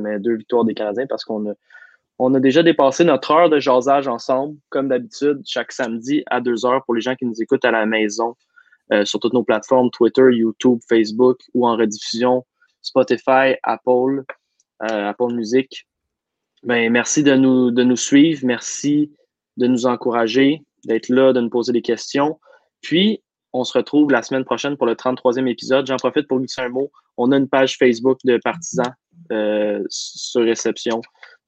mais 0.00 0.18
deux 0.18 0.36
victoires 0.36 0.64
des 0.64 0.74
Canadiens 0.74 1.06
parce 1.06 1.24
qu'on 1.24 1.50
a, 1.50 1.54
on 2.18 2.34
a 2.34 2.40
déjà 2.40 2.62
dépassé 2.62 3.04
notre 3.04 3.30
heure 3.30 3.48
de 3.48 3.60
jasage 3.60 4.08
ensemble, 4.08 4.56
comme 4.70 4.88
d'habitude, 4.88 5.40
chaque 5.46 5.72
samedi 5.72 6.24
à 6.26 6.40
2 6.40 6.66
heures 6.66 6.84
pour 6.84 6.94
les 6.94 7.00
gens 7.00 7.14
qui 7.14 7.24
nous 7.24 7.40
écoutent 7.40 7.64
à 7.64 7.70
la 7.70 7.86
maison 7.86 8.34
euh, 8.92 9.04
sur 9.04 9.20
toutes 9.20 9.34
nos 9.34 9.44
plateformes, 9.44 9.90
Twitter, 9.90 10.24
YouTube, 10.32 10.80
Facebook 10.88 11.38
ou 11.54 11.66
en 11.66 11.76
rediffusion, 11.76 12.44
Spotify, 12.82 13.54
Apple, 13.62 14.24
euh, 14.82 15.08
Apple 15.08 15.32
Music. 15.32 15.86
Ben, 16.64 16.90
merci 16.90 17.22
de 17.22 17.34
nous, 17.36 17.96
suivre. 17.96 18.40
Merci 18.44 19.12
de 19.56 19.66
nous 19.66 19.86
encourager, 19.86 20.62
d'être 20.86 21.08
là, 21.08 21.32
de 21.32 21.40
nous 21.40 21.50
poser 21.50 21.72
des 21.72 21.82
questions. 21.82 22.40
Puis, 22.80 23.22
on 23.52 23.64
se 23.64 23.76
retrouve 23.76 24.10
la 24.10 24.22
semaine 24.22 24.44
prochaine 24.44 24.76
pour 24.76 24.86
le 24.86 24.94
33e 24.94 25.46
épisode. 25.48 25.86
J'en 25.86 25.96
profite 25.96 26.26
pour 26.26 26.38
glisser 26.38 26.62
un 26.62 26.68
mot. 26.68 26.90
On 27.16 27.30
a 27.30 27.36
une 27.36 27.48
page 27.48 27.76
Facebook 27.76 28.18
de 28.24 28.38
partisans 28.42 28.92
euh, 29.32 29.82
sur 29.88 30.42
réception. 30.42 31.00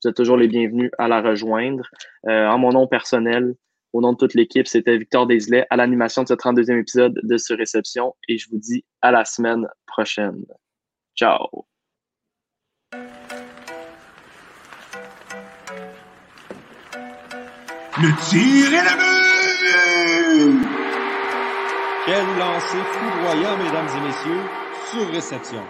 Vous 0.02 0.08
êtes 0.08 0.16
toujours 0.16 0.38
les 0.38 0.48
bienvenus 0.48 0.90
à 0.96 1.08
la 1.08 1.20
rejoindre. 1.20 1.84
Euh, 2.26 2.46
en 2.46 2.58
mon 2.58 2.70
nom 2.70 2.86
personnel, 2.86 3.54
au 3.92 4.00
nom 4.00 4.12
de 4.12 4.16
toute 4.16 4.32
l'équipe, 4.34 4.66
c'était 4.66 4.96
Victor 4.96 5.26
Desley 5.26 5.66
à 5.68 5.76
l'animation 5.76 6.22
de 6.22 6.28
ce 6.28 6.34
32e 6.34 6.80
épisode 6.80 7.20
de 7.22 7.36
Sur 7.36 7.58
Réception 7.58 8.14
et 8.28 8.38
je 8.38 8.48
vous 8.50 8.58
dis 8.58 8.84
à 9.02 9.10
la 9.10 9.26
semaine 9.26 9.66
prochaine. 9.86 10.46
Ciao! 11.16 11.66
Le 17.98 18.30
tir 18.30 18.72
est 18.72 18.84
le 18.84 18.96
but! 18.96 20.66
Quel 22.06 22.24
lancer 22.38 22.78
foudroyant, 22.92 23.58
mesdames 23.58 23.88
et 23.98 24.00
messieurs, 24.06 24.40
sur 24.90 25.06
réception. 25.12 25.62